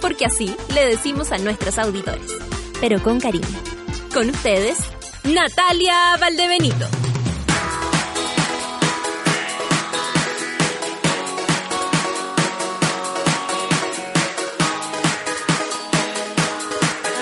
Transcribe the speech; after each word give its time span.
Porque 0.00 0.24
así 0.26 0.54
le 0.74 0.86
decimos 0.86 1.32
a 1.32 1.38
nuestros 1.38 1.78
auditores, 1.78 2.32
pero 2.80 3.02
con 3.02 3.20
cariño. 3.20 3.46
Con 4.12 4.30
ustedes, 4.30 4.78
Natalia 5.24 6.16
Valdebenito. 6.18 6.86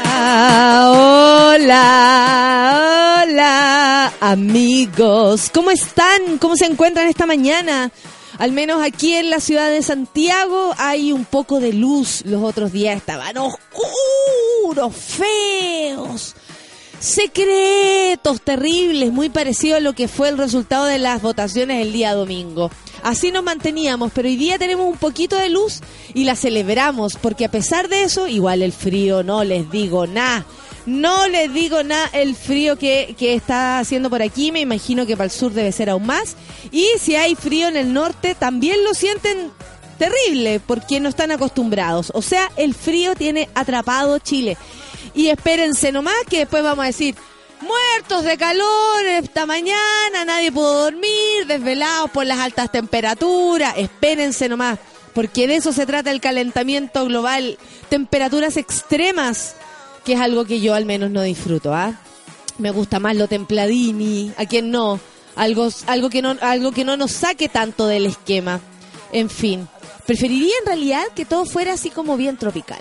Ah, 0.04 1.54
hola, 1.54 3.22
hola, 3.22 4.12
amigos. 4.20 5.50
¿Cómo 5.54 5.70
están? 5.70 6.38
¿Cómo 6.38 6.56
se 6.56 6.66
encuentran 6.66 7.06
esta 7.08 7.26
mañana? 7.26 7.90
Al 8.38 8.52
menos 8.52 8.80
aquí 8.82 9.14
en 9.14 9.30
la 9.30 9.40
ciudad 9.40 9.68
de 9.68 9.82
Santiago 9.82 10.72
hay 10.78 11.10
un 11.10 11.24
poco 11.24 11.58
de 11.58 11.72
luz. 11.72 12.22
Los 12.24 12.44
otros 12.44 12.70
días 12.70 12.96
estaban 12.96 13.36
oscuros, 13.36 14.94
feos, 14.94 16.36
secretos, 17.00 18.40
terribles, 18.42 19.12
muy 19.12 19.28
parecido 19.28 19.76
a 19.76 19.80
lo 19.80 19.92
que 19.92 20.06
fue 20.06 20.28
el 20.28 20.38
resultado 20.38 20.84
de 20.84 21.00
las 21.00 21.20
votaciones 21.20 21.84
el 21.84 21.92
día 21.92 22.14
domingo. 22.14 22.70
Así 23.02 23.32
nos 23.32 23.42
manteníamos, 23.42 24.12
pero 24.14 24.28
hoy 24.28 24.36
día 24.36 24.56
tenemos 24.56 24.86
un 24.86 24.98
poquito 24.98 25.36
de 25.36 25.48
luz 25.48 25.80
y 26.14 26.22
la 26.22 26.36
celebramos, 26.36 27.16
porque 27.20 27.44
a 27.44 27.50
pesar 27.50 27.88
de 27.88 28.04
eso, 28.04 28.28
igual 28.28 28.62
el 28.62 28.72
frío, 28.72 29.24
no 29.24 29.42
les 29.42 29.68
digo 29.68 30.06
nada. 30.06 30.46
No 30.88 31.28
les 31.28 31.52
digo 31.52 31.82
nada 31.82 32.08
el 32.14 32.34
frío 32.34 32.78
que, 32.78 33.14
que 33.18 33.34
está 33.34 33.78
haciendo 33.78 34.08
por 34.08 34.22
aquí, 34.22 34.52
me 34.52 34.60
imagino 34.60 35.04
que 35.04 35.18
para 35.18 35.26
el 35.26 35.30
sur 35.30 35.52
debe 35.52 35.70
ser 35.70 35.90
aún 35.90 36.06
más. 36.06 36.34
Y 36.72 36.86
si 36.98 37.14
hay 37.14 37.34
frío 37.34 37.68
en 37.68 37.76
el 37.76 37.92
norte, 37.92 38.34
también 38.34 38.82
lo 38.84 38.94
sienten 38.94 39.52
terrible, 39.98 40.62
porque 40.66 40.98
no 40.98 41.10
están 41.10 41.30
acostumbrados. 41.30 42.10
O 42.14 42.22
sea, 42.22 42.50
el 42.56 42.74
frío 42.74 43.14
tiene 43.14 43.50
atrapado 43.54 44.18
Chile. 44.18 44.56
Y 45.14 45.28
espérense 45.28 45.92
nomás 45.92 46.14
que 46.30 46.38
después 46.38 46.62
vamos 46.62 46.84
a 46.84 46.86
decir, 46.86 47.14
muertos 47.60 48.24
de 48.24 48.38
calor 48.38 49.04
esta 49.04 49.44
mañana, 49.44 50.24
nadie 50.24 50.50
pudo 50.50 50.84
dormir, 50.84 51.46
desvelados 51.46 52.10
por 52.12 52.24
las 52.24 52.38
altas 52.38 52.72
temperaturas. 52.72 53.74
Espérense 53.76 54.48
nomás, 54.48 54.78
porque 55.12 55.46
de 55.46 55.56
eso 55.56 55.74
se 55.74 55.84
trata 55.84 56.10
el 56.10 56.22
calentamiento 56.22 57.04
global. 57.04 57.58
Temperaturas 57.90 58.56
extremas, 58.56 59.54
que 60.04 60.14
es 60.14 60.20
algo 60.20 60.44
que 60.44 60.60
yo 60.60 60.74
al 60.74 60.84
menos 60.84 61.10
no 61.10 61.22
disfruto, 61.22 61.74
¿ah? 61.74 61.94
Me 62.58 62.70
gusta 62.70 62.98
más 62.98 63.14
lo 63.16 63.28
templadini, 63.28 64.32
a 64.36 64.46
quien 64.46 64.70
no, 64.70 64.98
algo, 65.36 65.68
algo, 65.86 66.10
que 66.10 66.22
no, 66.22 66.36
algo 66.40 66.72
que 66.72 66.84
no 66.84 66.96
nos 66.96 67.12
saque 67.12 67.48
tanto 67.48 67.86
del 67.86 68.06
esquema. 68.06 68.60
En 69.12 69.30
fin, 69.30 69.68
preferiría 70.06 70.54
en 70.60 70.66
realidad 70.66 71.04
que 71.14 71.24
todo 71.24 71.44
fuera 71.46 71.74
así 71.74 71.90
como 71.90 72.16
bien 72.16 72.36
tropical. 72.36 72.80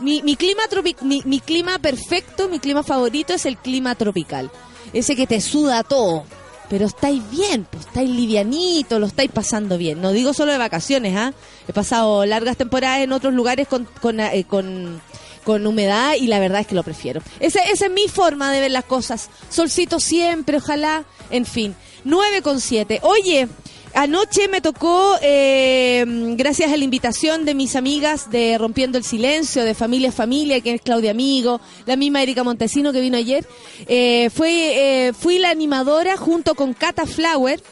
Mi, 0.00 0.22
mi 0.22 0.36
clima 0.36 0.62
tropi- 0.68 1.00
mi, 1.02 1.22
mi 1.24 1.40
clima 1.40 1.78
perfecto, 1.78 2.48
mi 2.48 2.58
clima 2.58 2.82
favorito 2.82 3.32
es 3.32 3.46
el 3.46 3.56
clima 3.56 3.94
tropical. 3.94 4.50
Ese 4.92 5.16
que 5.16 5.26
te 5.26 5.40
suda 5.40 5.82
todo. 5.82 6.24
Pero 6.68 6.86
estáis 6.86 7.22
bien, 7.30 7.64
pues 7.70 7.86
estáis 7.86 8.10
livianito, 8.10 8.98
lo 8.98 9.06
estáis 9.06 9.30
pasando 9.30 9.78
bien. 9.78 10.02
No 10.02 10.10
digo 10.10 10.34
solo 10.34 10.50
de 10.50 10.58
vacaciones, 10.58 11.16
¿ah? 11.16 11.32
He 11.68 11.72
pasado 11.72 12.26
largas 12.26 12.56
temporadas 12.56 13.02
en 13.02 13.12
otros 13.12 13.32
lugares 13.32 13.68
con, 13.68 13.86
con, 14.02 14.18
eh, 14.18 14.44
con, 14.48 15.00
con 15.46 15.66
humedad 15.66 16.14
y 16.20 16.26
la 16.26 16.38
verdad 16.40 16.60
es 16.60 16.66
que 16.66 16.74
lo 16.74 16.82
prefiero. 16.82 17.22
Ese- 17.40 17.60
esa 17.72 17.86
es 17.86 17.90
mi 17.92 18.08
forma 18.08 18.52
de 18.52 18.60
ver 18.60 18.72
las 18.72 18.84
cosas. 18.84 19.30
Solcito 19.48 20.00
siempre, 20.00 20.58
ojalá. 20.58 21.04
En 21.30 21.46
fin, 21.46 21.74
9 22.04 22.42
con 22.42 22.60
7. 22.60 23.00
Oye, 23.02 23.48
Anoche 23.98 24.48
me 24.48 24.60
tocó, 24.60 25.16
eh, 25.22 26.04
gracias 26.36 26.70
a 26.70 26.76
la 26.76 26.84
invitación 26.84 27.46
de 27.46 27.54
mis 27.54 27.76
amigas 27.76 28.30
de 28.30 28.58
Rompiendo 28.58 28.98
el 28.98 29.04
Silencio, 29.04 29.64
de 29.64 29.72
Familia 29.72 30.12
Familia, 30.12 30.60
que 30.60 30.74
es 30.74 30.82
Claudia 30.82 31.12
Amigo, 31.12 31.62
la 31.86 31.96
misma 31.96 32.22
Erika 32.22 32.44
Montesino 32.44 32.92
que 32.92 33.00
vino 33.00 33.16
ayer, 33.16 33.46
eh, 33.88 34.28
fue, 34.34 35.06
eh, 35.08 35.12
fui 35.14 35.38
la 35.38 35.48
animadora 35.48 36.18
junto 36.18 36.54
con 36.54 36.74
Cata 36.74 37.06
Flower, 37.06 37.62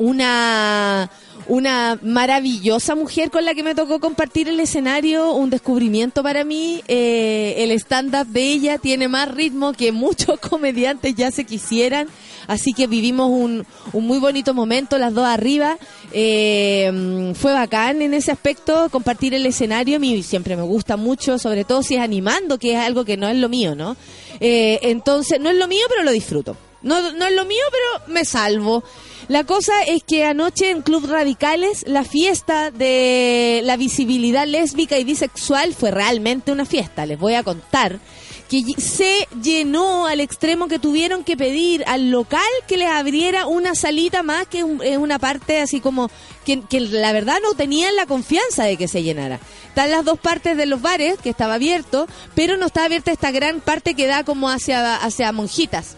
una, 0.00 1.10
una 1.46 1.98
maravillosa 2.02 2.94
mujer 2.94 3.30
con 3.30 3.44
la 3.44 3.54
que 3.54 3.62
me 3.62 3.74
tocó 3.74 4.00
compartir 4.00 4.48
el 4.48 4.58
escenario, 4.58 5.34
un 5.34 5.50
descubrimiento 5.50 6.22
para 6.22 6.42
mí. 6.42 6.82
Eh, 6.88 7.56
el 7.58 7.70
stand-up 7.72 8.26
de 8.26 8.40
ella 8.40 8.78
tiene 8.78 9.08
más 9.08 9.30
ritmo 9.30 9.74
que 9.74 9.92
muchos 9.92 10.40
comediantes 10.50 11.14
ya 11.14 11.30
se 11.30 11.44
quisieran. 11.44 12.08
Así 12.46 12.72
que 12.72 12.86
vivimos 12.86 13.30
un, 13.30 13.66
un 13.92 14.06
muy 14.06 14.18
bonito 14.18 14.54
momento, 14.54 14.96
las 14.98 15.12
dos 15.12 15.26
arriba. 15.26 15.76
Eh, 16.12 17.32
fue 17.36 17.52
bacán 17.52 18.00
en 18.00 18.14
ese 18.14 18.32
aspecto 18.32 18.88
compartir 18.90 19.34
el 19.34 19.44
escenario. 19.44 19.98
A 19.98 20.22
siempre 20.22 20.56
me 20.56 20.62
gusta 20.62 20.96
mucho, 20.96 21.38
sobre 21.38 21.64
todo 21.64 21.82
si 21.82 21.96
es 21.96 22.00
animando, 22.00 22.58
que 22.58 22.72
es 22.72 22.78
algo 22.78 23.04
que 23.04 23.18
no 23.18 23.28
es 23.28 23.36
lo 23.36 23.50
mío, 23.50 23.74
¿no? 23.74 23.96
Eh, 24.40 24.80
entonces, 24.82 25.38
no 25.38 25.50
es 25.50 25.56
lo 25.56 25.68
mío, 25.68 25.84
pero 25.90 26.02
lo 26.02 26.10
disfruto. 26.10 26.56
No, 26.82 27.12
no 27.12 27.26
es 27.26 27.34
lo 27.34 27.44
mío, 27.44 27.62
pero 27.70 28.14
me 28.14 28.24
salvo. 28.24 28.82
La 29.30 29.44
cosa 29.44 29.72
es 29.86 30.02
que 30.02 30.24
anoche 30.24 30.70
en 30.70 30.82
Club 30.82 31.06
Radicales 31.08 31.84
la 31.86 32.02
fiesta 32.02 32.72
de 32.72 33.60
la 33.62 33.76
visibilidad 33.76 34.44
lésbica 34.44 34.98
y 34.98 35.04
bisexual 35.04 35.72
fue 35.72 35.92
realmente 35.92 36.50
una 36.50 36.64
fiesta. 36.64 37.06
Les 37.06 37.16
voy 37.16 37.34
a 37.34 37.44
contar 37.44 38.00
que 38.48 38.64
se 38.78 39.28
llenó 39.40 40.08
al 40.08 40.18
extremo 40.18 40.66
que 40.66 40.80
tuvieron 40.80 41.22
que 41.22 41.36
pedir 41.36 41.84
al 41.86 42.10
local 42.10 42.40
que 42.66 42.76
les 42.76 42.88
abriera 42.88 43.46
una 43.46 43.76
salita 43.76 44.24
más 44.24 44.48
que 44.48 44.64
un- 44.64 44.82
eh, 44.82 44.98
una 44.98 45.20
parte 45.20 45.60
así 45.60 45.78
como 45.78 46.10
que, 46.44 46.60
la 46.80 47.12
verdad 47.12 47.38
no 47.40 47.54
tenían 47.54 47.94
la 47.94 48.06
confianza 48.06 48.64
de 48.64 48.76
que 48.76 48.88
se 48.88 49.04
llenara. 49.04 49.38
Están 49.68 49.92
las 49.92 50.04
dos 50.04 50.18
partes 50.18 50.56
de 50.56 50.66
los 50.66 50.82
bares 50.82 51.16
que 51.22 51.30
estaba 51.30 51.54
abierto, 51.54 52.08
pero 52.34 52.56
no 52.56 52.66
está 52.66 52.84
abierta 52.86 53.12
esta 53.12 53.30
gran 53.30 53.60
parte 53.60 53.94
que 53.94 54.08
da 54.08 54.24
como 54.24 54.50
hacia, 54.50 54.96
hacia 54.96 55.30
monjitas. 55.30 55.94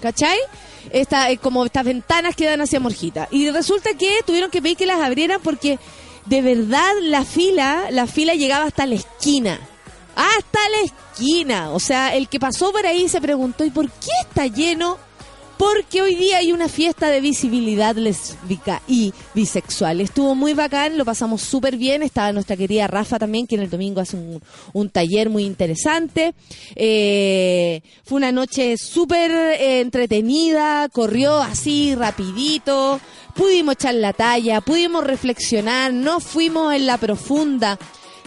¿Cachai? 0.00 0.38
Esta, 0.90 1.30
eh, 1.30 1.38
como 1.38 1.64
estas 1.64 1.84
ventanas 1.84 2.36
que 2.36 2.46
dan 2.46 2.60
hacia 2.60 2.80
Morjita. 2.80 3.28
Y 3.30 3.50
resulta 3.50 3.90
que 3.94 4.20
tuvieron 4.26 4.50
que 4.50 4.62
pedir 4.62 4.76
que 4.76 4.86
las 4.86 5.00
abrieran 5.00 5.40
porque 5.42 5.78
de 6.26 6.42
verdad 6.42 6.92
la 7.02 7.24
fila, 7.24 7.86
la 7.90 8.06
fila 8.06 8.34
llegaba 8.34 8.66
hasta 8.66 8.86
la 8.86 8.96
esquina. 8.96 9.60
Hasta 10.14 10.58
la 10.70 10.80
esquina. 10.84 11.70
O 11.70 11.80
sea, 11.80 12.14
el 12.14 12.28
que 12.28 12.40
pasó 12.40 12.72
por 12.72 12.86
ahí 12.86 13.08
se 13.08 13.20
preguntó, 13.20 13.64
¿y 13.64 13.70
por 13.70 13.90
qué 13.90 14.10
está 14.22 14.46
lleno? 14.46 14.98
Porque 15.58 16.02
hoy 16.02 16.14
día 16.14 16.38
hay 16.38 16.52
una 16.52 16.68
fiesta 16.68 17.08
de 17.08 17.20
visibilidad 17.20 17.96
lésbica 17.96 18.82
y 18.86 19.14
bisexual. 19.34 20.00
Estuvo 20.00 20.34
muy 20.34 20.52
bacán, 20.52 20.98
lo 20.98 21.04
pasamos 21.04 21.40
súper 21.40 21.76
bien. 21.76 22.02
Estaba 22.02 22.32
nuestra 22.32 22.56
querida 22.56 22.86
Rafa 22.86 23.18
también, 23.18 23.46
que 23.46 23.54
en 23.54 23.62
el 23.62 23.70
domingo 23.70 24.00
hace 24.00 24.16
un, 24.16 24.42
un 24.74 24.90
taller 24.90 25.30
muy 25.30 25.44
interesante. 25.44 26.34
Eh, 26.74 27.80
fue 28.04 28.16
una 28.16 28.32
noche 28.32 28.76
súper 28.76 29.30
eh, 29.30 29.80
entretenida, 29.80 30.88
corrió 30.90 31.38
así 31.38 31.94
rapidito. 31.94 33.00
Pudimos 33.34 33.74
echar 33.74 33.94
la 33.94 34.12
talla, 34.12 34.60
pudimos 34.60 35.04
reflexionar, 35.04 35.92
no 35.92 36.20
fuimos 36.20 36.74
en 36.74 36.86
la 36.86 36.98
profunda. 36.98 37.78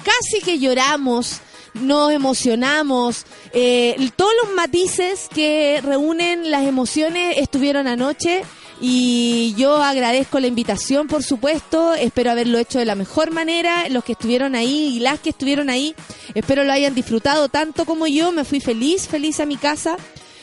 Casi 0.04 0.44
que 0.44 0.60
lloramos 0.60 1.42
nos 1.74 2.12
emocionamos, 2.12 3.26
eh, 3.54 3.96
todos 4.16 4.32
los 4.44 4.54
matices 4.56 5.28
que 5.34 5.82
reúnen 5.84 6.52
las 6.52 6.64
emociones 6.64 7.38
estuvieron 7.38 7.88
anoche 7.88 8.44
y 8.82 9.54
yo 9.58 9.76
agradezco 9.84 10.40
la 10.40 10.48
invitación, 10.48 11.08
por 11.08 11.24
supuesto, 11.24 11.94
espero 11.94 12.32
haberlo 12.32 12.58
hecho 12.58 12.80
de 12.80 12.86
la 12.86 12.96
mejor 12.96 13.32
manera, 13.32 13.90
los 13.90 14.04
que 14.04 14.14
estuvieron 14.14 14.56
ahí 14.56 14.96
y 14.96 15.00
las 15.00 15.20
que 15.20 15.32
estuvieron 15.32 15.70
ahí, 15.70 15.96
espero 16.34 16.64
lo 16.64 16.72
hayan 16.72 16.96
disfrutado 16.96 17.50
tanto 17.50 17.86
como 17.86 18.08
yo, 18.08 18.32
me 18.32 18.46
fui 18.46 18.62
feliz, 18.62 19.08
feliz 19.08 19.40
a 19.40 19.46
mi 19.46 19.58
casa. 19.58 19.98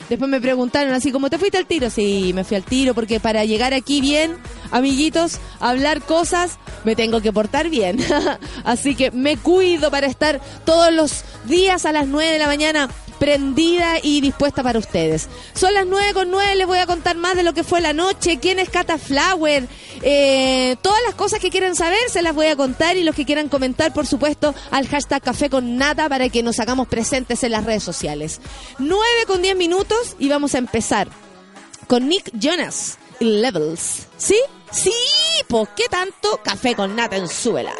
Después 0.09 0.31
me 0.31 0.39
preguntaron 0.39 0.93
así, 0.93 1.11
¿cómo 1.11 1.29
te 1.29 1.37
fuiste 1.37 1.57
al 1.57 1.65
tiro? 1.65 1.89
Sí, 1.89 2.31
me 2.33 2.43
fui 2.43 2.55
al 2.55 2.63
tiro 2.63 2.93
porque 2.93 3.19
para 3.19 3.43
llegar 3.43 3.73
aquí 3.73 3.99
bien, 3.99 4.37
amiguitos, 4.71 5.39
hablar 5.59 6.01
cosas, 6.01 6.59
me 6.85 6.95
tengo 6.95 7.21
que 7.21 7.33
portar 7.33 7.69
bien. 7.69 7.99
así 8.63 8.95
que 8.95 9.11
me 9.11 9.37
cuido 9.37 9.91
para 9.91 10.07
estar 10.07 10.39
todos 10.65 10.93
los 10.93 11.23
días 11.45 11.85
a 11.85 11.91
las 11.91 12.07
9 12.07 12.31
de 12.31 12.39
la 12.39 12.47
mañana 12.47 12.89
prendida 13.19 13.97
y 14.01 14.21
dispuesta 14.21 14.63
para 14.63 14.79
ustedes. 14.79 15.27
Son 15.53 15.73
las 15.73 15.85
9 15.85 16.13
con 16.13 16.31
9, 16.31 16.55
les 16.55 16.67
voy 16.67 16.79
a 16.79 16.85
contar 16.85 17.17
más 17.17 17.35
de 17.35 17.43
lo 17.43 17.53
que 17.53 17.63
fue 17.63 17.81
la 17.81 17.93
noche, 17.93 18.39
quién 18.39 18.59
es 18.59 18.69
Cata 18.69 18.97
Flower, 18.97 19.67
eh, 20.01 20.75
todas 20.81 21.01
las 21.05 21.15
cosas 21.15 21.39
que 21.39 21.49
quieran 21.49 21.75
saber 21.75 21.99
se 22.09 22.21
las 22.21 22.35
voy 22.35 22.47
a 22.47 22.55
contar 22.55 22.97
y 22.97 23.03
los 23.03 23.15
que 23.15 23.25
quieran 23.25 23.49
comentar, 23.49 23.93
por 23.93 24.07
supuesto, 24.07 24.53
al 24.71 24.87
hashtag 24.87 25.21
Café 25.21 25.49
con 25.49 25.77
Nata 25.77 26.09
para 26.09 26.29
que 26.29 26.43
nos 26.43 26.59
hagamos 26.59 26.87
presentes 26.87 27.43
en 27.43 27.51
las 27.51 27.65
redes 27.65 27.83
sociales. 27.83 28.39
9 28.79 29.03
con 29.25 29.41
10 29.41 29.55
minutos 29.55 30.15
y 30.19 30.29
vamos 30.29 30.55
a 30.55 30.59
empezar 30.59 31.07
con 31.87 32.07
Nick 32.07 32.31
Jonas 32.33 32.97
Levels. 33.19 34.07
¿Sí? 34.17 34.37
Sí, 34.71 34.91
¿por 35.47 35.69
qué 35.69 35.85
tanto 35.89 36.41
café 36.43 36.75
con 36.75 36.95
nata 36.95 37.15
en 37.15 37.27
suela? 37.29 37.73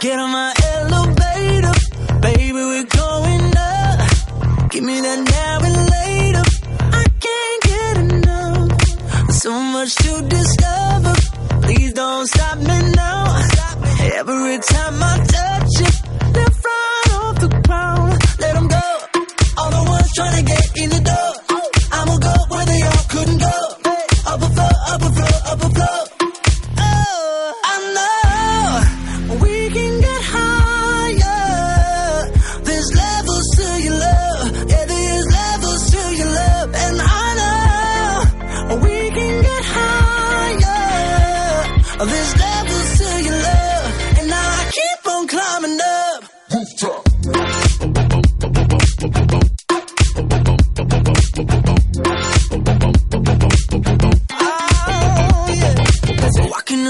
Get 0.00 0.18
on 0.18 0.30
my 0.30 0.52
elevator, 0.74 1.72
baby, 2.20 2.52
we're 2.52 2.84
going 2.84 3.56
up. 3.56 4.70
Give 4.70 4.84
me 4.84 5.00
that 5.00 5.20
now 5.34 5.64
and 5.68 5.78
later. 5.96 6.44
I 7.00 7.04
can't 7.24 7.62
get 7.70 7.96
enough. 8.12 9.32
So 9.32 9.50
much 9.52 9.94
to 9.94 10.22
discover. 10.28 11.14
Please 11.62 11.92
don't 11.94 12.26
stop 12.26 12.58
me 12.58 12.78
now. 12.92 13.40
Every 14.20 14.58
time 14.58 15.02
I 15.02 15.14
touch 15.34 15.72
you, 15.80 15.90
they're 16.32 16.54
right 16.64 17.10
off 17.20 17.40
the 17.40 17.48
ground. 17.66 18.12
Let 18.40 18.54
them 18.54 18.68
go. 18.68 18.86
All 19.58 19.70
the 19.70 19.84
ones 19.90 20.12
trying 20.14 20.36
to 20.36 20.42
get 20.52 20.76
in 20.82 20.90
the 20.90 21.00
door. 21.00 21.58
I'ma 21.92 22.16
go 22.18 22.34
where 22.48 22.66
they 22.66 22.82
all 22.82 23.04
couldn't 23.08 23.38
go. 23.38 23.56
Up 24.26 24.42
a 24.42 24.48
floor, 24.56 24.74
up 24.92 25.02
a 25.02 25.10
floor, 25.16 25.36
up 25.52 25.62
a 25.62 25.68
floor. 25.70 26.03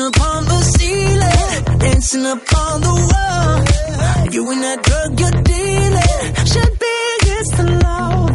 Upon 0.08 0.44
the 0.44 0.60
ceiling, 0.76 1.78
dancing 1.78 2.26
upon 2.26 2.80
the 2.80 2.94
wall. 3.10 4.30
You 4.32 4.50
and 4.50 4.62
that 4.62 4.82
drug 4.82 5.20
you're 5.20 5.38
dealing 5.54 6.24
should 6.50 6.72
be 6.84 6.94
against 7.20 7.52
the 7.56 7.66
law. 7.84 8.28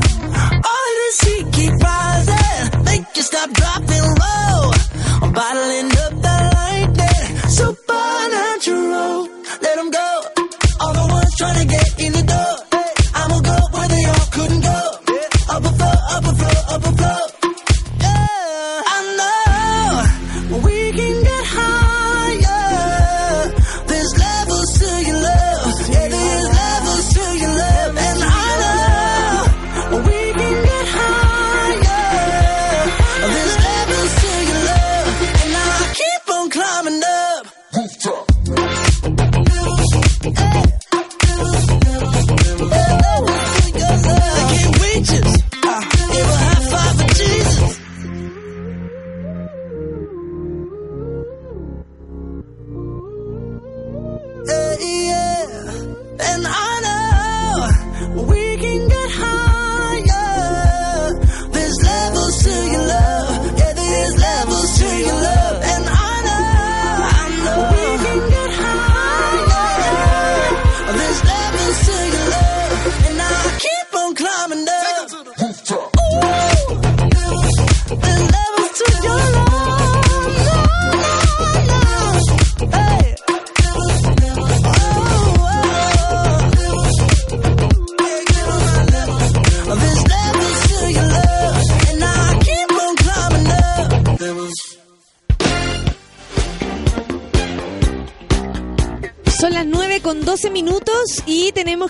All 0.69 0.91
this 1.01 1.21
heat 1.21 1.45
keep 1.51 1.73
rising, 1.83 2.83
make 2.85 3.05
you 3.15 3.23
stop, 3.23 3.49
dropping 3.51 4.07
low. 4.23 4.71
I'm 5.21 5.31
bottling 5.33 5.98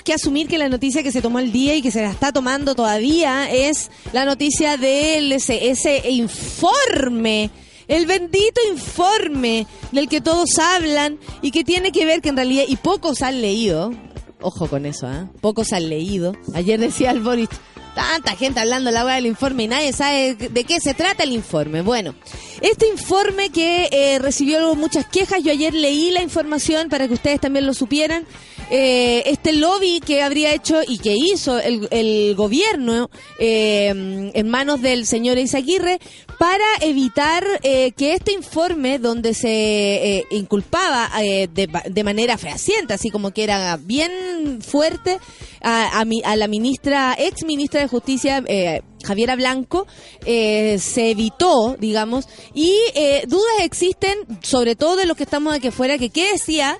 que 0.09 0.15
asumir 0.15 0.47
que 0.47 0.57
la 0.57 0.69
noticia 0.69 1.03
que 1.03 1.11
se 1.11 1.21
tomó 1.21 1.37
el 1.37 1.51
día 1.51 1.75
y 1.75 1.83
que 1.83 1.91
se 1.91 2.01
la 2.01 2.09
está 2.09 2.31
tomando 2.31 2.73
todavía 2.73 3.47
es 3.51 3.91
la 4.11 4.25
noticia 4.25 4.75
del 4.75 5.31
ese, 5.31 5.69
ese 5.69 6.09
informe. 6.09 7.51
El 7.87 8.07
bendito 8.07 8.59
informe 8.71 9.67
del 9.91 10.09
que 10.09 10.19
todos 10.19 10.57
hablan 10.57 11.19
y 11.43 11.51
que 11.51 11.63
tiene 11.63 11.91
que 11.91 12.07
ver 12.07 12.21
que 12.21 12.29
en 12.29 12.37
realidad, 12.37 12.63
y 12.67 12.75
pocos 12.77 13.21
han 13.21 13.39
leído, 13.39 13.93
ojo 14.41 14.65
con 14.67 14.87
eso, 14.87 15.05
¿ah? 15.05 15.29
pocos 15.41 15.73
han 15.73 15.89
leído. 15.89 16.35
Ayer 16.55 16.79
decía 16.79 17.11
el 17.11 17.19
Boris, 17.19 17.49
tanta 17.93 18.35
gente 18.35 18.61
hablando 18.61 18.89
la 18.89 19.03
hora 19.03 19.13
del 19.13 19.27
informe 19.27 19.65
y 19.65 19.67
nadie 19.67 19.93
sabe 19.93 20.33
de 20.33 20.63
qué 20.63 20.79
se 20.79 20.95
trata 20.95 21.21
el 21.21 21.33
informe. 21.33 21.83
Bueno, 21.83 22.15
este 22.61 22.87
informe 22.87 23.51
que 23.51 23.89
eh, 23.91 24.17
recibió 24.17 24.73
muchas 24.73 25.05
quejas, 25.05 25.43
yo 25.43 25.51
ayer 25.51 25.75
leí 25.75 26.09
la 26.09 26.23
información 26.23 26.89
para 26.89 27.07
que 27.07 27.13
ustedes 27.13 27.39
también 27.39 27.67
lo 27.67 27.75
supieran. 27.75 28.25
Eh, 28.71 29.23
este 29.25 29.53
lobby 29.53 29.99
que 29.99 30.21
habría 30.21 30.53
hecho 30.53 30.81
y 30.87 30.99
que 30.99 31.15
hizo 31.17 31.57
el, 31.59 31.87
el 31.89 32.35
gobierno 32.35 33.09
eh, 33.39 33.87
en 34.33 34.49
manos 34.49 34.81
del 34.83 35.07
señor 35.07 35.39
Izaguirre 35.39 35.97
para 36.37 36.63
evitar 36.81 37.43
eh, 37.63 37.91
que 37.93 38.13
este 38.13 38.31
informe 38.31 38.99
donde 38.99 39.33
se 39.33 39.49
eh, 39.49 40.23
inculpaba 40.29 41.09
eh, 41.19 41.47
de, 41.51 41.67
de 41.89 42.03
manera 42.03 42.37
fehaciente, 42.37 42.93
así 42.93 43.09
como 43.09 43.31
que 43.31 43.43
era 43.43 43.77
bien 43.77 44.61
fuerte 44.61 45.17
a, 45.61 45.99
a, 45.99 46.05
mi- 46.05 46.21
a 46.23 46.35
la 46.35 46.47
ministra, 46.47 47.15
ex 47.17 47.43
ministra 47.43 47.81
de 47.81 47.87
Justicia, 47.87 48.43
eh, 48.47 48.81
Javiera 49.03 49.35
Blanco, 49.35 49.87
eh, 50.25 50.77
se 50.79 51.09
evitó, 51.09 51.75
digamos, 51.79 52.25
y 52.53 52.73
eh, 52.93 53.23
dudas 53.27 53.61
existen, 53.63 54.15
sobre 54.43 54.75
todo 54.75 54.95
de 54.95 55.05
los 55.07 55.17
que 55.17 55.23
estamos 55.23 55.53
aquí 55.55 55.69
afuera, 55.69 55.97
que 55.97 56.09
qué 56.11 56.33
decía 56.33 56.79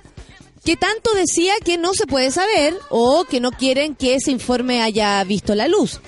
que 0.64 0.76
tanto 0.76 1.12
decía 1.14 1.54
que 1.64 1.78
no 1.78 1.94
se 1.94 2.06
puede 2.06 2.30
saber 2.30 2.76
o 2.90 3.24
que 3.24 3.40
no 3.40 3.50
quieren 3.50 3.94
que 3.94 4.14
ese 4.14 4.30
informe 4.30 4.82
haya 4.82 5.22
visto 5.24 5.54
la 5.54 5.68
luz. 5.68 6.00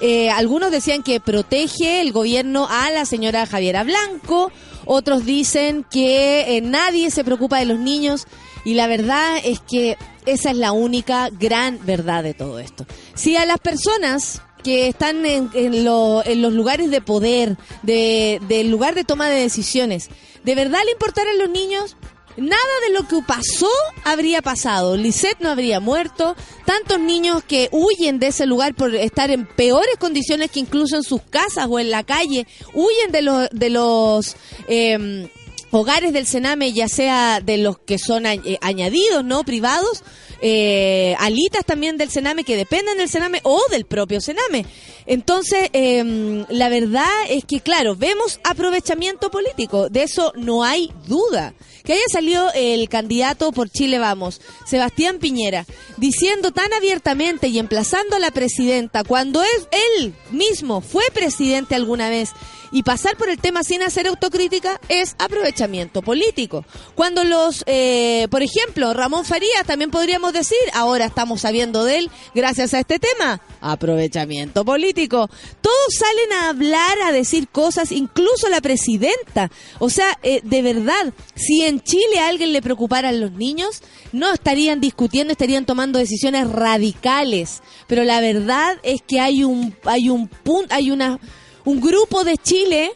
Eh, 0.00 0.30
algunos 0.30 0.70
decían 0.70 1.02
que 1.02 1.20
protege 1.20 2.00
el 2.00 2.12
gobierno 2.12 2.66
a 2.70 2.90
la 2.90 3.04
señora 3.04 3.46
Javiera 3.46 3.84
Blanco, 3.84 4.50
otros 4.86 5.24
dicen 5.26 5.84
que 5.90 6.56
eh, 6.56 6.60
nadie 6.62 7.10
se 7.10 7.22
preocupa 7.22 7.58
de 7.58 7.66
los 7.66 7.78
niños 7.78 8.26
y 8.64 8.74
la 8.74 8.86
verdad 8.86 9.36
es 9.44 9.60
que 9.60 9.96
esa 10.26 10.50
es 10.50 10.56
la 10.56 10.72
única 10.72 11.28
gran 11.30 11.78
verdad 11.84 12.22
de 12.24 12.34
todo 12.34 12.58
esto. 12.58 12.86
Si 13.14 13.36
a 13.36 13.44
las 13.44 13.58
personas 13.58 14.40
que 14.64 14.88
están 14.88 15.24
en, 15.26 15.84
lo- 15.84 16.22
en 16.24 16.42
los 16.42 16.52
lugares 16.52 16.90
de 16.90 17.00
poder, 17.00 17.56
de, 17.82 18.40
del 18.48 18.70
lugar 18.70 18.94
de 18.94 19.04
toma 19.04 19.28
de 19.28 19.40
decisiones, 19.40 20.08
¿de 20.44 20.54
verdad 20.54 20.80
le 20.84 20.92
importaran 20.92 21.38
los 21.38 21.48
niños? 21.50 21.96
Nada 22.40 22.56
de 22.88 22.94
lo 22.94 23.06
que 23.06 23.20
pasó 23.26 23.68
habría 24.02 24.40
pasado. 24.40 24.96
Lisette 24.96 25.40
no 25.40 25.50
habría 25.50 25.78
muerto. 25.78 26.34
Tantos 26.64 26.98
niños 26.98 27.44
que 27.44 27.68
huyen 27.70 28.18
de 28.18 28.28
ese 28.28 28.46
lugar 28.46 28.74
por 28.74 28.94
estar 28.94 29.30
en 29.30 29.46
peores 29.46 29.96
condiciones 29.98 30.50
que 30.50 30.60
incluso 30.60 30.96
en 30.96 31.02
sus 31.02 31.20
casas 31.20 31.66
o 31.68 31.78
en 31.78 31.90
la 31.90 32.02
calle. 32.02 32.46
Huyen 32.72 33.12
de 33.12 33.20
los, 33.20 33.50
de 33.50 33.68
los 33.68 34.36
eh, 34.68 35.30
hogares 35.70 36.14
del 36.14 36.26
Sename, 36.26 36.72
ya 36.72 36.88
sea 36.88 37.40
de 37.40 37.58
los 37.58 37.78
que 37.78 37.98
son 37.98 38.24
eh, 38.24 38.58
añadidos, 38.62 39.22
¿no? 39.22 39.44
Privados. 39.44 40.02
Eh, 40.42 41.14
alitas 41.18 41.64
también 41.64 41.96
del 41.96 42.10
Sename 42.10 42.44
que 42.44 42.56
dependen 42.56 42.98
del 42.98 43.08
Sename 43.08 43.40
o 43.42 43.60
del 43.70 43.84
propio 43.84 44.20
Sename. 44.20 44.64
Entonces, 45.06 45.70
em, 45.72 46.44
la 46.48 46.68
verdad 46.68 47.10
es 47.28 47.44
que, 47.44 47.60
claro, 47.60 47.96
vemos 47.96 48.40
aprovechamiento 48.44 49.30
político, 49.30 49.88
de 49.88 50.04
eso 50.04 50.32
no 50.36 50.64
hay 50.64 50.90
duda. 51.06 51.54
Que 51.84 51.94
haya 51.94 52.04
salido 52.12 52.50
el 52.54 52.88
candidato 52.88 53.52
por 53.52 53.70
Chile 53.70 53.98
Vamos, 53.98 54.40
Sebastián 54.66 55.18
Piñera, 55.18 55.66
diciendo 55.96 56.52
tan 56.52 56.72
abiertamente 56.72 57.48
y 57.48 57.58
emplazando 57.58 58.16
a 58.16 58.20
la 58.20 58.30
presidenta 58.30 59.02
cuando 59.02 59.42
es, 59.42 59.68
él 59.96 60.14
mismo 60.30 60.80
fue 60.82 61.04
presidente 61.12 61.74
alguna 61.74 62.10
vez 62.10 62.32
y 62.72 62.82
pasar 62.82 63.16
por 63.16 63.28
el 63.28 63.38
tema 63.38 63.62
sin 63.62 63.82
hacer 63.82 64.06
autocrítica 64.06 64.80
es 64.88 65.16
aprovechamiento 65.18 66.02
político. 66.02 66.64
Cuando 66.94 67.24
los, 67.24 67.64
eh, 67.66 68.28
por 68.30 68.42
ejemplo, 68.42 68.92
Ramón 68.94 69.24
Farías, 69.24 69.66
también 69.66 69.90
podríamos 69.90 70.29
decir, 70.32 70.58
ahora 70.72 71.06
estamos 71.06 71.42
sabiendo 71.42 71.84
de 71.84 71.98
él 71.98 72.10
gracias 72.34 72.74
a 72.74 72.80
este 72.80 72.98
tema, 72.98 73.40
aprovechamiento 73.60 74.64
político. 74.64 75.28
Todos 75.60 75.94
salen 75.98 76.32
a 76.32 76.48
hablar, 76.50 77.02
a 77.04 77.12
decir 77.12 77.48
cosas, 77.48 77.92
incluso 77.92 78.48
la 78.48 78.60
presidenta. 78.60 79.50
O 79.78 79.90
sea, 79.90 80.18
eh, 80.22 80.40
de 80.42 80.62
verdad, 80.62 81.12
si 81.34 81.62
en 81.62 81.80
Chile 81.80 82.20
a 82.20 82.28
alguien 82.28 82.52
le 82.52 82.62
preocuparan 82.62 83.20
los 83.20 83.32
niños, 83.32 83.82
no 84.12 84.32
estarían 84.32 84.80
discutiendo, 84.80 85.32
estarían 85.32 85.66
tomando 85.66 85.98
decisiones 85.98 86.50
radicales. 86.50 87.62
Pero 87.86 88.04
la 88.04 88.20
verdad 88.20 88.78
es 88.82 89.02
que 89.02 89.20
hay 89.20 89.44
un, 89.44 89.74
hay 89.84 90.08
un 90.08 90.28
punto, 90.28 90.74
hay 90.74 90.90
una 90.90 91.18
un 91.64 91.80
grupo 91.80 92.24
de 92.24 92.36
Chile 92.36 92.92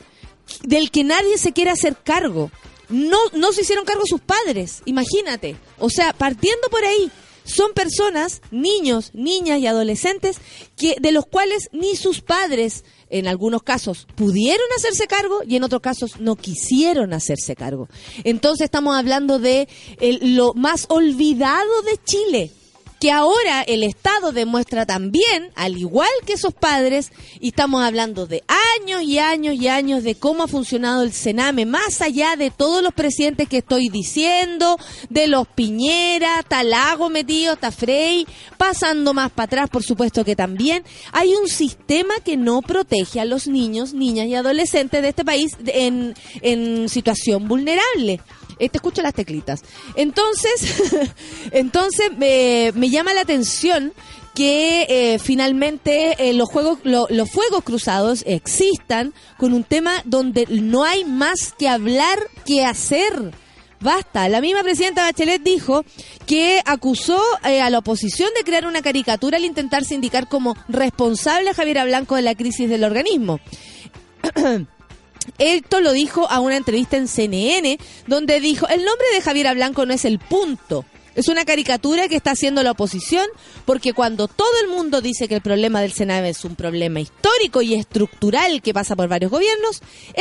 del 0.62 0.90
que 0.90 1.04
nadie 1.04 1.38
se 1.38 1.52
quiere 1.52 1.70
hacer 1.70 1.96
cargo. 2.02 2.50
No, 2.88 3.18
no 3.32 3.52
se 3.52 3.62
hicieron 3.62 3.84
cargo 3.84 4.02
sus 4.06 4.20
padres, 4.20 4.82
imagínate. 4.84 5.56
O 5.78 5.88
sea, 5.90 6.12
partiendo 6.12 6.68
por 6.68 6.84
ahí, 6.84 7.10
son 7.44 7.72
personas, 7.72 8.42
niños, 8.50 9.10
niñas 9.14 9.60
y 9.60 9.66
adolescentes, 9.66 10.38
que, 10.76 10.96
de 11.00 11.12
los 11.12 11.26
cuales 11.26 11.68
ni 11.72 11.96
sus 11.96 12.20
padres, 12.20 12.84
en 13.10 13.28
algunos 13.28 13.62
casos, 13.62 14.06
pudieron 14.16 14.66
hacerse 14.76 15.06
cargo 15.06 15.42
y 15.46 15.56
en 15.56 15.62
otros 15.62 15.82
casos 15.82 16.20
no 16.20 16.36
quisieron 16.36 17.12
hacerse 17.12 17.54
cargo. 17.54 17.88
Entonces 18.24 18.64
estamos 18.64 18.96
hablando 18.96 19.38
de 19.38 19.68
lo 20.20 20.54
más 20.54 20.86
olvidado 20.88 21.82
de 21.82 21.98
Chile 22.04 22.50
que 23.04 23.12
ahora 23.12 23.60
el 23.60 23.82
Estado 23.82 24.32
demuestra 24.32 24.86
también, 24.86 25.50
al 25.56 25.76
igual 25.76 26.08
que 26.24 26.32
esos 26.32 26.54
padres, 26.54 27.12
y 27.38 27.48
estamos 27.48 27.84
hablando 27.84 28.26
de 28.26 28.42
años 28.78 29.02
y 29.02 29.18
años 29.18 29.56
y 29.56 29.68
años 29.68 30.04
de 30.04 30.14
cómo 30.14 30.44
ha 30.44 30.48
funcionado 30.48 31.02
el 31.02 31.12
Sename, 31.12 31.66
más 31.66 32.00
allá 32.00 32.36
de 32.36 32.50
todos 32.50 32.82
los 32.82 32.94
presidentes 32.94 33.46
que 33.46 33.58
estoy 33.58 33.90
diciendo, 33.90 34.78
de 35.10 35.26
los 35.26 35.46
Piñera, 35.48 36.42
Talago 36.48 37.10
metido, 37.10 37.52
hasta 37.52 37.72
Frey, 37.72 38.26
pasando 38.56 39.12
más 39.12 39.30
para 39.30 39.44
atrás, 39.44 39.68
por 39.68 39.82
supuesto 39.82 40.24
que 40.24 40.34
también, 40.34 40.82
hay 41.12 41.34
un 41.34 41.46
sistema 41.48 42.14
que 42.24 42.38
no 42.38 42.62
protege 42.62 43.20
a 43.20 43.26
los 43.26 43.48
niños, 43.48 43.92
niñas 43.92 44.28
y 44.28 44.34
adolescentes 44.34 45.02
de 45.02 45.08
este 45.10 45.26
país 45.26 45.58
en, 45.66 46.14
en 46.40 46.88
situación 46.88 47.48
vulnerable. 47.48 48.22
Eh, 48.58 48.68
te 48.68 48.78
escucho 48.78 49.02
las 49.02 49.14
teclitas. 49.14 49.62
Entonces, 49.94 50.82
entonces 51.50 52.10
me 52.16 52.90
llama 52.90 53.14
la 53.14 53.22
atención 53.22 53.92
que 54.34 54.86
eh, 54.88 55.18
finalmente 55.18 56.28
eh, 56.28 56.34
los 56.34 56.48
juegos 56.48 56.80
los 56.82 57.30
fuegos 57.30 57.62
cruzados 57.62 58.24
existan 58.26 59.14
con 59.38 59.54
un 59.54 59.62
tema 59.62 60.02
donde 60.04 60.46
no 60.48 60.84
hay 60.84 61.04
más 61.04 61.54
que 61.56 61.68
hablar 61.68 62.18
que 62.44 62.64
hacer. 62.64 63.32
Basta. 63.80 64.28
La 64.30 64.40
misma 64.40 64.62
presidenta 64.62 65.02
Bachelet 65.02 65.42
dijo 65.42 65.84
que 66.26 66.62
acusó 66.64 67.20
a 67.42 67.68
la 67.68 67.78
oposición 67.78 68.30
de 68.34 68.42
crear 68.42 68.66
una 68.66 68.80
caricatura 68.80 69.36
al 69.36 69.44
intentar 69.44 69.84
sindicar 69.84 70.26
como 70.26 70.56
responsable 70.68 71.50
a 71.50 71.54
Javier 71.54 71.84
Blanco 71.84 72.16
de 72.16 72.22
la 72.22 72.34
crisis 72.34 72.68
del 72.68 72.82
organismo 72.82 73.40
Esto 75.38 75.80
lo 75.80 75.92
dijo 75.92 76.30
a 76.30 76.40
una 76.40 76.56
entrevista 76.56 76.96
en 76.96 77.08
CNN, 77.08 77.78
donde 78.06 78.40
dijo, 78.40 78.68
el 78.68 78.84
nombre 78.84 79.06
de 79.14 79.20
Javier 79.20 79.54
Blanco 79.54 79.86
no 79.86 79.94
es 79.94 80.04
el 80.04 80.18
punto. 80.18 80.84
Es 81.14 81.28
una 81.28 81.44
caricatura 81.44 82.08
que 82.08 82.16
está 82.16 82.32
haciendo 82.32 82.62
la 82.62 82.72
oposición 82.72 83.26
porque 83.64 83.92
cuando 83.92 84.26
todo 84.26 84.48
el 84.62 84.68
mundo 84.68 85.00
dice 85.00 85.28
que 85.28 85.36
el 85.36 85.42
problema 85.42 85.80
del 85.80 85.92
Sename 85.92 86.30
es 86.30 86.44
un 86.44 86.56
problema 86.56 87.00
histórico 87.00 87.62
y 87.62 87.74
estructural 87.74 88.62
que 88.62 88.74
pasa 88.74 88.96
por 88.96 89.08
varios 89.08 89.30
gobiernos, 89.30 89.80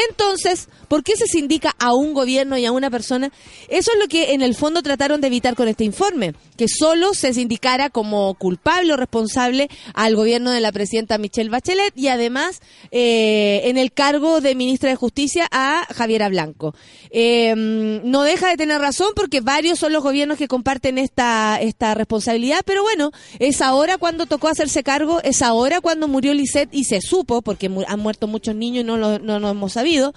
entonces, 0.10 0.70
¿por 0.88 1.04
qué 1.04 1.16
se 1.16 1.26
sindica 1.26 1.76
a 1.80 1.94
un 1.94 2.14
gobierno 2.14 2.58
y 2.58 2.66
a 2.66 2.72
una 2.72 2.92
persona? 2.92 3.32
Eso 3.70 3.92
es 3.94 4.00
lo 4.00 4.08
que 4.08 4.34
en 4.34 4.42
el 4.42 4.56
fondo 4.56 4.84
trataron 4.84 5.20
de 5.22 5.28
evitar 5.28 5.56
con 5.56 5.68
este 5.68 5.84
informe, 5.84 6.34
que 6.58 6.68
solo 6.68 7.14
se 7.14 7.34
sindicara 7.34 7.90
como 7.90 8.34
culpable 8.36 8.94
o 8.94 8.98
responsable 8.98 9.70
al 9.94 10.16
gobierno 10.16 10.52
de 10.52 10.62
la 10.62 10.72
presidenta 10.72 11.18
Michelle 11.18 11.50
Bachelet 11.50 11.94
y 11.96 12.10
además 12.10 12.62
eh, 12.92 13.62
en 13.66 13.78
el 13.78 13.92
cargo 13.92 14.42
de 14.42 14.56
ministra 14.56 14.90
de 14.90 14.96
Justicia 14.96 15.48
a 15.52 15.88
Javiera 15.94 16.30
Blanco. 16.30 16.76
Eh, 17.10 17.54
no 17.56 18.24
deja 18.24 18.50
de 18.50 18.58
tener 18.58 18.80
razón 18.80 19.14
porque 19.16 19.42
varios 19.42 19.80
son 19.80 19.94
los 19.94 20.04
gobiernos 20.04 20.38
que 20.38 20.48
comparten 20.48 20.83
esta, 20.86 21.60
esta 21.62 21.94
responsabilidad, 21.94 22.60
pero 22.66 22.84
bueno, 22.84 23.12
es 23.40 23.62
ahora 23.62 23.98
cuando 23.98 24.26
tocó 24.26 24.48
hacerse 24.48 24.84
cargo, 24.84 25.22
es 25.24 25.42
ahora 25.42 25.82
cuando 25.82 26.08
murió 26.08 26.34
Lisette 26.34 26.74
y 26.74 26.84
se 26.84 27.02
supo, 27.02 27.42
porque 27.42 27.70
han 27.88 28.00
muerto 28.00 28.28
muchos 28.28 28.56
niños 28.56 28.84
y 28.84 28.88
no 28.88 28.98
lo, 28.98 29.20
no 29.20 29.40
lo 29.40 29.50
hemos 29.50 29.74
sabido, 29.74 30.14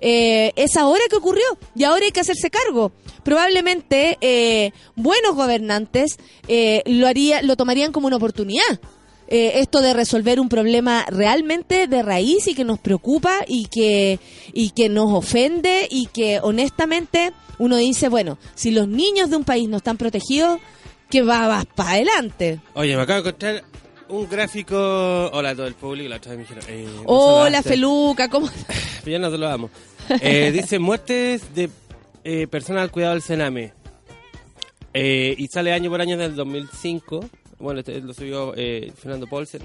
eh, 0.00 0.52
es 0.56 0.76
ahora 0.76 1.02
que 1.08 1.16
ocurrió 1.16 1.44
y 1.74 1.84
ahora 1.84 2.04
hay 2.04 2.12
que 2.12 2.20
hacerse 2.20 2.50
cargo. 2.50 2.92
Probablemente 3.22 4.18
eh, 4.20 4.72
buenos 4.94 5.34
gobernantes 5.34 6.18
eh, 6.48 6.82
lo, 6.86 7.06
haría, 7.06 7.42
lo 7.42 7.56
tomarían 7.56 7.92
como 7.92 8.06
una 8.06 8.16
oportunidad. 8.16 8.80
Esto 9.28 9.80
de 9.80 9.92
resolver 9.92 10.38
un 10.38 10.48
problema 10.48 11.04
realmente 11.08 11.86
de 11.86 12.02
raíz 12.02 12.46
y 12.46 12.54
que 12.54 12.64
nos 12.64 12.78
preocupa 12.78 13.40
y 13.46 13.66
que, 13.66 14.20
y 14.52 14.70
que 14.70 14.88
nos 14.88 15.12
ofende 15.12 15.88
y 15.90 16.06
que 16.06 16.40
honestamente 16.40 17.32
uno 17.58 17.76
dice, 17.76 18.08
bueno, 18.08 18.38
si 18.54 18.70
los 18.70 18.88
niños 18.88 19.30
de 19.30 19.36
un 19.36 19.44
país 19.44 19.68
no 19.68 19.78
están 19.78 19.96
protegidos, 19.96 20.60
que 21.10 21.22
va, 21.22 21.64
para 21.74 21.92
adelante. 21.92 22.60
Oye, 22.74 22.96
me 22.96 23.02
acabo 23.02 23.22
de 23.22 23.28
encontrar 23.28 23.64
un 24.08 24.28
gráfico. 24.28 24.76
Hola 25.32 25.50
a 25.50 25.54
todo 25.54 25.66
el 25.66 25.74
público, 25.74 26.08
la 26.08 26.16
otra 26.16 26.34
vez 26.34 26.38
me 26.38 26.56
dijeron. 26.56 26.64
Eh, 26.68 27.02
Hola, 27.06 27.62
Feluca, 27.62 28.28
¿cómo 28.28 28.48
Ya 29.06 29.18
no 29.18 29.30
te 29.30 29.38
lo 29.38 29.46
damos. 29.46 29.70
Eh, 30.20 30.50
dice 30.52 30.78
muertes 30.78 31.54
de 31.54 31.70
eh, 32.24 32.46
personas 32.46 32.82
al 32.82 32.90
cuidado 32.90 33.14
del 33.14 33.22
Sename. 33.22 33.72
Eh, 34.94 35.34
y 35.36 35.46
sale 35.48 35.72
año 35.72 35.90
por 35.90 36.00
año 36.00 36.16
del 36.16 36.34
2005. 36.34 37.28
Bueno, 37.58 37.80
este 37.80 38.00
lo 38.00 38.12
subió 38.12 38.54
eh, 38.56 38.92
Fernando 38.96 39.26
Polsen. 39.26 39.62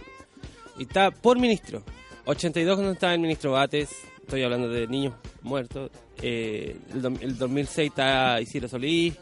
Y 0.78 0.84
está 0.84 1.12
por 1.12 1.40
ministro. 1.40 1.84
82 2.26 2.76
cuando 2.76 2.94
estaba 2.94 3.14
el 3.14 3.20
ministro 3.20 3.52
Bates. 3.52 3.90
Estoy 4.22 4.44
hablando 4.44 4.70
de 4.70 4.88
niños 4.88 5.14
muertos. 5.42 5.92
Eh, 6.22 6.78
el, 6.94 7.38
2006 7.38 7.90
está 7.90 8.40
Isidro 8.40 8.68
Solís, 8.68 9.16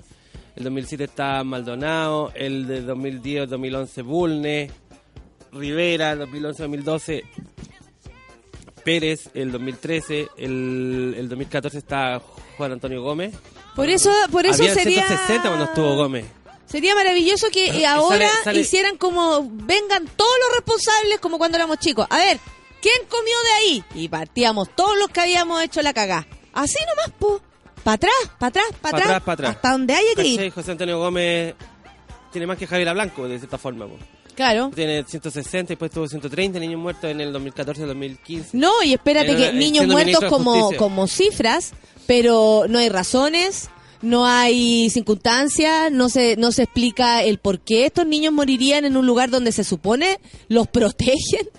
el 0.55 0.63
2007 0.65 1.05
está 1.05 1.43
Maldonado, 1.45 2.31
el 2.35 2.67
de 2.67 2.85
2010-2011 2.85 4.03
Bulne, 4.03 4.71
Rivera, 5.53 6.11
el 6.11 6.19
2011-2012 6.19 7.23
Pérez, 8.83 9.29
el 9.33 9.51
2013, 9.51 10.27
el, 10.37 11.15
el 11.17 11.29
2014 11.29 11.77
está 11.77 12.21
Juan 12.57 12.73
Antonio 12.73 13.01
Gómez. 13.01 13.33
Por 13.75 13.89
eso, 13.89 14.11
por 14.31 14.45
eso 14.45 14.63
sería... 14.65 15.07
160 15.07 15.47
cuando 15.47 15.65
estuvo 15.65 15.95
Gómez. 15.95 16.25
Sería 16.69 16.93
maravilloso 16.93 17.47
que 17.51 17.85
ahora 17.85 18.29
hicieran 18.53 18.97
como 18.97 19.49
vengan 19.49 20.07
todos 20.15 20.31
los 20.45 20.55
responsables 20.57 21.19
como 21.19 21.37
cuando 21.37 21.57
éramos 21.57 21.79
chicos. 21.79 22.05
A 22.09 22.17
ver, 22.17 22.39
¿quién 22.81 23.07
comió 23.09 23.35
de 23.43 23.51
ahí? 23.57 23.83
Y 23.95 24.07
partíamos 24.07 24.69
todos 24.75 24.97
los 24.97 25.09
que 25.09 25.21
habíamos 25.21 25.63
hecho 25.63 25.81
la 25.81 25.93
cagá. 25.93 26.27
Así 26.53 26.77
nomás, 26.87 27.17
po. 27.17 27.41
Para 27.83 27.95
atrás, 27.95 28.13
para 28.37 28.49
atrás, 28.49 28.65
para 28.81 28.97
atrás. 28.97 29.21
Pa 29.23 29.31
atrás, 29.31 29.55
Hasta 29.55 29.71
donde 29.71 29.93
haya 29.95 30.15
que 30.15 30.27
ir. 30.27 30.51
José 30.51 30.71
Antonio 30.71 30.99
Gómez 30.99 31.55
tiene 32.31 32.45
más 32.45 32.57
que 32.57 32.67
Javier 32.67 32.93
Blanco, 32.93 33.27
de 33.27 33.39
cierta 33.39 33.57
forma, 33.57 33.87
po. 33.87 33.97
Claro. 34.35 34.71
Tiene 34.73 35.03
160, 35.03 35.69
después 35.69 35.91
tuvo 35.91 36.07
130 36.07 36.59
niños 36.59 36.79
muertos 36.79 37.09
en 37.09 37.19
el 37.19 37.33
2014-2015. 37.33 38.49
No, 38.53 38.83
y 38.83 38.93
espérate 38.93 39.35
que 39.35 39.53
niños 39.53 39.87
muertos 39.87 40.23
como, 40.25 40.71
como 40.77 41.07
cifras, 41.07 41.73
pero 42.07 42.65
no 42.69 42.79
hay 42.79 42.89
razones, 42.89 43.69
no 44.01 44.25
hay 44.25 44.89
circunstancias, 44.89 45.91
no 45.91 46.09
se, 46.09 46.35
no 46.37 46.51
se 46.51 46.63
explica 46.63 47.23
el 47.23 47.37
por 47.37 47.59
qué 47.59 47.85
estos 47.85 48.07
niños 48.07 48.33
morirían 48.33 48.85
en 48.85 48.97
un 48.97 49.05
lugar 49.05 49.29
donde 49.29 49.51
se 49.51 49.63
supone 49.63 50.19
los 50.47 50.67
protegen. 50.71 51.49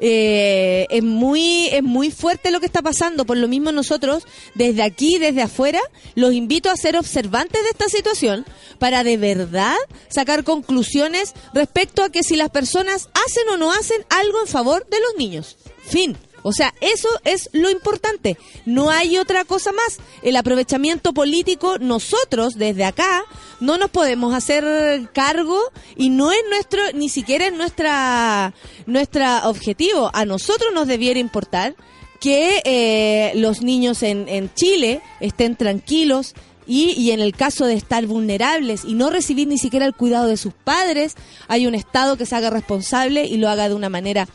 Eh, 0.00 0.86
es 0.90 1.02
muy 1.02 1.66
es 1.72 1.82
muy 1.82 2.12
fuerte 2.12 2.52
lo 2.52 2.60
que 2.60 2.66
está 2.66 2.82
pasando. 2.82 3.24
Por 3.24 3.36
lo 3.36 3.48
mismo 3.48 3.72
nosotros, 3.72 4.24
desde 4.54 4.82
aquí, 4.82 5.18
desde 5.18 5.42
afuera, 5.42 5.80
los 6.14 6.34
invito 6.34 6.70
a 6.70 6.76
ser 6.76 6.96
observantes 6.96 7.62
de 7.62 7.70
esta 7.70 7.88
situación 7.88 8.44
para 8.78 9.02
de 9.02 9.16
verdad 9.16 9.76
sacar 10.08 10.44
conclusiones 10.44 11.34
respecto 11.52 12.04
a 12.04 12.10
que 12.10 12.22
si 12.22 12.36
las 12.36 12.50
personas 12.50 13.08
hacen 13.26 13.48
o 13.52 13.56
no 13.56 13.72
hacen 13.72 14.04
algo 14.08 14.40
en 14.40 14.46
favor 14.46 14.86
de 14.88 15.00
los 15.00 15.18
niños. 15.18 15.56
Fin. 15.82 16.16
O 16.42 16.52
sea, 16.52 16.74
eso 16.80 17.08
es 17.24 17.50
lo 17.52 17.70
importante. 17.70 18.38
No 18.64 18.90
hay 18.90 19.18
otra 19.18 19.44
cosa 19.44 19.72
más. 19.72 19.98
El 20.22 20.36
aprovechamiento 20.36 21.12
político, 21.12 21.78
nosotros 21.78 22.54
desde 22.54 22.84
acá 22.84 23.24
no 23.60 23.78
nos 23.78 23.90
podemos 23.90 24.34
hacer 24.34 25.08
cargo 25.12 25.60
y 25.96 26.10
no 26.10 26.32
es 26.32 26.40
nuestro, 26.48 26.80
ni 26.94 27.08
siquiera 27.08 27.46
es 27.46 27.52
nuestra, 27.52 28.54
nuestra 28.86 29.48
objetivo. 29.48 30.10
A 30.14 30.24
nosotros 30.24 30.70
nos 30.72 30.86
debiera 30.86 31.18
importar 31.18 31.74
que 32.20 32.62
eh, 32.64 33.32
los 33.36 33.62
niños 33.62 34.02
en, 34.02 34.28
en 34.28 34.52
Chile 34.54 35.02
estén 35.20 35.56
tranquilos, 35.56 36.34
y, 36.70 36.90
y, 37.00 37.12
en 37.12 37.20
el 37.20 37.34
caso 37.34 37.64
de 37.64 37.72
estar 37.72 38.04
vulnerables 38.04 38.84
y 38.84 38.92
no 38.92 39.08
recibir 39.08 39.48
ni 39.48 39.56
siquiera 39.56 39.86
el 39.86 39.94
cuidado 39.94 40.26
de 40.26 40.36
sus 40.36 40.52
padres, 40.52 41.14
hay 41.48 41.66
un 41.66 41.74
Estado 41.74 42.18
que 42.18 42.26
se 42.26 42.36
haga 42.36 42.50
responsable 42.50 43.24
y 43.24 43.38
lo 43.38 43.48
haga 43.48 43.70
de 43.70 43.74
una 43.74 43.88
manera 43.88 44.28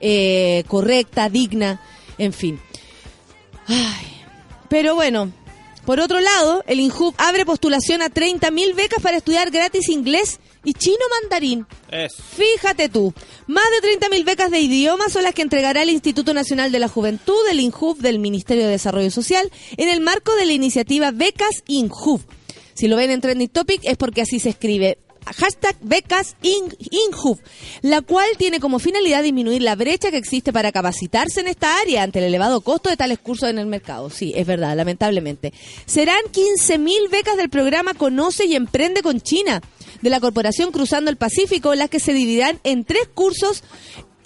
eh, 0.00 0.64
correcta, 0.68 1.28
digna, 1.28 1.80
en 2.18 2.32
fin. 2.32 2.60
Ay. 3.66 4.06
Pero 4.68 4.94
bueno, 4.94 5.32
por 5.84 6.00
otro 6.00 6.20
lado, 6.20 6.64
el 6.66 6.80
INJUB 6.80 7.14
abre 7.16 7.46
postulación 7.46 8.02
a 8.02 8.10
30.000 8.10 8.74
becas 8.74 9.00
para 9.00 9.18
estudiar 9.18 9.52
gratis 9.52 9.88
inglés 9.88 10.40
y 10.64 10.74
chino 10.74 10.98
mandarín. 11.22 11.64
Eso. 11.92 12.20
Fíjate 12.36 12.88
tú, 12.88 13.14
más 13.46 13.64
de 13.80 13.96
30.000 14.00 14.24
becas 14.24 14.50
de 14.50 14.58
idiomas 14.58 15.12
son 15.12 15.22
las 15.22 15.32
que 15.32 15.42
entregará 15.42 15.82
el 15.82 15.90
Instituto 15.90 16.34
Nacional 16.34 16.72
de 16.72 16.80
la 16.80 16.88
Juventud, 16.88 17.38
el 17.48 17.60
INJUB 17.60 17.98
del 17.98 18.18
Ministerio 18.18 18.64
de 18.64 18.70
Desarrollo 18.70 19.12
Social, 19.12 19.50
en 19.76 19.88
el 19.88 20.00
marco 20.00 20.34
de 20.34 20.46
la 20.46 20.52
iniciativa 20.54 21.12
Becas 21.12 21.62
INJUB. 21.68 22.20
Si 22.74 22.88
lo 22.88 22.96
ven 22.96 23.10
en 23.10 23.20
Trending 23.20 23.48
Topic 23.48 23.80
es 23.84 23.96
porque 23.96 24.22
así 24.22 24.40
se 24.40 24.50
escribe 24.50 24.98
hashtag 25.34 25.76
becas 25.80 26.36
in, 26.42 26.72
la 27.82 28.02
cual 28.02 28.26
tiene 28.38 28.60
como 28.60 28.78
finalidad 28.78 29.22
disminuir 29.22 29.62
la 29.62 29.74
brecha 29.74 30.10
que 30.10 30.16
existe 30.16 30.52
para 30.52 30.72
capacitarse 30.72 31.40
en 31.40 31.48
esta 31.48 31.78
área 31.80 32.02
ante 32.02 32.18
el 32.18 32.26
elevado 32.26 32.60
costo 32.60 32.88
de 32.88 32.96
tales 32.96 33.18
cursos 33.18 33.50
en 33.50 33.58
el 33.58 33.66
mercado. 33.66 34.10
Sí, 34.10 34.32
es 34.36 34.46
verdad, 34.46 34.76
lamentablemente. 34.76 35.52
Serán 35.86 36.20
15.000 36.32 37.10
becas 37.10 37.36
del 37.36 37.50
programa 37.50 37.94
Conoce 37.94 38.46
y 38.46 38.54
Emprende 38.54 39.02
con 39.02 39.20
China 39.20 39.60
de 40.02 40.10
la 40.10 40.20
Corporación 40.20 40.72
Cruzando 40.72 41.10
el 41.10 41.16
Pacífico, 41.16 41.74
las 41.74 41.90
que 41.90 42.00
se 42.00 42.12
dividirán 42.12 42.60
en 42.64 42.84
tres 42.84 43.08
cursos 43.12 43.62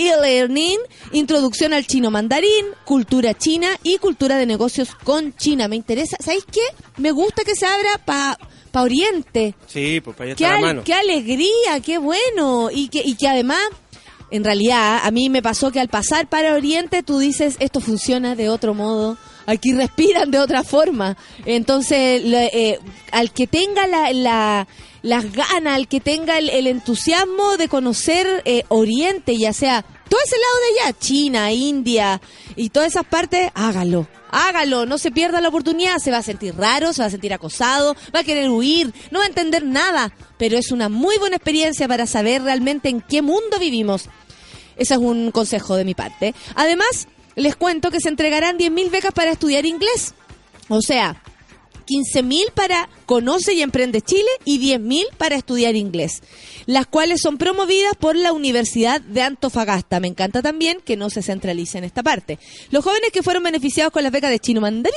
e-learning, 0.01 0.79
introducción 1.13 1.75
al 1.75 1.87
chino 1.87 2.11
mandarín, 2.11 2.67
cultura 2.85 3.35
china 3.35 3.69
y 3.83 3.99
cultura 3.99 4.37
de 4.39 4.47
negocios 4.47 4.95
con 4.95 5.37
China. 5.37 5.69
Me 5.69 5.77
interesa, 5.77 6.17
¿sabéis 6.21 6.45
qué? 6.51 6.63
Me 6.97 7.13
gusta 7.13 7.45
que 7.45 7.55
se 7.55 7.67
abra 7.67 8.01
para 8.05 8.39
pa 8.71 8.83
Oriente. 8.83 9.55
Sí, 9.67 10.01
pues 10.01 10.17
para 10.17 10.31
allá 10.31 10.37
Qué, 10.37 10.45
está 10.45 10.53
la 10.53 10.59
al- 10.59 10.65
mano. 10.77 10.85
qué 10.85 10.95
alegría, 10.95 11.81
qué 11.85 11.99
bueno. 11.99 12.71
Y 12.73 12.89
que, 12.89 13.03
y 13.05 13.15
que 13.17 13.29
además, 13.29 13.61
en 14.31 14.45
realidad, 14.45 15.01
a 15.03 15.11
mí 15.11 15.29
me 15.29 15.43
pasó 15.43 15.71
que 15.73 15.81
al 15.81 15.89
pasar 15.89 16.29
para 16.29 16.55
Oriente 16.55 17.03
tú 17.03 17.19
dices, 17.19 17.57
esto 17.61 17.81
funciona 17.81 18.35
de 18.37 18.49
otro 18.49 18.75
modo. 18.75 19.17
Aquí 19.47 19.73
respiran 19.73 20.31
de 20.31 20.39
otra 20.39 20.63
forma. 20.65 21.17
Entonces, 21.45 22.23
le- 22.25 22.51
eh, 22.53 22.79
al 23.11 23.33
que 23.33 23.47
tenga 23.47 23.87
la, 23.87 24.13
la- 24.13 24.69
las 25.03 25.33
ganas, 25.33 25.75
al 25.77 25.89
que 25.89 25.99
tenga 26.01 26.39
el, 26.39 26.51
el 26.51 26.67
entusiasmo 26.67 27.57
de 27.57 27.69
conocer 27.69 28.43
eh, 28.45 28.65
Oriente, 28.69 29.37
ya 29.37 29.53
sea 29.53 29.85
todo 30.11 30.21
ese 30.23 30.37
lado 30.37 30.55
de 30.59 30.81
allá, 30.81 30.99
China, 30.99 31.53
India 31.53 32.21
y 32.57 32.69
todas 32.69 32.89
esas 32.89 33.07
partes, 33.07 33.51
hágalo. 33.55 34.09
Hágalo, 34.33 34.85
no 34.85 34.99
se 34.99 35.11
pierda 35.11 35.41
la 35.41 35.49
oportunidad, 35.49 35.99
se 35.99 36.11
va 36.11 36.19
a 36.19 36.23
sentir 36.23 36.55
raro, 36.55 36.93
se 36.93 37.03
va 37.03 37.07
a 37.07 37.11
sentir 37.11 37.33
acosado, 37.33 37.97
va 38.15 38.21
a 38.21 38.25
querer 38.25 38.51
huir, 38.51 38.93
no 39.11 39.21
va 39.21 39.25
a 39.25 39.29
entender 39.29 39.65
nada, 39.65 40.13
pero 40.37 40.59
es 40.59 40.71
una 40.71 40.89
muy 40.89 41.17
buena 41.19 41.37
experiencia 41.37 41.89
para 41.89 42.07
saber 42.07 42.43
realmente 42.43 42.89
en 42.89 43.01
qué 43.01 43.23
mundo 43.23 43.59
vivimos. 43.59 44.09
Ese 44.77 44.95
es 44.95 45.01
un 45.01 45.31
consejo 45.31 45.77
de 45.77 45.85
mi 45.85 45.95
parte. 45.95 46.35
Además, 46.55 47.09
les 47.37 47.57
cuento 47.57 47.91
que 47.91 48.01
se 48.01 48.09
entregarán 48.09 48.59
10.000 48.59 48.91
becas 48.91 49.13
para 49.13 49.31
estudiar 49.31 49.65
inglés. 49.67 50.15
O 50.69 50.81
sea, 50.81 51.23
15.000 51.91 52.53
para 52.53 52.89
Conoce 53.05 53.55
y 53.55 53.63
Emprende 53.63 54.01
Chile 54.01 54.29
y 54.45 54.61
10.000 54.61 55.07
para 55.19 55.35
estudiar 55.35 55.75
inglés, 55.75 56.23
las 56.67 56.87
cuales 56.87 57.21
son 57.21 57.37
promovidas 57.37 57.97
por 57.99 58.15
la 58.15 58.33
Universidad 58.33 59.01
de 59.01 59.23
Antofagasta. 59.23 59.99
Me 59.99 60.07
encanta 60.07 60.41
también 60.41 60.79
que 60.85 60.97
no 60.97 61.11
se 61.11 61.23
centralice 61.23 61.79
en 61.79 61.85
esta 61.85 62.05
parte. 62.05 62.39
Los 62.71 62.85
jóvenes 62.85 63.11
que 63.13 63.25
fueron 63.25 63.43
beneficiados 63.43 63.93
con 63.93 64.05
las 64.05 64.13
becas 64.13 64.31
de 64.31 64.39
chino 64.39 64.61
mandarín 64.61 64.95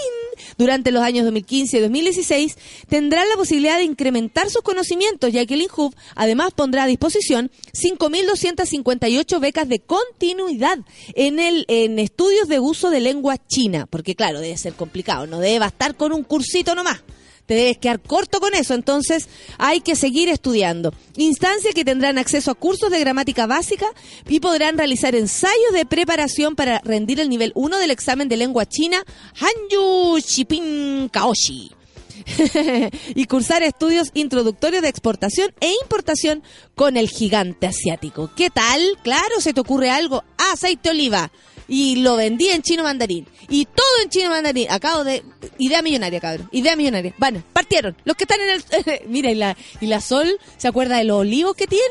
durante 0.57 0.91
los 0.91 1.03
años 1.03 1.25
2015 1.25 1.77
y 1.77 1.81
2016 1.81 2.57
tendrán 2.87 3.27
la 3.29 3.35
posibilidad 3.35 3.77
de 3.77 3.83
incrementar 3.83 4.49
sus 4.49 4.61
conocimientos, 4.61 5.31
ya 5.31 5.45
que 5.45 5.53
el 5.55 5.61
INJUB 5.61 5.93
además 6.15 6.53
pondrá 6.53 6.83
a 6.83 6.87
disposición 6.87 7.51
5.258 7.73 9.39
becas 9.39 9.67
de 9.67 9.79
continuidad 9.79 10.79
en 11.15 11.39
el 11.39 11.65
en 11.67 11.99
estudios 11.99 12.47
de 12.47 12.59
uso 12.59 12.89
de 12.89 12.99
lengua 12.99 13.37
china, 13.47 13.87
porque 13.89 14.15
claro, 14.15 14.39
debe 14.39 14.57
ser 14.57 14.73
complicado, 14.73 15.27
no 15.27 15.39
debe 15.39 15.59
bastar 15.59 15.95
con 15.95 16.13
un 16.13 16.23
cursito 16.23 16.75
nomás. 16.75 17.01
Te 17.45 17.55
debes 17.55 17.77
quedar 17.77 17.99
corto 17.99 18.39
con 18.39 18.53
eso, 18.53 18.73
entonces 18.73 19.27
hay 19.57 19.81
que 19.81 19.95
seguir 19.95 20.29
estudiando. 20.29 20.93
Instancias 21.17 21.73
que 21.73 21.83
tendrán 21.83 22.17
acceso 22.17 22.51
a 22.51 22.55
cursos 22.55 22.89
de 22.89 22.99
gramática 22.99 23.47
básica 23.47 23.85
y 24.29 24.39
podrán 24.39 24.77
realizar 24.77 25.13
ensayos 25.13 25.73
de 25.73 25.85
preparación 25.85 26.55
para 26.55 26.79
rendir 26.79 27.19
el 27.19 27.29
nivel 27.29 27.51
1 27.55 27.77
del 27.77 27.91
examen 27.91 28.29
de 28.29 28.37
lengua 28.37 28.65
china 28.65 29.03
Hanyu 29.39 30.19
Shipin 30.19 31.09
Kaoshi. 31.09 31.82
y 33.15 33.25
cursar 33.25 33.63
estudios 33.63 34.11
introductorios 34.13 34.81
de 34.81 34.89
exportación 34.89 35.53
e 35.59 35.71
importación 35.83 36.43
con 36.75 36.97
el 36.97 37.09
gigante 37.09 37.67
asiático. 37.67 38.31
¿Qué 38.35 38.49
tal? 38.49 38.81
Claro, 39.03 39.39
se 39.39 39.53
te 39.53 39.61
ocurre 39.61 39.89
algo. 39.89 40.23
Aceite 40.51 40.89
oliva. 40.89 41.31
Y 41.67 41.97
lo 41.97 42.17
vendí 42.17 42.49
en 42.49 42.61
chino 42.61 42.83
mandarín. 42.83 43.25
Y 43.49 43.65
todo 43.65 44.01
en 44.03 44.09
chino 44.09 44.29
mandarín. 44.29 44.67
Acabo 44.69 45.03
de... 45.03 45.23
Idea 45.57 45.81
millonaria, 45.81 46.19
cabrón. 46.19 46.49
Idea 46.51 46.75
millonaria. 46.75 47.13
Bueno, 47.17 47.43
partieron. 47.53 47.95
Los 48.03 48.17
que 48.17 48.25
están 48.25 48.39
en 48.41 48.49
el... 48.49 49.01
Mira, 49.07 49.31
y 49.31 49.35
la, 49.35 49.55
y 49.79 49.87
la 49.87 50.01
Sol 50.01 50.39
se 50.57 50.67
acuerda 50.67 50.97
de 50.97 51.05
los 51.05 51.19
olivos 51.19 51.55
que 51.55 51.67
tiene 51.67 51.83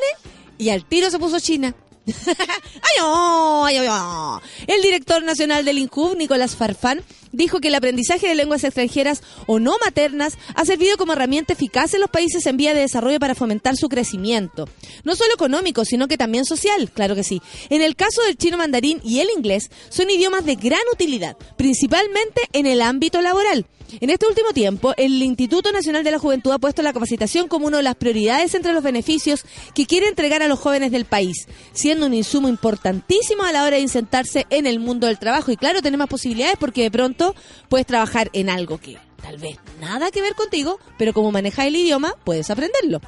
y 0.58 0.70
al 0.70 0.84
tiro 0.84 1.10
se 1.10 1.18
puso 1.18 1.40
China. 1.40 1.74
ay, 2.06 3.02
oh, 3.02 3.64
ay, 3.64 3.76
ay, 3.76 3.88
oh. 3.90 4.40
El 4.66 4.82
director 4.82 5.22
nacional 5.22 5.64
del 5.64 5.78
INCUB, 5.78 6.16
Nicolás 6.16 6.56
Farfán, 6.56 7.02
dijo 7.32 7.60
que 7.60 7.68
el 7.68 7.74
aprendizaje 7.74 8.28
de 8.28 8.34
lenguas 8.34 8.64
extranjeras 8.64 9.22
o 9.46 9.58
no 9.58 9.76
maternas 9.84 10.38
ha 10.54 10.64
servido 10.64 10.96
como 10.96 11.14
herramienta 11.14 11.54
eficaz 11.54 11.94
en 11.94 12.00
los 12.00 12.10
países 12.10 12.46
en 12.46 12.56
vía 12.56 12.74
de 12.74 12.80
desarrollo 12.80 13.18
para 13.18 13.34
fomentar 13.34 13.76
su 13.76 13.88
crecimiento. 13.88 14.68
No 15.04 15.16
solo 15.16 15.34
económico, 15.34 15.84
sino 15.84 16.08
que 16.08 16.18
también 16.18 16.44
social, 16.44 16.90
claro 16.92 17.14
que 17.14 17.24
sí. 17.24 17.40
En 17.70 17.82
el 17.82 17.96
caso 17.96 18.22
del 18.22 18.36
chino 18.36 18.56
mandarín 18.56 19.00
y 19.04 19.20
el 19.20 19.28
inglés, 19.36 19.70
son 19.88 20.10
idiomas 20.10 20.44
de 20.44 20.56
gran 20.56 20.82
utilidad, 20.92 21.36
principalmente 21.56 22.42
en 22.52 22.66
el 22.66 22.82
ámbito 22.82 23.20
laboral. 23.20 23.66
En 24.00 24.08
este 24.08 24.26
último 24.26 24.52
tiempo, 24.52 24.94
el 24.96 25.22
Instituto 25.22 25.70
Nacional 25.70 26.02
de 26.02 26.10
la 26.10 26.18
Juventud 26.18 26.50
ha 26.52 26.58
puesto 26.58 26.80
la 26.80 26.94
capacitación 26.94 27.46
como 27.46 27.66
una 27.66 27.76
de 27.76 27.82
las 27.82 27.94
prioridades 27.94 28.54
entre 28.54 28.72
los 28.72 28.82
beneficios 28.82 29.44
que 29.74 29.84
quiere 29.84 30.08
entregar 30.08 30.42
a 30.42 30.48
los 30.48 30.58
jóvenes 30.58 30.92
del 30.92 31.04
país, 31.04 31.46
siendo 31.72 32.06
un 32.06 32.14
insumo 32.14 32.48
importantísimo 32.48 33.42
a 33.42 33.52
la 33.52 33.64
hora 33.64 33.76
de 33.76 33.82
insertarse 33.82 34.46
en 34.48 34.66
el 34.66 34.80
mundo 34.80 35.08
del 35.08 35.18
trabajo. 35.18 35.52
Y 35.52 35.58
claro, 35.58 35.82
tenés 35.82 35.98
más 35.98 36.08
posibilidades 36.08 36.56
porque 36.58 36.82
de 36.82 36.90
pronto 36.90 37.21
puedes 37.68 37.86
trabajar 37.86 38.30
en 38.32 38.50
algo 38.50 38.78
que 38.78 38.98
tal 39.22 39.38
vez 39.38 39.56
nada 39.80 40.10
que 40.10 40.20
ver 40.20 40.34
contigo, 40.34 40.78
pero 40.98 41.12
como 41.12 41.32
manejas 41.32 41.66
el 41.66 41.76
idioma, 41.76 42.14
puedes 42.24 42.50
aprenderlo. 42.50 43.00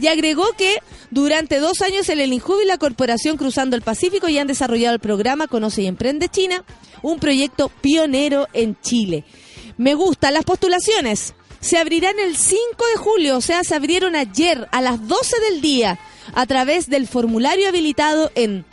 Y 0.00 0.06
agregó 0.06 0.44
que 0.56 0.78
durante 1.10 1.58
dos 1.58 1.82
años 1.82 2.08
el 2.08 2.20
INJUB 2.20 2.62
y 2.62 2.66
la 2.66 2.78
Corporación 2.78 3.36
Cruzando 3.36 3.76
el 3.76 3.82
Pacífico 3.82 4.28
ya 4.28 4.42
han 4.42 4.46
desarrollado 4.46 4.94
el 4.94 5.00
programa 5.00 5.48
Conoce 5.48 5.82
y 5.82 5.86
Emprende 5.86 6.28
China, 6.28 6.64
un 7.02 7.18
proyecto 7.18 7.68
pionero 7.68 8.46
en 8.52 8.80
Chile. 8.80 9.24
Me 9.76 9.94
gustan 9.94 10.34
las 10.34 10.44
postulaciones. 10.44 11.34
Se 11.60 11.78
abrirán 11.78 12.18
el 12.18 12.36
5 12.36 12.60
de 12.94 12.98
julio, 12.98 13.36
o 13.36 13.40
sea, 13.40 13.64
se 13.64 13.74
abrieron 13.74 14.14
ayer 14.14 14.68
a 14.70 14.80
las 14.80 15.06
12 15.08 15.40
del 15.50 15.60
día 15.60 15.98
a 16.34 16.46
través 16.46 16.88
del 16.88 17.06
formulario 17.06 17.68
habilitado 17.68 18.30
en 18.34 18.64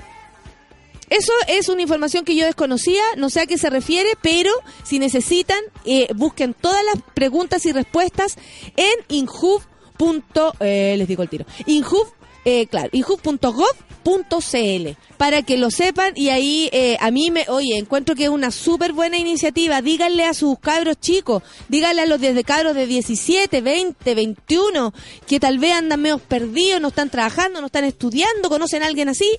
Eso 1.13 1.31
es 1.47 1.69
una 1.69 1.83
información 1.83 2.25
que 2.25 2.35
yo 2.35 2.45
desconocía, 2.45 3.03
no 3.17 3.29
sé 3.29 3.41
a 3.41 3.45
qué 3.45 3.57
se 3.57 3.69
refiere, 3.69 4.09
pero 4.21 4.51
si 4.83 4.97
necesitan, 4.97 5.59
eh, 5.85 6.07
busquen 6.15 6.53
todas 6.53 6.83
las 6.85 7.03
preguntas 7.13 7.65
y 7.65 7.71
respuestas 7.71 8.37
en 8.75 8.93
inhub. 9.09 9.61
eh, 10.59 10.95
les 10.97 11.07
digo 11.07 11.21
el 11.21 11.29
tiro. 11.29 11.45
Inhub, 11.67 12.07
eh, 12.45 12.65
claro, 12.67 12.89
inhub.gov.cl 12.91 14.03
para 15.17 15.41
que 15.43 15.57
lo 15.57 15.71
sepan 15.71 16.13
y 16.15 16.29
ahí 16.29 16.69
eh, 16.73 16.97
a 16.99 17.11
mí 17.11 17.31
me, 17.31 17.45
oye, 17.47 17.77
encuentro 17.77 18.15
que 18.15 18.25
es 18.25 18.29
una 18.29 18.51
súper 18.51 18.91
buena 18.91 19.17
iniciativa. 19.17 19.81
Díganle 19.81 20.25
a 20.25 20.33
sus 20.33 20.59
cabros 20.59 20.99
chicos, 20.99 21.43
díganle 21.69 22.01
a 22.01 22.05
los 22.05 22.19
desde 22.19 22.43
cabros 22.43 22.75
de 22.75 22.87
17, 22.87 23.61
20, 23.61 24.15
21, 24.15 24.93
que 25.27 25.39
tal 25.39 25.59
vez 25.59 25.73
andan 25.73 26.01
medio 26.01 26.17
perdidos, 26.17 26.81
no 26.81 26.89
están 26.89 27.09
trabajando, 27.09 27.61
no 27.61 27.67
están 27.67 27.85
estudiando, 27.85 28.49
conocen 28.49 28.83
a 28.83 28.87
alguien 28.87 29.09
así. 29.09 29.29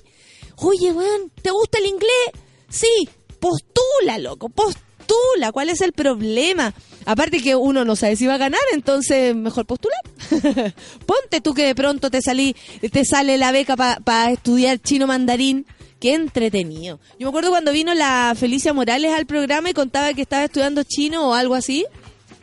Oye, 0.57 0.91
weón, 0.91 1.31
¿te 1.41 1.51
gusta 1.51 1.79
el 1.79 1.85
inglés? 1.85 2.31
Sí, 2.69 3.09
postula, 3.39 4.17
loco, 4.17 4.49
postula. 4.49 5.51
¿Cuál 5.51 5.69
es 5.69 5.81
el 5.81 5.93
problema? 5.93 6.73
Aparte 7.05 7.41
que 7.41 7.55
uno 7.55 7.85
no 7.85 7.95
sabe 7.95 8.15
si 8.15 8.25
va 8.25 8.35
a 8.35 8.39
ganar, 8.39 8.61
entonces 8.73 9.35
mejor 9.35 9.65
postular. 9.65 9.99
Ponte 11.05 11.41
tú 11.41 11.53
que 11.53 11.65
de 11.65 11.75
pronto 11.75 12.09
te 12.09 12.21
salí, 12.21 12.55
te 12.91 13.05
sale 13.05 13.37
la 13.37 13.51
beca 13.51 13.75
para 13.75 14.31
estudiar 14.31 14.79
chino 14.79 15.07
mandarín. 15.07 15.65
Qué 15.99 16.13
entretenido. 16.13 16.99
Yo 17.17 17.25
me 17.25 17.29
acuerdo 17.29 17.49
cuando 17.49 17.71
vino 17.71 17.93
la 17.93 18.33
Felicia 18.37 18.73
Morales 18.73 19.13
al 19.13 19.25
programa 19.25 19.69
y 19.69 19.73
contaba 19.73 20.13
que 20.13 20.21
estaba 20.21 20.43
estudiando 20.43 20.83
chino 20.83 21.29
o 21.29 21.33
algo 21.33 21.55
así 21.55 21.85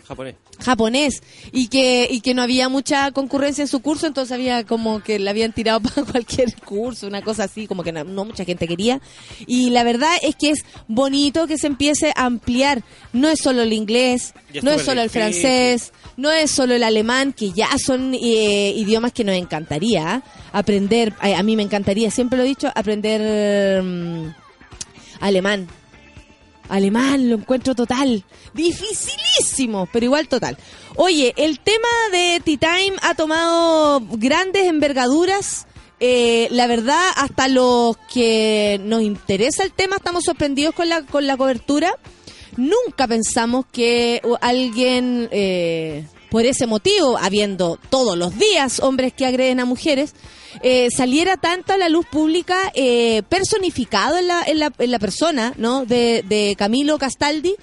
Japonés. 0.06 0.34
japonés 0.58 1.22
y 1.52 1.68
que 1.68 2.08
y 2.10 2.20
que 2.20 2.34
no 2.34 2.42
había 2.42 2.68
mucha 2.68 3.10
concurrencia 3.12 3.62
en 3.62 3.68
su 3.68 3.80
curso, 3.80 4.06
entonces 4.06 4.32
había 4.32 4.64
como 4.64 5.02
que 5.02 5.18
le 5.18 5.30
habían 5.30 5.52
tirado 5.52 5.80
para 5.94 6.04
cualquier 6.04 6.54
curso, 6.56 7.06
una 7.06 7.22
cosa 7.22 7.44
así, 7.44 7.66
como 7.66 7.82
que 7.82 7.92
no, 7.92 8.04
no 8.04 8.24
mucha 8.24 8.44
gente 8.44 8.66
quería. 8.66 9.00
Y 9.46 9.70
la 9.70 9.84
verdad 9.84 10.12
es 10.22 10.36
que 10.36 10.50
es 10.50 10.64
bonito 10.88 11.46
que 11.46 11.58
se 11.58 11.66
empiece 11.66 12.12
a 12.16 12.26
ampliar. 12.26 12.82
No 13.12 13.28
es 13.28 13.40
solo 13.40 13.62
el 13.62 13.72
inglés, 13.72 14.34
no 14.62 14.70
es 14.70 14.82
solo 14.82 15.02
el 15.02 15.10
francés, 15.10 15.92
no 16.16 16.30
es 16.30 16.50
solo 16.50 16.74
el 16.74 16.82
alemán, 16.82 17.32
que 17.32 17.52
ya 17.52 17.68
son 17.78 18.14
eh, 18.14 18.72
idiomas 18.76 19.12
que 19.12 19.24
nos 19.24 19.36
encantaría 19.36 20.22
aprender. 20.52 21.14
A, 21.20 21.38
a 21.38 21.42
mí 21.42 21.56
me 21.56 21.62
encantaría, 21.62 22.10
siempre 22.10 22.38
lo 22.38 22.44
he 22.44 22.48
dicho, 22.48 22.70
aprender 22.74 23.82
mm, 23.82 24.34
alemán. 25.20 25.68
Alemán, 26.72 27.28
lo 27.28 27.36
encuentro 27.36 27.74
total. 27.74 28.24
Dificilísimo, 28.54 29.86
pero 29.92 30.06
igual 30.06 30.26
total. 30.26 30.56
Oye, 30.96 31.34
el 31.36 31.60
tema 31.60 31.88
de 32.10 32.40
Tea 32.42 32.56
Time 32.56 32.96
ha 33.02 33.14
tomado 33.14 34.00
grandes 34.12 34.66
envergaduras. 34.66 35.66
Eh, 36.00 36.48
la 36.50 36.66
verdad, 36.66 37.10
hasta 37.16 37.48
los 37.48 37.98
que 38.12 38.80
nos 38.84 39.02
interesa 39.02 39.64
el 39.64 39.72
tema 39.72 39.96
estamos 39.96 40.24
sorprendidos 40.24 40.74
con 40.74 40.88
la, 40.88 41.02
con 41.02 41.26
la 41.26 41.36
cobertura. 41.36 41.94
Nunca 42.56 43.06
pensamos 43.06 43.66
que 43.70 44.22
alguien, 44.40 45.28
eh, 45.30 46.06
por 46.32 46.46
ese 46.46 46.66
motivo, 46.66 47.18
habiendo 47.18 47.78
todos 47.90 48.16
los 48.16 48.38
días 48.38 48.80
hombres 48.80 49.12
que 49.12 49.26
agreden 49.26 49.60
a 49.60 49.66
mujeres, 49.66 50.14
eh, 50.62 50.88
saliera 50.90 51.36
tanto 51.36 51.74
a 51.74 51.76
la 51.76 51.90
luz 51.90 52.06
pública 52.06 52.72
eh, 52.74 53.22
personificado 53.28 54.16
en 54.16 54.28
la, 54.28 54.42
en 54.42 54.58
la, 54.58 54.72
en 54.78 54.90
la 54.90 54.98
persona 54.98 55.52
¿no? 55.58 55.84
de, 55.84 56.54
Camilo 56.56 56.96
Castaldi 56.96 57.54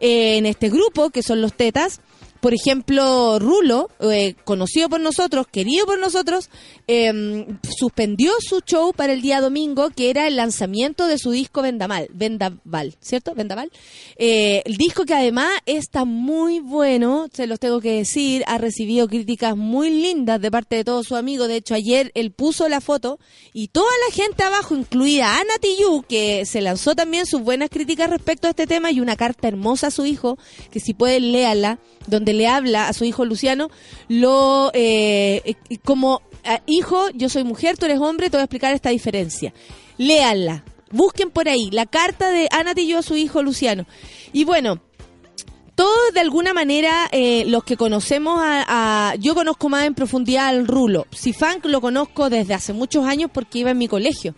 eh, 0.00 0.36
en 0.36 0.44
este 0.44 0.68
grupo, 0.68 1.08
que 1.08 1.22
son 1.22 1.40
los 1.40 1.54
tetas. 1.54 2.02
Por 2.40 2.54
ejemplo, 2.54 3.38
Rulo, 3.38 3.90
eh, 4.00 4.34
conocido 4.44 4.88
por 4.88 5.00
nosotros, 5.00 5.46
querido 5.46 5.84
por 5.86 5.98
nosotros, 5.98 6.48
eh, 6.88 7.46
suspendió 7.76 8.32
su 8.40 8.60
show 8.60 8.92
para 8.94 9.12
el 9.12 9.20
día 9.20 9.40
domingo, 9.40 9.90
que 9.90 10.10
era 10.10 10.26
el 10.26 10.36
lanzamiento 10.36 11.06
de 11.06 11.18
su 11.18 11.30
disco 11.30 11.62
Vendaval, 11.62 12.08
Vendaval 12.12 12.96
¿cierto? 13.00 13.34
Vendaval. 13.34 13.70
Eh, 14.16 14.62
el 14.64 14.76
disco 14.76 15.04
que 15.04 15.14
además 15.14 15.50
está 15.66 16.04
muy 16.04 16.60
bueno, 16.60 17.28
se 17.32 17.46
los 17.46 17.60
tengo 17.60 17.80
que 17.80 17.92
decir, 17.92 18.42
ha 18.46 18.58
recibido 18.58 19.06
críticas 19.08 19.56
muy 19.56 19.90
lindas 19.90 20.40
de 20.40 20.50
parte 20.50 20.76
de 20.76 20.84
todos 20.84 21.06
sus 21.06 21.18
amigos. 21.18 21.48
De 21.48 21.56
hecho, 21.56 21.74
ayer 21.74 22.10
él 22.14 22.30
puso 22.30 22.68
la 22.68 22.80
foto 22.80 23.18
y 23.52 23.68
toda 23.68 23.90
la 24.08 24.14
gente 24.14 24.42
abajo, 24.42 24.74
incluida 24.74 25.38
Ana 25.38 25.54
Tijoux, 25.60 26.06
que 26.06 26.46
se 26.46 26.60
lanzó 26.60 26.94
también 26.94 27.26
sus 27.26 27.42
buenas 27.42 27.70
críticas 27.70 28.08
respecto 28.10 28.46
a 28.46 28.50
este 28.50 28.66
tema 28.66 28.90
y 28.90 29.00
una 29.00 29.16
carta 29.16 29.48
hermosa 29.48 29.88
a 29.88 29.90
su 29.90 30.06
hijo, 30.06 30.38
que 30.70 30.80
si 30.80 30.94
pueden 30.94 31.32
léala, 31.32 31.78
donde 32.06 32.29
le 32.32 32.48
habla 32.48 32.88
a 32.88 32.92
su 32.92 33.04
hijo 33.04 33.24
Luciano, 33.24 33.70
lo 34.08 34.70
eh, 34.74 35.42
eh, 35.44 35.78
como 35.84 36.22
ah, 36.44 36.60
hijo, 36.66 37.10
yo 37.14 37.28
soy 37.28 37.44
mujer, 37.44 37.78
tú 37.78 37.86
eres 37.86 37.98
hombre, 37.98 38.30
te 38.30 38.36
voy 38.36 38.42
a 38.42 38.44
explicar 38.44 38.74
esta 38.74 38.90
diferencia. 38.90 39.52
Léanla, 39.98 40.64
busquen 40.90 41.30
por 41.30 41.48
ahí 41.48 41.70
la 41.70 41.86
carta 41.86 42.30
de 42.30 42.48
Ana 42.50 42.74
Tijoux 42.74 42.98
a 42.98 43.02
su 43.02 43.16
hijo 43.16 43.42
Luciano. 43.42 43.86
Y 44.32 44.44
bueno, 44.44 44.80
todos 45.80 46.12
de 46.12 46.20
alguna 46.20 46.52
manera 46.52 47.08
eh, 47.10 47.44
los 47.46 47.64
que 47.64 47.78
conocemos 47.78 48.38
a, 48.42 49.14
yo 49.18 49.34
conozco 49.34 49.70
más 49.70 49.86
en 49.86 49.94
profundidad 49.94 50.48
al 50.48 50.66
Rulo 50.66 51.06
si 51.10 51.32
Funk 51.32 51.64
lo 51.64 51.80
conozco 51.80 52.28
desde 52.28 52.52
hace 52.52 52.74
muchos 52.74 53.06
años 53.06 53.30
porque 53.32 53.60
iba 53.60 53.70
en 53.70 53.78
mi 53.78 53.88
colegio 53.88 54.34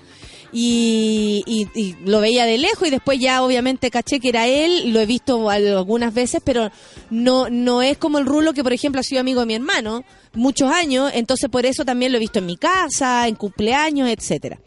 y, 0.52 1.42
y- 1.74 1.96
lo 2.04 2.20
veía 2.20 2.44
de 2.44 2.58
lejos 2.58 2.86
y 2.86 2.90
después 2.90 3.18
ya 3.18 3.42
obviamente 3.42 3.90
caché 3.90 4.20
que 4.20 4.28
era 4.28 4.46
él 4.46 4.92
lo 4.92 5.00
he 5.00 5.06
visto 5.06 5.48
al- 5.48 5.66
algunas 5.76 6.12
veces 6.12 6.42
pero 6.44 6.70
no 7.10 7.48
no 7.48 7.80
es 7.82 7.96
como 7.98 8.18
el 8.18 8.26
Rulo 8.26 8.52
que 8.52 8.62
por 8.62 8.72
ejemplo 8.72 9.00
ha 9.00 9.04
sido 9.04 9.20
amigo 9.20 9.40
de 9.40 9.46
mi 9.46 9.54
hermano 9.54 10.04
muchos 10.34 10.70
años 10.70 11.10
entonces 11.14 11.48
por 11.48 11.64
eso 11.64 11.84
también 11.84 12.12
lo 12.12 12.18
he 12.18 12.20
visto 12.20 12.38
en 12.40 12.46
mi 12.46 12.56
casa 12.56 13.26
en 13.28 13.34
cumpleaños 13.34 14.08
etcétera 14.10 14.58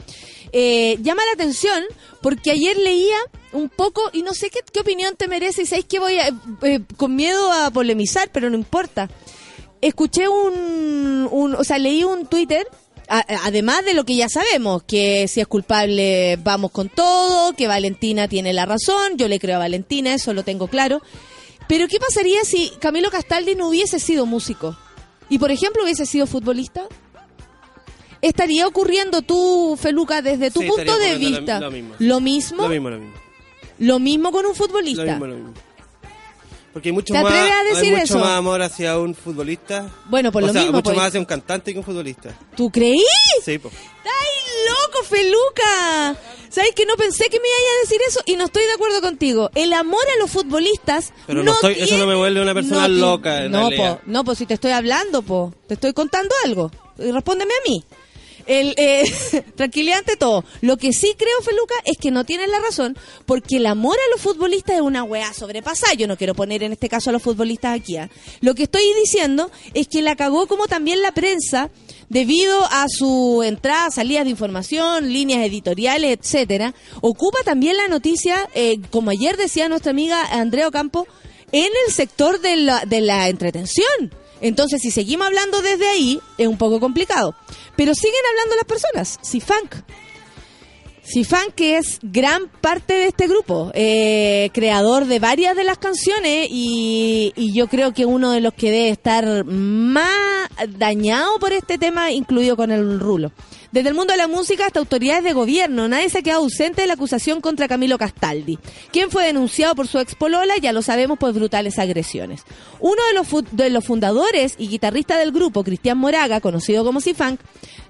eh, 0.52 0.98
llama 1.02 1.22
la 1.26 1.34
atención 1.34 1.84
porque 2.22 2.50
ayer 2.52 2.78
leía 2.78 3.18
un 3.52 3.70
poco 3.70 4.02
y 4.14 4.22
no 4.24 4.34
sé 4.34 4.50
qué, 4.50 4.60
qué 4.74 4.80
opinión 4.80 5.16
te 5.16 5.28
merece 5.28 5.62
y 5.62 5.66
sabéis 5.66 5.86
que 5.86 6.00
voy 6.00 6.18
a, 6.18 6.30
eh, 6.64 6.80
con 6.98 7.16
miedo 7.16 7.52
a 7.52 7.70
polemizar, 7.72 8.30
pero 8.34 8.50
no 8.50 8.58
importa. 8.58 9.10
Escuché 9.82 10.28
un, 10.28 11.28
un 11.32 11.56
o 11.56 11.64
sea, 11.64 11.78
leí 11.78 12.04
un 12.04 12.26
Twitter, 12.26 12.68
a- 13.10 13.26
además 13.46 13.84
de 13.86 13.94
lo 13.94 14.04
que 14.06 14.16
ya 14.16 14.30
sabemos, 14.30 14.84
que 14.84 15.28
si 15.28 15.42
es 15.42 15.48
culpable 15.48 16.38
vamos 16.44 16.72
con 16.72 16.90
todo, 16.90 17.54
que 17.54 17.68
Valentina 17.68 18.28
tiene 18.28 18.54
la 18.54 18.66
razón, 18.66 19.18
yo 19.18 19.28
le 19.28 19.40
creo 19.40 19.56
a 19.58 19.60
Valentina, 19.60 20.14
eso 20.14 20.34
lo 20.34 20.44
tengo 20.44 20.68
claro. 20.68 21.02
Pero 21.68 21.88
¿qué 21.88 22.00
pasaría 22.00 22.44
si 22.44 22.72
Camilo 22.80 23.10
Castaldi 23.10 23.56
no 23.56 23.70
hubiese 23.70 24.00
sido 24.00 24.26
músico? 24.26 24.78
Y 25.30 25.40
por 25.40 25.52
ejemplo 25.52 25.84
hubiese 25.84 26.06
sido 26.06 26.28
futbolista? 26.28 26.84
¿Estaría 28.22 28.66
ocurriendo 28.68 29.22
tú, 29.22 29.78
Feluca, 29.80 30.22
desde 30.22 30.50
tu 30.52 30.62
Sí, 30.62 30.68
punto 30.68 30.98
de 30.98 31.16
vista? 31.18 31.60
lo- 31.60 31.66
lo 31.70 31.72
mismo. 31.72 31.96
¿Lo 32.00 32.20
mismo? 32.20 32.64
Lo 32.64 32.70
mismo, 32.70 32.90
lo 32.90 32.98
mismo. 33.00 33.14
Lo 33.78 34.00
mismo 34.00 34.32
con 34.32 34.46
un 34.46 34.56
futbolista. 34.56 35.04
Lo 35.04 35.12
mismo, 35.12 35.28
lo 35.28 35.36
mismo. 35.36 35.54
Porque 36.76 36.90
hay 36.90 36.94
mucho, 36.94 37.14
¿Te 37.14 37.24
más, 37.24 37.34
hay 37.34 37.90
mucho 37.90 38.04
eso? 38.04 38.20
más 38.20 38.32
amor 38.32 38.62
hacia 38.62 39.00
un 39.00 39.16
futbolista. 39.16 39.90
Bueno, 40.10 40.30
por 40.30 40.44
o 40.44 40.48
lo 40.48 40.52
sea, 40.52 40.62
mismo, 40.64 40.74
mucho 40.80 40.84
pues. 40.90 40.98
más 40.98 41.08
hacia 41.08 41.22
un 41.22 41.26
cantante 41.26 41.72
que 41.72 41.80
un 41.80 41.86
futbolista. 41.86 42.38
¿Tú 42.58 42.70
creí? 42.70 43.02
Sí, 43.46 43.58
pues. 43.60 43.74
¡Ay, 44.04 44.66
loco, 44.68 45.02
Feluca! 45.06 46.18
¿Sabes 46.50 46.72
que 46.76 46.86
no 46.86 46.96
pensé 46.98 47.26
que 47.30 47.40
me 47.40 47.48
iba 47.48 47.58
a 47.58 47.82
decir 47.84 48.00
eso? 48.06 48.20
Y 48.26 48.36
no 48.36 48.44
estoy 48.46 48.66
de 48.66 48.74
acuerdo 48.74 49.00
contigo. 49.00 49.50
El 49.56 49.72
amor 49.72 50.02
a 50.16 50.20
los 50.20 50.30
futbolistas. 50.30 51.14
Pero 51.26 51.44
no 51.44 51.54
soy- 51.56 51.76
eso 51.80 51.98
no 51.98 52.08
me 52.08 52.16
vuelve 52.16 52.42
una 52.42 52.54
persona 52.54 52.88
ti- 52.88 53.00
loca, 53.00 53.46
en 53.46 53.52
no, 53.54 53.70
realidad. 53.70 53.96
po, 54.00 54.02
no, 54.08 54.26
pues 54.26 54.38
si 54.38 54.46
te 54.46 54.56
estoy 54.56 54.72
hablando, 54.72 55.22
po. 55.22 55.54
Te 55.68 55.76
estoy 55.76 55.94
contando 55.94 56.36
algo. 56.44 56.72
Respóndeme 56.98 57.54
a 57.54 57.70
mí. 57.70 57.86
El, 58.48 58.74
eh, 58.78 59.04
tranquilidad 59.56 60.04
todo. 60.20 60.44
Lo 60.62 60.78
que 60.78 60.94
sí 60.94 61.16
creo, 61.18 61.42
Feluca, 61.42 61.76
es 61.86 61.98
que 61.98 62.12
no 62.12 62.24
tienes 62.26 62.50
la 62.50 62.60
razón, 62.60 62.98
porque 63.26 63.58
el 63.58 63.66
amor 63.66 63.96
a 63.96 64.12
los 64.12 64.22
futbolistas 64.22 64.76
es 64.76 64.82
una 64.82 65.04
weá 65.04 65.34
sobrepasada. 65.34 65.94
Yo 65.94 66.08
no 66.08 66.18
quiero 66.18 66.36
poner 66.36 66.64
en 66.64 66.72
este 66.72 66.90
caso 66.90 67.10
a 67.10 67.14
los 67.14 67.22
futbolistas 67.22 67.76
aquí. 67.80 67.98
¿ah? 67.98 68.10
Lo 68.42 68.56
que 68.56 68.64
estoy 68.64 68.84
diciendo 69.02 69.52
es 69.74 69.88
que 69.88 70.02
la 70.02 70.16
cagó 70.16 70.48
como 70.48 70.68
también 70.68 71.02
la 71.02 71.12
prensa, 71.14 71.70
debido 72.10 72.64
a 72.66 72.86
su 72.88 73.44
entrada, 73.44 73.92
salidas 73.92 74.26
de 74.26 74.32
información, 74.32 75.12
líneas 75.12 75.46
editoriales, 75.46 76.18
etcétera, 76.20 76.74
ocupa 77.02 77.40
también 77.44 77.78
la 77.78 77.88
noticia, 77.88 78.48
eh, 78.54 78.80
como 78.92 79.12
ayer 79.12 79.38
decía 79.38 79.70
nuestra 79.70 79.92
amiga 79.92 80.24
Andrea 80.32 80.68
Ocampo, 80.68 81.08
en 81.52 81.72
el 81.88 81.94
sector 81.94 82.42
de 82.42 82.56
la, 82.58 82.86
de 82.86 83.02
la 83.02 83.30
entretención. 83.30 84.12
Entonces, 84.46 84.80
si 84.80 84.92
seguimos 84.92 85.26
hablando 85.26 85.64
desde 85.64 85.88
ahí, 85.88 86.20
es 86.38 86.48
un 86.48 86.58
poco 86.58 86.80
complicado. 86.80 87.34
Pero 87.76 87.96
siguen 87.96 88.22
hablando 88.30 88.56
las 88.56 88.66
personas. 88.66 89.20
Si 89.24 89.40
funk. 89.42 89.76
Si 91.02 91.24
funk, 91.24 91.56
que 91.56 91.78
es 91.78 91.98
gran 92.04 92.48
parte 92.62 92.94
de 92.94 93.08
este 93.08 93.28
grupo, 93.28 93.72
eh, 93.74 94.52
creador 94.54 95.06
de 95.06 95.18
varias 95.18 95.56
de 95.56 95.64
las 95.64 95.80
canciones 95.80 96.48
y 96.52 97.54
yo 97.54 97.68
creo 97.68 97.92
que 97.92 98.06
uno 98.06 98.32
de 98.32 98.42
los 98.42 98.54
que 98.54 98.70
debe 98.70 98.90
estar 98.90 99.46
más 99.46 100.48
dañado 100.78 101.40
por 101.40 101.52
este 101.52 101.80
tema, 101.80 102.12
incluido 102.12 102.56
con 102.56 102.72
el 102.72 103.00
rulo. 103.00 103.32
Desde 103.76 103.90
el 103.90 103.96
mundo 103.96 104.14
de 104.14 104.18
la 104.18 104.30
música 104.30 104.68
hasta 104.68 104.80
autoridades 104.80 105.26
de 105.26 105.34
gobierno, 105.34 105.90
nadie 105.90 106.10
se 106.10 106.20
ha 106.20 106.22
quedado 106.22 106.44
ausente 106.44 106.80
de 106.80 106.88
la 106.88 106.94
acusación 106.94 107.42
contra 107.42 107.68
Camilo 107.68 107.98
Castaldi, 107.98 108.58
quien 108.90 109.12
fue 109.12 109.26
denunciado 109.26 109.76
por 109.76 109.90
su 109.90 110.00
expolola, 110.00 110.54
ya 110.62 110.72
lo 110.72 110.82
sabemos, 110.82 111.20
por 111.20 111.34
brutales 111.34 111.78
agresiones. 111.78 112.44
Uno 112.80 113.02
de 113.10 113.14
los, 113.14 113.52
de 113.52 113.70
los 113.70 113.84
fundadores 113.84 114.56
y 114.58 114.70
guitarrista 114.70 115.18
del 115.18 115.34
grupo, 115.34 115.66
Cristian 115.66 115.98
Moraga, 115.98 116.40
conocido 116.40 116.86
como 116.86 117.02
Cifunk, 117.02 117.42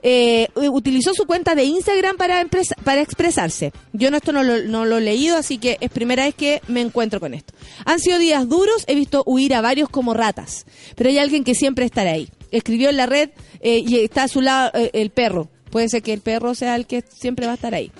eh, 0.02 0.48
utilizó 0.56 1.14
su 1.14 1.28
cuenta 1.28 1.54
de 1.54 1.66
Instagram 1.66 2.18
para 2.18 3.00
expresarse. 3.00 3.72
Yo 3.94 4.10
no, 4.10 4.18
esto 4.18 4.32
no 4.32 4.42
lo, 4.42 4.64
no 4.64 4.86
lo 4.86 4.98
he 4.98 5.02
leído, 5.02 5.38
así 5.38 5.60
que 5.60 5.78
es 5.82 5.92
primera 5.92 6.24
vez 6.24 6.34
que 6.34 6.64
me 6.68 6.82
encuentro 6.82 7.20
con 7.20 7.36
esto. 7.36 7.54
Han 7.86 8.00
sido 8.00 8.18
días 8.18 8.50
duros, 8.50 8.86
he 8.88 8.96
visto 8.96 9.22
huir 9.28 9.54
a 9.54 9.62
varios 9.62 9.90
como 9.90 10.16
ratas, 10.16 10.66
pero 10.96 11.12
hay 11.12 11.20
alguien 11.20 11.44
que 11.44 11.54
siempre 11.54 11.86
estará 11.86 12.14
ahí. 12.14 12.28
Escribió 12.50 12.90
en 12.90 12.98
la 12.98 13.06
red 13.06 13.30
eh, 13.62 13.84
y 13.86 14.00
está 14.00 14.24
a 14.24 14.28
su 14.28 14.42
lado 14.42 14.72
eh, 14.74 14.90
el 14.94 15.12
perro. 15.12 15.50
Puede 15.76 15.90
ser 15.90 16.04
que 16.04 16.14
el 16.14 16.22
perro 16.22 16.56
sea 16.56 16.78
el 16.78 16.86
que 16.86 17.04
siempre 17.06 17.48
va 17.48 17.52
a 17.52 17.56
estar 17.56 17.76
ahí. 17.76 17.92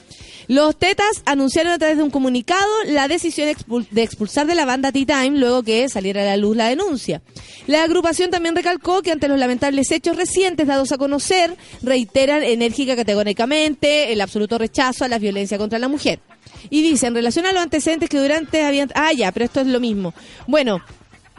Los 0.48 0.80
Tetas 0.80 1.24
anunciaron 1.26 1.74
a 1.74 1.78
través 1.78 1.98
de 1.98 2.04
un 2.04 2.10
comunicado 2.10 2.72
la 2.86 3.10
decisión 3.10 3.54
de 3.92 4.02
expulsar 4.02 4.48
de 4.48 4.56
la 4.56 4.64
banda 4.64 4.94
T-Time 4.94 5.32
luego 5.32 5.62
que 5.62 5.90
saliera 5.90 6.22
a 6.22 6.26
la 6.26 6.38
luz 6.38 6.56
la 6.56 6.70
denuncia. 6.70 7.22
La 7.68 7.84
agrupación 7.84 8.32
también 8.32 8.56
recalcó 8.56 9.02
que 9.02 9.12
ante 9.12 9.28
los 9.28 9.38
lamentables 9.38 9.92
hechos 9.92 10.16
recientes 10.16 10.68
dados 10.68 10.94
a 10.94 10.98
conocer, 10.98 11.58
reiteran 11.82 12.44
enérgica 12.44 12.96
categóricamente 12.96 14.14
el 14.14 14.22
absoluto 14.22 14.58
rechazo 14.58 15.04
a 15.04 15.10
la 15.10 15.20
violencia 15.20 15.58
contra 15.58 15.78
la 15.78 15.90
mujer. 15.90 16.22
Y 16.70 16.82
dice, 16.82 17.08
en 17.08 17.16
relación 17.16 17.46
a 17.46 17.52
los 17.52 17.62
antecedentes 17.62 18.08
que 18.08 18.20
durante 18.20 18.64
habían... 18.64 18.90
Ah, 18.96 19.12
ya, 19.12 19.34
pero 19.34 19.44
esto 19.44 19.60
es 19.60 19.68
lo 19.68 19.82
mismo. 19.82 20.14
Bueno, 20.48 20.82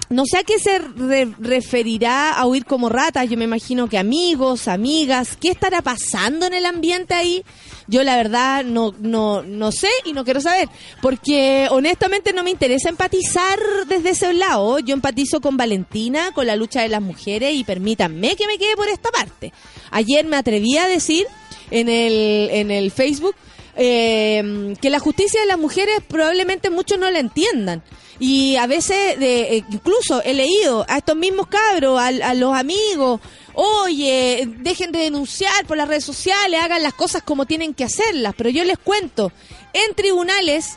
no 0.09 0.25
sé 0.25 0.39
a 0.39 0.45
qué 0.45 0.59
se 0.59 0.79
re- 0.79 1.33
referirá 1.39 2.33
a 2.33 2.47
huir 2.47 2.65
como 2.65 2.89
ratas. 2.89 3.29
Yo 3.29 3.37
me 3.37 3.45
imagino 3.45 3.89
que 3.89 3.99
amigos, 3.99 4.69
amigas. 4.69 5.37
¿Qué 5.41 5.49
estará 5.49 5.83
pasando 5.83 6.47
en 6.47 6.55
el 6.55 6.65
ambiente 6.67 7.15
ahí? 7.15 7.45
Yo 7.89 8.03
la 8.05 8.17
verdad 8.17 8.65
no, 8.65 8.95
no, 9.01 9.43
no 9.43 9.73
sé 9.73 9.89
y 10.05 10.13
no 10.13 10.25
quiero 10.25 10.41
saber. 10.41 10.69
Porque 11.03 11.67
honestamente 11.71 12.33
no 12.33 12.43
me 12.45 12.51
interesa 12.51 12.89
empatizar 12.89 13.59
desde 13.89 14.11
ese 14.11 14.33
lado. 14.33 14.79
Yo 14.79 14.95
empatizo 14.95 15.41
con 15.41 15.57
Valentina, 15.57 16.31
con 16.33 16.47
la 16.47 16.57
lucha 16.57 16.83
de 16.83 16.89
las 16.89 17.03
mujeres 17.03 17.55
y 17.55 17.65
permítanme 17.65 18.37
que 18.37 18.47
me 18.47 18.59
quede 18.59 18.77
por 18.77 18.89
esta 18.89 19.11
parte. 19.11 19.53
Ayer 19.91 20.25
me 20.27 20.37
atreví 20.37 20.77
a 20.79 20.87
decir 20.89 21.27
en 21.71 21.89
el, 21.89 22.49
en 22.53 22.71
el 22.71 22.91
Facebook 22.93 23.35
eh, 23.77 24.75
que 24.81 24.91
la 24.91 24.99
justicia 25.01 25.41
de 25.41 25.47
las 25.47 25.59
mujeres 25.59 25.99
probablemente 26.07 26.71
muchos 26.71 26.99
no 26.99 27.11
la 27.11 27.19
entiendan. 27.19 27.83
Y 28.19 28.57
a 28.57 28.67
veces, 28.67 29.19
de, 29.19 29.57
eh, 29.57 29.65
incluso 29.71 30.23
he 30.23 30.35
leído 30.35 30.87
a 30.89 30.99
estos 30.99 31.17
mismos 31.17 31.49
cabros, 31.49 32.01
a, 32.01 32.07
a 32.07 32.35
los 32.35 32.55
amigos, 32.55 33.21
oye, 33.55 34.49
dejen 34.59 34.93
de 34.93 35.01
denunciar 35.01 35.67
por 35.67 35.77
las 35.77 35.89
redes 35.89 36.05
sociales, 36.05 36.61
hagan 36.63 36.83
las 36.83 36.95
cosas 36.95 37.23
como 37.23 37.47
tienen 37.47 37.75
que 37.75 37.85
hacerlas. 37.85 38.35
Pero 38.37 38.51
yo 38.51 38.65
les 38.65 38.79
cuento, 38.79 39.33
en 39.73 39.95
tribunales, 39.95 40.77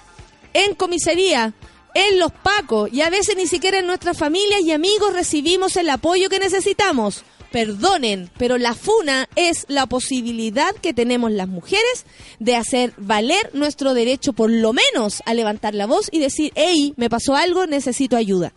en 0.53 0.75
comisaría, 0.75 1.53
en 1.93 2.19
los 2.19 2.31
pacos 2.31 2.91
y 2.91 3.01
a 3.01 3.09
veces 3.09 3.35
ni 3.35 3.47
siquiera 3.47 3.79
en 3.79 3.87
nuestras 3.87 4.17
familias 4.17 4.61
y 4.61 4.71
amigos 4.71 5.13
recibimos 5.13 5.75
el 5.75 5.89
apoyo 5.89 6.29
que 6.29 6.39
necesitamos. 6.39 7.23
Perdonen, 7.51 8.29
pero 8.37 8.57
la 8.57 8.75
FUNA 8.75 9.27
es 9.35 9.65
la 9.69 9.87
posibilidad 9.87 10.75
que 10.75 10.93
tenemos 10.93 11.31
las 11.31 11.47
mujeres 11.47 12.05
de 12.39 12.55
hacer 12.55 12.93
valer 12.97 13.49
nuestro 13.53 13.93
derecho, 13.93 14.33
por 14.33 14.51
lo 14.51 14.71
menos, 14.71 15.23
a 15.25 15.33
levantar 15.33 15.73
la 15.73 15.87
voz 15.87 16.09
y 16.11 16.19
decir, 16.19 16.51
hey, 16.55 16.93
me 16.95 17.09
pasó 17.09 17.35
algo, 17.35 17.65
necesito 17.65 18.15
ayuda. 18.17 18.53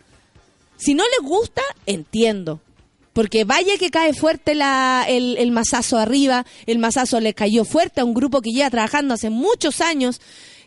Si 0.77 0.93
no 0.93 1.03
les 1.05 1.27
gusta, 1.27 1.61
entiendo. 1.85 2.61
Porque 3.13 3.45
vaya 3.45 3.77
que 3.77 3.91
cae 3.91 4.13
fuerte 4.13 4.55
la, 4.55 5.05
el, 5.07 5.37
el 5.37 5.55
arriba, 5.97 6.45
el 6.65 6.79
mazazo 6.79 7.19
le 7.19 7.33
cayó 7.33 7.63
fuerte 7.63 8.01
a 8.01 8.05
un 8.05 8.13
grupo 8.13 8.41
que 8.41 8.51
lleva 8.51 8.71
trabajando 8.71 9.13
hace 9.13 9.29
muchos 9.29 9.81
años, 9.81 10.19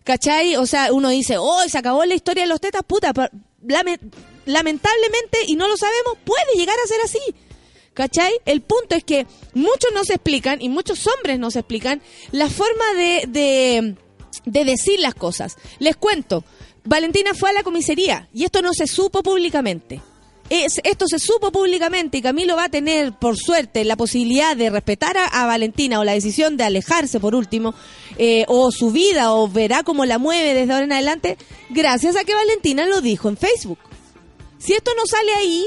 ¿cachai? 0.05 0.55
O 0.57 0.67
sea, 0.67 0.93
uno 0.93 1.09
dice, 1.11 1.39
oh, 1.39 1.63
se 1.69 1.79
acabó 1.79 2.05
la 2.05 2.15
historia 2.15 2.45
de 2.45 2.49
los 2.49 2.61
tetas, 2.61 2.83
puta, 2.87 3.13
lamentablemente, 4.47 5.39
y 5.49 5.57
no 5.57 5.67
lo 5.67 5.77
sabemos, 5.77 6.19
puede 6.25 6.57
llegar 6.57 6.77
a 6.83 6.87
ser 6.87 7.01
así. 7.05 7.19
¿Cachai? 7.97 8.31
El 8.45 8.61
punto 8.61 8.95
es 8.95 9.05
que 9.05 9.27
muchos 9.55 9.91
no 9.95 10.05
se 10.05 10.13
explican, 10.17 10.61
y 10.61 10.69
muchos 10.69 11.07
hombres 11.07 11.39
no 11.39 11.51
se 11.51 11.61
explican, 11.61 12.03
la 12.31 12.51
forma 12.51 12.85
de, 12.95 13.25
de, 13.27 13.95
de 14.45 14.65
decir 14.67 15.01
las 15.01 15.15
cosas. 15.15 15.57
Les 15.79 15.97
cuento, 15.97 16.45
Valentina 16.85 17.33
fue 17.33 17.49
a 17.49 17.53
la 17.55 17.63
comisaría 17.63 18.29
y 18.35 18.45
esto 18.45 18.61
no 18.61 18.75
se 18.75 18.87
supo 18.87 19.23
públicamente. 19.23 20.03
Es- 20.51 20.79
esto 20.85 21.07
se 21.09 21.19
supo 21.19 21.51
públicamente 21.51 22.19
y 22.19 22.23
Camilo 22.23 22.55
va 22.55 22.65
a 22.65 22.69
tener, 22.69 23.15
por 23.15 23.39
suerte, 23.39 23.83
la 23.87 23.97
posibilidad 23.97 24.55
de 24.55 24.69
respetar 24.69 25.17
a, 25.17 25.25
a 25.27 25.47
Valentina 25.47 25.99
o 25.99 26.05
la 26.05 26.13
decisión 26.13 26.59
de 26.59 26.65
alejarse 26.65 27.19
por 27.19 27.35
último, 27.35 27.75
eh, 28.19 28.45
o 28.47 28.71
su 28.73 28.91
vida, 28.93 29.33
o 29.33 29.49
verá 29.49 29.85
cómo 29.85 30.05
la 30.05 30.19
mueve 30.19 30.53
desde 30.53 30.75
ahora 30.75 30.85
en 30.85 30.93
adelante, 30.93 31.39
gracias 31.71 32.15
a 32.15 32.25
que 32.25 32.35
Valentina 32.35 32.85
lo 32.87 33.01
dijo 33.01 33.31
en 33.31 33.39
Facebook. 33.39 33.79
Si 34.59 34.75
esto 34.75 34.91
no 34.99 35.07
sale 35.07 35.33
ahí, 35.33 35.67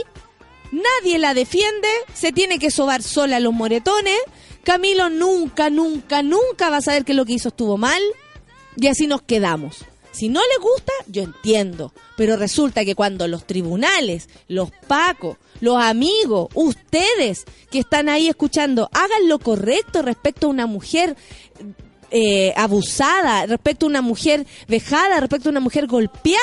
nadie 0.71 1.17
la 1.17 1.33
defiende, 1.33 1.87
se 2.13 2.31
tiene 2.31 2.59
que 2.59 2.71
sobar 2.71 3.03
sola 3.03 3.39
los 3.39 3.53
moretones, 3.53 4.19
Camilo 4.63 5.09
nunca, 5.09 5.69
nunca, 5.69 6.21
nunca 6.21 6.69
va 6.69 6.77
a 6.77 6.81
saber 6.81 7.05
que 7.05 7.13
lo 7.13 7.25
que 7.25 7.33
hizo 7.33 7.49
estuvo 7.49 7.77
mal, 7.77 8.01
y 8.75 8.87
así 8.87 9.07
nos 9.07 9.21
quedamos. 9.21 9.85
Si 10.11 10.27
no 10.27 10.41
les 10.41 10.59
gusta, 10.59 10.91
yo 11.07 11.23
entiendo. 11.23 11.93
Pero 12.17 12.35
resulta 12.35 12.83
que 12.83 12.95
cuando 12.95 13.27
los 13.27 13.45
tribunales, 13.45 14.27
los 14.47 14.69
pacos, 14.87 15.37
los 15.61 15.81
amigos, 15.81 16.49
ustedes 16.55 17.45
que 17.71 17.79
están 17.79 18.09
ahí 18.09 18.27
escuchando, 18.27 18.89
hagan 18.91 19.29
lo 19.29 19.39
correcto 19.39 20.01
respecto 20.01 20.47
a 20.47 20.49
una 20.49 20.65
mujer 20.65 21.15
eh, 22.11 22.53
abusada, 22.57 23.45
respecto 23.45 23.85
a 23.85 23.89
una 23.89 24.01
mujer 24.01 24.45
vejada, 24.67 25.19
respecto 25.19 25.49
a 25.49 25.51
una 25.51 25.59
mujer 25.59 25.87
golpeada, 25.87 26.39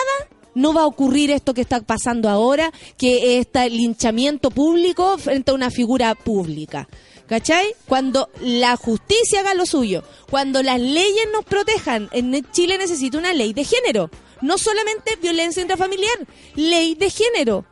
no 0.57 0.73
va 0.73 0.83
a 0.83 0.87
ocurrir 0.87 1.31
esto 1.31 1.53
que 1.53 1.61
está 1.61 1.83
pasando 1.83 2.31
ahora, 2.31 2.73
que 2.97 3.39
es 3.39 3.47
este 3.47 3.69
linchamiento 3.69 4.51
público 4.51 5.19
frente 5.19 5.51
a 5.51 5.55
una 5.55 5.71
figura 5.71 6.15
pública. 6.15 6.89
¿Cachai? 7.29 7.75
Cuando 7.87 8.31
la 8.41 8.77
justicia 8.77 9.41
haga 9.41 9.53
lo 9.53 9.67
suyo, 9.67 10.03
cuando 10.31 10.63
las 10.63 10.81
leyes 10.81 11.29
nos 11.33 11.45
protejan, 11.45 12.09
en 12.13 12.33
Chile 12.53 12.79
necesita 12.79 13.19
una 13.19 13.35
ley 13.35 13.53
de 13.53 13.65
género, 13.65 14.11
no 14.41 14.57
solamente 14.57 15.17
violencia 15.17 15.61
intrafamiliar, 15.61 16.27
ley 16.55 16.95
de 16.95 17.11
género. 17.11 17.67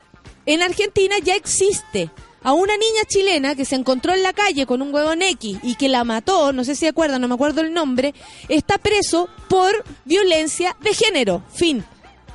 En 0.45 0.61
Argentina 0.61 1.15
ya 1.23 1.37
existe 1.37 2.11
a 2.43 2.53
una 2.53 2.77
niña 2.77 3.05
chilena 3.09 3.55
que 3.55 3.65
se 3.65 3.77
encontró 3.77 4.13
en 4.13 4.23
la 4.23 4.35
calle 4.35 4.67
con 4.67 4.83
un 4.83 4.93
huevón 4.93 5.23
X 5.23 5.59
y 5.63 5.77
que 5.77 5.89
la 5.89 6.05
mató, 6.05 6.53
no 6.53 6.65
sé 6.65 6.75
si 6.75 6.87
acuerdan, 6.87 7.23
no 7.23 7.29
me 7.29 7.35
acuerdo 7.35 7.63
el 7.63 7.73
nombre, 7.73 8.13
está 8.49 8.77
preso 8.77 9.31
por 9.49 9.73
violencia 10.05 10.77
de 10.83 10.93
género. 10.93 11.43
Fin. 11.51 11.83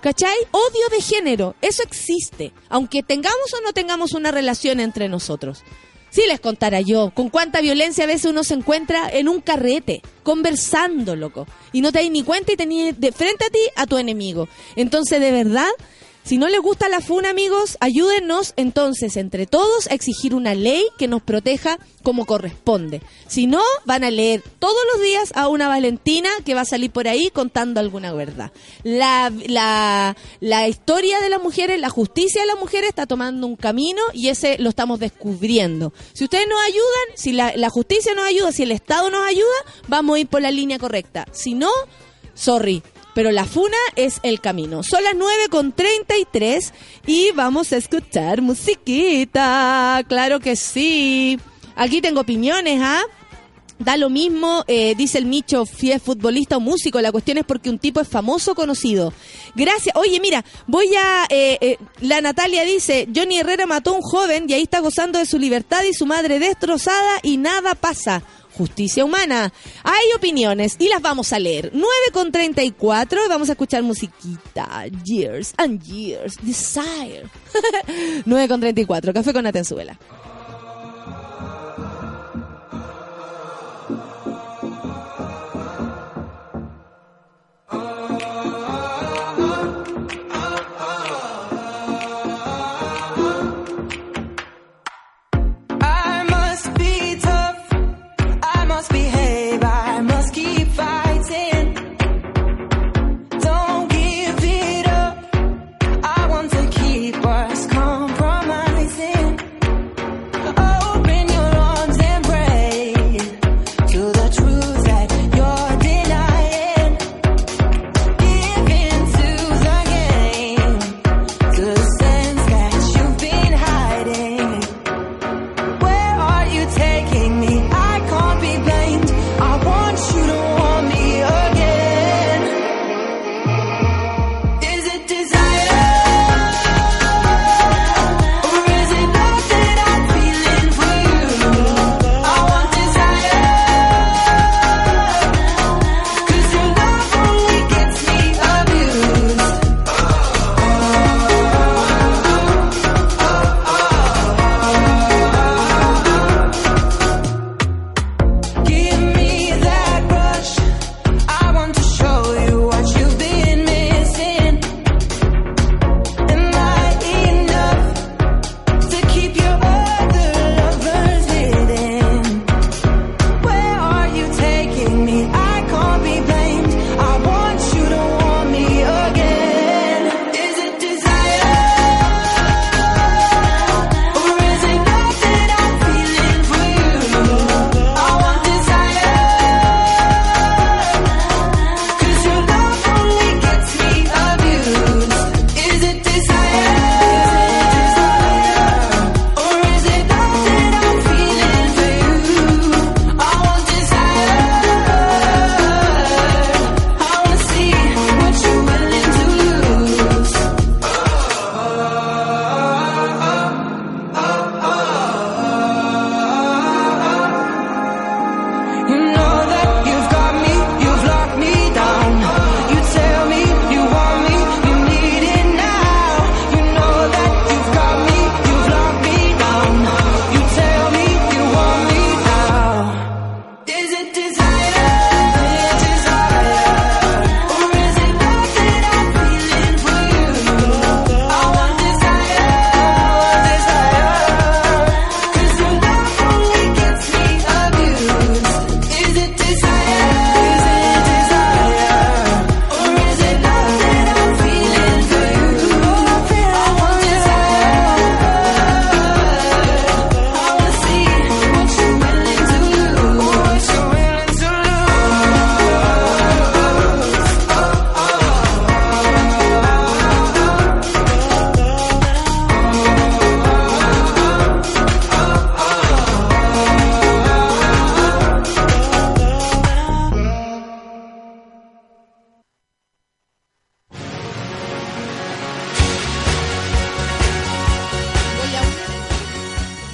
¿Cachai? 0.01 0.35
Odio 0.51 0.89
de 0.91 1.01
género. 1.01 1.55
Eso 1.61 1.83
existe. 1.83 2.53
Aunque 2.69 3.03
tengamos 3.03 3.53
o 3.53 3.61
no 3.61 3.73
tengamos 3.73 4.13
una 4.13 4.31
relación 4.31 4.79
entre 4.79 5.09
nosotros. 5.09 5.63
Si 6.09 6.25
les 6.25 6.39
contara 6.39 6.81
yo 6.81 7.11
con 7.11 7.29
cuánta 7.29 7.61
violencia 7.61 8.05
a 8.05 8.07
veces 8.07 8.25
uno 8.31 8.43
se 8.43 8.55
encuentra 8.55 9.09
en 9.09 9.29
un 9.29 9.41
carrete, 9.41 10.01
conversando, 10.23 11.15
loco. 11.15 11.45
Y 11.71 11.81
no 11.81 11.91
te 11.91 11.99
das 11.99 12.09
ni 12.09 12.23
cuenta 12.23 12.51
y 12.51 12.57
tenías 12.57 12.99
de 12.99 13.11
frente 13.11 13.45
a 13.45 13.49
ti 13.49 13.59
a 13.75 13.85
tu 13.85 13.97
enemigo. 13.97 14.47
Entonces, 14.75 15.19
de 15.19 15.31
verdad, 15.31 15.69
si 16.29 16.37
no 16.37 16.47
les 16.47 16.61
gusta 16.61 16.89
la 16.89 17.01
FUNA, 17.01 17.31
amigos, 17.31 17.75
ayúdenos 17.79 18.53
entonces 18.55 19.17
entre 19.17 19.47
todos 19.47 19.87
a 19.87 19.95
exigir 19.95 20.35
una 20.35 20.53
ley 20.53 20.85
que 20.99 21.07
nos 21.07 21.23
proteja 21.23 21.79
como 22.03 22.27
corresponde. 22.27 23.01
Si 23.25 23.47
no, 23.47 23.63
van 23.85 24.03
a 24.03 24.11
leer 24.11 24.43
todos 24.59 24.77
los 24.93 25.01
días 25.01 25.31
a 25.33 25.47
una 25.47 25.67
Valentina 25.67 26.29
que 26.45 26.53
va 26.53 26.61
a 26.61 26.65
salir 26.65 26.91
por 26.91 27.07
ahí 27.07 27.31
contando 27.33 27.79
alguna 27.79 28.13
verdad. 28.13 28.51
La, 28.83 29.33
la, 29.47 30.15
la 30.39 30.67
historia 30.67 31.19
de 31.19 31.29
las 31.29 31.41
mujeres, 31.41 31.79
la 31.79 31.89
justicia 31.89 32.41
de 32.41 32.47
las 32.47 32.59
mujeres 32.59 32.89
está 32.89 33.07
tomando 33.07 33.47
un 33.47 33.55
camino 33.55 34.03
y 34.13 34.27
ese 34.27 34.59
lo 34.59 34.69
estamos 34.69 34.99
descubriendo. 34.99 35.93
Si 36.13 36.25
ustedes 36.25 36.45
nos 36.47 36.61
ayudan, 36.61 37.15
si 37.15 37.31
la, 37.31 37.53
la 37.55 37.71
justicia 37.71 38.13
nos 38.13 38.25
ayuda, 38.25 38.51
si 38.51 38.61
el 38.61 38.71
Estado 38.71 39.09
nos 39.09 39.25
ayuda, 39.25 39.47
vamos 39.87 40.17
a 40.17 40.19
ir 40.19 40.27
por 40.27 40.43
la 40.43 40.51
línea 40.51 40.77
correcta. 40.77 41.25
Si 41.31 41.55
no, 41.55 41.71
sorry. 42.35 42.83
Pero 43.19 43.31
la 43.31 43.43
funa 43.43 43.75
es 43.97 44.21
el 44.23 44.39
camino. 44.39 44.81
Son 44.81 45.03
las 45.03 45.13
9 45.13 45.49
con 45.51 45.73
33 45.73 46.73
y 47.05 47.31
vamos 47.31 47.73
a 47.73 47.75
escuchar 47.75 48.41
musiquita. 48.41 50.01
Claro 50.07 50.39
que 50.39 50.55
sí. 50.55 51.37
Aquí 51.75 51.99
tengo 51.99 52.21
opiniones, 52.21 52.79
¿ah? 52.81 53.01
Da 53.79 53.95
lo 53.95 54.09
mismo, 54.09 54.65
eh, 54.67 54.93
dice 54.95 55.17
el 55.17 55.25
Micho, 55.25 55.65
si 55.65 55.97
futbolista 55.99 56.57
o 56.57 56.59
músico. 56.59 56.99
La 56.99 57.13
cuestión 57.13 57.37
es 57.37 57.45
porque 57.45 57.69
un 57.69 57.79
tipo 57.79 58.01
es 58.01 58.07
famoso 58.09 58.51
o 58.51 58.55
conocido. 58.55 59.13
Gracias. 59.55 59.95
Oye, 59.95 60.19
mira, 60.19 60.43
voy 60.67 60.93
a. 60.95 61.25
eh, 61.29 61.57
eh, 61.61 61.77
la 62.01 62.19
Natalia 62.19 62.63
dice: 62.65 63.07
Johnny 63.15 63.37
Herrera 63.37 63.65
mató 63.65 63.91
a 63.91 63.93
un 63.93 64.01
joven 64.01 64.45
y 64.49 64.53
ahí 64.53 64.63
está 64.63 64.79
gozando 64.79 65.17
de 65.17 65.25
su 65.25 65.39
libertad 65.39 65.83
y 65.89 65.93
su 65.93 66.05
madre 66.05 66.39
destrozada 66.39 67.19
y 67.23 67.37
nada 67.37 67.73
pasa. 67.73 68.21
Justicia 68.57 69.05
humana. 69.05 69.53
Hay 69.83 70.05
opiniones 70.17 70.75
y 70.79 70.89
las 70.89 71.01
vamos 71.01 71.31
a 71.31 71.39
leer. 71.39 71.71
9 71.73 71.87
con 72.11 72.29
34 72.33 73.25
y 73.25 73.29
vamos 73.29 73.47
a 73.47 73.53
escuchar 73.53 73.81
musiquita. 73.83 74.85
Years 75.05 75.53
and 75.55 75.81
Years. 75.83 76.35
Desire. 76.41 77.23
9 78.25 78.47
con 78.49 78.59
34. 78.59 79.13
Café 79.13 79.31
con 79.31 79.47
Atenzuela. 79.47 79.97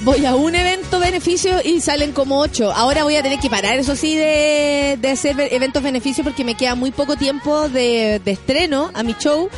Voy 0.06 0.24
a 0.24 0.36
un 0.36 0.54
evento 0.54 1.00
beneficio 1.00 1.56
y 1.64 1.80
salen 1.80 2.12
como 2.12 2.38
ocho. 2.38 2.70
Ahora 2.70 3.02
voy 3.02 3.16
a 3.16 3.24
tener 3.24 3.40
que 3.40 3.50
parar, 3.50 3.76
eso 3.76 3.96
sí, 3.96 4.14
de, 4.14 4.96
de 5.00 5.10
hacer 5.10 5.34
eventos 5.50 5.82
beneficio 5.82 6.22
porque 6.22 6.44
me 6.44 6.54
queda 6.54 6.76
muy 6.76 6.92
poco 6.92 7.16
tiempo 7.16 7.68
de, 7.68 8.20
de 8.24 8.30
estreno 8.30 8.92
a 8.94 9.02
mi 9.02 9.14
show, 9.14 9.50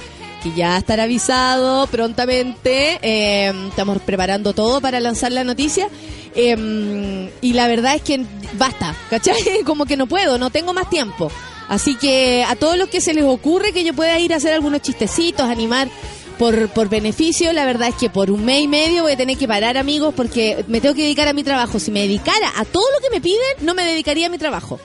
que 0.42 0.54
ya 0.54 0.78
estará 0.78 1.02
avisado 1.02 1.86
prontamente. 1.88 2.98
Eh, 3.02 3.52
estamos 3.68 4.00
preparando 4.00 4.54
todo 4.54 4.80
para 4.80 5.00
lanzar 5.00 5.32
la 5.32 5.44
noticia. 5.44 5.90
Eh, 6.34 7.30
y 7.42 7.52
la 7.52 7.68
verdad 7.68 7.96
es 7.96 8.00
que 8.00 8.24
basta, 8.54 8.96
¿cachai? 9.10 9.36
Como 9.66 9.84
que 9.84 9.98
no 9.98 10.06
puedo, 10.06 10.38
no 10.38 10.48
tengo 10.48 10.72
más 10.72 10.88
tiempo. 10.88 11.30
Así 11.68 11.94
que 11.96 12.42
a 12.48 12.56
todos 12.56 12.78
los 12.78 12.88
que 12.88 13.02
se 13.02 13.12
les 13.12 13.24
ocurre 13.24 13.74
que 13.74 13.84
yo 13.84 13.92
pueda 13.92 14.18
ir 14.18 14.32
a 14.32 14.36
hacer 14.36 14.54
algunos 14.54 14.80
chistecitos, 14.80 15.50
animar 15.50 15.90
por, 16.38 16.68
por 16.70 16.88
beneficio, 16.88 17.52
la 17.52 17.64
verdad 17.66 17.88
es 17.88 17.94
que 17.96 18.08
por 18.10 18.30
un 18.30 18.44
mes 18.44 18.62
y 18.62 18.68
medio 18.68 19.02
voy 19.02 19.12
a 19.12 19.16
tener 19.16 19.36
que 19.36 19.48
parar, 19.48 19.76
amigos, 19.76 20.14
porque 20.16 20.64
me 20.68 20.80
tengo 20.80 20.94
que 20.94 21.02
dedicar 21.02 21.28
a 21.28 21.32
mi 21.32 21.44
trabajo. 21.44 21.78
Si 21.78 21.90
me 21.90 22.00
dedicara 22.00 22.52
a 22.56 22.64
todo 22.64 22.84
lo 22.94 23.00
que 23.00 23.10
me 23.14 23.20
piden, 23.20 23.40
no 23.60 23.74
me 23.74 23.84
dedicaría 23.84 24.26
a 24.26 24.30
mi 24.30 24.38
trabajo. 24.38 24.78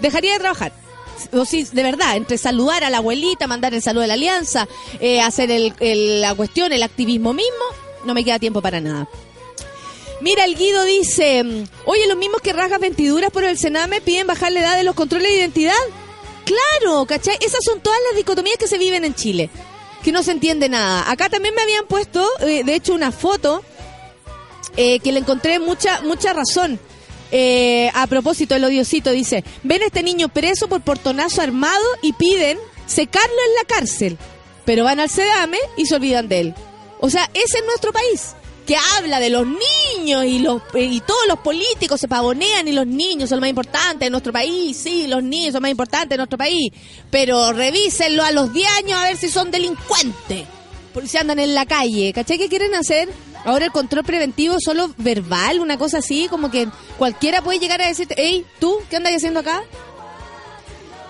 Dejaría 0.00 0.32
de 0.32 0.38
trabajar. 0.40 0.72
O 1.32 1.44
sí, 1.44 1.64
de 1.70 1.82
verdad, 1.82 2.16
entre 2.16 2.38
saludar 2.38 2.82
a 2.84 2.90
la 2.90 2.98
abuelita, 2.98 3.46
mandar 3.46 3.72
el 3.74 3.82
saludo 3.82 4.02
de 4.02 4.08
la 4.08 4.14
alianza, 4.14 4.66
eh, 5.00 5.20
hacer 5.20 5.50
el- 5.50 5.72
el- 5.80 6.20
la 6.20 6.34
cuestión, 6.34 6.72
el 6.72 6.82
activismo 6.82 7.32
mismo, 7.32 7.64
no 8.04 8.14
me 8.14 8.24
queda 8.24 8.38
tiempo 8.38 8.60
para 8.60 8.80
nada. 8.80 9.08
Mira, 10.20 10.44
el 10.44 10.54
Guido 10.56 10.84
dice, 10.84 11.44
mm, 11.44 11.64
oye, 11.86 12.06
los 12.08 12.16
mismos 12.16 12.40
que 12.40 12.52
rasgas 12.52 12.80
ventiduras 12.80 13.30
por 13.30 13.44
el 13.44 13.58
Sename 13.58 14.00
piden 14.00 14.26
bajar 14.26 14.52
la 14.52 14.60
edad 14.60 14.76
de 14.76 14.82
los 14.84 14.94
controles 14.94 15.28
de 15.28 15.36
identidad. 15.38 15.74
Claro, 16.44 17.04
¿cachai? 17.06 17.36
Esas 17.40 17.60
son 17.64 17.80
todas 17.80 17.98
las 18.08 18.16
dicotomías 18.16 18.56
que 18.58 18.68
se 18.68 18.78
viven 18.78 19.04
en 19.04 19.14
Chile, 19.14 19.50
que 20.04 20.12
no 20.12 20.22
se 20.22 20.32
entiende 20.32 20.68
nada. 20.68 21.10
Acá 21.10 21.30
también 21.30 21.54
me 21.54 21.62
habían 21.62 21.86
puesto, 21.86 22.28
eh, 22.40 22.62
de 22.62 22.74
hecho, 22.74 22.94
una 22.94 23.10
foto 23.10 23.64
eh, 24.76 25.00
que 25.00 25.12
le 25.12 25.20
encontré 25.20 25.58
mucha, 25.58 26.02
mucha 26.02 26.34
razón. 26.34 26.78
Eh, 27.32 27.90
a 27.94 28.06
propósito, 28.06 28.54
el 28.54 28.64
odiosito 28.64 29.10
dice, 29.10 29.42
ven 29.62 29.82
a 29.82 29.86
este 29.86 30.02
niño 30.02 30.28
preso 30.28 30.68
por 30.68 30.82
portonazo 30.82 31.40
armado 31.40 31.82
y 32.02 32.12
piden 32.12 32.58
secarlo 32.86 33.34
en 33.48 33.54
la 33.54 33.64
cárcel, 33.76 34.18
pero 34.66 34.84
van 34.84 35.00
al 35.00 35.08
sedame 35.08 35.58
y 35.78 35.86
se 35.86 35.96
olvidan 35.96 36.28
de 36.28 36.40
él. 36.40 36.54
O 37.00 37.08
sea, 37.08 37.28
ese 37.32 37.58
es 37.58 37.64
nuestro 37.64 37.90
país, 37.92 38.34
que 38.66 38.76
habla 38.96 39.20
de 39.20 39.30
los 39.30 39.46
niños 39.46 40.24
y 40.24 40.38
los 40.38 40.62
eh, 40.74 40.84
y 40.84 41.00
todos 41.00 41.26
los 41.28 41.38
políticos 41.40 42.00
se 42.00 42.08
pavonean 42.08 42.66
y 42.66 42.72
los 42.72 42.86
niños 42.86 43.28
son 43.28 43.36
lo 43.36 43.40
más 43.42 43.50
importantes 43.50 44.00
de 44.00 44.10
nuestro 44.10 44.32
país, 44.32 44.76
sí, 44.76 45.06
los 45.06 45.22
niños 45.22 45.52
son 45.52 45.62
más 45.62 45.70
importantes 45.70 46.10
de 46.10 46.16
nuestro 46.16 46.38
país, 46.38 46.72
pero 47.10 47.52
revísenlo 47.52 48.24
a 48.24 48.30
los 48.30 48.52
10 48.52 48.68
años 48.78 48.98
a 48.98 49.04
ver 49.04 49.16
si 49.16 49.28
son 49.28 49.50
delincuentes, 49.50 50.44
por 50.92 51.06
si 51.06 51.18
andan 51.18 51.38
en 51.38 51.54
la 51.54 51.66
calle, 51.66 52.12
¿cachai? 52.12 52.38
¿Qué 52.38 52.48
quieren 52.48 52.74
hacer? 52.74 53.08
Ahora 53.44 53.66
el 53.66 53.72
control 53.72 54.04
preventivo 54.04 54.56
solo 54.58 54.94
verbal, 54.96 55.60
una 55.60 55.76
cosa 55.76 55.98
así, 55.98 56.28
como 56.28 56.50
que 56.50 56.68
cualquiera 56.96 57.42
puede 57.42 57.58
llegar 57.58 57.82
a 57.82 57.88
decirte, 57.88 58.14
hey, 58.16 58.46
¿tú 58.58 58.78
qué 58.88 58.96
andas 58.96 59.12
haciendo 59.14 59.40
acá? 59.40 59.62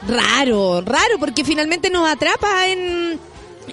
Raro, 0.09 0.82
raro, 0.82 1.18
porque 1.18 1.44
finalmente 1.44 1.90
nos 1.90 2.09
atrapa 2.09 2.66
en, 2.66 3.20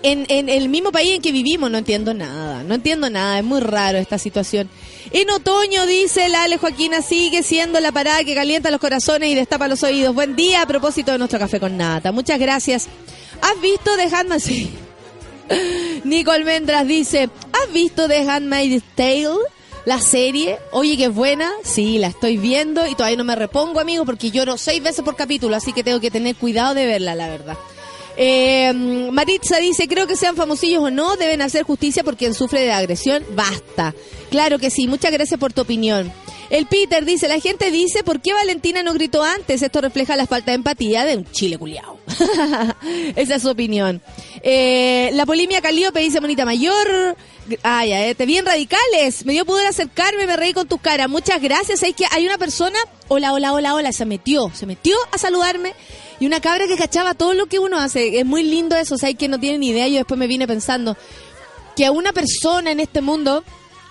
en, 0.04 0.26
en 0.30 0.50
el 0.50 0.70
mismo 0.70 0.92
país 0.92 1.16
en 1.16 1.22
que 1.22 1.32
vivimos. 1.32 1.70
No 1.72 1.78
entiendo 1.78 2.14
nada, 2.14 2.64
no 2.64 2.76
entiendo 2.76 3.10
nada, 3.10 3.40
es 3.40 3.46
muy 3.46 3.60
raro 3.60 3.98
esta 3.98 4.18
situación. 4.18 4.70
En 5.12 5.30
otoño, 5.30 5.86
dice 5.86 6.30
la 6.30 6.44
Ale 6.44 6.58
Joaquina, 6.58 7.02
sigue 7.02 7.44
siendo 7.44 7.80
la 7.80 7.92
parada 7.92 8.24
que 8.24 8.36
calienta 8.36 8.72
los 8.72 8.80
corazones 8.80 9.30
y 9.30 9.36
destapa 9.36 9.68
los 9.68 9.84
oídos. 9.84 10.16
Buen 10.16 10.36
día 10.36 10.62
a 10.62 10.66
propósito 10.66 11.12
de 11.12 11.18
nuestro 11.18 11.40
café 11.40 11.60
con 11.60 11.78
nata. 11.78 12.12
Muchas 12.12 12.40
gracias. 12.40 12.88
¿Has 13.42 13.60
visto 13.62 13.92
The 13.96 14.16
Handmaid's 14.16 14.44
sí. 14.44 14.72
Nico 16.04 16.32
Almendras 16.32 16.88
dice, 16.88 17.30
¿has 17.52 17.74
visto 17.74 18.08
The 18.08 18.30
Handmaid's 18.30 18.84
Tale? 18.96 19.40
La 19.84 20.00
serie, 20.00 20.60
oye 20.72 20.96
que 20.96 21.06
es 21.06 21.14
buena, 21.14 21.52
sí, 21.64 21.98
la 21.98 22.06
estoy 22.08 22.38
viendo 22.38 22.86
y 22.86 22.94
todavía 22.94 23.18
no 23.18 23.24
me 23.24 23.36
repongo, 23.36 23.80
amigo, 23.80 24.06
porque 24.06 24.30
lloro 24.30 24.56
seis 24.56 24.82
veces 24.84 25.04
por 25.04 25.16
capítulo, 25.16 25.56
así 25.56 25.74
que 25.74 25.84
tengo 25.84 26.00
que 26.00 26.12
tener 26.12 26.36
cuidado 26.36 26.76
de 26.76 26.86
verla, 26.86 27.16
la 27.16 27.28
verdad. 27.28 27.58
Eh, 28.24 28.72
Maritza 29.12 29.58
dice, 29.58 29.88
creo 29.88 30.06
que 30.06 30.16
sean 30.16 30.36
famosillos 30.36 30.84
o 30.84 30.92
no, 30.92 31.16
deben 31.16 31.42
hacer 31.42 31.64
justicia 31.64 32.04
por 32.04 32.18
quien 32.18 32.36
sufre 32.36 32.62
de 32.62 32.72
agresión, 32.72 33.26
basta. 33.32 33.96
Claro 34.30 34.60
que 34.60 34.70
sí, 34.70 34.86
muchas 34.86 35.12
gracias 35.12 35.40
por 35.40 35.54
tu 35.54 35.62
opinión. 35.62 36.14
El 36.52 36.68
Peter 36.68 37.04
dice, 37.04 37.28
la 37.28 37.40
gente 37.40 37.72
dice, 37.72 38.04
¿por 38.04 38.22
qué 38.22 38.34
Valentina 38.34 38.84
no 38.84 38.94
gritó 38.94 39.24
antes? 39.24 39.64
Esto 39.64 39.82
refleja 39.82 40.16
la 40.16 40.28
falta 40.28 40.52
de 40.52 40.58
empatía 40.58 41.04
de 41.04 41.18
un 41.18 41.32
chile 41.32 41.58
culiao. 41.58 41.98
Esa 43.16 43.36
es 43.36 43.42
su 43.42 43.50
opinión. 43.50 44.04
Eh, 44.44 45.10
la 45.14 45.26
polimia 45.26 45.60
Calíope 45.60 46.02
dice, 46.02 46.22
Monita 46.22 46.46
Mayor, 46.46 47.18
ay, 47.64 47.92
ay, 47.92 48.14
te 48.14 48.28
bien 48.28 48.46
radicales, 48.46 49.26
me 49.26 49.34
dio 49.34 49.46
poder 49.48 49.66
acercarme, 49.66 50.28
me 50.28 50.38
reí 50.38 50.54
con 50.54 50.68
tus 50.68 50.80
caras, 50.80 51.10
muchas 51.10 51.42
gracias. 51.42 51.80
Que 51.80 52.06
hay 52.12 52.28
una 52.28 52.38
persona, 52.38 52.78
hola, 53.08 53.34
hola, 53.34 53.52
hola, 53.54 53.74
hola, 53.74 53.92
se 53.92 54.06
metió, 54.06 54.52
se 54.54 54.68
metió 54.68 54.96
a 55.12 55.18
saludarme 55.18 55.74
y 56.22 56.28
una 56.28 56.40
cabra 56.40 56.68
que 56.68 56.78
cachaba 56.78 57.16
todo 57.16 57.34
lo 57.34 57.48
que 57.48 57.58
uno 57.58 57.80
hace. 57.80 58.20
Es 58.20 58.26
muy 58.28 58.44
lindo 58.44 58.76
eso, 58.76 58.94
o 58.94 58.98
sea, 59.00 59.08
hay 59.08 59.16
que 59.16 59.28
no 59.28 59.40
tienen 59.40 59.62
ni 59.62 59.70
idea, 59.70 59.88
yo 59.88 59.96
después 59.96 60.20
me 60.20 60.28
vine 60.28 60.46
pensando 60.46 60.96
que 61.76 61.84
a 61.84 61.92
una 61.92 62.14
persona 62.14 62.72
en 62.72 62.80
este 62.80 63.02
mundo 63.02 63.44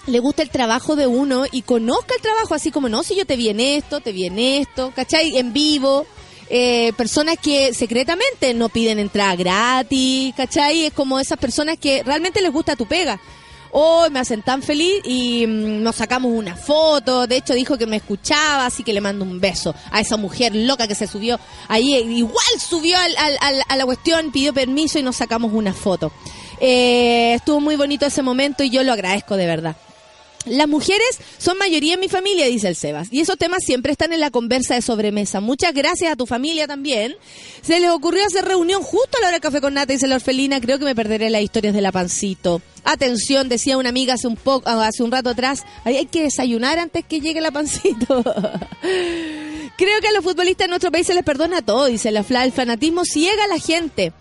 le 0.06 0.20
gusta 0.20 0.42
el 0.42 0.48
trabajo 0.48 0.94
de 0.94 1.08
uno 1.08 1.42
y 1.50 1.62
conozca 1.62 2.14
el 2.14 2.22
trabajo, 2.22 2.54
así 2.54 2.70
como, 2.70 2.88
no, 2.88 3.02
si 3.02 3.16
yo 3.16 3.26
te 3.26 3.34
vi 3.34 3.48
en 3.48 3.58
esto, 3.58 3.98
te 3.98 4.12
vi 4.12 4.26
en 4.26 4.38
esto, 4.38 4.92
¿cachai? 4.94 5.38
En 5.38 5.52
vivo. 5.52 6.06
Eh, 6.48 6.92
personas 6.96 7.36
que 7.36 7.74
secretamente 7.74 8.54
no 8.54 8.68
piden 8.68 9.00
entrada 9.00 9.34
gratis, 9.34 10.32
¿cachai? 10.36 10.86
Es 10.86 10.92
como 10.92 11.18
esas 11.18 11.38
personas 11.38 11.78
que 11.78 12.04
realmente 12.04 12.40
les 12.42 12.52
gusta 12.52 12.76
tu 12.76 12.86
pega. 12.86 13.20
Hoy 13.72 14.10
me 14.10 14.18
hacen 14.18 14.42
tan 14.42 14.62
feliz 14.62 14.94
y 15.04 15.46
mm, 15.46 15.82
nos 15.82 15.96
sacamos 15.96 16.32
una 16.34 16.56
foto. 16.56 17.26
De 17.26 17.36
hecho, 17.36 17.54
dijo 17.54 17.78
que 17.78 17.86
me 17.86 17.96
escuchaba, 17.96 18.66
así 18.66 18.82
que 18.82 18.92
le 18.92 19.00
mando 19.00 19.24
un 19.24 19.40
beso 19.40 19.74
a 19.90 20.00
esa 20.00 20.16
mujer 20.16 20.54
loca 20.54 20.88
que 20.88 20.94
se 20.94 21.06
subió 21.06 21.38
ahí. 21.68 21.94
Igual 21.94 22.34
subió 22.58 22.98
al- 22.98 23.16
al- 23.16 23.38
al- 23.40 23.62
a 23.68 23.76
la 23.76 23.84
cuestión, 23.84 24.32
pidió 24.32 24.52
permiso 24.52 24.98
y 24.98 25.02
nos 25.02 25.16
sacamos 25.16 25.52
una 25.52 25.72
foto. 25.72 26.12
Eh, 26.60 27.34
estuvo 27.34 27.60
muy 27.60 27.76
bonito 27.76 28.04
ese 28.06 28.22
momento 28.22 28.62
y 28.62 28.70
yo 28.70 28.82
lo 28.82 28.92
agradezco 28.92 29.36
de 29.36 29.46
verdad. 29.46 29.76
Las 30.46 30.68
mujeres 30.68 31.18
son 31.36 31.58
mayoría 31.58 31.94
en 31.94 32.00
mi 32.00 32.08
familia, 32.08 32.46
dice 32.46 32.68
el 32.68 32.74
Sebas. 32.74 33.08
Y 33.12 33.20
esos 33.20 33.36
temas 33.36 33.62
siempre 33.62 33.92
están 33.92 34.14
en 34.14 34.20
la 34.20 34.30
conversa 34.30 34.74
de 34.74 34.80
sobremesa. 34.80 35.40
Muchas 35.40 35.74
gracias 35.74 36.10
a 36.10 36.16
tu 36.16 36.26
familia 36.26 36.66
también. 36.66 37.14
Se 37.60 37.78
les 37.78 37.90
ocurrió 37.90 38.24
hacer 38.24 38.46
reunión 38.46 38.82
justo 38.82 39.18
a 39.18 39.20
la 39.20 39.26
hora 39.26 39.34
del 39.34 39.42
café 39.42 39.60
con 39.60 39.74
nata, 39.74 39.92
dice 39.92 40.06
la 40.06 40.14
orfelina. 40.14 40.58
Creo 40.58 40.78
que 40.78 40.86
me 40.86 40.94
perderé 40.94 41.28
las 41.28 41.42
historias 41.42 41.74
de 41.74 41.82
la 41.82 41.92
pancito. 41.92 42.62
Atención, 42.84 43.50
decía 43.50 43.76
una 43.76 43.90
amiga 43.90 44.14
hace 44.14 44.28
un 44.28 44.36
poco, 44.36 44.66
hace 44.70 45.02
un 45.02 45.12
rato 45.12 45.28
atrás. 45.28 45.64
Hay 45.84 46.06
que 46.06 46.22
desayunar 46.22 46.78
antes 46.78 47.04
que 47.04 47.20
llegue 47.20 47.42
la 47.42 47.50
pancito. 47.50 48.22
Creo 49.76 50.00
que 50.00 50.08
a 50.08 50.12
los 50.12 50.24
futbolistas 50.24 50.64
en 50.64 50.70
nuestro 50.70 50.90
país 50.90 51.06
se 51.06 51.14
les 51.14 51.22
perdona 51.22 51.60
todo, 51.60 51.84
dice 51.84 52.10
la 52.12 52.24
Fla. 52.24 52.44
El 52.44 52.52
fanatismo 52.52 53.04
ciega 53.04 53.44
a 53.44 53.48
la 53.48 53.58
gente. 53.58 54.14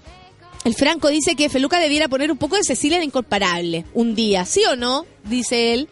El 0.66 0.76
Franco 0.76 1.08
dice 1.08 1.36
que 1.36 1.48
Feluca 1.48 1.80
debiera 1.80 2.10
poner 2.10 2.30
un 2.30 2.38
poco 2.38 2.58
de 2.58 2.64
Cecilia 2.64 2.98
la 2.98 3.06
Incomparable 3.06 3.86
un 3.94 4.16
día, 4.16 4.46
¿sí 4.46 4.64
o 4.66 4.76
no? 4.76 5.06
Dice 5.24 5.74
él. 5.74 5.88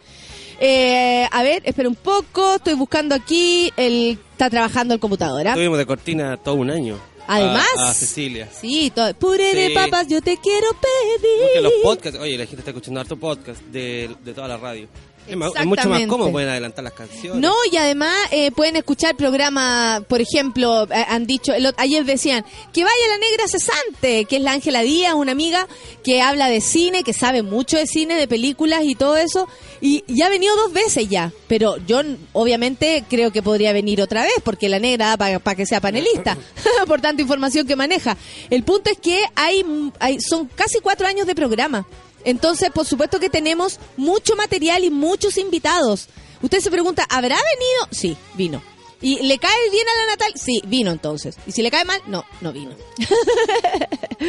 Eh, 0.60 1.26
a 1.30 1.42
ver, 1.42 1.62
espera 1.64 1.88
un 1.88 1.94
poco, 1.94 2.56
estoy 2.56 2.74
buscando 2.74 3.14
aquí, 3.14 3.72
él 3.76 4.18
está 4.32 4.50
trabajando 4.50 4.94
en 4.94 5.00
computadora. 5.00 5.54
Tuvimos 5.54 5.78
de 5.78 5.86
cortina 5.86 6.36
todo 6.36 6.54
un 6.56 6.70
año. 6.70 6.98
Además. 7.30 7.66
A, 7.76 7.90
a 7.90 7.94
Cecilia. 7.94 8.48
Sí, 8.50 8.90
todo. 8.94 9.12
Puré 9.14 9.54
de 9.54 9.68
Sí. 9.68 9.74
papas, 9.74 10.08
yo 10.08 10.20
te 10.22 10.38
quiero 10.38 10.68
Porque 10.70 11.28
pedir. 11.52 11.62
los 11.62 11.72
podcasts, 11.82 12.18
oye, 12.18 12.38
la 12.38 12.44
gente 12.46 12.60
está 12.60 12.70
escuchando 12.70 13.00
harto 13.00 13.16
podcast 13.18 13.60
de, 13.64 14.10
de 14.24 14.32
toda 14.34 14.48
la 14.48 14.56
radio. 14.56 14.88
Es, 15.28 15.36
ma- 15.36 15.48
es 15.48 15.66
mucho 15.66 15.88
más 15.88 16.06
cómodo, 16.08 16.32
pueden 16.32 16.48
adelantar 16.48 16.84
las 16.84 16.92
canciones. 16.92 17.40
No, 17.42 17.54
y 17.70 17.76
además 17.76 18.16
eh, 18.30 18.50
pueden 18.50 18.76
escuchar 18.76 19.16
programas, 19.16 20.02
por 20.04 20.20
ejemplo, 20.20 20.84
eh, 20.84 21.04
han 21.08 21.26
dicho, 21.26 21.52
el 21.52 21.72
ayer 21.76 22.04
decían, 22.04 22.44
que 22.72 22.82
vaya 22.84 22.96
la 23.10 23.18
negra 23.18 23.46
cesante, 23.48 24.24
que 24.24 24.36
es 24.36 24.42
la 24.42 24.52
Ángela 24.52 24.80
Díaz, 24.82 25.14
una 25.14 25.32
amiga 25.32 25.66
que 26.02 26.20
habla 26.22 26.48
de 26.48 26.60
cine, 26.60 27.02
que 27.02 27.12
sabe 27.12 27.42
mucho 27.42 27.76
de 27.76 27.86
cine, 27.86 28.16
de 28.16 28.26
películas 28.28 28.84
y 28.84 28.94
todo 28.94 29.16
eso, 29.16 29.48
y 29.80 30.02
ya 30.08 30.26
ha 30.26 30.30
venido 30.30 30.54
dos 30.56 30.72
veces 30.72 31.08
ya, 31.08 31.32
pero 31.46 31.76
yo 31.86 32.00
obviamente 32.32 33.04
creo 33.08 33.30
que 33.30 33.42
podría 33.42 33.72
venir 33.72 34.00
otra 34.02 34.22
vez, 34.22 34.32
porque 34.44 34.68
la 34.68 34.78
negra 34.78 35.16
da 35.16 35.38
para 35.40 35.54
que 35.54 35.66
sea 35.66 35.80
panelista, 35.80 36.36
por 36.86 37.00
tanta 37.00 37.22
información 37.22 37.66
que 37.66 37.76
maneja. 37.76 38.16
El 38.50 38.62
punto 38.64 38.90
es 38.90 38.98
que 38.98 39.22
hay, 39.34 39.64
hay 40.00 40.20
son 40.20 40.46
casi 40.54 40.78
cuatro 40.80 41.06
años 41.06 41.26
de 41.26 41.34
programa. 41.34 41.86
Entonces, 42.24 42.70
por 42.70 42.86
supuesto 42.86 43.20
que 43.20 43.30
tenemos 43.30 43.78
mucho 43.96 44.36
material 44.36 44.84
y 44.84 44.90
muchos 44.90 45.38
invitados. 45.38 46.08
Usted 46.42 46.60
se 46.60 46.70
pregunta, 46.70 47.06
¿habrá 47.08 47.36
venido? 47.36 47.88
Sí, 47.90 48.16
vino. 48.34 48.62
¿Y 49.00 49.22
le 49.22 49.38
cae 49.38 49.70
bien 49.70 49.86
a 49.86 50.00
la 50.00 50.12
Natal? 50.12 50.32
Sí, 50.34 50.60
vino 50.66 50.90
entonces. 50.90 51.36
¿Y 51.46 51.52
si 51.52 51.62
le 51.62 51.70
cae 51.70 51.84
mal? 51.84 52.00
No, 52.06 52.24
no 52.40 52.52
vino. 52.52 52.70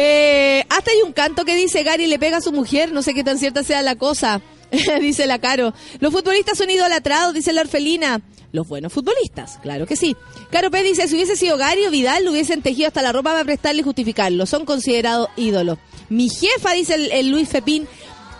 Eh, 0.00 0.64
hasta 0.68 0.92
hay 0.92 1.02
un 1.02 1.12
canto 1.12 1.44
que 1.44 1.56
dice 1.56 1.82
Gary 1.82 2.06
le 2.06 2.20
pega 2.20 2.36
a 2.36 2.40
su 2.40 2.52
mujer, 2.52 2.92
no 2.92 3.02
sé 3.02 3.14
qué 3.14 3.24
tan 3.24 3.36
cierta 3.36 3.64
sea 3.64 3.82
la 3.82 3.96
cosa. 3.96 4.40
dice 5.00 5.26
la 5.26 5.40
Caro. 5.40 5.74
Los 5.98 6.12
futbolistas 6.12 6.56
son 6.56 6.70
idolatrados, 6.70 7.34
dice 7.34 7.52
la 7.52 7.62
orfelina. 7.62 8.22
Los 8.52 8.68
buenos 8.68 8.92
futbolistas, 8.92 9.58
claro 9.60 9.86
que 9.86 9.96
sí. 9.96 10.16
Caro 10.50 10.70
P 10.70 10.82
dice, 10.82 11.08
si 11.08 11.16
hubiese 11.16 11.36
sido 11.36 11.56
Gary 11.56 11.84
o 11.86 11.90
Vidal, 11.90 12.24
lo 12.24 12.30
hubiesen 12.30 12.62
tejido 12.62 12.88
hasta 12.88 13.02
la 13.02 13.12
ropa 13.12 13.32
para 13.32 13.44
prestarle 13.44 13.80
y 13.80 13.84
justificarlo. 13.84 14.46
Son 14.46 14.64
considerados 14.64 15.28
ídolos. 15.36 15.78
Mi 16.08 16.28
jefa, 16.28 16.72
dice 16.72 16.94
el, 16.94 17.28
Luis 17.30 17.48
Fepín, 17.48 17.86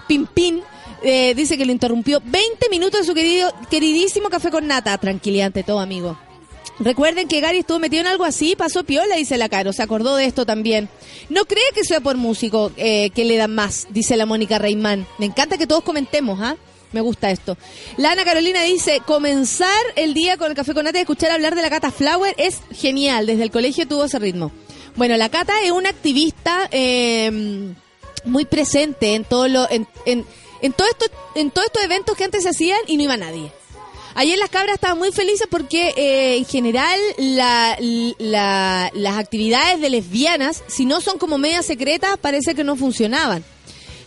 Pimpín, 0.06 0.62
eh, 1.02 1.34
dice 1.34 1.56
que 1.58 1.66
lo 1.66 1.72
interrumpió 1.72 2.20
20 2.24 2.68
minutos 2.70 3.00
de 3.00 3.06
su 3.06 3.14
querido, 3.14 3.52
queridísimo 3.70 4.30
café 4.30 4.50
con 4.50 4.66
nata. 4.66 4.96
Tranquilidad 4.98 5.46
ante 5.46 5.62
todo, 5.62 5.80
amigo. 5.80 6.18
Recuerden 6.80 7.26
que 7.26 7.40
Gary 7.40 7.58
estuvo 7.58 7.80
metido 7.80 8.02
en 8.02 8.06
algo 8.06 8.24
así, 8.24 8.54
pasó 8.54 8.84
piola, 8.84 9.16
dice 9.16 9.36
la 9.36 9.48
Caro, 9.48 9.72
se 9.72 9.82
acordó 9.82 10.14
de 10.14 10.26
esto 10.26 10.46
también. 10.46 10.88
No 11.28 11.44
cree 11.44 11.64
que 11.74 11.82
sea 11.82 12.00
por 12.00 12.16
músico 12.16 12.70
eh, 12.76 13.10
que 13.10 13.24
le 13.24 13.36
dan 13.36 13.52
más, 13.54 13.88
dice 13.90 14.16
la 14.16 14.26
Mónica 14.26 14.58
Reimán. 14.58 15.04
Me 15.18 15.26
encanta 15.26 15.58
que 15.58 15.66
todos 15.66 15.82
comentemos, 15.82 16.38
¿ah? 16.40 16.56
Me 16.92 17.00
gusta 17.00 17.30
esto. 17.30 17.58
La 17.96 18.12
Ana 18.12 18.24
Carolina 18.24 18.62
dice, 18.62 19.02
comenzar 19.04 19.68
el 19.96 20.14
día 20.14 20.36
con 20.36 20.50
el 20.50 20.56
café 20.56 20.72
con 20.72 20.84
nata 20.84 20.98
y 20.98 21.02
escuchar 21.02 21.32
hablar 21.32 21.54
de 21.54 21.62
la 21.62 21.68
Cata 21.68 21.90
Flower 21.90 22.34
es 22.38 22.60
genial, 22.72 23.26
desde 23.26 23.42
el 23.42 23.50
colegio 23.50 23.86
tuvo 23.86 24.04
ese 24.04 24.18
ritmo. 24.18 24.52
Bueno, 24.96 25.16
la 25.16 25.28
Cata 25.28 25.62
es 25.62 25.70
una 25.70 25.90
activista 25.90 26.68
eh, 26.72 27.72
muy 28.24 28.44
presente 28.44 29.14
en 29.14 29.24
todo 29.24 29.46
lo, 29.48 29.70
en, 29.70 29.86
en, 30.06 30.24
en 30.60 30.72
todo 30.72 30.88
esto, 30.88 31.06
en 31.34 31.50
todos 31.50 31.66
estos 31.66 31.84
eventos 31.84 32.16
que 32.16 32.24
antes 32.24 32.42
se 32.42 32.48
hacían 32.50 32.78
y 32.86 32.96
no 32.96 33.04
iba 33.04 33.16
nadie. 33.16 33.52
Ayer 34.14 34.36
las 34.36 34.50
cabras 34.50 34.74
estaban 34.74 34.98
muy 34.98 35.12
felices 35.12 35.46
porque 35.48 35.94
eh, 35.96 36.38
en 36.38 36.44
general 36.46 36.98
la- 37.18 38.90
las 38.92 39.18
actividades 39.18 39.80
de 39.80 39.90
lesbianas, 39.90 40.64
si 40.66 40.84
no 40.86 41.00
son 41.00 41.18
como 41.18 41.38
medias 41.38 41.66
secretas, 41.66 42.16
parece 42.18 42.54
que 42.56 42.64
no 42.64 42.74
funcionaban. 42.74 43.44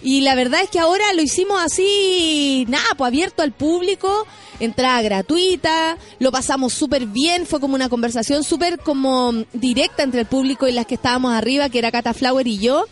Y 0.03 0.21
la 0.21 0.35
verdad 0.35 0.61
es 0.63 0.69
que 0.69 0.79
ahora 0.79 1.13
lo 1.13 1.21
hicimos 1.21 1.61
así, 1.61 2.65
nada, 2.67 2.83
pues 2.97 3.07
abierto 3.07 3.43
al 3.43 3.51
público, 3.53 4.25
entrada 4.61 5.01
gratuita, 5.01 5.97
lo 6.19 6.31
pasamos 6.31 6.73
súper 6.73 7.05
bien, 7.05 7.45
fue 7.45 7.59
como 7.59 7.75
una 7.75 7.89
conversación 7.89 8.43
súper 8.43 8.79
como 8.79 9.33
directa 9.53 10.03
entre 10.03 10.21
el 10.21 10.25
público 10.27 10.67
y 10.67 10.71
las 10.71 10.85
que 10.85 10.95
estábamos 10.95 11.33
arriba, 11.33 11.69
que 11.69 11.79
era 11.79 11.91
Cata 11.91 12.13
Flower 12.13 12.47
y 12.47 12.59
yo. 12.59 12.85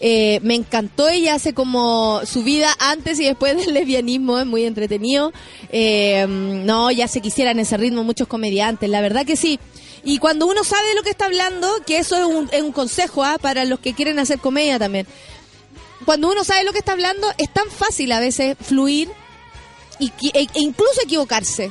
Eh, 0.00 0.40
me 0.42 0.54
encantó, 0.54 1.08
ella 1.08 1.34
hace 1.34 1.54
como 1.54 2.20
su 2.26 2.42
vida 2.42 2.68
antes 2.78 3.18
y 3.20 3.24
después 3.24 3.56
del 3.56 3.72
lesbianismo, 3.74 4.38
es 4.38 4.46
muy 4.46 4.64
entretenido. 4.64 5.32
Eh, 5.70 6.26
no, 6.28 6.90
ya 6.90 7.08
se 7.08 7.20
quisieran 7.20 7.58
ese 7.58 7.76
ritmo 7.76 8.04
muchos 8.04 8.28
comediantes, 8.28 8.90
la 8.90 9.00
verdad 9.00 9.24
que 9.24 9.36
sí. 9.36 9.58
Y 10.04 10.18
cuando 10.18 10.46
uno 10.46 10.64
sabe 10.64 10.88
de 10.88 10.94
lo 10.94 11.02
que 11.02 11.10
está 11.10 11.24
hablando, 11.24 11.68
que 11.86 11.98
eso 11.98 12.16
es 12.16 12.24
un, 12.24 12.48
es 12.52 12.62
un 12.62 12.72
consejo 12.72 13.24
¿ah? 13.24 13.38
para 13.40 13.64
los 13.64 13.80
que 13.80 13.94
quieren 13.94 14.18
hacer 14.18 14.38
comedia 14.38 14.78
también. 14.78 15.06
Cuando 16.04 16.30
uno 16.30 16.44
sabe 16.44 16.64
lo 16.64 16.72
que 16.72 16.80
está 16.80 16.92
hablando, 16.92 17.26
es 17.38 17.50
tan 17.50 17.70
fácil 17.70 18.12
a 18.12 18.20
veces 18.20 18.56
fluir 18.60 19.08
e, 20.00 20.12
e 20.32 20.60
incluso 20.60 21.02
equivocarse. 21.02 21.70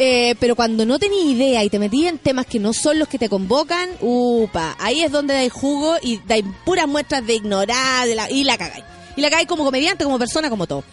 Eh, 0.00 0.36
pero 0.38 0.54
cuando 0.54 0.86
no 0.86 0.98
tenías 1.00 1.24
idea 1.24 1.64
y 1.64 1.70
te 1.70 1.80
metías 1.80 2.12
en 2.12 2.18
temas 2.18 2.46
que 2.46 2.60
no 2.60 2.72
son 2.72 3.00
los 3.00 3.08
que 3.08 3.18
te 3.18 3.28
convocan, 3.28 3.90
upa, 4.00 4.76
ahí 4.78 5.02
es 5.02 5.10
donde 5.10 5.34
dais 5.34 5.52
jugo 5.52 5.96
y 6.00 6.18
dais 6.18 6.44
puras 6.64 6.86
muestras 6.86 7.26
de 7.26 7.34
ignorar 7.34 8.06
y 8.30 8.44
la 8.44 8.56
cagáis. 8.56 8.84
Y 9.16 9.20
la 9.20 9.30
cagáis 9.30 9.48
como 9.48 9.64
comediante, 9.64 10.04
como 10.04 10.18
persona, 10.18 10.48
como 10.50 10.68
todo. 10.68 10.84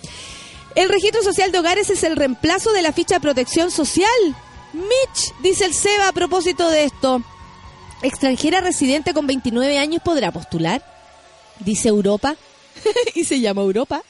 El 0.73 0.89
registro 0.89 1.21
social 1.21 1.51
de 1.51 1.59
hogares 1.59 1.89
es 1.91 2.03
el 2.03 2.15
reemplazo 2.15 2.71
de 2.71 2.81
la 2.81 2.91
ficha 2.91 3.15
de 3.15 3.21
protección 3.21 3.69
social. 3.69 4.09
Mitch, 4.73 5.33
dice 5.41 5.65
el 5.65 5.73
SEBA 5.73 6.09
a 6.09 6.11
propósito 6.11 6.69
de 6.69 6.85
esto. 6.85 7.21
Extranjera 8.01 8.59
residente 8.59 9.13
con 9.13 9.27
29 9.27 9.77
años 9.77 10.01
podrá 10.03 10.31
postular. 10.31 10.83
Dice 11.59 11.89
Europa. 11.89 12.35
y 13.15 13.23
se 13.23 13.39
llama 13.39 13.61
Europa. 13.61 14.01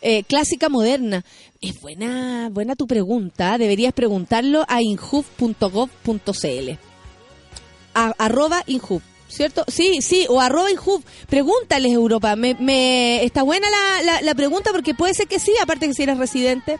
Eh, 0.00 0.22
clásica 0.24 0.68
moderna. 0.68 1.24
Es 1.60 1.80
buena, 1.80 2.48
buena 2.50 2.76
tu 2.76 2.86
pregunta. 2.86 3.58
Deberías 3.58 3.92
preguntarlo 3.92 4.64
a 4.68 4.82
inhub.gov.cl. 4.82 6.70
Arroba 7.94 8.62
inhub. 8.66 9.02
¿cierto? 9.28 9.64
Sí, 9.68 10.00
sí, 10.00 10.26
o 10.28 10.40
arroba 10.40 10.70
Inhub. 10.70 11.02
Pregúntales, 11.28 11.92
Europa. 11.92 12.34
Me, 12.36 12.54
me, 12.54 13.22
está 13.24 13.42
buena 13.42 13.68
la, 13.70 14.02
la, 14.02 14.22
la 14.22 14.34
pregunta 14.34 14.70
porque 14.72 14.94
puede 14.94 15.14
ser 15.14 15.28
que 15.28 15.38
sí, 15.38 15.52
aparte 15.62 15.86
que 15.86 15.94
si 15.94 16.02
eres 16.02 16.18
residente. 16.18 16.78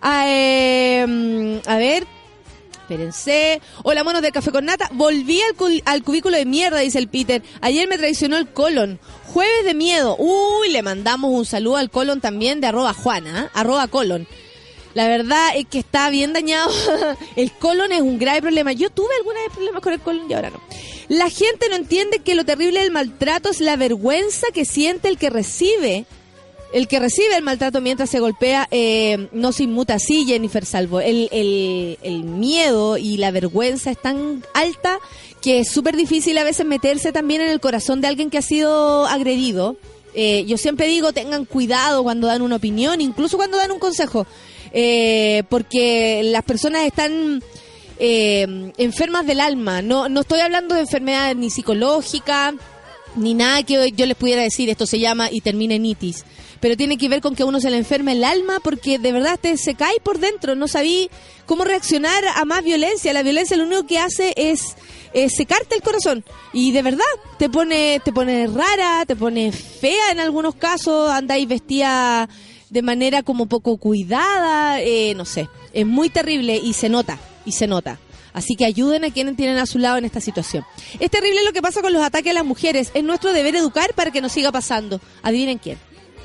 Ah, 0.00 0.24
eh, 0.28 1.60
a 1.66 1.76
ver, 1.76 2.06
Espérense. 2.92 3.60
Hola, 3.84 4.02
monos 4.02 4.22
de 4.22 4.32
Café 4.32 4.50
con 4.50 4.64
Nata. 4.64 4.88
Volví 4.94 5.42
al, 5.42 5.54
cu- 5.56 5.82
al 5.84 6.02
cubículo 6.02 6.38
de 6.38 6.46
mierda, 6.46 6.78
dice 6.78 6.98
el 6.98 7.08
Peter. 7.08 7.42
Ayer 7.60 7.86
me 7.86 7.98
traicionó 7.98 8.38
el 8.38 8.48
colon. 8.48 8.98
Jueves 9.26 9.64
de 9.66 9.74
miedo. 9.74 10.16
Uy, 10.18 10.70
le 10.70 10.80
mandamos 10.82 11.30
un 11.30 11.44
saludo 11.44 11.76
al 11.76 11.90
colon 11.90 12.22
también 12.22 12.62
de 12.62 12.66
arroba 12.68 12.94
Juana, 12.94 13.44
¿eh? 13.44 13.50
arroba 13.52 13.88
colon. 13.88 14.26
La 14.94 15.06
verdad 15.06 15.50
es 15.54 15.66
que 15.66 15.80
está 15.80 16.08
bien 16.08 16.32
dañado. 16.32 16.70
el 17.36 17.52
colon 17.52 17.92
es 17.92 18.00
un 18.00 18.18
grave 18.18 18.40
problema. 18.40 18.72
Yo 18.72 18.88
tuve 18.88 19.14
alguna 19.18 19.40
vez 19.40 19.50
problemas 19.52 19.82
con 19.82 19.92
el 19.92 20.00
colon 20.00 20.30
y 20.30 20.32
ahora 20.32 20.48
no. 20.48 20.60
La 21.08 21.28
gente 21.28 21.68
no 21.68 21.76
entiende 21.76 22.20
que 22.20 22.34
lo 22.34 22.46
terrible 22.46 22.80
del 22.80 22.90
maltrato 22.90 23.50
es 23.50 23.60
la 23.60 23.76
vergüenza 23.76 24.46
que 24.54 24.64
siente 24.64 25.08
el 25.08 25.18
que 25.18 25.28
recibe 25.28 26.06
el 26.72 26.88
que 26.88 26.98
recibe 26.98 27.36
el 27.36 27.42
maltrato 27.42 27.80
mientras 27.80 28.10
se 28.10 28.20
golpea 28.20 28.68
eh, 28.70 29.28
no 29.32 29.52
se 29.52 29.64
inmuta 29.64 29.94
así, 29.94 30.24
Jennifer 30.26 30.64
Salvo. 30.64 31.00
El, 31.00 31.28
el, 31.32 31.98
el 32.02 32.24
miedo 32.24 32.98
y 32.98 33.16
la 33.16 33.30
vergüenza 33.30 33.90
es 33.90 34.00
tan 34.00 34.44
alta 34.54 34.98
que 35.40 35.60
es 35.60 35.70
súper 35.70 35.96
difícil 35.96 36.36
a 36.38 36.44
veces 36.44 36.66
meterse 36.66 37.12
también 37.12 37.40
en 37.40 37.48
el 37.48 37.60
corazón 37.60 38.00
de 38.00 38.08
alguien 38.08 38.30
que 38.30 38.38
ha 38.38 38.42
sido 38.42 39.06
agredido. 39.06 39.76
Eh, 40.14 40.44
yo 40.46 40.56
siempre 40.56 40.88
digo, 40.88 41.12
tengan 41.12 41.44
cuidado 41.44 42.02
cuando 42.02 42.26
dan 42.26 42.42
una 42.42 42.56
opinión, 42.56 43.00
incluso 43.00 43.36
cuando 43.36 43.56
dan 43.56 43.70
un 43.70 43.78
consejo, 43.78 44.26
eh, 44.72 45.44
porque 45.48 46.22
las 46.24 46.42
personas 46.42 46.84
están 46.86 47.42
eh, 47.98 48.72
enfermas 48.78 49.26
del 49.26 49.40
alma. 49.40 49.82
No, 49.82 50.08
no 50.08 50.20
estoy 50.20 50.40
hablando 50.40 50.74
de 50.74 50.82
enfermedad 50.82 51.34
ni 51.36 51.50
psicológica, 51.50 52.54
ni 53.16 53.34
nada 53.34 53.62
que 53.62 53.92
yo 53.92 54.06
les 54.06 54.16
pudiera 54.16 54.42
decir, 54.42 54.68
esto 54.70 54.86
se 54.86 54.98
llama 54.98 55.28
y 55.30 55.40
termina 55.40 55.74
en 55.74 55.86
itis. 55.86 56.24
Pero 56.60 56.76
tiene 56.76 56.98
que 56.98 57.08
ver 57.08 57.20
con 57.20 57.34
que 57.34 57.42
a 57.42 57.46
uno 57.46 57.60
se 57.60 57.70
le 57.70 57.76
enferma 57.76 58.12
el 58.12 58.24
alma 58.24 58.58
porque 58.62 58.98
de 58.98 59.12
verdad 59.12 59.38
te 59.40 59.56
se 59.56 59.74
cae 59.74 60.00
por 60.02 60.18
dentro. 60.18 60.54
No 60.54 60.68
sabí 60.68 61.10
cómo 61.46 61.64
reaccionar 61.64 62.24
a 62.34 62.44
más 62.44 62.64
violencia. 62.64 63.12
La 63.12 63.22
violencia 63.22 63.56
lo 63.56 63.64
único 63.64 63.86
que 63.86 63.98
hace 63.98 64.34
es, 64.36 64.76
secarte 65.32 65.76
el 65.76 65.82
corazón. 65.82 66.24
Y 66.52 66.72
de 66.72 66.82
verdad 66.82 67.04
te 67.38 67.48
pone, 67.48 68.00
te 68.04 68.12
pone 68.12 68.46
rara, 68.46 69.04
te 69.06 69.16
pone 69.16 69.52
fea 69.52 70.10
en 70.12 70.20
algunos 70.20 70.54
casos. 70.56 71.10
Andáis 71.10 71.46
vestida 71.46 72.28
de 72.70 72.82
manera 72.82 73.22
como 73.22 73.46
poco 73.46 73.76
cuidada. 73.76 74.80
eh, 74.80 75.14
no 75.16 75.24
sé. 75.24 75.48
Es 75.72 75.86
muy 75.86 76.10
terrible 76.10 76.56
y 76.56 76.72
se 76.72 76.88
nota. 76.88 77.18
Y 77.44 77.52
se 77.52 77.66
nota. 77.66 77.98
Así 78.32 78.54
que 78.54 78.64
ayuden 78.64 79.04
a 79.04 79.10
quienes 79.10 79.36
tienen 79.36 79.58
a 79.58 79.66
su 79.66 79.78
lado 79.78 79.96
en 79.96 80.04
esta 80.04 80.20
situación. 80.20 80.64
Es 81.00 81.10
terrible 81.10 81.44
lo 81.44 81.52
que 81.52 81.62
pasa 81.62 81.82
con 81.82 81.92
los 81.92 82.02
ataques 82.02 82.30
a 82.30 82.34
las 82.34 82.44
mujeres. 82.44 82.90
Es 82.94 83.02
nuestro 83.02 83.32
deber 83.32 83.56
educar 83.56 83.94
para 83.94 84.10
que 84.10 84.20
no 84.20 84.28
siga 84.28 84.52
pasando. 84.52 85.00
Adivinen 85.22 85.58
quién. 85.58 85.78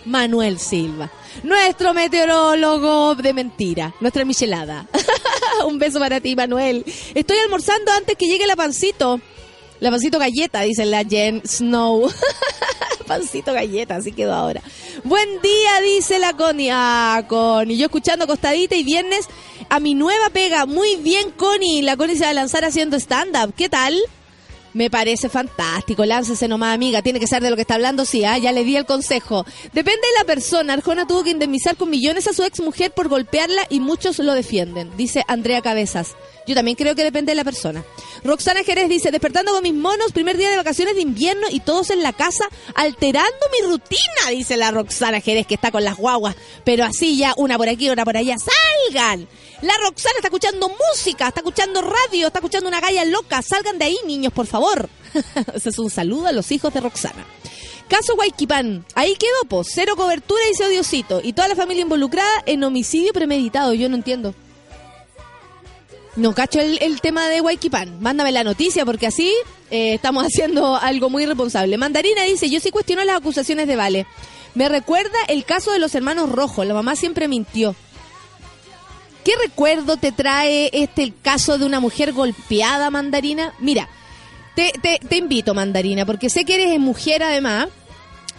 Manuel 0.06 0.60
Silva. 0.60 1.12
Nuestro 1.44 1.94
meteorólogo 1.94 3.16
de 3.16 3.34
mentira. 3.34 3.94
Nuestra 4.00 4.26
michelada. 4.26 4.88
Un 5.68 5.80
beso 5.80 6.00
para 6.00 6.20
ti, 6.20 6.36
Manuel. 6.36 6.84
Estoy 7.14 7.38
almorzando 7.38 7.92
antes 7.92 8.18
que 8.18 8.28
llegue 8.28 8.48
la 8.48 8.56
pancito. 8.56 9.20
La 9.80 9.92
pancito 9.92 10.20
galleta, 10.20 10.62
dice 10.62 10.86
la 10.86 11.04
Jen 11.04 11.42
Snow. 11.46 12.10
pancito 13.08 13.54
galleta, 13.54 13.98
así 13.98 14.12
quedó 14.12 14.34
ahora. 14.34 14.62
Buen 15.04 15.42
día, 15.42 15.82
dice 15.82 16.20
la 16.20 16.34
Connie. 16.34 16.70
Ah, 16.72 17.26
Connie. 17.28 17.78
Yo 17.78 17.86
escuchando 17.86 18.28
Costadita 18.28 18.76
y 18.76 18.84
viernes 18.84 19.28
a 19.70 19.80
mi 19.80 19.96
nueva 19.96 20.30
pega. 20.30 20.66
Muy 20.66 20.96
bien, 20.98 21.32
Connie. 21.32 21.82
La 21.82 21.98
Connie 21.98 22.16
se 22.16 22.24
va 22.24 22.30
a 22.30 22.34
lanzar 22.34 22.64
haciendo 22.64 22.98
stand-up. 22.98 23.54
¿Qué 23.56 23.70
tal? 23.70 24.00
Me 24.74 24.90
parece 24.90 25.30
fantástico. 25.30 26.06
Láncese 26.06 26.48
nomás, 26.48 26.74
amiga. 26.74 27.02
Tiene 27.02 27.20
que 27.20 27.28
ser 27.28 27.42
de 27.44 27.50
lo 27.50 27.56
que 27.56 27.62
está 27.62 27.76
hablando, 27.76 28.06
sí, 28.06 28.26
¿ah? 28.26 28.38
ya 28.38 28.52
le 28.52 28.64
di 28.64 28.76
el 28.76 28.86
consejo. 28.86 29.46
Depende 29.74 30.02
de 30.02 30.20
la 30.20 30.26
persona. 30.26 30.74
Arjona 30.74 31.06
tuvo 31.08 31.24
que 31.24 31.30
indemnizar 31.30 31.76
con 31.76 31.90
millones 31.90 32.28
a 32.28 32.34
su 32.34 32.44
ex 32.44 32.60
mujer 32.60 32.92
por 32.92 33.08
golpearla 33.08 33.62
y 33.70 33.80
muchos 33.80 34.20
lo 34.20 34.34
defienden, 34.34 34.96
dice 34.98 35.24
Andrea 35.28 35.62
Cabezas. 35.62 36.16
Yo 36.46 36.56
también 36.56 36.76
creo 36.76 36.96
que 36.96 37.04
depende 37.04 37.32
de 37.32 37.36
la 37.36 37.44
persona. 37.44 37.84
Roxana 38.24 38.64
Jerez 38.64 38.90
dice, 38.90 39.12
despertando 39.12 39.54
con 39.54 39.64
mis 39.64 39.74
monos, 39.74 40.12
primer 40.12 40.38
día 40.38 40.50
de 40.50 40.58
vacaciones 40.58 40.96
de 40.96 41.02
invierno 41.02 41.48
y 41.50 41.60
todos 41.60 41.90
en 41.90 42.04
la 42.04 42.14
casa, 42.14 42.46
alterando 42.76 43.46
mi 43.52 43.68
rutina, 43.68 44.30
dice 44.30 44.58
la 44.58 44.72
Roxana 44.72 45.22
Jerez 45.22 45.48
que 45.48 45.56
está 45.56 45.72
con 45.72 45.84
las 45.84 45.98
guaguas. 45.98 46.36
Pero 46.64 46.84
así 46.84 47.18
ya, 47.18 47.34
una 47.38 47.58
por 47.58 47.70
aquí, 47.70 47.90
una 47.90 48.06
por 48.06 48.18
allá, 48.18 48.36
salgan. 48.38 49.28
La 49.62 49.74
Roxana 49.78 50.16
está 50.18 50.28
escuchando 50.28 50.70
música, 50.70 51.30
está 51.30 51.40
escuchando 51.40 51.82
radio, 51.82 52.28
está 52.28 52.40
escuchando 52.40 52.68
una 52.68 52.82
galla 52.82 53.06
loca. 53.06 53.42
Salgan 53.42 53.80
de 53.80 53.86
ahí, 53.86 53.98
niños, 54.06 54.34
por 54.34 54.46
favor. 54.46 54.90
Ese 55.54 55.70
es 55.70 55.80
un 55.80 55.90
saludo 55.90 56.28
a 56.28 56.32
los 56.34 56.52
hijos 56.52 56.74
de 56.74 56.82
Roxana. 56.82 57.26
Caso 57.88 58.16
Guayquipán. 58.16 58.86
Ahí 58.96 59.16
quedó, 59.16 59.48
pues. 59.48 59.68
Cero 59.72 59.94
cobertura, 59.96 60.42
dice 60.50 60.66
Odiosito. 60.66 61.22
Y 61.24 61.34
toda 61.34 61.48
la 61.48 61.56
familia 61.56 61.84
involucrada 61.84 62.44
en 62.46 62.64
homicidio 62.64 63.14
premeditado. 63.14 63.74
Yo 63.74 63.88
no 63.88 63.96
entiendo. 63.96 64.34
No 66.16 66.34
cacho 66.36 66.60
el, 66.60 66.78
el 66.82 67.02
tema 67.02 67.28
de 67.28 67.40
Guayquipán. 67.40 68.00
Mándame 68.02 68.32
la 68.32 68.44
noticia 68.44 68.86
porque 68.86 69.08
así 69.08 69.34
eh, 69.72 69.96
estamos 69.96 70.24
haciendo 70.28 70.76
algo 70.76 71.10
muy 71.10 71.26
responsable. 71.26 71.78
Mandarina 71.78 72.24
dice, 72.24 72.50
yo 72.50 72.60
sí 72.60 72.70
cuestiono 72.72 73.04
las 73.04 73.18
acusaciones 73.18 73.68
de 73.68 73.76
Vale. 73.76 74.06
Me 74.56 74.70
recuerda 74.70 75.18
el 75.28 75.44
caso 75.46 75.72
de 75.72 75.80
los 75.80 75.96
hermanos 75.96 76.30
Rojos. 76.30 76.66
La 76.68 76.76
mamá 76.76 76.96
siempre 76.96 77.28
mintió. 77.28 77.76
¿Qué 79.24 79.32
recuerdo 79.42 79.98
te 79.98 80.12
trae 80.12 80.70
este 80.74 81.02
el 81.02 81.14
caso 81.20 81.58
de 81.58 81.66
una 81.66 81.80
mujer 81.80 82.12
golpeada, 82.14 82.90
Mandarina? 82.90 83.54
Mira, 83.60 83.88
te, 84.56 84.74
te, 84.82 85.00
te 85.00 85.16
invito, 85.16 85.54
Mandarina, 85.54 86.06
porque 86.06 86.30
sé 86.30 86.44
que 86.46 86.56
eres 86.56 86.80
mujer 86.80 87.24
además. 87.24 87.70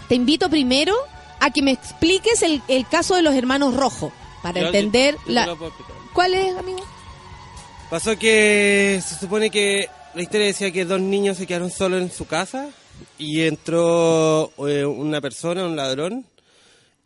Te 0.08 0.14
invito 0.14 0.50
primero 0.50 0.94
a 1.40 1.50
que 1.50 1.62
me 1.62 1.70
expliques 1.72 2.42
el, 2.42 2.62
el 2.68 2.86
caso 2.86 3.16
de 3.16 3.22
los 3.22 3.34
hermanos 3.34 3.74
Rojos, 3.74 4.12
para 4.42 4.60
Yo- 4.60 4.66
entender 4.66 5.14
yo- 5.14 5.20
yo 5.20 5.24
te 5.26 5.32
la... 5.32 5.56
¿Cuál 6.12 6.34
es, 6.34 6.54
amigo? 6.56 6.84
Pasó 7.90 8.18
que 8.18 9.00
se 9.06 9.14
supone 9.16 9.50
que 9.50 9.88
la 10.14 10.22
historia 10.22 10.46
decía 10.46 10.70
que 10.72 10.84
dos 10.84 11.00
niños 11.00 11.36
se 11.36 11.46
quedaron 11.46 11.70
solos 11.70 12.00
en 12.02 12.10
su 12.10 12.26
casa 12.26 12.68
y 13.18 13.42
entró 13.42 14.52
eh, 14.66 14.84
una 14.84 15.20
persona, 15.20 15.64
un 15.64 15.76
ladrón, 15.76 16.24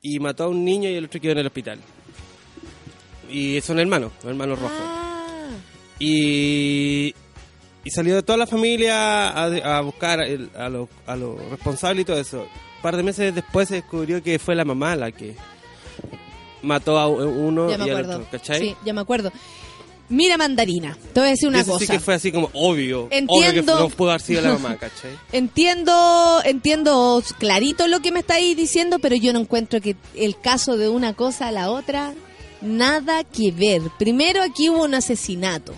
y 0.00 0.18
mató 0.20 0.44
a 0.44 0.48
un 0.48 0.64
niño 0.64 0.88
y 0.88 0.94
el 0.94 1.06
otro 1.06 1.20
quedó 1.20 1.32
en 1.32 1.38
el 1.38 1.46
hospital. 1.46 1.78
Y 3.30 3.60
son 3.60 3.78
hermanos, 3.80 4.12
hermanos 4.24 4.58
rojos. 4.58 4.76
Ah, 4.80 5.48
Y, 5.98 7.14
y 7.84 7.90
salió 7.90 8.14
de 8.14 8.22
toda 8.22 8.38
la 8.38 8.46
familia 8.46 9.28
a, 9.30 9.44
a 9.78 9.80
buscar 9.82 10.20
el- 10.20 10.50
a 10.56 10.68
los 10.68 10.88
a 11.06 11.16
responsables 11.50 12.02
y 12.02 12.04
todo 12.06 12.18
eso. 12.18 12.42
Un 12.42 12.82
par 12.82 12.96
de 12.96 13.02
meses 13.02 13.34
después 13.34 13.68
se 13.68 13.76
descubrió 13.76 14.22
que 14.22 14.38
fue 14.38 14.54
la 14.54 14.64
mamá 14.64 14.94
la 14.96 15.10
que 15.12 15.34
mató 16.62 16.98
a 16.98 17.08
uno 17.08 17.68
ya 17.70 17.78
me 17.78 17.86
y 17.86 17.90
al 17.90 18.04
otro, 18.10 18.26
¿cachai? 18.30 18.60
Sí, 18.60 18.76
ya 18.84 18.92
me 18.92 19.00
acuerdo. 19.00 19.32
Mira, 20.10 20.38
Mandarina, 20.38 20.96
te 21.12 21.20
voy 21.20 21.28
a 21.28 21.30
decir 21.32 21.48
una 21.48 21.60
eso 21.60 21.72
cosa. 21.72 21.84
sí 21.84 21.92
que 21.92 22.00
fue 22.00 22.14
así 22.14 22.32
como 22.32 22.48
obvio. 22.54 23.02
Obvio 23.02 23.08
que 23.10 23.18
Entiendo. 23.18 23.78
no 23.78 23.88
pudo 23.90 24.10
haber 24.10 24.22
sido 24.22 24.40
la 24.40 24.52
mamá, 24.58 24.76
¿cachai? 24.76 25.10
Entiendo, 25.32 26.40
entiendo 26.44 27.22
clarito 27.38 27.86
lo 27.88 28.00
que 28.00 28.10
me 28.12 28.20
estáis 28.20 28.56
diciendo, 28.56 28.98
pero 29.00 29.16
yo 29.16 29.32
no 29.32 29.40
encuentro 29.40 29.80
que 29.80 29.96
el 30.14 30.38
caso 30.40 30.76
de 30.78 30.88
una 30.88 31.12
cosa 31.12 31.48
a 31.48 31.52
la 31.52 31.70
otra, 31.70 32.14
nada 32.62 33.22
que 33.24 33.50
ver. 33.52 33.82
Primero 33.98 34.42
aquí 34.42 34.70
hubo 34.70 34.84
un 34.84 34.94
asesinato. 34.94 35.74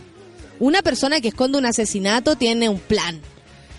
Una 0.60 0.82
persona 0.82 1.20
que 1.20 1.28
esconde 1.28 1.58
un 1.58 1.66
asesinato 1.66 2.36
tiene 2.36 2.68
un 2.68 2.78
plan. 2.78 3.20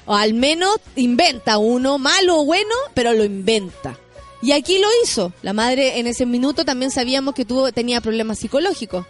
O 0.05 0.15
al 0.15 0.33
menos 0.33 0.77
inventa 0.95 1.59
uno, 1.59 1.97
malo 1.97 2.39
o 2.39 2.45
bueno, 2.45 2.73
pero 2.93 3.13
lo 3.13 3.23
inventa. 3.23 3.97
Y 4.41 4.51
aquí 4.53 4.79
lo 4.79 4.87
hizo. 5.03 5.31
La 5.43 5.53
madre 5.53 5.99
en 5.99 6.07
ese 6.07 6.25
minuto 6.25 6.65
también 6.65 6.89
sabíamos 6.91 7.35
que 7.35 7.45
tuvo, 7.45 7.71
tenía 7.71 8.01
problemas 8.01 8.39
psicológicos. 8.39 9.05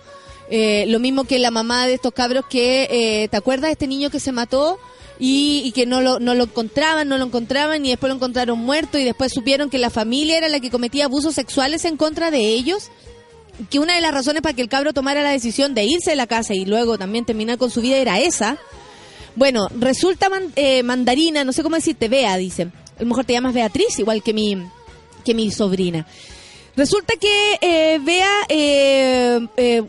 Eh, 0.50 0.86
lo 0.88 1.00
mismo 1.00 1.24
que 1.24 1.40
la 1.40 1.52
mamá 1.52 1.88
de 1.88 1.94
estos 1.94 2.14
cabros 2.14 2.46
que, 2.50 2.88
eh, 2.92 3.28
¿te 3.30 3.38
acuerdas 3.38 3.70
de 3.70 3.74
este 3.74 3.88
niño 3.88 4.10
que 4.10 4.20
se 4.20 4.32
mató? 4.32 4.80
Y, 5.24 5.72
que 5.76 5.86
no 5.86 6.02
lo, 6.02 6.20
no 6.20 6.34
lo 6.34 6.46
encontraban, 6.46 7.08
no 7.08 7.20
lo 7.20 7.26
encontraban 7.26 7.86
y 7.86 7.90
después 7.90 8.10
lo 8.10 8.16
encontraron 8.16 8.58
muerto 8.58 8.98
y 8.98 9.04
después 9.04 9.32
supieron 9.32 9.70
que 9.70 9.78
la 9.78 9.92
familia 9.92 10.38
era 10.38 10.50
la 10.50 10.60
que 10.60 10.72
cometía 10.72 11.06
abusos 11.06 11.36
sexuales 11.36 11.86
en 11.86 11.96
contra 11.96 12.32
de 12.32 12.40
ellos. 12.40 12.90
Que 13.70 13.78
una 13.78 13.94
de 13.94 14.02
las 14.02 14.16
razones 14.16 14.42
para 14.42 14.56
que 14.56 14.64
el 14.64 14.70
cabro 14.70 14.94
tomara 14.94 15.22
la 15.22 15.30
decisión 15.30 15.76
de 15.76 15.84
irse 15.84 16.10
de 16.10 16.16
la 16.16 16.26
casa 16.26 16.56
y 16.56 16.66
luego 16.66 16.98
también 16.98 17.26
terminar 17.26 17.60
con 17.60 17.70
su 17.70 17.82
vida 17.82 17.98
era 17.98 18.20
esa. 18.20 18.58
Bueno, 19.36 19.68
resulta 19.78 20.28
eh, 20.56 20.84
mandarina, 20.84 21.44
no 21.44 21.54
sé 21.54 21.64
cómo 21.64 21.76
decirte, 21.76 22.10
Bea, 22.10 22.36
dice. 22.38 22.64
A 22.98 23.02
lo 23.02 23.06
mejor 23.06 23.26
te 23.26 23.34
llamas 23.34 23.54
Beatriz, 23.54 24.00
igual 24.00 24.22
que 24.22 24.34
mi, 24.34 24.58
que 25.24 25.34
mi 25.34 25.52
sobrina. 25.52 26.06
Resulta 26.76 27.14
que 27.20 27.58
eh, 27.62 28.00
Bea, 28.02 28.32
eh, 28.50 29.84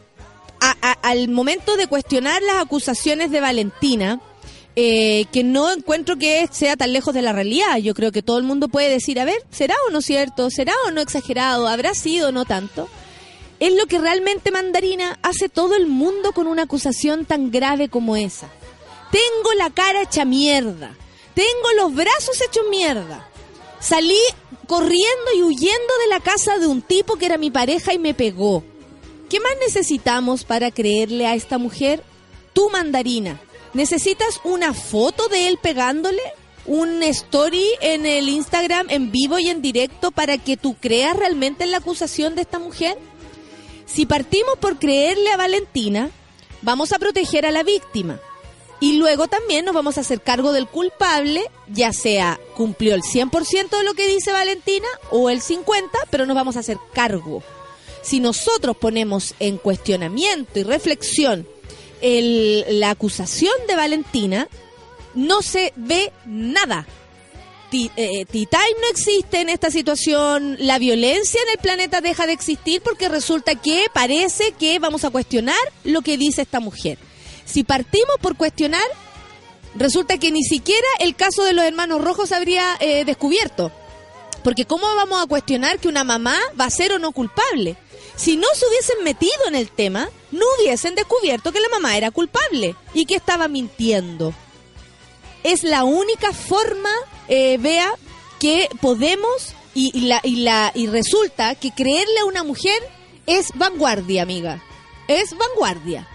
a- 0.70 0.92
al 1.02 1.28
momento 1.28 1.76
de 1.76 1.86
cuestionar 1.86 2.40
las 2.42 2.56
acusaciones 2.62 3.30
de 3.30 3.40
Valentina, 3.40 4.20
eh, 4.76 5.26
que 5.32 5.42
no 5.44 5.70
encuentro 5.70 6.16
que 6.16 6.48
sea 6.50 6.76
tan 6.76 6.92
lejos 6.92 7.12
de 7.14 7.20
la 7.22 7.32
realidad. 7.32 7.76
Yo 7.78 7.94
creo 7.94 8.12
que 8.12 8.22
todo 8.22 8.38
el 8.38 8.44
mundo 8.44 8.68
puede 8.68 8.88
decir, 8.88 9.20
a 9.20 9.24
ver, 9.24 9.42
¿será 9.50 9.74
o 9.88 9.90
no 9.90 10.00
cierto? 10.00 10.48
¿Será 10.50 10.72
o 10.86 10.90
no 10.90 11.00
exagerado? 11.00 11.68
¿Habrá 11.68 11.94
sido 11.94 12.28
o 12.28 12.32
no 12.32 12.44
tanto? 12.44 12.88
Es 13.60 13.74
lo 13.74 13.86
que 13.86 13.98
realmente 13.98 14.50
Mandarina 14.50 15.18
hace 15.22 15.48
todo 15.48 15.76
el 15.76 15.86
mundo 15.86 16.32
con 16.32 16.46
una 16.46 16.62
acusación 16.62 17.26
tan 17.26 17.50
grave 17.50 17.88
como 17.88 18.16
esa. 18.16 18.48
Tengo 19.10 19.52
la 19.58 19.70
cara 19.70 20.02
hecha 20.02 20.24
mierda. 20.24 20.96
Tengo 21.34 21.72
los 21.76 21.94
brazos 21.94 22.40
hechos 22.40 22.64
mierda. 22.70 23.28
Salí 23.78 24.18
corriendo 24.66 25.32
y 25.36 25.42
huyendo 25.42 25.92
de 26.04 26.08
la 26.08 26.20
casa 26.20 26.58
de 26.58 26.66
un 26.66 26.82
tipo 26.82 27.16
que 27.16 27.26
era 27.26 27.36
mi 27.36 27.50
pareja 27.50 27.92
y 27.92 27.98
me 27.98 28.14
pegó. 28.14 28.64
¿Qué 29.32 29.40
más 29.40 29.54
necesitamos 29.66 30.44
para 30.44 30.70
creerle 30.70 31.26
a 31.26 31.34
esta 31.34 31.56
mujer? 31.56 32.04
Tu 32.52 32.68
mandarina. 32.68 33.40
¿Necesitas 33.72 34.42
una 34.44 34.74
foto 34.74 35.28
de 35.28 35.48
él 35.48 35.56
pegándole? 35.56 36.20
¿Un 36.66 37.02
story 37.02 37.64
en 37.80 38.04
el 38.04 38.28
Instagram 38.28 38.90
en 38.90 39.10
vivo 39.10 39.38
y 39.38 39.48
en 39.48 39.62
directo 39.62 40.10
para 40.10 40.36
que 40.36 40.58
tú 40.58 40.76
creas 40.78 41.16
realmente 41.16 41.64
en 41.64 41.70
la 41.70 41.78
acusación 41.78 42.34
de 42.34 42.42
esta 42.42 42.58
mujer? 42.58 42.98
Si 43.86 44.04
partimos 44.04 44.58
por 44.60 44.78
creerle 44.78 45.30
a 45.30 45.38
Valentina, 45.38 46.10
vamos 46.60 46.92
a 46.92 46.98
proteger 46.98 47.46
a 47.46 47.52
la 47.52 47.62
víctima. 47.62 48.20
Y 48.80 48.98
luego 48.98 49.28
también 49.28 49.64
nos 49.64 49.74
vamos 49.74 49.96
a 49.96 50.02
hacer 50.02 50.20
cargo 50.20 50.52
del 50.52 50.66
culpable, 50.66 51.42
ya 51.68 51.94
sea 51.94 52.38
cumplió 52.54 52.94
el 52.94 53.02
100% 53.02 53.78
de 53.78 53.82
lo 53.82 53.94
que 53.94 54.08
dice 54.08 54.30
Valentina 54.30 54.88
o 55.10 55.30
el 55.30 55.40
50%, 55.40 55.88
pero 56.10 56.26
nos 56.26 56.36
vamos 56.36 56.58
a 56.58 56.60
hacer 56.60 56.76
cargo. 56.92 57.42
Si 58.02 58.20
nosotros 58.20 58.76
ponemos 58.76 59.34
en 59.38 59.58
cuestionamiento 59.58 60.58
y 60.58 60.62
reflexión 60.64 61.46
el- 62.00 62.80
la 62.80 62.90
acusación 62.90 63.52
de 63.68 63.76
Valentina, 63.76 64.48
no 65.14 65.42
se 65.42 65.72
ve 65.76 66.12
nada. 66.26 66.86
Ti- 67.70 67.90
eh, 67.96 68.26
Time 68.26 68.46
no 68.82 68.88
existe 68.90 69.40
en 69.40 69.48
esta 69.48 69.70
situación, 69.70 70.56
la 70.58 70.78
violencia 70.78 71.40
en 71.42 71.48
el 71.50 71.58
planeta 71.58 72.00
deja 72.00 72.26
de 72.26 72.32
existir 72.32 72.82
porque 72.82 73.08
resulta 73.08 73.54
que 73.54 73.86
parece 73.94 74.52
que 74.52 74.78
vamos 74.78 75.04
a 75.04 75.10
cuestionar 75.10 75.56
lo 75.84 76.02
que 76.02 76.18
dice 76.18 76.42
esta 76.42 76.60
mujer. 76.60 76.98
Si 77.46 77.64
partimos 77.64 78.16
por 78.20 78.36
cuestionar, 78.36 78.82
resulta 79.74 80.18
que 80.18 80.30
ni 80.30 80.42
siquiera 80.42 80.86
el 81.00 81.14
caso 81.14 81.44
de 81.44 81.52
los 81.54 81.64
hermanos 81.64 82.02
rojos 82.02 82.32
habría 82.32 82.76
eh, 82.80 83.04
descubierto. 83.04 83.72
Porque 84.44 84.64
¿cómo 84.66 84.86
vamos 84.96 85.22
a 85.22 85.26
cuestionar 85.26 85.78
que 85.78 85.88
una 85.88 86.04
mamá 86.04 86.36
va 86.60 86.64
a 86.66 86.70
ser 86.70 86.92
o 86.92 86.98
no 86.98 87.12
culpable? 87.12 87.76
Si 88.16 88.36
no 88.36 88.46
se 88.54 88.66
hubiesen 88.66 89.04
metido 89.04 89.48
en 89.48 89.54
el 89.54 89.70
tema, 89.70 90.08
no 90.30 90.44
hubiesen 90.58 90.94
descubierto 90.94 91.52
que 91.52 91.60
la 91.60 91.68
mamá 91.68 91.96
era 91.96 92.10
culpable 92.10 92.76
y 92.94 93.06
que 93.06 93.16
estaba 93.16 93.48
mintiendo. 93.48 94.34
Es 95.42 95.64
la 95.64 95.84
única 95.84 96.32
forma, 96.32 96.90
eh, 97.28 97.58
vea, 97.58 97.92
que 98.38 98.68
podemos 98.80 99.54
y, 99.74 99.90
y 99.94 100.02
la, 100.02 100.20
y, 100.22 100.36
la, 100.36 100.72
y 100.74 100.86
resulta 100.86 101.54
que 101.54 101.72
creerle 101.72 102.20
a 102.20 102.24
una 102.26 102.44
mujer 102.44 102.78
es 103.26 103.48
vanguardia, 103.54 104.22
amiga. 104.22 104.62
Es 105.08 105.36
vanguardia. 105.36 106.08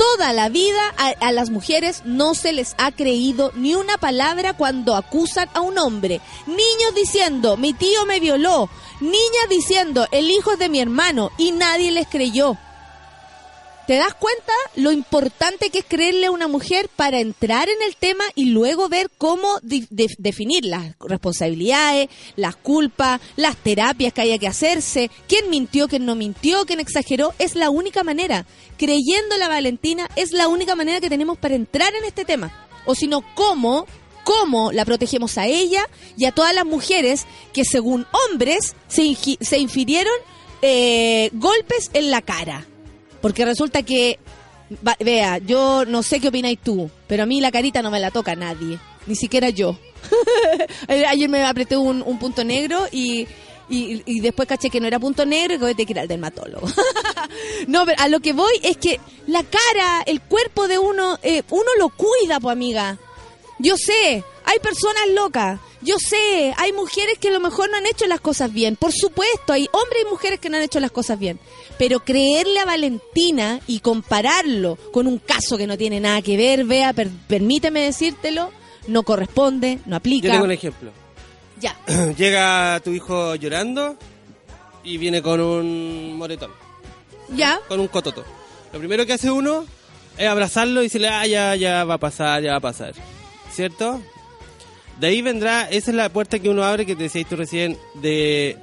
Toda 0.00 0.32
la 0.32 0.48
vida 0.48 0.94
a, 0.96 1.30
las 1.30 1.50
mujeres 1.50 2.00
no 2.06 2.34
se 2.34 2.54
les 2.54 2.74
ha 2.78 2.90
creído 2.90 3.52
ni 3.54 3.74
una 3.74 3.98
palabra 3.98 4.54
cuando 4.54 4.96
acusan 4.96 5.50
a 5.52 5.60
un 5.60 5.76
hombre. 5.76 6.22
Niños 6.46 6.94
diciendo, 6.96 7.58
mi 7.58 7.74
tío 7.74 8.06
me 8.06 8.18
violó. 8.18 8.70
Niñas 9.00 9.48
diciendo, 9.50 10.06
el 10.10 10.30
hijo 10.30 10.52
es 10.52 10.58
de 10.58 10.70
mi 10.70 10.80
hermano. 10.80 11.30
Y 11.36 11.52
nadie 11.52 11.90
les 11.90 12.08
creyó. 12.08 12.56
¿Te 13.90 13.96
das 13.96 14.14
cuenta 14.14 14.52
lo 14.76 14.92
importante 14.92 15.70
que 15.70 15.80
es 15.80 15.84
creerle 15.84 16.26
a 16.26 16.30
una 16.30 16.46
mujer 16.46 16.88
para 16.94 17.18
entrar 17.18 17.68
en 17.68 17.82
el 17.84 17.96
tema 17.96 18.22
y 18.36 18.44
luego 18.44 18.88
ver 18.88 19.10
cómo 19.18 19.58
definir 19.62 20.64
las 20.64 20.94
responsabilidades, 21.00 22.08
las 22.36 22.54
culpas, 22.54 23.20
las 23.34 23.56
terapias 23.56 24.12
que 24.12 24.20
haya 24.20 24.38
que 24.38 24.46
hacerse, 24.46 25.10
quién 25.26 25.50
mintió, 25.50 25.88
quién 25.88 26.06
no 26.06 26.14
mintió, 26.14 26.66
quién 26.66 26.78
exageró? 26.78 27.34
Es 27.40 27.56
la 27.56 27.68
única 27.68 28.04
manera. 28.04 28.46
Creyendo 28.78 29.36
la 29.38 29.48
Valentina 29.48 30.08
es 30.14 30.30
la 30.30 30.46
única 30.46 30.76
manera 30.76 31.00
que 31.00 31.10
tenemos 31.10 31.36
para 31.36 31.56
entrar 31.56 31.92
en 31.92 32.04
este 32.04 32.24
tema. 32.24 32.68
O 32.86 32.94
si 32.94 33.08
no, 33.08 33.24
¿cómo? 33.34 33.88
¿Cómo 34.22 34.70
la 34.70 34.84
protegemos 34.84 35.36
a 35.36 35.48
ella 35.48 35.84
y 36.16 36.26
a 36.26 36.32
todas 36.32 36.54
las 36.54 36.64
mujeres 36.64 37.26
que 37.52 37.64
según 37.64 38.06
hombres 38.30 38.76
se 38.86 39.58
infirieron 39.58 40.14
eh, 40.62 41.30
golpes 41.32 41.90
en 41.92 42.12
la 42.12 42.22
cara? 42.22 42.69
Porque 43.20 43.44
resulta 43.44 43.82
que, 43.82 44.18
vea, 45.00 45.38
yo 45.38 45.84
no 45.84 46.02
sé 46.02 46.20
qué 46.20 46.28
opináis 46.28 46.58
tú, 46.62 46.90
pero 47.06 47.24
a 47.24 47.26
mí 47.26 47.40
la 47.40 47.50
carita 47.50 47.82
no 47.82 47.90
me 47.90 48.00
la 48.00 48.10
toca 48.10 48.34
nadie, 48.34 48.78
ni 49.06 49.14
siquiera 49.14 49.50
yo. 49.50 49.78
Eh, 50.88 51.04
Ayer 51.06 51.28
me 51.28 51.44
apreté 51.44 51.76
un, 51.76 52.02
un 52.04 52.18
punto 52.18 52.42
negro 52.42 52.86
y, 52.90 53.26
y, 53.68 54.02
y 54.04 54.20
después 54.20 54.48
caché 54.48 54.70
que 54.70 54.80
no 54.80 54.86
era 54.86 54.98
punto 54.98 55.24
negro 55.24 55.54
y 55.54 55.58
que 55.58 55.64
tener 55.66 55.86
que 55.86 55.92
ir 55.92 55.98
al 56.00 56.08
dermatólogo. 56.08 56.66
no, 57.68 57.86
pero 57.86 58.02
a 58.02 58.08
lo 58.08 58.20
que 58.20 58.32
voy 58.32 58.52
es 58.62 58.76
que 58.76 58.98
la 59.26 59.42
cara, 59.44 60.02
el 60.06 60.20
cuerpo 60.20 60.66
de 60.68 60.78
uno, 60.78 61.18
eh, 61.22 61.42
uno 61.50 61.70
lo 61.78 61.90
cuida, 61.90 62.40
pues 62.40 62.52
amiga. 62.52 62.98
Yo 63.62 63.76
sé, 63.76 64.24
hay 64.44 64.58
personas 64.60 65.02
locas. 65.14 65.60
Yo 65.82 65.98
sé, 65.98 66.52
hay 66.58 66.72
mujeres 66.72 67.18
que 67.18 67.28
a 67.28 67.32
lo 67.32 67.40
mejor 67.40 67.70
no 67.70 67.76
han 67.76 67.86
hecho 67.86 68.06
las 68.06 68.20
cosas 68.20 68.52
bien. 68.52 68.76
Por 68.76 68.92
supuesto, 68.92 69.52
hay 69.52 69.66
hombres 69.72 70.02
y 70.06 70.10
mujeres 70.10 70.38
que 70.40 70.48
no 70.50 70.56
han 70.58 70.62
hecho 70.62 70.80
las 70.80 70.90
cosas 70.90 71.18
bien. 71.18 71.38
Pero 71.78 72.00
creerle 72.00 72.58
a 72.60 72.64
Valentina 72.66 73.60
y 73.66 73.80
compararlo 73.80 74.76
con 74.92 75.06
un 75.06 75.18
caso 75.18 75.56
que 75.56 75.66
no 75.66 75.78
tiene 75.78 76.00
nada 76.00 76.20
que 76.22 76.36
ver, 76.36 76.64
vea, 76.64 76.92
per- 76.92 77.08
permíteme 77.28 77.80
decírtelo, 77.80 78.50
no 78.88 79.02
corresponde, 79.04 79.78
no 79.86 79.90
Yo 79.92 79.96
aplica. 79.96 80.30
tengo 80.32 80.44
un 80.44 80.52
ejemplo. 80.52 80.90
Ya. 81.60 81.76
Llega 82.16 82.80
tu 82.84 82.90
hijo 82.92 83.34
llorando 83.36 83.96
y 84.84 84.98
viene 84.98 85.22
con 85.22 85.40
un 85.40 86.16
moretón, 86.16 86.50
Ya. 87.34 87.58
con 87.68 87.80
un 87.80 87.88
cototo. 87.88 88.24
Lo 88.72 88.78
primero 88.78 89.04
que 89.06 89.14
hace 89.14 89.30
uno 89.30 89.64
es 90.18 90.28
abrazarlo 90.28 90.80
y 90.80 90.84
decirle, 90.84 91.08
ah, 91.08 91.26
ya, 91.26 91.54
ya 91.56 91.84
va 91.84 91.94
a 91.94 91.98
pasar, 91.98 92.42
ya 92.42 92.52
va 92.52 92.56
a 92.56 92.60
pasar. 92.60 92.92
¿Cierto? 93.52 94.00
De 94.98 95.06
ahí 95.06 95.22
vendrá, 95.22 95.68
esa 95.70 95.90
es 95.90 95.96
la 95.96 96.08
puerta 96.10 96.38
que 96.38 96.48
uno 96.48 96.62
abre 96.62 96.84
que 96.84 96.94
te 96.94 97.04
decías 97.04 97.28
tú 97.28 97.36
recién, 97.36 97.78
de... 97.94 98.58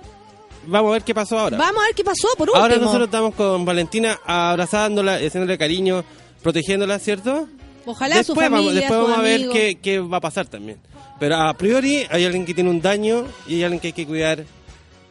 Vamos 0.67 0.89
a 0.89 0.93
ver 0.93 1.03
qué 1.03 1.15
pasó 1.15 1.39
ahora. 1.39 1.57
Vamos 1.57 1.81
a 1.81 1.85
ver 1.87 1.95
qué 1.95 2.03
pasó 2.03 2.27
por 2.37 2.49
último. 2.49 2.61
Ahora 2.61 2.75
nosotros 2.77 3.05
estamos 3.07 3.33
con 3.35 3.63
Valentina 3.65 4.19
abrazándola, 4.25 5.15
haciéndole 5.15 5.57
cariño, 5.57 6.03
protegiéndola, 6.43 6.99
¿cierto? 6.99 7.47
Ojalá 7.85 8.15
su 8.15 8.33
después 8.33 8.49
familia, 8.49 8.57
vamos, 8.59 8.73
después 8.75 8.99
vamos 8.99 9.17
a 9.17 9.21
ver 9.21 9.49
qué, 9.49 9.79
qué 9.81 9.99
va 9.99 10.17
a 10.17 10.21
pasar 10.21 10.45
también. 10.47 10.77
Pero 11.19 11.37
a 11.37 11.53
priori 11.53 12.05
hay 12.09 12.25
alguien 12.25 12.45
que 12.45 12.53
tiene 12.53 12.69
un 12.69 12.81
daño 12.81 13.25
y 13.47 13.55
hay 13.55 13.63
alguien 13.63 13.79
que 13.79 13.87
hay 13.87 13.93
que 13.93 14.05
cuidar 14.05 14.43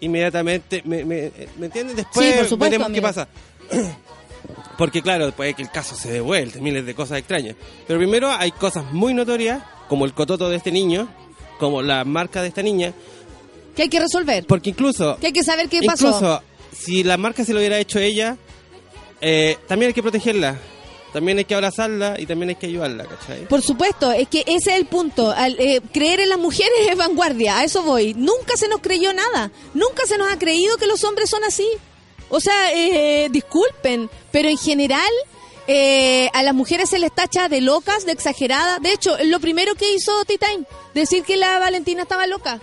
inmediatamente. 0.01 0.83
¿Me, 0.85 1.05
me, 1.05 1.33
me 1.59 1.67
entiendes? 1.67 1.97
Después 1.97 2.27
Sí, 2.27 2.33
por 2.37 2.47
supuesto, 2.49 2.59
veremos 2.79 2.87
qué 2.89 2.99
amigo. 2.99 3.03
pasa. 3.03 3.29
Porque 4.79 5.03
claro, 5.03 5.27
después 5.27 5.55
que 5.55 5.63
el 5.63 5.71
caso 5.71 5.95
se 5.97 6.11
devuelve, 6.11 6.61
miles 6.61 6.85
de 6.87 6.95
cosas 6.95 7.19
extrañas. 7.19 7.57
Pero 7.87 7.99
primero 7.99 8.31
hay 8.31 8.51
cosas 8.53 8.85
muy 8.93 9.15
notorias, 9.15 9.63
como 9.89 10.05
el 10.05 10.13
cototo 10.15 10.49
de 10.49 10.57
este 10.57 10.71
niño, 10.73 11.09
como 11.59 11.83
la 11.83 12.05
marca 12.05 12.43
de 12.43 12.49
esta 12.49 12.63
niña, 12.63 12.93
Que 13.75 13.83
hay 13.83 13.89
que 13.89 14.01
resolver. 14.01 14.45
porque 14.47 14.71
incluso 14.71 15.17
Que 15.21 15.29
hay 15.29 15.33
que 15.33 15.43
saber 15.45 15.69
qué 15.69 15.83
pasó. 15.83 16.07
Incluso, 16.09 16.43
si 16.73 17.03
la 17.03 17.17
marca 17.17 17.45
se 17.45 17.53
lo 17.53 17.59
hubiera 17.61 17.79
hecho 17.79 17.99
ella, 17.99 18.37
eh, 19.21 19.57
también 19.67 19.89
hay 19.89 19.95
que 19.95 20.03
protegerla. 20.03 20.59
También 21.13 21.39
hay 21.39 21.47
que 21.47 21.55
abrazarla 21.55 22.17
y 22.21 22.27
también 22.27 22.51
hay 22.51 22.57
que 22.57 22.67
ayudarla, 22.67 23.07
¿cachai? 23.07 23.47
Por 23.49 23.63
supuesto, 23.63 24.13
es 24.13 24.29
que 24.29 24.41
ese 24.41 24.73
es 24.73 24.77
el 24.77 24.85
punto. 24.85 25.31
Al, 25.31 25.59
eh, 25.59 25.81
creer 25.93 26.21
en 26.21 26.29
las 26.29 26.39
mujeres 26.39 26.75
es 26.91 26.97
vanguardia, 26.97 27.59
a 27.59 27.65
eso 27.65 27.83
voy. 27.83 28.13
Nunca 28.13 28.55
se 28.59 28.69
nos 28.69 28.81
creyó 28.81 29.15
nada. 29.15 29.51
Nunca 29.73 30.05
se 30.07 30.19
nos 30.19 30.31
ha 30.31 30.39
creído 30.39 30.77
que 30.77 30.87
los 30.87 31.03
hombres 31.05 31.31
son 31.31 31.43
así. 31.45 31.67
O 32.29 32.39
sea, 32.41 32.71
eh, 32.75 33.29
disculpen, 33.31 34.11
pero 34.37 34.51
en 34.51 34.59
general 34.59 35.01
eh, 35.67 36.29
a 36.35 36.43
las 36.43 36.55
mujeres 36.55 36.91
se 36.91 36.99
les 36.99 37.11
tacha 37.11 37.49
de 37.49 37.63
locas, 37.63 38.05
de 38.05 38.13
exageradas. 38.13 38.83
De 38.83 38.93
hecho, 38.93 39.17
lo 39.25 39.41
primero 39.41 39.75
que 39.77 39.95
hizo 39.95 40.13
T-Time, 40.27 40.67
decir 40.93 41.25
que 41.25 41.39
la 41.39 41.59
Valentina 41.59 42.03
estaba 42.03 42.27
loca. 42.27 42.61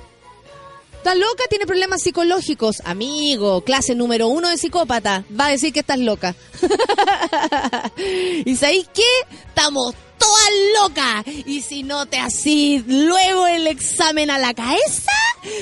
Está 1.04 1.16
loca, 1.16 1.44
tiene 1.50 1.66
problemas 1.66 2.02
psicológicos. 2.02 2.82
Amigo, 2.86 3.60
clase 3.60 3.94
número 3.94 4.30
uno 4.30 4.48
de 4.48 4.58
psicópata. 4.58 5.26
Va 5.38 5.48
a 5.48 5.50
decir 5.50 5.74
que 5.74 5.82
estás 5.82 6.00
loca. 6.00 6.34
¿Y 8.46 8.56
sabéis 8.56 8.88
qué? 8.94 9.04
Estamos 9.50 9.94
todas 10.18 10.50
locas. 10.80 11.26
Y 11.46 11.60
si 11.60 11.84
no 11.84 12.06
te 12.06 12.20
así 12.20 12.86
luego 12.88 13.48
el 13.48 13.68
examen 13.68 14.32
a 14.32 14.38
la 14.38 14.54
cabeza, 14.54 15.12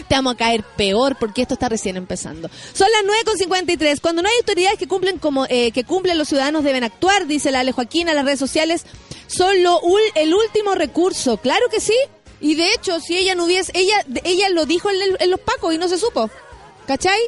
te 0.08 0.14
vamos 0.14 0.36
a 0.36 0.38
caer 0.38 0.64
peor 0.78 1.18
porque 1.20 1.42
esto 1.42 1.56
está 1.56 1.70
recién 1.70 1.98
empezando. 1.98 2.48
Son 2.72 2.88
las 2.92 3.26
9.53. 3.40 4.00
Cuando 4.00 4.22
no 4.22 4.30
hay 4.30 4.36
autoridades 4.42 4.78
que 4.78 4.88
cumplen 4.88 5.18
como 5.18 5.48
eh, 5.50 5.72
que 5.72 5.84
cumplen, 5.86 6.20
los 6.20 6.28
ciudadanos 6.28 6.64
deben 6.64 6.84
actuar, 6.84 7.26
dice 7.26 7.50
la 7.50 7.62
Ale 7.62 7.72
Joaquín 7.72 8.10
a 8.10 8.14
las 8.14 8.26
redes 8.26 8.38
sociales. 8.38 8.86
Son 9.26 9.64
lo 9.64 9.82
el 10.14 10.36
último 10.36 10.76
recurso. 10.76 11.38
Claro 11.38 11.66
que 11.72 11.80
sí. 11.80 11.96
Y 12.42 12.56
de 12.56 12.74
hecho, 12.74 13.00
si 13.00 13.18
ella 13.18 13.36
no 13.36 13.46
hubiese, 13.46 13.72
ella, 13.76 14.04
ella 14.24 14.50
lo 14.50 14.66
dijo 14.66 14.90
en, 14.90 15.30
los 15.30 15.40
pacos 15.40 15.74
y 15.74 15.78
no 15.78 15.88
se 15.88 15.98
supo. 15.98 16.30
¿Cachai? 16.88 17.20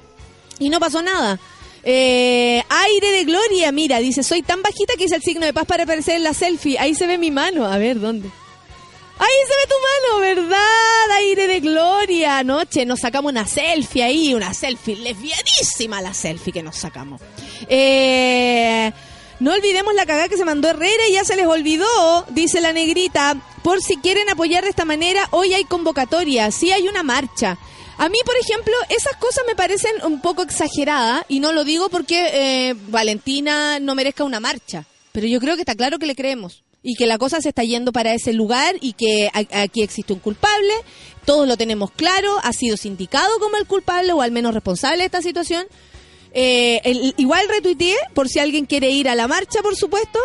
Y 0.60 0.70
no 0.70 0.80
pasó 0.80 1.02
nada. 1.02 1.40
Eh, 1.84 2.64
aire 2.68 3.12
de 3.12 3.24
gloria, 3.26 3.72
mira, 3.72 4.00
dice, 4.00 4.24
soy 4.24 4.42
tan 4.42 4.62
bajita 4.62 4.94
que 4.98 5.04
hice 5.06 5.16
el 5.16 5.22
signo 5.22 5.46
de 5.46 5.54
paz 5.54 5.66
para 5.66 5.84
aparecer 5.84 6.16
en 6.16 6.24
la 6.24 6.34
selfie. 6.34 6.80
Ahí 6.80 6.96
se 6.96 7.06
ve 7.06 7.18
mi 7.18 7.30
mano. 7.30 7.66
A 7.66 7.78
ver, 7.78 8.00
¿dónde? 8.00 8.30
Ahí 9.20 9.30
se 9.48 9.54
ve 9.56 9.70
tu 9.70 9.76
mano, 10.10 10.20
¿verdad? 10.20 11.12
Aire 11.18 11.48
de 11.48 11.60
gloria. 11.60 12.40
Anoche 12.40 12.86
nos 12.86 13.00
sacamos 13.00 13.32
una 13.32 13.46
selfie 13.46 14.04
ahí, 14.04 14.34
una 14.34 14.54
selfie 14.54 14.96
lesbianísima 14.96 16.02
la 16.02 16.14
selfie 16.14 16.52
que 16.52 16.64
nos 16.64 16.78
sacamos. 16.78 17.22
Eh, 17.70 18.92
No 19.44 19.52
olvidemos 19.52 19.94
la 19.94 20.06
cagada 20.06 20.30
que 20.30 20.38
se 20.38 20.46
mandó 20.46 20.70
Herrera 20.70 21.06
y 21.10 21.16
ya 21.16 21.26
se 21.26 21.36
les 21.36 21.46
olvidó, 21.46 22.26
dice 22.30 22.62
la 22.62 22.72
negrita. 22.72 23.36
Por 23.62 23.82
si 23.82 23.98
quieren 23.98 24.30
apoyar 24.30 24.64
de 24.64 24.70
esta 24.70 24.86
manera, 24.86 25.28
hoy 25.32 25.54
hay 25.54 25.66
convocatoria, 25.66 26.50
sí 26.50 26.72
hay 26.72 26.88
una 26.88 27.04
marcha. 27.04 27.58
A 27.98 28.08
mí, 28.08 28.18
por 28.26 28.38
ejemplo, 28.38 28.74
esas 28.88 29.18
cosas 29.18 29.44
me 29.46 29.54
parecen 29.54 29.92
un 30.06 30.22
poco 30.22 30.44
exageradas 30.44 31.26
y 31.28 31.42
no 31.42 31.52
lo 31.52 31.66
digo 31.66 31.90
porque 31.90 32.30
eh, 32.32 32.76
Valentina 32.88 33.82
no 33.82 33.96
merezca 33.96 34.24
una 34.24 34.40
marcha, 34.40 34.86
pero 35.12 35.28
yo 35.28 35.42
creo 35.42 35.56
que 35.56 35.64
está 35.64 35.76
claro 35.76 36.00
que 36.00 36.06
le 36.06 36.16
creemos 36.16 36.64
y 36.82 36.96
que 36.96 37.06
la 37.06 37.18
cosa 37.18 37.42
se 37.42 37.50
está 37.50 37.66
yendo 37.66 37.92
para 37.92 38.14
ese 38.14 38.32
lugar 38.32 38.78
y 38.80 38.94
que 38.94 39.30
aquí 39.34 39.82
existe 39.82 40.14
un 40.14 40.20
culpable, 40.20 40.74
todos 41.26 41.50
lo 41.50 41.58
tenemos 41.58 41.92
claro, 41.92 42.38
ha 42.44 42.54
sido 42.54 42.78
sindicado 42.78 43.40
como 43.40 43.58
el 43.58 43.68
culpable 43.68 44.14
o 44.14 44.22
al 44.22 44.32
menos 44.32 44.54
responsable 44.54 45.00
de 45.00 45.06
esta 45.06 45.22
situación. 45.22 45.66
Eh, 46.34 46.82
el- 46.84 47.14
igual 47.18 47.48
retuiteé 47.48 47.96
por 48.14 48.28
si 48.28 48.40
alguien 48.40 48.66
quiere 48.66 48.90
ir 48.90 49.08
a 49.08 49.16
la 49.16 49.28
marcha, 49.28 49.62
por 49.62 49.76
supuesto, 49.76 50.20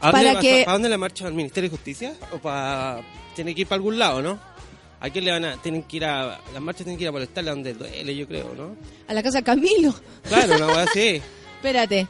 ¿A 0.00 0.10
dónde, 0.10 0.26
para 0.28 0.40
que 0.40 0.64
¿A 0.66 0.72
dónde 0.72 0.88
la 0.88 0.98
marcha? 0.98 1.26
¿Al 1.26 1.34
Ministerio 1.34 1.70
de 1.70 1.76
Justicia? 1.76 2.14
¿O 2.32 2.38
para.? 2.38 3.00
Tiene 3.36 3.54
que 3.54 3.62
ir 3.62 3.66
para 3.66 3.76
algún 3.76 3.98
lado, 3.98 4.20
¿no? 4.22 4.38
¿A 5.00 5.10
quién 5.10 5.24
le 5.24 5.30
van 5.30 5.44
a.? 5.44 5.56
Tienen 5.62 5.82
que 5.84 5.96
ir 5.98 6.04
a. 6.04 6.40
Las 6.52 6.60
marchas 6.62 6.84
tienen 6.84 6.96
que 6.98 7.04
ir 7.04 7.08
a 7.08 7.12
molestarle 7.12 7.50
a 7.50 7.54
donde 7.54 7.74
duele, 7.74 8.16
yo 8.16 8.26
creo, 8.26 8.52
¿no? 8.56 8.76
a 9.06 9.14
la 9.14 9.22
casa 9.22 9.42
Camilo. 9.42 9.94
Claro, 10.28 10.56
una 10.56 10.66
cosa 10.66 10.82
así. 10.82 11.20
Espérate. 11.56 12.06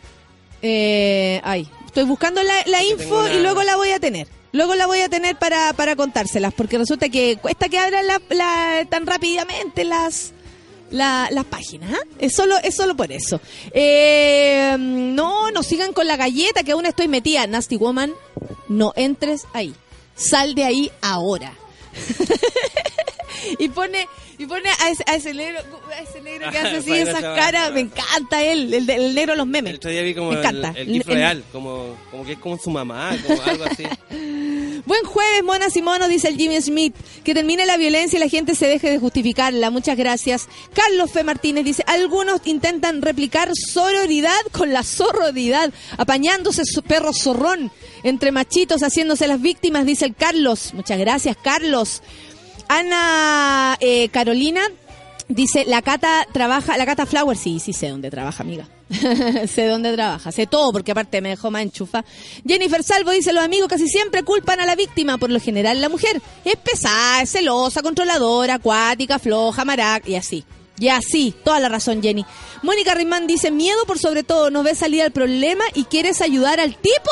Eh, 0.63 1.41
ay, 1.45 1.69
estoy 1.85 2.05
buscando 2.05 2.41
la, 2.43 2.83
info 2.85 3.21
una- 3.21 3.35
y 3.35 3.43
luego 3.43 3.63
la 3.63 3.77
voy 3.77 3.91
a 3.91 4.01
tener. 4.01 4.27
Luego 4.53 4.75
la 4.77 4.87
voy 4.87 5.01
a 5.01 5.09
tener 5.09 5.37
para, 5.37 5.73
para 5.75 5.97
contárselas, 5.97 6.55
porque 6.55 6.79
resulta 6.79 7.09
que 7.09 7.37
cuesta 7.43 7.69
que 7.69 7.79
abran 7.79 8.07
la, 8.07 8.21
la- 8.31 8.87
tan 8.89 9.05
rápidamente 9.07 9.85
las 9.85 10.33
la- 10.91 11.29
las 11.31 11.45
páginas. 11.45 11.93
¿ah? 11.95 12.07
Es 12.19 12.35
solo 12.35 12.57
es 12.63 12.75
solo 12.75 12.95
por 12.97 13.11
eso. 13.13 13.41
Eh, 13.73 14.77
no, 14.79 15.51
no 15.51 15.63
sigan 15.63 15.93
con 15.93 16.07
la 16.07 16.17
galleta 16.17 16.63
que 16.63 16.73
aún 16.73 16.87
estoy 16.87 17.09
metida. 17.09 17.47
Nasty 17.47 17.77
Woman, 17.77 18.13
no 18.69 18.93
entres 18.97 19.43
ahí. 19.53 19.75
Sal 20.17 20.55
de 20.55 20.65
ahí 20.65 20.91
ahora. 21.03 21.53
y 23.59 23.69
pone 23.69 24.09
y 24.39 24.47
pone 24.47 24.69
a 24.69 24.91
ese, 24.91 25.05
a 25.07 25.15
ese 25.17 25.35
negro 25.35 25.61
a 25.97 26.01
ese 26.01 26.21
negro 26.23 26.51
que 26.51 26.59
hace 26.59 26.77
así 26.79 26.93
esas 26.93 27.21
caras 27.21 27.73
me 27.73 27.81
encanta 27.81 28.43
él 28.43 28.73
el, 28.75 28.89
el 28.91 29.15
negro 29.15 29.33
de 29.35 29.37
los 29.39 29.47
memes 29.47 29.71
El 29.71 29.77
otro 29.77 29.91
día 29.91 30.03
vi 30.03 30.15
como 30.15 30.31
me 30.31 30.35
el, 30.35 30.41
encanta 30.41 30.73
el 30.77 30.95
El- 30.97 31.03
real, 31.05 31.45
como, 31.53 31.95
como 32.11 32.25
que 32.25 32.33
es 32.33 32.39
como 32.39 32.59
su 32.59 32.71
mamá, 32.71 33.17
como 33.27 33.41
algo 33.43 33.65
así. 33.65 33.85
buen 34.87 35.05
jueves 35.05 35.43
monas 35.45 35.77
y 35.77 35.83
monos 35.83 36.09
dice 36.09 36.29
el 36.29 36.37
Jimmy 36.37 36.61
Smith. 36.61 36.95
Que 37.25 37.35
termine 37.35 37.67
la 37.67 37.77
violencia 37.77 38.17
y 38.17 38.21
la 38.21 38.29
gente 38.29 38.55
se 38.55 38.67
deje 38.67 38.91
de 38.91 38.99
justificarla. 38.99 39.71
Muchas 39.71 39.97
gracias. 39.97 40.49
Carlos 40.73 41.11
Fe 41.11 41.25
Martínez 41.25 41.65
dice 41.65 41.85
algunos 41.87 42.41
intentan 42.45 43.03
replicar 43.03 43.51
sororidad 43.55 44.41
con 44.53 44.73
la 44.73 44.83
sororidad 44.83 45.73
apañándose 45.97 46.65
su 46.65 46.83
perro 46.83 47.13
zorrón 47.13 47.71
entre 48.03 48.33
machitos 48.33 48.83
haciéndose 48.83 49.27
las 49.27 49.41
víctimas 49.41 49.87
dice 49.87 50.05
el 50.05 50.15
Carlos. 50.15 50.75
Muchas 50.75 50.99
gracias 50.99 51.37
Carlos. 51.43 52.03
Ana 52.69 53.77
eh, 53.81 54.09
Carolina 54.09 54.63
dice, 55.29 55.65
la 55.65 55.83
Cata 55.83 56.27
trabaja, 56.33 56.77
la 56.77 56.87
Cata 56.87 57.07
Flower, 57.07 57.37
sí, 57.37 57.61
sí 57.61 57.73
sé 57.73 57.89
dónde 57.89 58.11
trabaja, 58.11 58.43
amiga. 58.43 58.69
sé 59.49 59.67
dónde 59.67 59.93
trabaja, 59.95 60.31
sé 60.33 60.47
todo, 60.47 60.73
porque 60.73 60.93
aparte 60.93 61.21
me 61.21 61.31
dejó 61.31 61.51
más 61.51 61.63
enchufa. 61.63 62.05
Jennifer 62.47 62.83
Salvo 62.83 63.11
dice, 63.11 63.33
los 63.33 63.45
amigos 63.45 63.69
casi 63.69 63.89
siempre 63.89 64.23
culpan 64.23 64.61
a 64.61 64.67
la 64.67 64.77
víctima, 64.77 65.19
por 65.19 65.31
lo 65.31 65.41
general 65.41 65.81
la 65.81 65.89
mujer. 65.89 66.21
Es 66.45 66.57
pesada, 66.57 67.23
es 67.23 67.31
celosa, 67.31 67.83
controladora, 67.83 68.55
acuática, 68.55 69.19
floja, 69.19 69.65
marac, 69.65 70.07
y 70.09 70.17
así. 70.17 70.45
Y 70.79 70.89
así, 70.89 71.35
toda 71.45 71.61
la 71.61 71.69
razón, 71.69 72.03
Jenny. 72.03 72.25
Mónica 72.63 72.95
Rimán 72.95 73.27
dice, 73.27 73.51
miedo 73.51 73.85
por 73.87 73.99
sobre 73.99 74.23
todo, 74.25 74.51
no 74.51 74.63
ves 74.63 74.79
salida 74.79 75.05
al 75.05 75.13
problema 75.13 75.65
y 75.75 75.85
quieres 75.85 76.21
ayudar 76.21 76.61
al 76.61 76.77
tipo. 76.77 77.11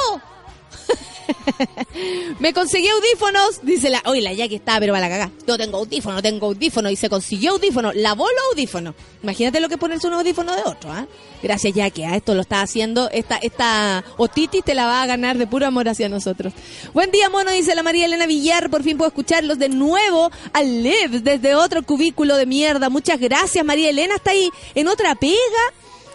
Me 2.38 2.52
conseguí 2.52 2.88
audífonos, 2.88 3.60
dice 3.62 3.90
la, 3.90 4.02
oye, 4.06 4.20
la 4.20 4.32
ya 4.32 4.48
que 4.48 4.56
está, 4.56 4.78
pero 4.78 4.92
va 4.92 5.00
la 5.00 5.08
cagar. 5.08 5.30
No 5.46 5.56
tengo 5.56 5.78
audífono, 5.78 6.16
no 6.16 6.22
tengo 6.22 6.46
audífono. 6.46 6.90
Y 6.90 6.96
se 6.96 7.08
consiguió 7.08 7.52
audífono, 7.52 7.92
lavó 7.92 8.26
los 8.26 8.52
audífonos. 8.52 8.94
Imagínate 9.22 9.60
lo 9.60 9.68
que 9.68 9.78
ponerse 9.78 10.06
un 10.06 10.14
audífono 10.14 10.54
de 10.54 10.62
otro, 10.62 10.92
¿ah? 10.92 11.06
Gracias, 11.42 11.74
ya 11.74 11.90
que 11.90 12.06
a 12.06 12.16
esto 12.16 12.34
lo 12.34 12.42
está 12.42 12.62
haciendo. 12.62 13.10
Esta, 13.10 13.36
esta 13.36 14.04
otitis 14.16 14.64
te 14.64 14.74
la 14.74 14.86
va 14.86 15.02
a 15.02 15.06
ganar 15.06 15.38
de 15.38 15.46
puro 15.46 15.66
amor 15.66 15.88
hacia 15.88 16.08
nosotros. 16.08 16.52
Buen 16.94 17.10
día, 17.10 17.28
mono, 17.30 17.50
dice 17.50 17.74
la 17.74 17.82
María 17.82 18.06
Elena 18.06 18.26
Villar. 18.26 18.70
Por 18.70 18.82
fin 18.82 18.96
puedo 18.96 19.08
escucharlos 19.08 19.58
de 19.58 19.68
nuevo 19.68 20.30
al 20.52 20.82
live 20.82 21.20
desde 21.20 21.54
otro 21.54 21.82
cubículo 21.82 22.36
de 22.36 22.46
mierda. 22.46 22.88
Muchas 22.90 23.18
gracias, 23.18 23.64
María 23.64 23.90
Elena. 23.90 24.16
Está 24.16 24.30
ahí 24.30 24.48
en 24.74 24.88
otra 24.88 25.14
pega. 25.14 25.34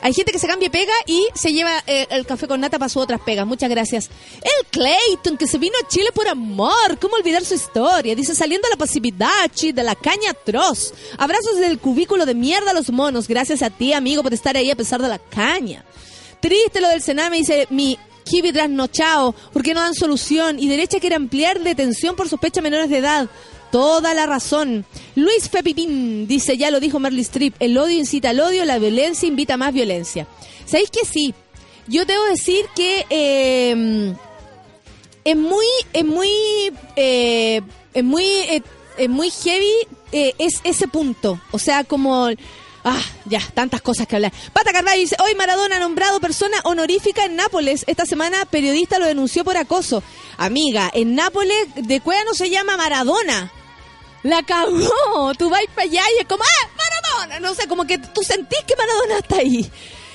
Hay 0.01 0.13
gente 0.13 0.31
que 0.31 0.39
se 0.39 0.47
cambia 0.47 0.69
pega 0.69 0.93
y 1.05 1.27
se 1.33 1.53
lleva 1.53 1.83
eh, 1.87 2.07
el 2.09 2.25
café 2.25 2.47
con 2.47 2.61
nata 2.61 2.77
para 2.77 2.89
sus 2.89 3.01
otras 3.01 3.21
pegas. 3.21 3.47
Muchas 3.47 3.69
gracias. 3.69 4.09
El 4.41 4.67
Clayton, 4.69 5.37
que 5.37 5.47
se 5.47 5.57
vino 5.57 5.75
a 5.83 5.87
Chile 5.87 6.09
por 6.13 6.27
amor. 6.27 6.99
¿Cómo 6.99 7.15
olvidar 7.15 7.43
su 7.43 7.55
historia? 7.55 8.15
Dice, 8.15 8.35
saliendo 8.35 8.67
a 8.67 8.71
la 8.71 8.77
pasividad, 8.77 9.51
chi, 9.53 9.71
de 9.71 9.83
la 9.83 9.95
caña 9.95 10.31
atroz. 10.31 10.93
Abrazos 11.17 11.55
desde 11.55 11.71
el 11.71 11.79
cubículo 11.79 12.25
de 12.25 12.35
mierda 12.35 12.71
a 12.71 12.73
los 12.73 12.91
monos. 12.91 13.27
Gracias 13.27 13.61
a 13.61 13.69
ti, 13.69 13.93
amigo, 13.93 14.23
por 14.23 14.33
estar 14.33 14.55
ahí 14.55 14.69
a 14.69 14.75
pesar 14.75 15.01
de 15.01 15.09
la 15.09 15.19
caña. 15.19 15.83
Triste 16.39 16.81
lo 16.81 16.89
del 16.89 17.01
Sename, 17.01 17.37
dice 17.37 17.67
mi 17.71 17.97
Kibi 18.23 18.51
trasnochao, 18.51 19.33
porque 19.53 19.73
no 19.73 19.79
dan 19.79 19.95
solución. 19.95 20.59
Y 20.59 20.67
derecha 20.67 20.99
quiere 20.99 21.15
ampliar 21.15 21.59
detención 21.61 22.15
por 22.15 22.29
sospecha 22.29 22.61
menores 22.61 22.89
de 22.89 22.97
edad. 22.97 23.29
Toda 23.71 24.13
la 24.13 24.25
razón. 24.25 24.85
Luis 25.15 25.49
Fepipín 25.49 26.27
dice, 26.27 26.57
ya 26.57 26.71
lo 26.71 26.79
dijo 26.79 26.99
Merly 26.99 27.21
Strip, 27.21 27.55
el 27.59 27.77
odio 27.77 27.97
incita 27.97 28.29
al 28.29 28.39
odio, 28.39 28.65
la 28.65 28.79
violencia 28.79 29.27
invita 29.27 29.55
a 29.55 29.57
más 29.57 29.73
violencia. 29.73 30.27
¿Sabéis 30.65 30.89
que 30.89 31.05
sí? 31.05 31.33
Yo 31.87 32.05
debo 32.05 32.23
decir 32.25 32.65
que 32.75 33.05
eh, 33.09 34.13
es 35.23 35.37
muy, 35.37 35.65
es 35.93 36.05
muy, 36.05 36.29
eh, 36.95 37.61
es 37.93 38.03
muy, 38.03 38.23
eh, 38.23 38.61
es 38.97 39.09
muy 39.09 39.29
heavy 39.29 39.87
eh, 40.11 40.33
es 40.37 40.61
ese 40.63 40.87
punto. 40.87 41.39
O 41.51 41.59
sea, 41.59 41.83
como 41.83 42.29
Ah, 42.89 43.03
ya, 43.25 43.41
tantas 43.53 43.81
cosas 43.81 44.07
que 44.07 44.15
hablar. 44.15 44.31
Pata 44.53 44.71
Carvalho 44.71 44.97
dice, 44.97 45.17
hoy 45.21 45.35
Maradona 45.35 45.77
nombrado 45.77 46.21
persona 46.21 46.55
honorífica 46.63 47.25
en 47.25 47.35
Nápoles. 47.35 47.83
Esta 47.85 48.05
semana 48.05 48.45
periodista 48.45 48.97
lo 48.97 49.05
denunció 49.05 49.43
por 49.43 49.57
acoso. 49.57 50.01
Amiga, 50.37 50.89
en 50.93 51.13
Nápoles 51.13 51.67
de 51.75 51.99
cueva 51.99 52.23
no 52.23 52.33
se 52.33 52.49
llama 52.49 52.77
Maradona. 52.77 53.51
La 54.23 54.41
cagó. 54.43 55.33
Tú 55.37 55.49
vas 55.49 55.63
para 55.75 55.81
allá 55.81 56.01
y 56.15 56.21
es 56.21 56.27
como, 56.29 56.45
¡ah, 56.45 56.69
Maradona! 56.77 57.41
No 57.41 57.53
sé, 57.55 57.67
como 57.67 57.83
que 57.83 57.97
tú 57.97 58.23
sentís 58.23 58.59
que 58.65 58.77
Maradona 58.77 59.17
está 59.17 59.35
ahí. 59.39 59.69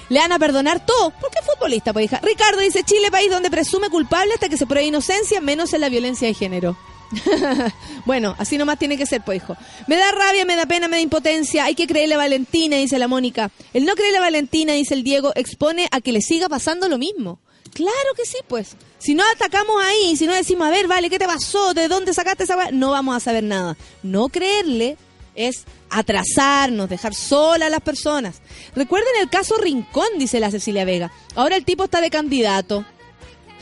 Le 0.09 0.19
van 0.21 0.33
a 0.33 0.39
perdonar 0.39 0.87
todo, 0.87 1.11
porque 1.21 1.41
es 1.41 1.45
futbolista, 1.45 1.93
pues 1.93 2.07
hija. 2.07 2.21
Ricardo 2.23 2.61
dice, 2.61 2.85
Chile, 2.85 3.11
país 3.11 3.31
donde 3.31 3.51
presume 3.51 3.91
culpable 3.91 4.33
hasta 4.33 4.49
que 4.49 4.57
se 4.57 4.65
pruebe 4.65 4.87
inocencia, 4.87 5.43
menos 5.43 5.75
en 5.75 5.83
la 5.83 5.91
violencia 5.91 6.27
de 6.27 6.33
género. 6.33 6.75
bueno, 8.07 8.35
así 8.39 8.59
nomás 8.59 8.79
tiene 8.79 8.97
que 8.97 9.07
ser, 9.07 9.23
pues, 9.25 9.43
hijo. 9.43 9.57
Me 9.87 9.97
da 9.97 10.13
rabia, 10.13 10.45
me 10.45 10.57
da 10.57 10.67
pena, 10.67 10.89
me 10.89 10.97
da 10.97 11.03
impotencia. 11.03 11.65
Hay 11.65 11.75
que 11.75 11.87
creerle 11.87 12.15
a 12.15 12.19
Valentina, 12.19 12.77
dice 12.77 12.99
la 12.99 13.09
Mónica. 13.09 13.51
El 13.73 13.85
no 13.85 13.95
creerle 13.95 14.19
a 14.19 14.23
Valentina, 14.23 14.73
dice 14.73 14.95
el 14.95 15.03
Diego, 15.03 15.33
expone 15.35 15.89
a 15.91 16.01
que 16.01 16.13
le 16.13 16.21
siga 16.21 16.49
pasando 16.49 16.89
lo 16.89 16.99
mismo. 16.99 17.39
Claro 17.73 18.15
que 18.17 18.27
sí, 18.27 18.39
pues. 18.49 18.77
Si 18.99 19.15
no 19.15 19.25
atacamos 19.35 19.77
ahí, 19.83 20.17
si 20.17 20.27
no 20.27 20.35
decimos, 20.35 20.67
a 20.67 20.71
ver, 20.71 20.87
vale, 20.89 21.09
¿qué 21.09 21.19
te 21.19 21.27
pasó? 21.27 21.75
¿De 21.75 21.89
dónde 21.89 22.13
sacaste 22.13 22.45
esa? 22.45 22.71
No 22.71 22.91
vamos 22.91 23.17
a 23.17 23.21
saber 23.21 23.45
nada. 23.45 23.77
No 24.03 24.29
creerle 24.29 24.97
es 25.35 25.65
atrasarnos, 25.91 26.89
dejar 26.89 27.15
sola 27.15 27.67
a 27.67 27.71
las 27.71 27.81
personas. 27.81 28.41
Recuerden 28.75 29.13
el 29.21 29.31
caso 29.31 29.57
Rincón, 29.57 30.07
dice 30.19 30.41
la 30.41 30.51
Cecilia 30.51 30.85
Vega. 30.85 31.13
Ahora 31.35 31.57
el 31.57 31.65
tipo 31.65 31.85
está 31.85 32.01
de 32.01 32.11
candidato. 32.11 32.85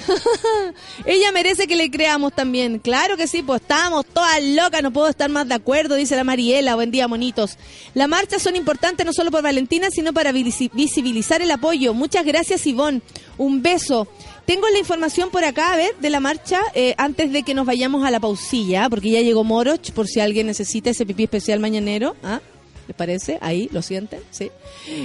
Ella 1.06 1.32
merece 1.32 1.66
que 1.66 1.76
le 1.76 1.90
creamos 1.90 2.32
también. 2.34 2.78
Claro 2.78 3.16
que 3.16 3.26
sí, 3.26 3.42
pues 3.42 3.60
estamos 3.62 4.04
todas 4.06 4.42
locas, 4.42 4.82
no 4.82 4.92
puedo 4.92 5.08
estar 5.08 5.28
más 5.30 5.48
de 5.48 5.54
acuerdo, 5.54 5.94
dice 5.94 6.16
la 6.16 6.24
Mariela. 6.24 6.74
Buen 6.74 6.90
día, 6.90 7.08
monitos. 7.08 7.56
Las 7.94 8.08
marchas 8.08 8.42
son 8.42 8.56
importantes 8.56 9.04
no 9.06 9.12
solo 9.12 9.30
por 9.30 9.42
Valentina, 9.42 9.88
sino 9.90 10.12
para 10.12 10.32
visi- 10.32 10.70
visibilizar 10.72 11.42
el 11.42 11.50
apoyo. 11.50 11.94
Muchas 11.94 12.24
gracias, 12.24 12.66
Ivonne. 12.66 13.02
Un 13.38 13.62
beso. 13.62 14.08
Tengo 14.46 14.68
la 14.68 14.78
información 14.78 15.30
por 15.30 15.44
acá, 15.44 15.72
a 15.72 15.76
ver, 15.76 15.94
de 16.00 16.10
la 16.10 16.18
marcha, 16.20 16.60
eh, 16.74 16.94
antes 16.98 17.30
de 17.32 17.42
que 17.44 17.54
nos 17.54 17.66
vayamos 17.66 18.04
a 18.04 18.10
la 18.10 18.18
pausilla, 18.20 18.88
porque 18.90 19.10
ya 19.10 19.20
llegó 19.20 19.44
Moroch, 19.44 19.90
por 19.92 20.08
si 20.08 20.20
alguien 20.20 20.46
necesita 20.46 20.90
ese 20.90 21.06
pipí 21.06 21.24
especial 21.24 21.60
mañanero. 21.60 22.16
¿Ah? 22.24 22.40
¿Les 22.88 22.96
parece? 22.96 23.38
Ahí, 23.40 23.68
¿lo 23.72 23.82
sienten? 23.82 24.20
Sí. 24.30 24.50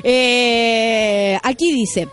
Eh, 0.04 1.38
aquí 1.44 1.72
dice... 1.74 2.08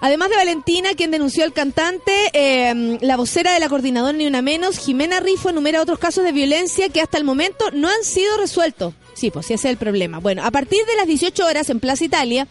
Además 0.00 0.30
de 0.30 0.36
Valentina, 0.36 0.90
quien 0.96 1.10
denunció 1.10 1.44
al 1.44 1.52
cantante, 1.52 2.12
eh, 2.32 2.98
la 3.02 3.16
vocera 3.18 3.52
de 3.52 3.60
la 3.60 3.68
coordinadora 3.68 4.16
Ni 4.16 4.26
Una 4.26 4.40
Menos, 4.40 4.78
Jimena 4.78 5.20
Rifo, 5.20 5.50
enumera 5.50 5.82
otros 5.82 5.98
casos 5.98 6.24
de 6.24 6.32
violencia 6.32 6.88
que 6.88 7.02
hasta 7.02 7.18
el 7.18 7.24
momento 7.24 7.70
no 7.72 7.88
han 7.88 8.02
sido 8.02 8.38
resueltos. 8.38 8.94
Sí, 9.12 9.30
pues 9.30 9.46
sí, 9.46 9.52
ese 9.52 9.68
es 9.68 9.72
el 9.72 9.76
problema. 9.76 10.18
Bueno, 10.18 10.42
a 10.42 10.50
partir 10.50 10.84
de 10.86 10.96
las 10.96 11.06
18 11.06 11.44
horas 11.44 11.68
en 11.68 11.80
Plaza 11.80 12.04
Italia, 12.04 12.48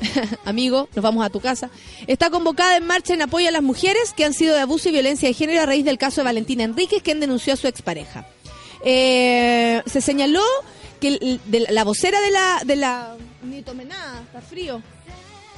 amigo, 0.44 0.90
nos 0.94 1.02
vamos 1.02 1.24
a 1.24 1.30
tu 1.30 1.40
casa, 1.40 1.70
está 2.06 2.28
convocada 2.28 2.76
en 2.76 2.86
marcha 2.86 3.14
en 3.14 3.22
apoyo 3.22 3.48
a 3.48 3.52
las 3.52 3.62
mujeres 3.62 4.12
que 4.14 4.26
han 4.26 4.34
sido 4.34 4.54
de 4.54 4.60
abuso 4.60 4.90
y 4.90 4.92
violencia 4.92 5.28
de 5.28 5.34
género 5.34 5.62
a 5.62 5.66
raíz 5.66 5.86
del 5.86 5.96
caso 5.96 6.20
de 6.20 6.26
Valentina 6.26 6.64
Enríquez, 6.64 7.02
quien 7.02 7.20
denunció 7.20 7.54
a 7.54 7.56
su 7.56 7.68
expareja. 7.68 8.26
Eh, 8.84 9.80
se 9.86 10.02
señaló 10.02 10.42
que 11.00 11.38
la 11.48 11.84
vocera 11.84 12.20
de 12.20 12.30
la... 12.30 12.60
De 12.66 12.76
la 12.76 13.16
ni 13.44 13.62
tomé 13.62 13.86
nada, 13.86 14.22
está 14.26 14.42
frío 14.42 14.82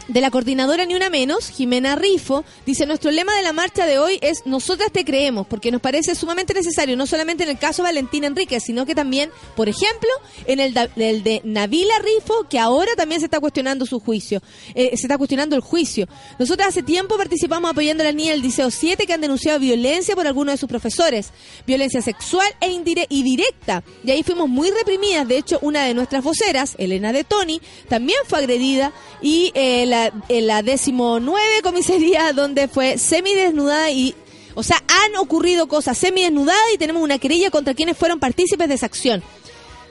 de 0.08 0.20
la 0.20 0.30
coordinadora 0.30 0.84
Ni 0.84 0.94
Una 0.94 1.08
Menos, 1.10 1.48
Jimena 1.48 1.96
Rifo, 1.96 2.44
dice, 2.66 2.86
nuestro 2.86 3.10
lema 3.10 3.34
de 3.36 3.42
la 3.42 3.52
marcha 3.52 3.86
de 3.86 3.98
hoy 3.98 4.18
es 4.20 4.44
Nosotras 4.44 4.92
te 4.92 5.04
creemos, 5.04 5.46
porque 5.46 5.70
nos 5.70 5.80
parece 5.80 6.14
sumamente 6.14 6.52
necesario, 6.54 6.96
no 6.96 7.06
solamente 7.06 7.44
en 7.44 7.50
el 7.50 7.58
caso 7.58 7.82
de 7.82 7.88
Valentín 7.88 8.24
Enríquez, 8.24 8.62
sino 8.64 8.84
que 8.86 8.94
también, 8.94 9.30
por 9.56 9.68
ejemplo, 9.68 10.08
en 10.46 10.60
el, 10.60 10.74
de 10.74 11.40
Navila 11.44 11.94
Rifo, 12.00 12.46
que 12.50 12.58
ahora 12.58 12.92
también 12.96 13.20
se 13.20 13.26
está 13.26 13.40
cuestionando 13.40 13.86
su 13.86 13.98
juicio, 14.00 14.42
eh, 14.74 14.90
se 14.96 15.06
está 15.06 15.16
cuestionando 15.16 15.56
el 15.56 15.62
juicio. 15.62 16.06
Nosotras 16.38 16.68
hace 16.68 16.82
tiempo 16.82 17.16
participamos 17.16 17.70
apoyando 17.70 18.02
a 18.02 18.06
la 18.06 18.12
niña 18.12 18.32
del 18.32 18.42
Liceo 18.42 18.70
7 18.70 19.06
que 19.06 19.12
han 19.12 19.20
denunciado 19.20 19.58
violencia 19.58 20.14
por 20.14 20.26
algunos 20.26 20.54
de 20.54 20.58
sus 20.58 20.68
profesores, 20.68 21.30
violencia 21.66 22.02
sexual 22.02 22.48
e 22.60 22.68
indire- 22.70 23.06
y 23.08 23.22
directa. 23.22 23.82
Y 24.04 24.10
ahí 24.10 24.22
fuimos 24.22 24.48
muy 24.48 24.70
reprimidas, 24.70 25.26
de 25.28 25.38
hecho, 25.38 25.58
una 25.62 25.84
de 25.84 25.94
nuestras 25.94 26.22
voceras, 26.22 26.74
Elena 26.78 27.12
de 27.12 27.24
Tony, 27.24 27.60
también 27.88 28.18
fue 28.26 28.40
agredida 28.40 28.92
y 29.22 29.50
eh, 29.54 29.86
la, 29.86 29.93
en 30.28 30.46
la 30.46 30.62
decimonueve 30.62 31.62
comisaría 31.62 32.32
donde 32.32 32.68
fue 32.68 32.98
semidesnudada 32.98 33.90
y 33.90 34.14
o 34.56 34.62
sea, 34.62 34.76
han 34.86 35.16
ocurrido 35.16 35.66
cosas 35.66 35.98
semidesnudadas 35.98 36.62
y 36.72 36.78
tenemos 36.78 37.02
una 37.02 37.18
querella 37.18 37.50
contra 37.50 37.74
quienes 37.74 37.96
fueron 37.98 38.20
partícipes 38.20 38.68
de 38.68 38.74
esa 38.74 38.86
acción. 38.86 39.22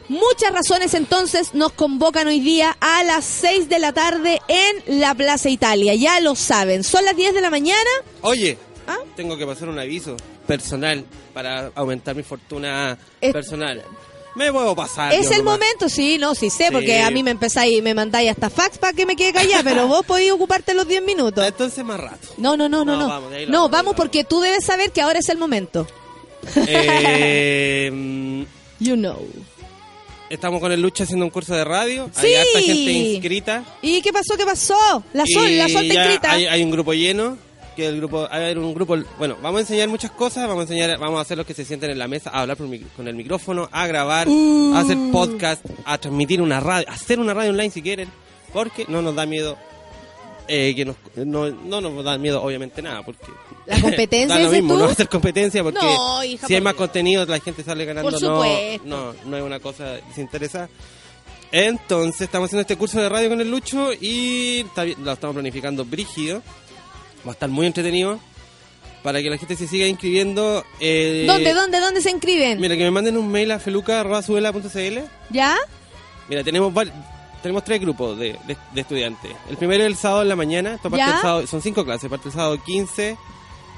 Muchas 0.10 0.52
razones 0.54 0.94
entonces 0.94 1.54
nos 1.54 1.74
convocan 1.74 2.28
hoy 2.28 2.40
día 2.40 2.76
a 2.80 3.04
las 3.04 3.26
6 3.26 3.68
de 3.70 3.80
la 3.80 3.92
tarde 3.94 4.40
en 4.48 5.00
la 5.02 5.16
Plaza 5.16 5.50
Italia. 5.50 5.96
Ya 5.96 6.20
lo 6.22 6.36
saben, 6.36 6.84
son 6.84 7.04
las 7.06 7.16
10 7.16 7.34
de 7.34 7.42
la 7.42 7.50
mañana. 7.50 7.90
Oye, 8.22 8.58
¿Ah? 8.88 8.98
tengo 9.16 9.38
que 9.38 9.46
pasar 9.46 9.68
un 9.70 9.80
aviso 9.80 10.16
personal 10.48 11.04
para 11.34 11.72
aumentar 11.76 12.16
mi 12.16 12.24
fortuna 12.24 12.98
Es- 13.22 13.34
personal. 13.34 13.82
Me 14.36 14.52
puedo 14.52 14.76
pasar. 14.76 15.14
es 15.14 15.26
yo 15.26 15.32
el 15.32 15.38
nomás. 15.44 15.60
momento, 15.60 15.90
sí, 15.90 16.18
no, 16.18 16.34
sí 16.36 16.50
sé, 16.50 16.66
Sí. 16.68 16.72
porque 16.74 17.02
a 17.02 17.12
mí 17.12 17.22
me 17.24 17.32
empezáis, 17.32 17.84
me 17.84 17.94
mandáis 17.94 18.32
hasta 18.32 18.50
fax 18.50 18.78
para 18.80 18.94
que 18.94 19.06
me 19.06 19.16
quede 19.16 19.34
callada, 19.34 19.64
pero 19.64 19.88
vos 19.88 20.06
podéis 20.06 20.32
ocuparte 20.32 20.74
los 20.74 20.88
10 20.88 21.04
minutos. 21.04 21.46
Entonces 21.46 21.84
más 21.86 22.00
rato. 22.00 22.28
No, 22.38 22.58
no, 22.58 22.68
no, 22.68 22.84
no, 22.84 22.96
No, 22.96 23.02
no. 23.04 23.08
vamos, 23.08 23.32
no, 23.48 23.70
vamos, 23.70 23.96
porque 23.96 24.24
tú 24.24 24.42
debes 24.42 24.66
saber 24.66 24.92
que 24.92 25.02
ahora 25.02 25.20
es 25.20 25.30
el 25.30 25.38
momento. 25.38 25.86
Eh, 26.68 27.92
You 28.80 28.96
know. 28.96 29.26
estamos 30.30 30.60
con 30.60 30.72
el 30.72 30.82
Lucha 30.82 31.04
haciendo 31.06 31.26
un 31.26 31.32
curso 31.32 31.54
de 31.56 31.64
radio. 31.64 32.10
Sí. 32.20 32.28
Hay 32.28 32.36
harta 32.36 32.60
gente 32.62 32.92
inscrita. 32.92 33.64
¿Y 33.82 34.02
qué 34.02 34.12
pasó? 34.12 34.36
¿Qué 34.36 34.46
pasó? 34.46 35.04
La 35.14 35.26
sol, 35.26 35.48
Y 35.50 35.56
la 35.58 35.70
sol 35.70 35.84
está 35.86 35.94
inscrita. 36.02 36.32
Hay, 36.32 36.46
hay 36.48 36.64
un 36.64 36.72
grupo 36.72 36.94
lleno. 36.94 37.38
Que 37.76 37.88
el 37.88 37.98
grupo, 37.98 38.28
hay 38.30 38.56
un 38.56 38.74
grupo, 38.74 38.96
bueno, 39.18 39.38
vamos 39.42 39.58
a 39.58 39.62
enseñar 39.62 39.90
muchas 39.90 40.12
cosas, 40.12 40.48
vamos 40.48 40.60
a 40.60 40.74
enseñar, 40.74 41.00
vamos 41.00 41.18
a 41.18 41.22
hacer 41.22 41.38
los 41.38 41.46
que 41.48 41.54
se 41.54 41.66
sienten 41.66 41.90
en 41.92 41.98
la 42.00 42.08
mesa, 42.08 42.30
a 42.30 42.42
hablar 42.42 42.56
por 42.58 42.68
con 42.96 43.08
el 43.08 43.16
micrófono, 43.16 43.68
a 43.72 43.88
grabar, 43.88 44.28
Uh. 44.30 44.74
a 44.76 44.82
hacer 44.82 44.98
podcast, 45.12 45.66
a 45.86 45.98
transmitir 45.98 46.42
una 46.42 46.60
radio, 46.60 46.88
a 46.90 46.94
hacer 46.94 47.20
una 47.20 47.34
radio 47.34 47.50
online 47.52 47.72
si 47.72 47.82
quieren, 47.82 48.10
porque 48.52 48.86
no 48.88 49.02
nos 49.02 49.16
da 49.16 49.26
miedo, 49.26 49.58
eh, 50.48 50.74
que 50.76 50.86
nos, 50.86 50.96
no, 51.16 51.50
no 51.50 51.82
nos 51.82 52.04
da 52.04 52.18
miedo 52.18 52.44
obviamente 52.44 52.82
nada, 52.82 53.02
porque 53.04 53.26
La 53.66 53.80
competencia, 53.82 54.38
da 54.38 54.44
lo 54.44 54.52
mismo, 54.52 54.74
tú. 54.74 54.80
no 54.80 54.86
a 54.86 54.92
hacer 54.92 55.10
competencia 55.10 55.64
porque 55.64 55.80
No, 55.82 56.24
hija, 56.24 56.46
si 56.48 56.54
hay 56.56 56.62
más 56.62 56.74
contenido 56.76 57.26
la 57.26 57.40
gente 57.40 57.64
sale 57.64 57.86
ganando, 57.86 58.12
no, 58.20 58.44
no, 58.86 59.14
no 59.26 59.38
es 59.38 59.44
una 59.44 59.60
cosa 59.60 59.94
desinteresada. 60.10 60.70
Entonces 61.52 62.22
estamos 62.22 62.48
haciendo 62.48 62.62
este 62.62 62.76
curso 62.78 63.00
de 63.00 63.08
radio 63.10 63.30
con 63.30 63.40
el 63.40 63.50
Lucho 63.52 63.92
y 63.94 64.66
lo 65.04 65.12
estamos 65.12 65.36
planificando 65.36 65.86
brígido. 65.86 66.42
Va 67.26 67.32
a 67.32 67.34
estar 67.34 67.50
muy 67.50 67.66
entretenido 67.68 68.20
para 69.02 69.22
que 69.22 69.30
la 69.30 69.38
gente 69.38 69.56
se 69.56 69.68
siga 69.68 69.86
inscribiendo. 69.88 70.64
eh, 70.80 71.26
¿Dónde, 71.28 71.54
dónde, 71.54 71.80
dónde 71.80 72.02
se 72.02 72.10
inscriben? 72.12 72.60
Mira, 72.60 72.76
que 72.76 72.84
me 72.84 72.92
manden 72.92 73.18
un 73.18 73.30
mail 73.32 73.52
a 73.52 73.60
feluca.suela.cl. 73.60 75.00
¿Ya? 75.30 75.58
Mira, 76.30 76.44
tenemos 76.44 76.74
tenemos 77.42 77.64
tres 77.66 77.82
grupos 77.82 78.18
de, 78.18 78.38
de- 78.48 78.58
de 78.74 78.82
estudiantes. 78.82 79.32
El 79.50 79.58
primero 79.58 79.84
es 79.84 79.88
el 79.88 79.98
sábado 79.98 80.22
en 80.22 80.30
la 80.30 80.36
mañana. 80.38 80.76
Esto 80.76 80.90
parte 80.90 81.04
el 81.16 81.22
sábado- 81.22 81.48
son 81.48 81.62
cinco 81.62 81.84
clases. 81.84 82.10
Parte 82.10 82.30
el 82.30 82.34
sábado 82.34 82.58
15 82.64 83.18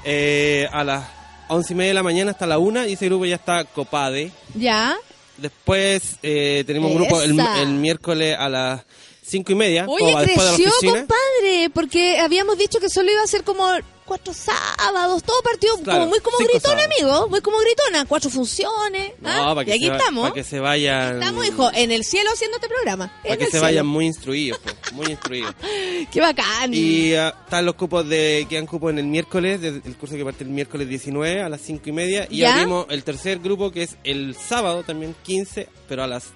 eh, 0.04 0.68
a 0.72 0.84
las 0.84 1.04
once 1.48 1.72
y 1.72 1.76
media 1.76 1.88
de 1.90 1.94
la 1.94 2.02
mañana 2.04 2.30
hasta 2.30 2.46
la 2.46 2.58
una 2.58 2.86
y 2.86 2.92
ese 2.92 3.06
grupo 3.06 3.24
ya 3.26 3.34
está 3.36 3.64
copade. 3.64 4.30
¿Ya? 4.54 4.96
Después 5.38 6.16
eh, 6.22 6.62
tenemos 6.66 6.90
un 6.92 6.96
grupo 6.98 7.20
el, 7.20 7.38
el 7.60 7.68
miércoles 7.74 8.36
a 8.38 8.48
las 8.48 8.84
cinco 9.26 9.52
y 9.52 9.54
media. 9.54 9.86
Oye, 9.88 10.14
o 10.14 10.18
después 10.20 10.36
de 10.36 10.44
la 10.44 10.56
creció, 10.56 10.90
compadre, 10.92 11.70
porque 11.74 12.18
habíamos 12.20 12.56
dicho 12.58 12.78
que 12.80 12.88
solo 12.88 13.10
iba 13.10 13.22
a 13.22 13.26
ser 13.26 13.42
como 13.44 13.66
cuatro 14.04 14.32
sábados, 14.32 15.24
todo 15.24 15.42
partido 15.42 15.76
Claro, 15.82 15.98
como 16.00 16.10
muy 16.10 16.20
como 16.20 16.38
cinco 16.38 16.52
gritona, 16.52 16.82
sábados. 16.82 16.96
amigo, 17.02 17.28
muy 17.28 17.40
como 17.40 17.58
gritona, 17.58 18.04
cuatro 18.06 18.30
funciones. 18.30 19.14
¿ah? 19.24 19.42
No, 19.48 19.54
para 19.56 19.64
que, 19.64 19.72
y 19.72 19.74
aquí 19.74 19.88
va- 19.88 19.96
estamos. 19.96 20.22
para 20.22 20.34
que 20.34 20.44
se 20.44 20.60
vayan. 20.60 21.14
Estamos, 21.20 21.44
hijo, 21.44 21.70
en 21.74 21.90
el 21.90 22.04
cielo 22.04 22.30
haciendo 22.32 22.56
este 22.58 22.68
programa. 22.68 23.12
Para 23.24 23.36
que 23.36 23.44
se 23.46 23.50
cielo. 23.50 23.64
vayan 23.64 23.86
muy 23.88 24.06
instruidos, 24.06 24.60
muy 24.92 25.06
instruidos. 25.08 25.52
Qué 26.12 26.20
bacán. 26.20 26.72
Y 26.72 27.14
ah, 27.14 27.34
están 27.44 27.66
los 27.66 27.74
cupos 27.74 28.08
de 28.08 28.46
quedan 28.48 28.66
cupos 28.66 28.92
en 28.92 29.00
el 29.00 29.06
miércoles, 29.06 29.60
de- 29.60 29.82
el 29.84 29.96
curso 29.96 30.14
que 30.14 30.24
parte 30.24 30.44
el 30.44 30.50
miércoles 30.50 30.88
19 30.88 31.42
a 31.42 31.48
las 31.48 31.60
5 31.62 31.82
y 31.88 31.92
media. 31.92 32.28
Y 32.30 32.38
¿Ya? 32.38 32.54
abrimos 32.54 32.86
el 32.90 33.02
tercer 33.02 33.40
grupo 33.40 33.72
que 33.72 33.82
es 33.82 33.96
el 34.04 34.36
sábado 34.36 34.84
también 34.84 35.16
15, 35.24 35.68
pero 35.88 36.04
a 36.04 36.06
las 36.06 36.26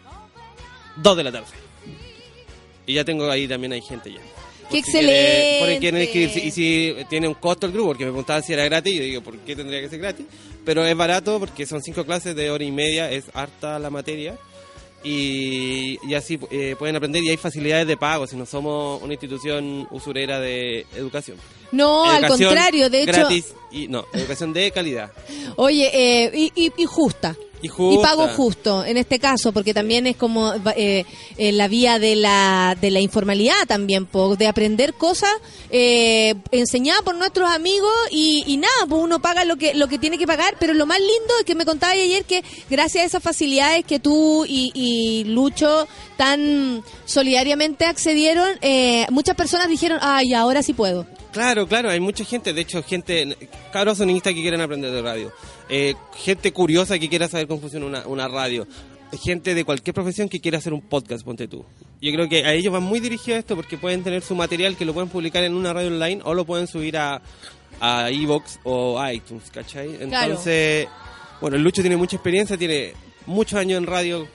2 0.97 1.16
de 1.16 1.22
la 1.22 1.30
tarde. 1.30 1.47
Y 2.91 2.95
ya 2.95 3.05
tengo 3.05 3.30
ahí 3.30 3.47
también 3.49 3.72
hay 3.72 3.80
gente 3.82 4.12
ya. 4.12 4.20
¡Qué 4.70 4.82
quiere- 4.82 5.09
excelente! 5.09 5.59
por 5.61 5.68
si 5.74 5.78
quieren 5.80 6.01
inscribirse. 6.03 6.41
Y 6.47 6.51
si 6.51 6.95
tiene 7.09 7.26
un 7.28 7.34
costo 7.34 7.66
el 7.66 7.72
grupo, 7.72 7.88
porque 7.88 8.05
me 8.05 8.11
preguntaban 8.11 8.43
si 8.43 8.53
era 8.53 8.64
gratis, 8.64 8.95
yo 8.95 9.03
digo, 9.03 9.20
¿por 9.22 9.36
qué 9.38 9.57
tendría 9.57 9.80
que 9.80 9.88
ser 9.88 9.99
gratis? 9.99 10.26
Pero 10.64 10.84
es 10.86 10.97
barato 10.97 11.38
porque 11.41 11.66
son 11.66 11.82
cinco 11.82 12.05
clases 12.05 12.36
de 12.36 12.51
hora 12.51 12.62
y 12.64 12.70
media, 12.70 13.11
es 13.11 13.24
harta 13.34 13.78
la 13.78 13.91
materia. 13.91 14.36
Y, 15.03 15.99
y 16.07 16.14
así 16.14 16.38
eh, 16.51 16.76
pueden 16.78 16.95
aprender 16.95 17.22
y 17.24 17.30
hay 17.30 17.36
facilidades 17.38 17.86
de 17.86 17.97
pago 17.97 18.26
si 18.26 18.36
no 18.36 18.45
somos 18.45 19.03
una 19.03 19.14
institución 19.14 19.88
usurera 19.91 20.38
de 20.41 20.84
educación. 20.95 21.38
no, 21.72 22.05
al 22.05 22.26
contrario, 22.28 22.91
de 22.91 23.03
hecho, 23.05 23.12
gratis 23.12 23.55
y 23.72 23.88
no, 23.88 24.05
educación 24.12 24.53
de 24.53 24.70
calidad. 24.70 25.11
oye, 25.57 25.91
eh, 25.93 26.30
y, 26.34 26.53
y- 26.66 26.72
y 26.76 26.84
justa. 26.84 27.34
Y 27.62 27.98
pago 27.98 28.28
justo, 28.28 28.84
en 28.84 28.96
este 28.96 29.18
caso, 29.18 29.52
porque 29.52 29.74
también 29.74 30.06
es 30.06 30.16
como 30.16 30.52
eh, 30.76 31.04
eh, 31.36 31.52
la 31.52 31.68
vía 31.68 31.98
de 31.98 32.16
la, 32.16 32.76
de 32.80 32.90
la 32.90 33.00
informalidad 33.00 33.66
también, 33.68 34.06
po, 34.06 34.36
de 34.36 34.46
aprender 34.46 34.94
cosas 34.94 35.30
eh, 35.70 36.34
enseñadas 36.50 37.02
por 37.02 37.16
nuestros 37.16 37.50
amigos 37.50 37.92
y, 38.11 38.44
y 38.46 38.56
nada, 38.56 38.86
pues 38.88 39.02
uno 39.02 39.20
paga 39.20 39.44
lo 39.44 39.56
que, 39.56 39.74
lo 39.74 39.88
que 39.88 39.98
tiene 39.98 40.18
que 40.18 40.26
pagar, 40.26 40.56
pero 40.58 40.74
lo 40.74 40.86
más 40.86 40.98
lindo 40.98 41.34
es 41.38 41.44
que 41.44 41.54
me 41.54 41.64
contabas 41.64 41.96
ayer 41.96 42.24
que 42.24 42.42
gracias 42.70 43.04
a 43.04 43.06
esas 43.06 43.22
facilidades 43.22 43.84
que 43.84 44.00
tú 44.00 44.44
y, 44.46 44.72
y 44.74 45.24
Lucho 45.24 45.86
tan 46.16 46.82
solidariamente 47.04 47.84
accedieron, 47.84 48.48
eh, 48.62 49.06
muchas 49.11 49.36
personas 49.36 49.68
dijeron, 49.68 49.98
ay, 50.02 50.34
ahora 50.34 50.62
sí 50.62 50.72
puedo. 50.72 51.06
Claro, 51.33 51.66
claro, 51.66 51.91
hay 51.91 52.01
mucha 52.01 52.24
gente, 52.24 52.53
de 52.53 52.61
hecho, 52.61 52.83
gente, 52.83 53.37
cabros 53.72 53.99
sonistas 53.99 54.35
que 54.35 54.43
quieren 54.43 54.61
aprender 54.61 54.91
de 54.91 55.03
radio, 55.03 55.33
eh, 55.68 55.95
gente 56.14 56.53
curiosa 56.53 56.99
que 56.99 57.09
quiera 57.09 57.28
saber 57.28 57.47
cómo 57.47 57.61
funciona 57.61 57.87
una, 57.87 58.07
una 58.07 58.28
radio, 58.28 58.66
gente 59.22 59.55
de 59.55 59.64
cualquier 59.64 59.95
profesión 59.95 60.28
que 60.28 60.41
quiera 60.41 60.59
hacer 60.59 60.72
un 60.72 60.83
podcast, 60.83 61.24
ponte 61.24 61.49
tú. 61.49 61.64
Yo 62.01 62.12
creo 62.12 62.28
que 62.28 62.45
a 62.45 62.55
ellos 62.55 62.72
va 62.72 62.81
muy 62.81 62.99
dirigido 62.99 63.37
esto 63.37 63.55
porque 63.55 63.76
pueden 63.76 64.03
tener 64.03 64.22
su 64.22 64.35
material 64.35 64.76
que 64.76 64.85
lo 64.85 64.95
pueden 64.95 65.09
publicar 65.09 65.45
en 65.45 65.55
una 65.55 65.72
radio 65.72 65.89
online 65.89 66.20
o 66.24 66.35
lo 66.35 66.45
pueden 66.45 66.66
subir 66.66 66.97
a 66.97 67.20
a 67.81 68.11
Evox 68.11 68.61
o 68.64 68.99
a 68.99 69.12
iTunes, 69.12 69.51
¿cachai? 69.51 69.97
Claro. 69.97 70.26
Entonces, 70.26 70.89
bueno, 71.41 71.57
el 71.57 71.62
Lucho 71.62 71.83
tiene 71.83 71.97
mucha 71.97 72.16
experiencia, 72.16 72.57
tiene 72.57 72.93
muchos 73.31 73.59
años 73.59 73.78
en 73.78 73.87
radio, 73.87 74.28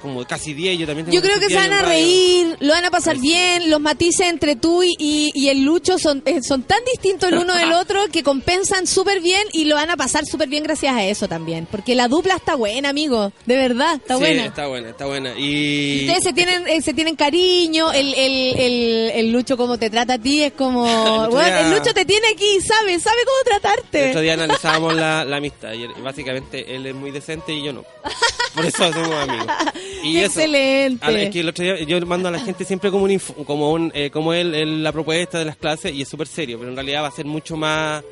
como 0.00 0.24
casi 0.24 0.54
10, 0.54 0.78
yo 0.78 0.86
también 0.86 1.06
tengo 1.06 1.14
Yo 1.14 1.22
creo 1.22 1.34
que 1.38 1.46
se 1.46 1.58
10 1.58 1.60
van 1.68 1.72
a 1.72 1.82
reír, 1.82 2.56
lo 2.60 2.72
van 2.72 2.84
a 2.84 2.90
pasar 2.90 3.16
Ay, 3.16 3.20
bien, 3.20 3.70
los 3.70 3.80
matices 3.80 4.26
entre 4.28 4.56
tú 4.56 4.82
y, 4.82 4.94
y- 4.98 5.48
el 5.48 5.62
Lucho 5.64 5.98
son, 5.98 6.22
eh, 6.26 6.42
son 6.42 6.62
tan 6.62 6.78
distintos 6.92 7.30
el 7.30 7.38
uno 7.38 7.54
del 7.54 7.72
otro 7.74 8.00
que 8.12 8.22
compensan 8.22 8.86
súper 8.86 9.20
bien 9.20 9.42
y 9.52 9.64
lo 9.66 9.74
van 9.74 9.90
a 9.90 9.96
pasar 9.96 10.24
súper 10.26 10.48
bien 10.48 10.62
gracias 10.62 10.94
a 10.94 11.04
eso 11.04 11.28
también. 11.28 11.66
Porque 11.70 11.94
la 11.94 12.08
dupla 12.08 12.36
está 12.36 12.54
buena, 12.54 12.88
amigo, 12.90 13.32
de 13.46 13.56
verdad, 13.56 13.96
está 13.96 14.14
Sí, 14.14 14.20
buena. 14.20 14.44
está 14.46 14.66
buena, 14.66 14.88
está 14.90 15.06
buena. 15.06 15.34
Y... 15.38 16.00
Ustedes 16.06 16.24
se 16.24 16.32
tienen, 16.32 16.66
eh, 16.68 16.80
se 16.82 16.94
tienen 16.94 17.16
cariño, 17.16 17.92
el, 17.92 18.14
el, 18.14 18.58
el, 18.58 19.10
el 19.14 19.32
Lucho 19.32 19.56
como 19.56 19.78
te 19.78 19.90
trata 19.90 20.14
a 20.14 20.18
ti 20.18 20.42
es 20.42 20.52
como... 20.52 20.82
otro 21.22 21.30
bueno, 21.30 21.46
día- 21.46 21.60
el 21.60 21.70
Lucho 21.78 21.92
te 21.92 22.04
tiene 22.04 22.28
aquí, 22.28 22.60
sabe, 22.66 22.98
sabe 23.00 23.18
cómo 23.24 23.36
El 23.56 23.60
tratarte. 23.60 24.08
otro 24.10 24.20
día 24.20 24.34
analizábamos 24.34 24.94
la, 24.94 25.24
la 25.24 25.36
amistad 25.36 25.72
y 25.72 25.86
básicamente 26.00 26.74
él 26.74 26.86
es 26.86 26.94
muy 26.94 27.10
decente 27.10 27.52
y 27.52 27.62
yo 27.64 27.72
no. 27.72 27.84
Por 28.54 28.64
eso 28.66 28.92
somos 28.92 29.14
amigos. 29.14 29.46
Y 30.02 30.12
Qué 30.12 30.20
eso, 30.24 30.38
excelente. 30.40 31.04
a- 31.04 31.10
es 31.10 31.30
que 31.30 31.40
el 31.40 31.48
otro 31.48 31.64
día 31.64 31.80
yo 31.82 32.00
mando 32.06 32.28
a 32.28 32.30
la 32.32 32.38
gente 32.38 32.64
siempre 32.64 32.90
como 32.90 33.04
un 33.04 33.18
como 33.44 33.72
un 33.72 33.90
eh, 33.94 34.10
como 34.10 34.32
él 34.32 34.82
la 34.82 34.92
propuesta 34.92 35.38
de 35.40 35.44
las 35.44 35.56
clases 35.56 35.92
y 35.92 36.02
es 36.02 36.08
súper 36.08 36.28
serio, 36.28 36.56
pero 36.58 36.70
en 36.70 36.76
realidad 36.76 37.02
va 37.02 37.08
a 37.08 37.12
ser 37.12 37.24
mucho 37.26 37.56
más 37.56 38.02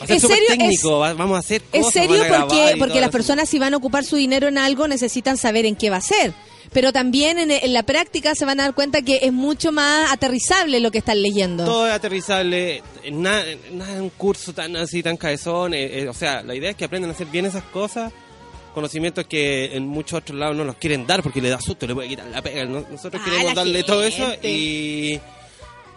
va 0.00 0.04
a 0.04 0.06
ser 0.06 0.16
¿Es 0.16 0.22
serio? 0.22 0.48
técnico, 0.48 0.98
va- 0.98 1.14
vamos 1.14 1.36
a 1.36 1.38
hacer 1.38 1.62
Es 1.72 1.82
cosas, 1.82 1.92
serio 2.02 2.22
a 2.22 2.26
grabar 2.26 2.48
porque, 2.48 2.74
porque 2.78 2.94
las 2.96 3.02
eso. 3.08 3.10
personas 3.12 3.48
si 3.48 3.58
van 3.60 3.72
a 3.72 3.76
ocupar 3.76 4.04
su 4.04 4.16
dinero 4.16 4.48
en 4.48 4.58
algo 4.58 4.88
necesitan 4.88 5.36
saber 5.36 5.64
en 5.64 5.76
qué 5.76 5.90
va 5.90 5.98
a 5.98 6.00
ser. 6.00 6.32
Pero 6.72 6.92
también 6.92 7.38
en, 7.38 7.50
en 7.52 7.72
la 7.72 7.82
práctica 7.84 8.34
se 8.34 8.44
van 8.44 8.58
a 8.60 8.64
dar 8.64 8.74
cuenta 8.74 9.00
que 9.02 9.20
es 9.22 9.32
mucho 9.32 9.70
más 9.72 10.12
aterrizable 10.12 10.80
lo 10.80 10.90
que 10.90 10.98
están 10.98 11.22
leyendo. 11.22 11.64
todo 11.64 11.86
es 11.86 11.94
aterrizable, 11.94 12.82
nada, 13.12 13.44
nada 13.72 13.94
es 13.94 14.00
un 14.00 14.10
curso 14.10 14.52
tan 14.52 14.76
así, 14.76 15.02
tan 15.04 15.16
cabezón. 15.16 15.72
eh, 15.72 16.00
eh, 16.02 16.08
o 16.08 16.14
sea, 16.14 16.42
la 16.42 16.54
idea 16.56 16.70
es 16.70 16.76
que 16.76 16.84
aprendan 16.84 17.10
a 17.10 17.14
hacer 17.14 17.28
bien 17.28 17.46
esas 17.46 17.62
cosas, 17.64 18.12
conocimientos 18.78 19.26
que 19.26 19.76
en 19.76 19.86
muchos 19.86 20.18
otros 20.20 20.38
lados 20.38 20.56
no 20.56 20.64
los 20.64 20.76
quieren 20.76 21.06
dar 21.06 21.22
porque 21.22 21.40
le 21.42 21.50
da 21.50 21.60
susto, 21.60 21.86
le 21.86 21.94
puede 21.94 22.08
quitar 22.08 22.26
la 22.26 22.40
pega. 22.42 22.64
¿no? 22.64 22.84
Nosotros 22.90 23.20
Ah, 23.22 23.24
queremos 23.24 23.46
la 23.48 23.54
darle 23.54 23.82
todo 23.84 24.02
eso 24.04 24.34
y, 24.42 25.20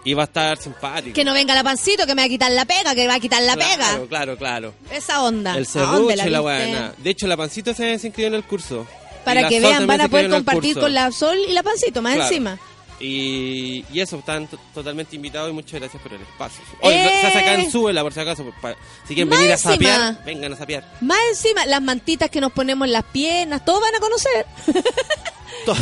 Y 0.04 0.14
va 0.16 0.24
a 0.24 0.26
estar 0.26 0.58
simpático. 0.58 1.14
Que 1.14 1.24
no 1.24 1.34
venga 1.34 1.54
la 1.54 1.64
pancito, 1.64 2.06
que 2.08 2.16
me 2.16 2.24
va 2.24 2.26
a 2.26 2.30
quitar 2.30 2.52
la 2.52 2.66
pega, 2.66 2.96
que 2.96 3.08
va 3.08 3.14
a 3.16 3.20
quitar 3.20 3.42
la 3.44 3.54
Claro, 3.56 3.72
pega. 3.72 4.08
Claro, 4.08 4.38
claro. 4.38 4.74
Esa 4.92 5.22
onda. 5.24 5.56
El 5.56 5.68
¿A 5.76 5.80
dónde 5.80 6.16
serrucho 6.16 6.16
la 6.16 6.24
viste? 6.24 6.40
buena. 6.40 6.94
De 6.98 7.10
hecho, 7.12 7.28
la 7.28 7.38
pancito 7.38 7.74
se, 7.76 8.00
se 8.00 8.08
inscribió 8.08 8.28
en 8.30 8.34
el 8.34 8.44
curso. 8.44 8.88
Para 9.24 9.42
la 9.42 9.50
que 9.50 9.60
vean, 9.60 9.86
van 9.86 10.02
a 10.02 10.08
poder 10.10 10.30
compartir 10.32 10.78
con 10.80 10.92
la 10.94 11.12
Sol 11.12 11.38
y 11.48 11.54
la 11.54 11.62
pancito, 11.62 12.02
más 12.02 12.16
Claro. 12.16 12.28
encima. 12.30 12.60
Y, 13.02 13.84
y 13.92 14.00
eso, 14.00 14.18
están 14.20 14.48
to- 14.48 14.60
totalmente 14.74 15.16
invitados 15.16 15.50
y 15.50 15.54
muchas 15.54 15.80
gracias 15.80 16.02
por 16.04 16.14
el 16.14 16.22
espacio. 16.22 16.64
Oye, 16.82 17.04
¡Eh! 17.06 17.32
se 17.34 17.54
en 17.54 17.72
Súbela, 17.72 18.04
por 18.04 18.14
si 18.14 18.20
acaso. 18.20 18.46
pa- 18.62 18.76
si 19.08 19.16
quieren 19.16 19.30
Más 19.30 19.40
venir 19.40 19.52
a 19.52 19.56
encima. 19.56 19.74
sapear, 19.74 20.24
vengan 20.26 20.54
a 20.54 20.56
sapear. 20.58 20.84
Más 21.02 21.18
encima, 21.32 21.66
las 21.66 21.82
mantitas 21.82 22.30
que 22.30 22.40
nos 22.40 22.52
ponemos 22.52 22.86
en 22.88 22.94
las 22.94 23.04
piernas, 23.06 23.66
todos 23.66 23.82
van 23.82 23.96
a 23.96 24.00
conocer. 24.00 24.46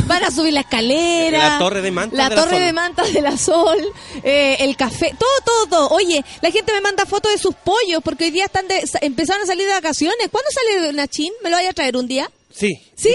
Van 0.06 0.22
a 0.22 0.30
subir 0.30 0.52
la 0.52 0.60
escalera. 0.60 1.50
La 1.54 1.58
torre 1.58 1.80
de 1.80 1.90
mantas 1.90 2.16
La 2.18 2.28
de 2.28 2.34
la 2.36 2.42
torre 2.42 2.56
Sol. 2.56 2.64
de 2.66 2.72
mantas 2.72 3.12
de 3.14 3.20
la 3.22 3.36
sol. 3.38 3.78
eh, 4.22 4.56
el 4.60 4.76
café. 4.76 5.14
Todo, 5.18 5.30
todo, 5.44 5.66
todo. 5.68 5.88
Oye, 5.96 6.22
la 6.42 6.50
gente 6.50 6.72
me 6.74 6.82
manda 6.82 7.06
fotos 7.06 7.32
de 7.32 7.38
sus 7.38 7.54
pollos 7.54 8.00
porque 8.04 8.24
hoy 8.24 8.30
día 8.30 8.44
están 8.44 8.68
de, 8.68 8.82
empezaron 9.00 9.42
a 9.42 9.46
salir 9.46 9.66
de 9.66 9.72
vacaciones. 9.72 10.28
¿Cuándo 10.30 10.50
sale 10.50 10.92
Nachín? 10.92 11.32
¿Me 11.42 11.48
lo 11.48 11.56
vaya 11.56 11.70
a 11.70 11.72
traer 11.72 11.96
un 11.96 12.06
día? 12.06 12.30
Sí. 12.52 12.68
¿Sí? 12.94 13.14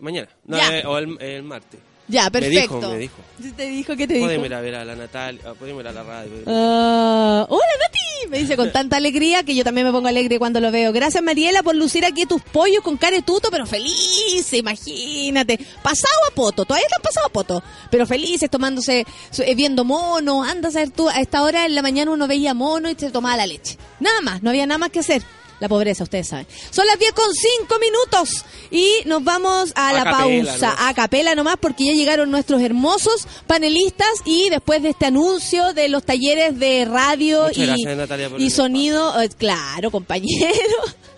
Mañana. 0.00 0.28
No, 0.44 0.58
eh, 0.58 0.84
o 0.86 0.96
el, 0.98 1.20
el 1.20 1.42
martes. 1.42 1.80
Ya, 2.08 2.24
Me 2.24 2.30
perfecto. 2.30 2.76
dijo, 2.78 2.90
me 2.92 2.98
dijo. 2.98 3.14
¿Sí 3.42 3.52
¿Te 3.52 3.64
dijo? 3.68 3.96
¿Qué 3.96 4.06
te 4.06 4.14
dijo? 4.14 4.26
Podemos 4.26 4.46
ir 4.46 4.54
a 4.54 4.60
ver 4.60 4.74
a 4.76 4.84
la 4.84 4.94
Natalia, 4.94 5.40
ah, 5.44 5.54
podemos 5.58 5.82
ir 5.82 5.88
a 5.88 5.92
la 5.92 6.02
radio. 6.04 6.30
Ah, 6.46 7.46
hola 7.48 7.64
Nati, 7.82 8.28
me 8.30 8.38
dice 8.38 8.56
con 8.56 8.70
tanta 8.70 8.96
alegría 8.96 9.42
que 9.42 9.54
yo 9.54 9.64
también 9.64 9.86
me 9.86 9.92
pongo 9.92 10.06
alegre 10.08 10.38
cuando 10.38 10.60
lo 10.60 10.70
veo. 10.70 10.92
Gracias 10.92 11.22
Mariela 11.22 11.62
por 11.64 11.74
lucir 11.74 12.04
aquí 12.04 12.24
tus 12.24 12.40
pollos 12.42 12.82
con 12.82 12.96
caretuto, 12.96 13.48
pero 13.50 13.66
felices, 13.66 14.52
imagínate. 14.52 15.58
Pasado 15.82 16.14
a 16.30 16.34
poto, 16.34 16.64
todavía 16.64 16.86
están 16.86 17.02
pasado 17.02 17.26
a 17.26 17.30
poto, 17.30 17.62
pero 17.90 18.06
felices 18.06 18.48
tomándose, 18.50 19.04
eh, 19.38 19.54
viendo 19.56 19.84
mono. 19.84 20.44
Anda 20.44 20.68
a 20.68 20.72
saber 20.72 20.90
tú, 20.90 21.08
a 21.08 21.20
esta 21.20 21.42
hora 21.42 21.66
en 21.66 21.74
la 21.74 21.82
mañana 21.82 22.12
uno 22.12 22.28
veía 22.28 22.54
mono 22.54 22.88
y 22.88 22.94
se 22.94 23.10
tomaba 23.10 23.36
la 23.36 23.46
leche. 23.46 23.76
Nada 23.98 24.20
más, 24.20 24.42
no 24.44 24.50
había 24.50 24.66
nada 24.66 24.78
más 24.78 24.90
que 24.90 25.00
hacer. 25.00 25.22
La 25.60 25.68
pobreza, 25.68 26.04
ustedes 26.04 26.28
saben. 26.28 26.46
Son 26.70 26.86
las 26.86 26.98
10 26.98 27.12
con 27.12 27.32
5 27.32 27.78
minutos 27.78 28.44
y 28.70 28.90
nos 29.06 29.24
vamos 29.24 29.72
a, 29.74 29.88
A 29.88 29.92
la 29.92 30.04
capela, 30.04 30.52
pausa. 30.52 30.76
¿no? 30.78 30.88
A 30.88 30.94
capela 30.94 31.34
nomás 31.34 31.56
porque 31.60 31.86
ya 31.86 31.92
llegaron 31.92 32.30
nuestros 32.30 32.60
hermosos 32.60 33.26
panelistas 33.46 34.08
y 34.24 34.50
después 34.50 34.82
de 34.82 34.90
este 34.90 35.06
anuncio 35.06 35.72
de 35.72 35.88
los 35.88 36.04
talleres 36.04 36.58
de 36.58 36.84
radio 36.84 37.44
Muchas 37.44 37.58
y, 37.58 37.66
gracias, 37.66 37.96
Natalia, 37.96 38.30
por 38.30 38.40
y 38.40 38.44
el 38.44 38.50
sonido, 38.50 39.22
eh, 39.22 39.28
claro, 39.30 39.90
compañero. 39.90 40.56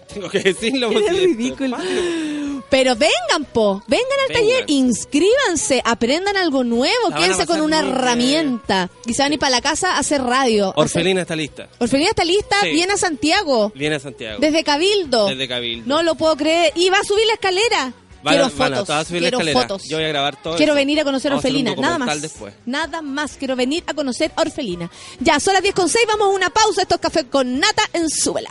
Tengo 0.14 0.28
que 0.30 0.40
decirlo. 0.40 0.90
Porque 0.90 1.06
es 1.06 1.12
ridículo. 1.12 1.76
Pero 2.70 2.96
vengan, 2.96 3.44
po, 3.52 3.82
vengan 3.86 4.06
al 4.28 4.34
Vengan. 4.34 4.42
taller, 4.42 4.64
inscríbanse, 4.68 5.80
aprendan 5.84 6.36
algo 6.36 6.64
nuevo, 6.64 7.08
quédense 7.16 7.46
con 7.46 7.60
una 7.62 7.78
muy 7.80 7.86
bien. 7.86 7.98
herramienta 7.98 8.90
y 9.06 9.14
se 9.14 9.22
van 9.22 9.30
a 9.32 9.34
ir 9.34 9.40
para 9.40 9.50
la 9.50 9.62
casa 9.62 9.92
a 9.94 9.98
hacer 10.00 10.20
radio. 10.22 10.70
hacer- 10.70 10.82
Orfelina 10.82 11.22
está 11.22 11.34
lista. 11.34 11.68
Orfelina 11.78 12.10
está 12.10 12.24
lista, 12.24 12.56
Sí. 12.62 12.70
viene 12.70 12.92
a 12.92 12.96
Santiago, 12.98 13.72
Viene 13.74 13.96
a 13.96 14.00
Santiago. 14.00 14.38
desde 14.40 14.64
Cabildo. 14.64 15.28
Desde 15.28 15.48
Cabildo. 15.48 15.86
No 15.86 16.02
lo 16.02 16.14
puedo 16.16 16.36
creer. 16.36 16.72
Y 16.74 16.90
va 16.90 16.98
a 16.98 17.04
subir 17.04 17.26
la 17.26 17.34
escalera. 17.34 17.92
Van 18.22 18.34
quiero 18.34 18.46
a- 18.46 18.48
van 18.50 18.74
a 18.74 18.76
fotos. 18.84 19.06
subir 19.08 19.22
quiero 19.22 19.40
fotos. 19.52 19.82
Yo 19.88 19.96
voy 19.96 20.04
a 20.04 20.08
grabar 20.08 20.42
todo 20.42 20.56
Quiero 20.56 20.72
eso. 20.72 20.76
venir 20.76 21.00
a 21.00 21.04
conocer 21.04 21.30
a 21.30 21.36
Vamos 21.36 21.44
hacer 21.44 21.52
un 21.56 21.68
Orfelina, 21.68 21.88
nada 21.88 21.98
más. 21.98 22.20
después. 22.20 22.52
Nada 22.66 23.00
más, 23.00 23.36
quiero 23.38 23.54
venir 23.56 23.84
a 23.86 23.94
conocer 23.94 24.32
a 24.36 24.42
Orfelina. 24.42 24.90
Ya, 25.20 25.38
son 25.40 25.54
las 25.54 25.62
10 25.62 25.74
con 25.74 25.88
6, 25.88 26.04
vamos 26.06 26.26
a 26.26 26.30
una 26.30 26.50
pausa. 26.50 26.82
Esto 26.82 26.96
es 26.96 27.00
Café 27.00 27.26
con 27.28 27.58
Nata 27.60 27.82
en 27.92 28.10
Súbela. 28.10 28.50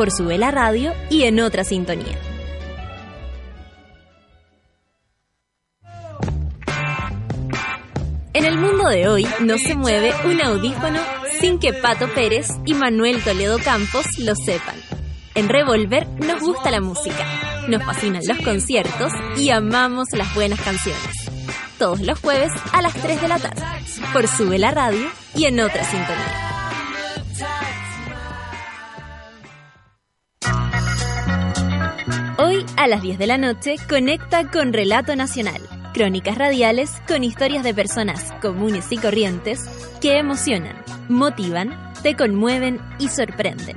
Por 0.00 0.10
Sube 0.10 0.38
la 0.38 0.50
Radio 0.50 0.94
y 1.10 1.24
en 1.24 1.40
otra 1.40 1.62
sintonía. 1.62 2.18
En 8.32 8.46
el 8.46 8.56
mundo 8.56 8.88
de 8.88 9.08
hoy 9.08 9.26
no 9.40 9.58
se 9.58 9.74
mueve 9.74 10.14
un 10.24 10.40
audífono 10.40 11.00
sin 11.38 11.58
que 11.58 11.74
Pato 11.74 12.08
Pérez 12.14 12.48
y 12.64 12.72
Manuel 12.72 13.22
Toledo 13.22 13.58
Campos 13.58 14.06
lo 14.20 14.34
sepan. 14.34 14.76
En 15.34 15.50
Revolver 15.50 16.08
nos 16.08 16.40
gusta 16.40 16.70
la 16.70 16.80
música, 16.80 17.26
nos 17.68 17.84
fascinan 17.84 18.22
los 18.26 18.38
conciertos 18.38 19.12
y 19.36 19.50
amamos 19.50 20.08
las 20.12 20.34
buenas 20.34 20.62
canciones. 20.62 21.14
Todos 21.78 22.00
los 22.00 22.18
jueves 22.18 22.52
a 22.72 22.80
las 22.80 22.94
3 22.94 23.20
de 23.20 23.28
la 23.28 23.38
tarde, 23.38 23.62
por 24.14 24.26
Sube 24.26 24.58
la 24.58 24.70
Radio 24.70 25.10
y 25.34 25.44
en 25.44 25.60
otra 25.60 25.84
sintonía. 25.84 26.49
A 32.80 32.86
las 32.86 33.02
10 33.02 33.18
de 33.18 33.26
la 33.26 33.36
noche 33.36 33.76
conecta 33.90 34.50
con 34.50 34.72
Relato 34.72 35.14
Nacional, 35.14 35.60
crónicas 35.92 36.38
radiales 36.38 36.90
con 37.06 37.22
historias 37.22 37.62
de 37.62 37.74
personas 37.74 38.32
comunes 38.40 38.90
y 38.90 38.96
corrientes 38.96 39.60
que 40.00 40.16
emocionan, 40.16 40.82
motivan, 41.06 41.92
te 42.02 42.16
conmueven 42.16 42.80
y 42.98 43.08
sorprenden. 43.08 43.76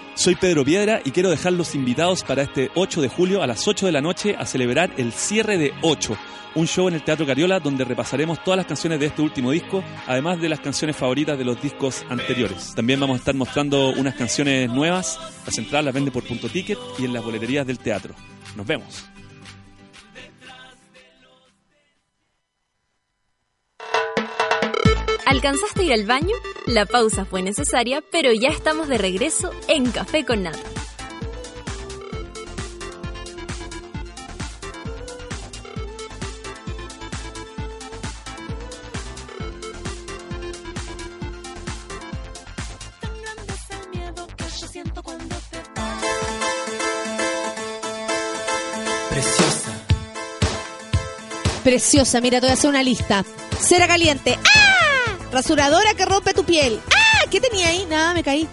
soy 0.21 0.35
Pedro 0.35 0.63
Piedra 0.63 1.01
y 1.03 1.09
quiero 1.09 1.31
dejarlos 1.31 1.73
invitados 1.73 2.23
para 2.23 2.43
este 2.43 2.69
8 2.75 3.01
de 3.01 3.09
julio 3.09 3.41
a 3.41 3.47
las 3.47 3.67
8 3.67 3.87
de 3.87 3.91
la 3.91 4.01
noche 4.01 4.35
a 4.37 4.45
celebrar 4.45 4.93
el 4.97 5.13
cierre 5.13 5.57
de 5.57 5.73
8, 5.81 6.15
un 6.53 6.67
show 6.67 6.87
en 6.87 6.93
el 6.93 7.03
Teatro 7.03 7.25
Cariola 7.25 7.59
donde 7.59 7.85
repasaremos 7.85 8.43
todas 8.43 8.57
las 8.57 8.67
canciones 8.67 8.99
de 8.99 9.07
este 9.07 9.23
último 9.23 9.49
disco, 9.49 9.83
además 10.05 10.39
de 10.39 10.49
las 10.49 10.59
canciones 10.59 10.95
favoritas 10.95 11.39
de 11.39 11.45
los 11.45 11.59
discos 11.59 12.05
anteriores. 12.07 12.75
También 12.75 12.99
vamos 12.99 13.15
a 13.15 13.17
estar 13.17 13.33
mostrando 13.33 13.89
unas 13.89 14.13
canciones 14.13 14.69
nuevas, 14.69 15.19
las 15.43 15.57
entradas 15.57 15.85
las 15.85 15.93
vende 15.95 16.11
por 16.11 16.23
punto 16.23 16.47
ticket 16.49 16.77
y 16.99 17.05
en 17.05 17.13
las 17.13 17.23
boleterías 17.23 17.65
del 17.65 17.79
teatro. 17.79 18.13
Nos 18.55 18.67
vemos. 18.67 19.03
¿Alcanzaste 25.31 25.79
a 25.79 25.83
ir 25.85 25.93
al 25.93 26.05
baño? 26.05 26.35
La 26.65 26.85
pausa 26.85 27.23
fue 27.23 27.41
necesaria, 27.41 28.03
pero 28.11 28.33
ya 28.33 28.49
estamos 28.49 28.89
de 28.89 28.97
regreso 28.97 29.51
en 29.69 29.89
Café 29.89 30.25
con 30.25 30.43
Nata. 30.43 30.59
Preciosa. 49.09 49.71
Preciosa, 51.63 52.19
mira, 52.19 52.41
te 52.41 52.47
voy 52.47 52.51
a 52.51 52.53
hacer 52.55 52.69
una 52.69 52.83
lista. 52.83 53.23
Cera 53.61 53.87
caliente. 53.87 54.37
¡Ah! 54.43 54.70
Rasuradora 55.31 55.93
que 55.93 56.05
rompe 56.05 56.33
tu 56.33 56.43
piel. 56.43 56.81
¡Ah! 56.93 57.25
¿Qué 57.29 57.39
tenía 57.39 57.69
ahí? 57.69 57.85
Nada, 57.89 58.13
me 58.13 58.23
caí. 58.23 58.47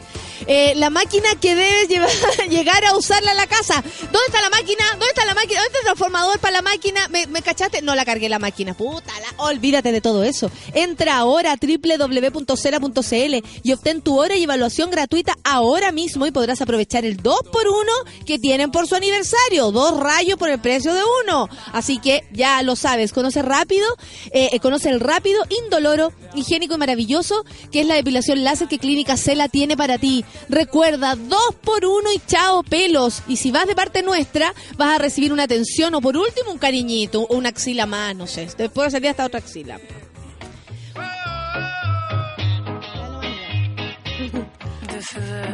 Eh, 0.46 0.74
la 0.76 0.90
máquina 0.90 1.28
que 1.40 1.54
debes 1.54 1.88
llevar, 1.88 2.10
llegar 2.48 2.84
a 2.84 2.96
usarla 2.96 3.32
en 3.32 3.36
la 3.36 3.46
casa. 3.46 3.82
¿Dónde 4.02 4.18
está 4.26 4.40
la 4.40 4.50
máquina? 4.50 4.84
¿Dónde 4.92 5.06
está 5.06 5.24
la 5.24 5.34
máquina? 5.34 5.60
¿Dónde 5.60 5.66
está 5.66 5.78
el 5.78 5.84
transformador 5.84 6.38
para 6.38 6.52
la 6.52 6.62
máquina? 6.62 7.08
¿Me, 7.08 7.26
me 7.26 7.42
cachaste? 7.42 7.82
No 7.82 7.94
la 7.94 8.04
cargué 8.04 8.28
la 8.28 8.38
máquina. 8.38 8.74
Puta, 8.74 9.12
la- 9.20 9.44
olvídate 9.44 9.92
de 9.92 10.00
todo 10.00 10.22
eso. 10.24 10.50
Entra 10.74 11.16
ahora 11.16 11.52
a 11.52 11.56
www.cera.cl 11.56 13.34
y 13.62 13.72
obtén 13.72 14.02
tu 14.02 14.18
hora 14.18 14.36
y 14.36 14.44
evaluación 14.44 14.90
gratuita 14.90 15.36
ahora 15.44 15.92
mismo 15.92 16.26
y 16.26 16.30
podrás 16.30 16.60
aprovechar 16.60 17.04
el 17.04 17.22
2x1 17.22 18.24
que 18.26 18.38
tienen 18.38 18.70
por 18.70 18.86
su 18.86 18.94
aniversario. 18.94 19.70
Dos 19.72 19.98
rayos 19.98 20.38
por 20.38 20.48
el 20.50 20.60
precio 20.60 20.94
de 20.94 21.02
uno. 21.24 21.48
Así 21.72 21.98
que 21.98 22.24
ya 22.32 22.62
lo 22.62 22.76
sabes. 22.76 23.12
Conoce 23.12 23.42
rápido, 23.42 23.86
eh, 24.32 24.50
eh, 24.52 24.60
conoce 24.60 24.88
el 24.90 25.00
rápido, 25.00 25.42
indoloro, 25.64 26.12
higiénico 26.34 26.74
y 26.74 26.78
maravilloso 26.78 27.44
que 27.72 27.80
es 27.80 27.86
la 27.86 27.94
depilación 27.94 28.44
láser 28.44 28.68
que 28.68 28.78
Clínica 28.78 29.16
Cela 29.16 29.48
tiene 29.48 29.76
para 29.76 29.98
ti. 29.98 30.24
Recuerda, 30.48 31.14
dos 31.14 31.54
por 31.62 31.84
uno 31.84 32.10
y 32.14 32.20
chao 32.26 32.62
pelos. 32.62 33.22
Y 33.28 33.36
si 33.36 33.50
vas 33.50 33.66
de 33.66 33.74
parte 33.74 34.02
nuestra, 34.02 34.54
vas 34.76 34.96
a 34.96 34.98
recibir 34.98 35.32
una 35.32 35.44
atención 35.44 35.94
o 35.94 36.00
por 36.00 36.16
último 36.16 36.52
un 36.52 36.58
cariñito, 36.58 37.22
o 37.22 37.36
una 37.36 37.50
axila 37.50 37.86
más, 37.86 38.14
no 38.16 38.26
sé. 38.26 38.48
Después 38.56 38.92
sería 38.92 39.10
hasta 39.10 39.26
otra 39.26 39.40
axila. 39.40 39.78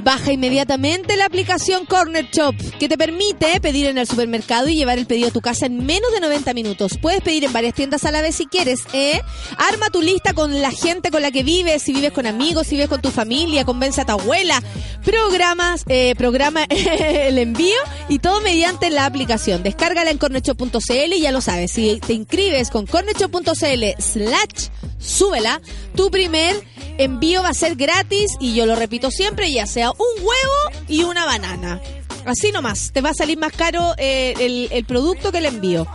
Baja 0.02 0.32
inmediatamente 0.32 1.16
la 1.16 1.26
aplicación 1.26 1.86
Corner 1.86 2.28
Shop, 2.30 2.54
que 2.78 2.88
te 2.88 2.98
permite 2.98 3.60
pedir 3.60 3.86
en 3.86 3.98
el 3.98 4.06
supermercado 4.06 4.68
y 4.68 4.74
llevar 4.74 4.98
el 4.98 5.06
pedido 5.06 5.28
a 5.28 5.32
tu 5.32 5.40
casa 5.40 5.66
en 5.66 5.84
menos 5.86 6.12
de 6.12 6.20
90 6.20 6.52
minutos. 6.54 6.98
Puedes 7.00 7.22
pedir 7.22 7.44
en 7.44 7.52
varias 7.52 7.74
tiendas 7.74 8.04
a 8.04 8.10
la 8.10 8.20
vez 8.20 8.34
si 8.36 8.46
quieres, 8.46 8.80
¿eh? 8.92 9.20
Arma 9.56 9.90
tu 9.90 10.02
lista 10.02 10.34
con 10.34 10.60
la 10.60 10.70
gente 10.70 11.10
con 11.10 11.22
la 11.22 11.30
que 11.30 11.42
vives, 11.42 11.82
si 11.82 11.92
vives 11.92 12.12
con 12.12 12.26
amigos, 12.26 12.66
si 12.66 12.74
vives 12.74 12.88
con 12.88 13.00
tu 13.00 13.10
familia, 13.10 13.64
convence 13.64 14.00
a 14.00 14.06
tu 14.06 14.12
abuela. 14.12 14.62
Programas, 15.04 15.84
eh, 15.88 16.14
programa 16.16 16.64
el 16.68 17.38
envío 17.38 17.78
y 18.08 18.18
todo 18.18 18.40
mediante 18.40 18.90
la 18.90 19.06
aplicación. 19.06 19.62
Descárgala 19.62 20.10
en 20.10 20.18
cornershop.cl 20.18 21.12
y 21.12 21.20
ya 21.20 21.32
lo 21.32 21.40
sabes, 21.40 21.70
si 21.70 22.00
te 22.00 22.12
inscribes 22.12 22.70
con 22.70 22.86
cornershop.cl 22.86 23.84
slash 23.98 24.68
súbela, 24.98 25.60
tu 25.94 26.10
primer 26.10 26.54
envío 26.98 27.42
va 27.42 27.50
a 27.50 27.54
ser 27.54 27.76
gratis 27.76 28.32
y 28.40 28.54
yo 28.54 28.66
lo 28.66 28.76
repito 28.76 29.10
siempre, 29.10 29.43
ya 29.52 29.66
sea 29.66 29.90
un 29.90 30.22
huevo 30.22 30.84
y 30.88 31.04
una 31.04 31.24
banana. 31.24 31.80
Así 32.24 32.52
nomás, 32.52 32.90
te 32.92 33.00
va 33.00 33.10
a 33.10 33.14
salir 33.14 33.36
más 33.38 33.52
caro 33.52 33.94
eh, 33.98 34.34
el, 34.40 34.68
el 34.72 34.84
producto 34.84 35.30
que 35.32 35.38
el 35.38 35.46
envío. 35.46 35.86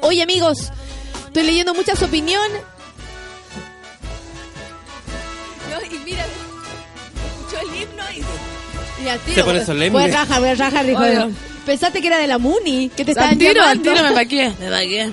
Oye 0.00 0.22
amigos, 0.22 0.70
estoy 1.26 1.42
leyendo 1.42 1.74
muchas 1.74 2.02
opiniones. 2.02 2.62
No, 5.70 5.94
y 5.94 5.98
mira, 6.04 6.24
escuchó 6.24 7.60
el 7.62 7.82
himno 7.82 8.02
y... 8.16 9.04
y 9.04 9.08
al 9.08 9.18
tiro, 9.20 9.34
Se 9.36 9.44
pone 9.44 9.64
solemne. 9.64 9.90
Voy 9.98 10.08
a 10.08 10.10
trabajar, 10.10 10.40
voy 10.40 10.48
a 10.50 10.56
trabajar, 10.56 10.86
dijo. 10.86 11.02
Oiga. 11.02 11.28
Pensaste 11.66 12.00
que 12.00 12.06
era 12.06 12.18
de 12.18 12.26
la 12.26 12.38
Muni, 12.38 12.88
que 12.88 13.04
te 13.04 13.10
Al 13.12 13.16
estaban 13.18 13.38
tiro, 13.38 13.50
al 13.62 13.78
llamando. 13.78 13.92
tiro 13.92 14.04
me 14.04 14.12
paqué. 14.14 14.52
Me 14.58 14.70
paqué. 14.70 15.10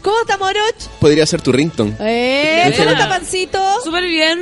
¿Cómo 0.00 0.20
está 0.22 0.38
Moroch? 0.38 0.88
Podría 1.00 1.26
ser 1.26 1.42
tu 1.42 1.52
ringtone. 1.52 1.94
Eh, 2.00 2.72
¿Cómo 2.78 2.90
está 2.90 3.08
Pancito? 3.10 3.82
Súper 3.84 4.04
bien. 4.06 4.40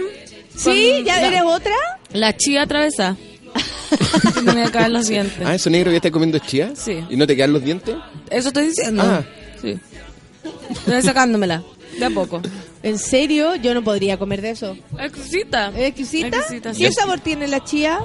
¿Sí? 0.57 1.03
¿Ya 1.05 1.27
eres 1.27 1.43
otra? 1.45 1.75
La 2.13 2.37
chía 2.37 2.63
atravesada. 2.63 3.17
Se 4.35 4.43
me 4.43 4.71
caen 4.71 4.93
los 4.93 5.09
dientes. 5.09 5.39
Ah, 5.45 5.55
eso 5.55 5.71
negro 5.71 5.91
que 5.91 5.97
está 5.97 6.11
comiendo 6.11 6.39
chía. 6.39 6.73
Sí. 6.77 7.05
¿Y 7.11 7.17
no 7.17 7.27
te 7.27 7.35
quedan 7.37 7.53
los 7.53 7.63
dientes? 7.63 7.97
Eso 8.31 8.49
estoy 8.49 8.67
diciendo. 8.69 9.03
Ah. 9.05 9.23
Sí. 9.61 9.79
Estoy 10.71 11.03
sacándomela. 11.03 11.63
De 11.99 12.05
a 12.07 12.11
poco. 12.11 12.41
¿En 12.83 12.99
serio? 12.99 13.57
Yo 13.57 13.75
no 13.75 13.83
podría 13.83 14.17
comer 14.17 14.41
de 14.41 14.51
eso. 14.51 14.77
Exquisita. 14.99 15.69
¿Es 15.77 15.89
exquisita? 15.89 16.39
Exquisita, 16.39 16.71
¿Qué 16.73 16.89
sí. 16.89 16.93
sabor 16.93 17.21
tiene 17.21 17.47
la 17.49 17.63
chía? 17.65 17.99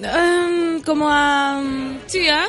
Em, 0.00 0.80
como 0.82 1.08
a 1.10 1.60
mm, 1.62 2.06
chía. 2.06 2.44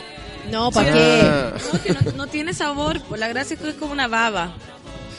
No, 0.52 0.72
¿para 0.72 0.92
Sí. 0.92 0.98
qué? 0.98 1.22
Ah. 1.24 1.54
No, 1.74 1.82
que 1.84 1.94
no, 1.94 2.12
no 2.18 2.28
tiene 2.28 2.54
sabor. 2.54 3.02
La 3.18 3.28
gracia 3.28 3.56
es 3.56 3.60
que 3.60 3.70
es 3.70 3.76
como 3.76 3.92
una 3.92 4.08
baba. 4.08 4.56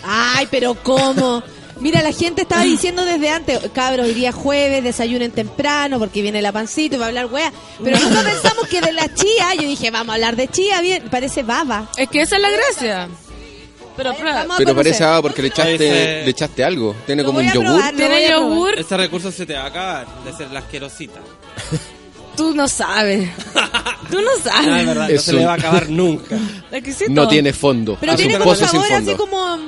Ay, 0.02 0.46
pero 0.50 0.74
¿cómo? 0.74 1.42
Mira, 1.80 2.02
la 2.02 2.12
gente 2.12 2.42
estaba 2.42 2.62
diciendo 2.62 3.04
desde 3.04 3.28
antes, 3.30 3.58
cabros, 3.74 4.06
hoy 4.06 4.14
día 4.14 4.32
jueves, 4.32 4.82
desayunen 4.84 5.30
temprano 5.32 5.98
porque 5.98 6.22
viene 6.22 6.40
la 6.40 6.52
pancito 6.52 6.96
y 6.96 6.98
va 6.98 7.06
a 7.06 7.08
hablar 7.08 7.26
wea. 7.26 7.52
Pero 7.82 7.98
nunca 7.98 8.22
pensamos 8.24 8.66
que 8.68 8.80
de 8.80 8.92
la 8.92 9.12
chía, 9.12 9.54
yo 9.60 9.68
dije, 9.68 9.90
vamos 9.90 10.10
a 10.12 10.14
hablar 10.14 10.36
de 10.36 10.48
chía, 10.48 10.80
bien, 10.80 11.02
parece 11.10 11.42
baba. 11.42 11.88
Es 11.96 12.08
que 12.08 12.22
esa 12.22 12.36
es 12.36 12.42
la 12.42 12.50
gracia. 12.50 13.08
Pero 13.96 14.14
prueba. 14.14 14.38
Vamos 14.40 14.54
a 14.54 14.58
Pero 14.58 14.70
conocer. 14.70 14.92
parece 14.92 15.04
ah, 15.04 15.18
porque 15.22 15.42
le 15.42 15.48
echaste, 15.48 15.74
Ese- 15.74 16.24
le 16.24 16.30
echaste 16.30 16.64
algo. 16.64 16.96
Tiene 17.06 17.22
Lo 17.22 17.26
como 17.28 17.38
voy 17.38 17.44
un 17.44 17.50
a 17.50 17.54
yogur. 17.54 17.66
probar, 17.68 17.92
lo 17.94 17.98
voy 17.98 18.08
Tiene 18.08 18.26
a 18.26 18.28
probar. 18.36 18.50
yogur. 18.50 18.78
Ese 18.78 18.96
recurso 18.96 19.30
se 19.32 19.46
te 19.46 19.54
va 19.54 19.60
a 19.62 19.66
acabar 19.66 20.06
de 20.24 20.32
ser 20.32 20.50
la 20.50 20.58
asquerosita. 20.60 21.20
Tú 22.36 22.54
no 22.54 22.66
sabes. 22.66 23.28
Tú 24.10 24.20
no 24.20 24.30
sabes. 24.42 24.66
No, 24.66 24.76
es 24.76 24.86
verdad, 24.86 25.08
no 25.08 25.14
Es 25.14 25.22
se 25.22 25.32
le 25.32 25.44
va 25.46 25.52
a 25.52 25.56
acabar 25.56 25.88
nunca. 25.88 26.36
Exquisito. 26.72 27.10
No 27.12 27.28
tiene 27.28 27.52
fondo. 27.52 27.96
Pero 28.00 28.16
tiene 28.16 28.34
un 28.34 28.40
como 28.40 28.50
pozo 28.52 28.66
sin 28.66 28.80
sabor 28.80 28.92
así 28.96 29.04
fondo. 29.14 29.16
como, 29.18 29.58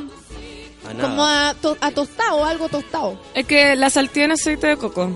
A 0.88 0.94
nada. 0.94 1.08
como 1.08 1.24
a, 1.26 1.54
to- 1.60 1.76
a 1.80 1.90
tostado, 1.90 2.44
algo 2.44 2.68
tostado. 2.68 3.20
Es 3.34 3.46
que 3.46 3.76
la 3.76 3.90
sal 3.90 4.10
tiene 4.10 4.34
aceite 4.34 4.66
de 4.68 4.76
coco. 4.76 5.10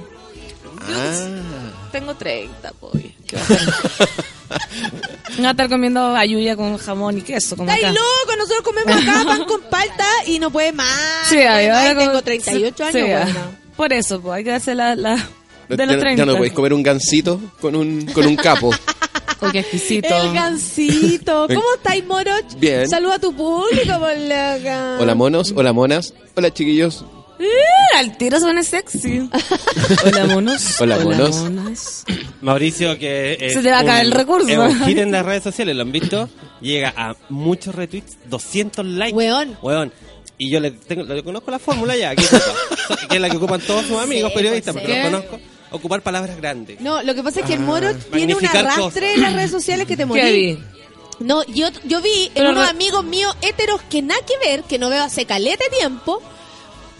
Ah. 0.82 1.88
Tengo 1.92 2.14
30, 2.14 2.72
pues. 2.80 3.04
¿Qué 3.26 3.36
va 3.36 3.42
a? 3.42 4.56
Voy 5.36 5.46
estar 5.46 5.68
comiendo 5.68 6.14
ayuya 6.16 6.56
con 6.56 6.76
jamón 6.78 7.18
y 7.18 7.22
queso. 7.22 7.56
Como 7.56 7.70
¡Estáis 7.70 7.86
acá. 7.86 7.94
loco! 8.00 8.36
Nosotros 8.36 8.62
comemos 8.62 9.02
acá 9.02 9.22
pan 9.26 9.44
con 9.44 9.60
palta 9.62 10.06
y 10.26 10.38
no 10.38 10.50
puede 10.50 10.72
más. 10.72 10.86
Sí, 11.28 11.36
no 11.36 11.40
puede 11.42 11.48
ahí 11.48 11.68
más, 11.68 11.84
tengo 11.98 12.06
como- 12.12 12.22
38 12.22 12.84
años. 12.84 13.28
sí. 13.30 13.34
Por 13.76 13.92
eso, 13.92 14.20
pues 14.20 14.34
hay 14.38 14.44
que 14.44 14.52
hacer 14.52 14.76
la, 14.76 14.94
la 14.94 15.14
de 15.68 15.76
Ya, 15.76 15.86
los 15.86 15.94
ya 15.96 16.00
30. 16.00 16.26
no 16.26 16.36
podéis 16.36 16.52
comer 16.52 16.74
un 16.74 16.82
gansito 16.82 17.40
con 17.60 17.74
un, 17.76 18.04
con 18.06 18.26
un 18.26 18.36
capo. 18.36 18.70
Uy, 19.42 19.52
qué 19.52 19.58
exquisito. 19.60 20.08
El 20.14 20.32
gansito. 20.34 21.46
¿Cómo 21.48 21.62
estáis, 21.76 22.04
Moroch? 22.04 22.54
Bien. 22.58 22.88
Saluda 22.88 23.14
a 23.14 23.18
tu 23.18 23.34
público, 23.34 23.98
por 23.98 24.16
loca. 24.16 24.96
Hola 25.00 25.14
monos, 25.14 25.52
hola 25.56 25.72
monas, 25.72 26.14
hola 26.36 26.52
chiquillos. 26.52 27.04
Eh, 27.38 27.96
Al 27.96 28.18
tiro 28.18 28.38
suena 28.38 28.62
sexy. 28.62 29.26
Hola, 30.04 30.26
monos. 30.26 30.78
Hola, 30.78 30.98
monos. 30.98 31.36
monas. 31.38 32.04
Mauricio, 32.42 32.98
que 32.98 33.38
es 33.40 33.54
Se 33.54 33.62
te 33.62 33.70
va 33.70 33.78
a 33.78 33.84
caer 33.84 34.04
el 34.04 34.12
recurso. 34.12 34.46
es 34.46 34.58
un 34.58 34.84
hit 34.84 34.98
en 34.98 35.10
las 35.10 35.24
redes 35.24 35.42
sociales, 35.42 35.74
¿lo 35.74 35.80
han 35.80 35.90
visto? 35.90 36.28
Llega 36.60 36.92
a 36.94 37.16
muchos 37.30 37.74
retweets, 37.74 38.18
200 38.28 38.84
likes. 38.84 39.16
Weón. 39.16 39.56
Weón. 39.62 39.90
Y 40.36 40.50
yo 40.50 40.60
le 40.60 40.70
tengo, 40.72 41.04
yo 41.14 41.24
conozco 41.24 41.50
la 41.50 41.58
fórmula 41.58 41.96
ya, 41.96 42.14
que, 42.14 42.24
ocupa, 42.24 43.06
que 43.08 43.14
es 43.16 43.20
la 43.22 43.30
que 43.30 43.36
ocupan 43.38 43.60
todos 43.62 43.86
sus 43.86 43.96
amigos 43.98 44.30
Sí, 44.32 44.36
periodistas, 44.36 44.74
pues, 44.74 44.84
pero 44.86 44.96
sí. 44.96 45.10
lo 45.12 45.18
conozco. 45.22 45.40
Ocupar 45.70 46.02
palabras 46.02 46.36
grandes. 46.36 46.80
No, 46.80 47.02
lo 47.02 47.14
que 47.14 47.22
pasa 47.22 47.40
es 47.40 47.46
que 47.46 47.54
el 47.54 47.60
Moroch 47.60 47.96
tiene 48.12 48.34
un 48.34 48.44
arrastre 48.44 48.80
cosas. 48.82 49.14
en 49.14 49.20
las 49.22 49.32
redes 49.34 49.50
sociales 49.50 49.86
que 49.86 49.96
te 49.96 50.04
morí. 50.04 50.20
¿Qué 50.20 50.32
vi? 50.32 50.58
No, 51.20 51.44
yo, 51.44 51.68
yo 51.84 52.00
vi 52.00 52.24
en 52.26 52.32
Pero 52.34 52.50
unos 52.50 52.64
re- 52.64 52.70
amigos 52.70 53.04
míos 53.04 53.36
héteros 53.42 53.80
que 53.90 54.00
nada 54.02 54.20
que 54.26 54.34
ver, 54.48 54.62
que 54.64 54.78
no 54.78 54.88
veo 54.88 55.04
hace 55.04 55.26
calete 55.26 55.64
tiempo, 55.78 56.22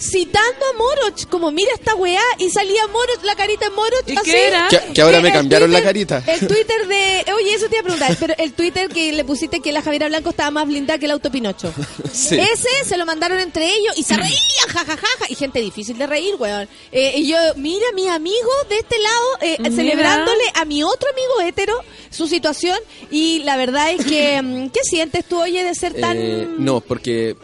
citando 0.01 0.65
a 0.67 0.79
Moroch, 0.79 1.27
como 1.29 1.51
mira 1.53 1.71
esta 1.75 1.95
weá, 1.95 2.23
y 2.39 2.51
salía 2.51 2.87
Moroch, 2.89 3.23
la 3.23 3.37
carita 3.37 3.69
de 3.69 3.77
Moroch 3.77 4.03
¿Y 4.07 4.17
así. 4.17 4.31
qué 4.31 4.49
era? 4.49 4.67
Que, 4.69 4.93
que 4.95 5.03
ahora 5.03 5.19
Que 5.19 5.25
me 5.25 5.33
cambiaron 5.33 5.71
la 5.71 5.83
carita. 5.83 6.23
El 6.27 6.41
Twitter 6.49 6.87
de. 6.89 7.33
Oye, 7.35 7.55
eso 7.55 7.67
te 7.69 7.77
iba 7.77 7.81
a 7.81 7.85
preguntar, 7.85 8.17
pero 8.19 8.35
el 8.39 8.53
Twitter 8.55 8.89
que 8.89 9.13
le 9.13 9.25
pusiste 9.25 9.61
que 9.61 9.73
la 9.73 9.83
Javiera 9.83 10.09
Blanco 10.09 10.31
estaba 10.31 10.51
más 10.51 10.67
blindada 10.67 10.99
que 10.99 11.05
el 11.05 11.13
auto 11.13 11.31
Pinocho. 11.31 11.73
Sí. 12.13 12.37
Ese 12.39 12.69
se 12.85 12.97
lo 12.97 13.07
mandaron 13.07 13.39
entre 13.39 13.67
ellos 13.67 13.95
y 13.97 14.03
se 14.03 14.17
reían, 14.17 14.69
jajajaja. 14.69 15.27
Y 15.29 15.35
gente 15.37 15.61
difícil 15.61 15.97
de 15.97 16.07
reír, 16.07 16.35
weón. 16.39 16.69
Eh, 16.93 17.15
y 17.17 17.29
yo, 17.29 17.37
mira, 17.57 17.87
mis 17.95 18.09
amigos 18.09 18.55
de 18.69 18.77
este 18.79 18.97
lado, 18.99 19.27
eh, 19.43 19.71
celebrándole 19.75 20.43
a 20.55 20.65
mi 20.65 20.83
otro 20.83 21.09
amigo 21.11 21.49
hétero 21.49 21.75
su 22.11 22.27
situación. 22.27 22.77
Y 23.11 23.41
la 23.45 23.57
verdad 23.57 23.93
es 23.93 24.05
que, 24.05 24.41
mm, 24.43 24.69
¿qué 24.71 24.81
sientes 24.83 25.25
tú, 25.25 25.41
oye, 25.41 25.63
de 25.63 25.75
ser 25.75 25.95
tan. 25.95 26.17
Eh, 26.19 26.49
no, 26.59 26.81
porque 26.81 27.37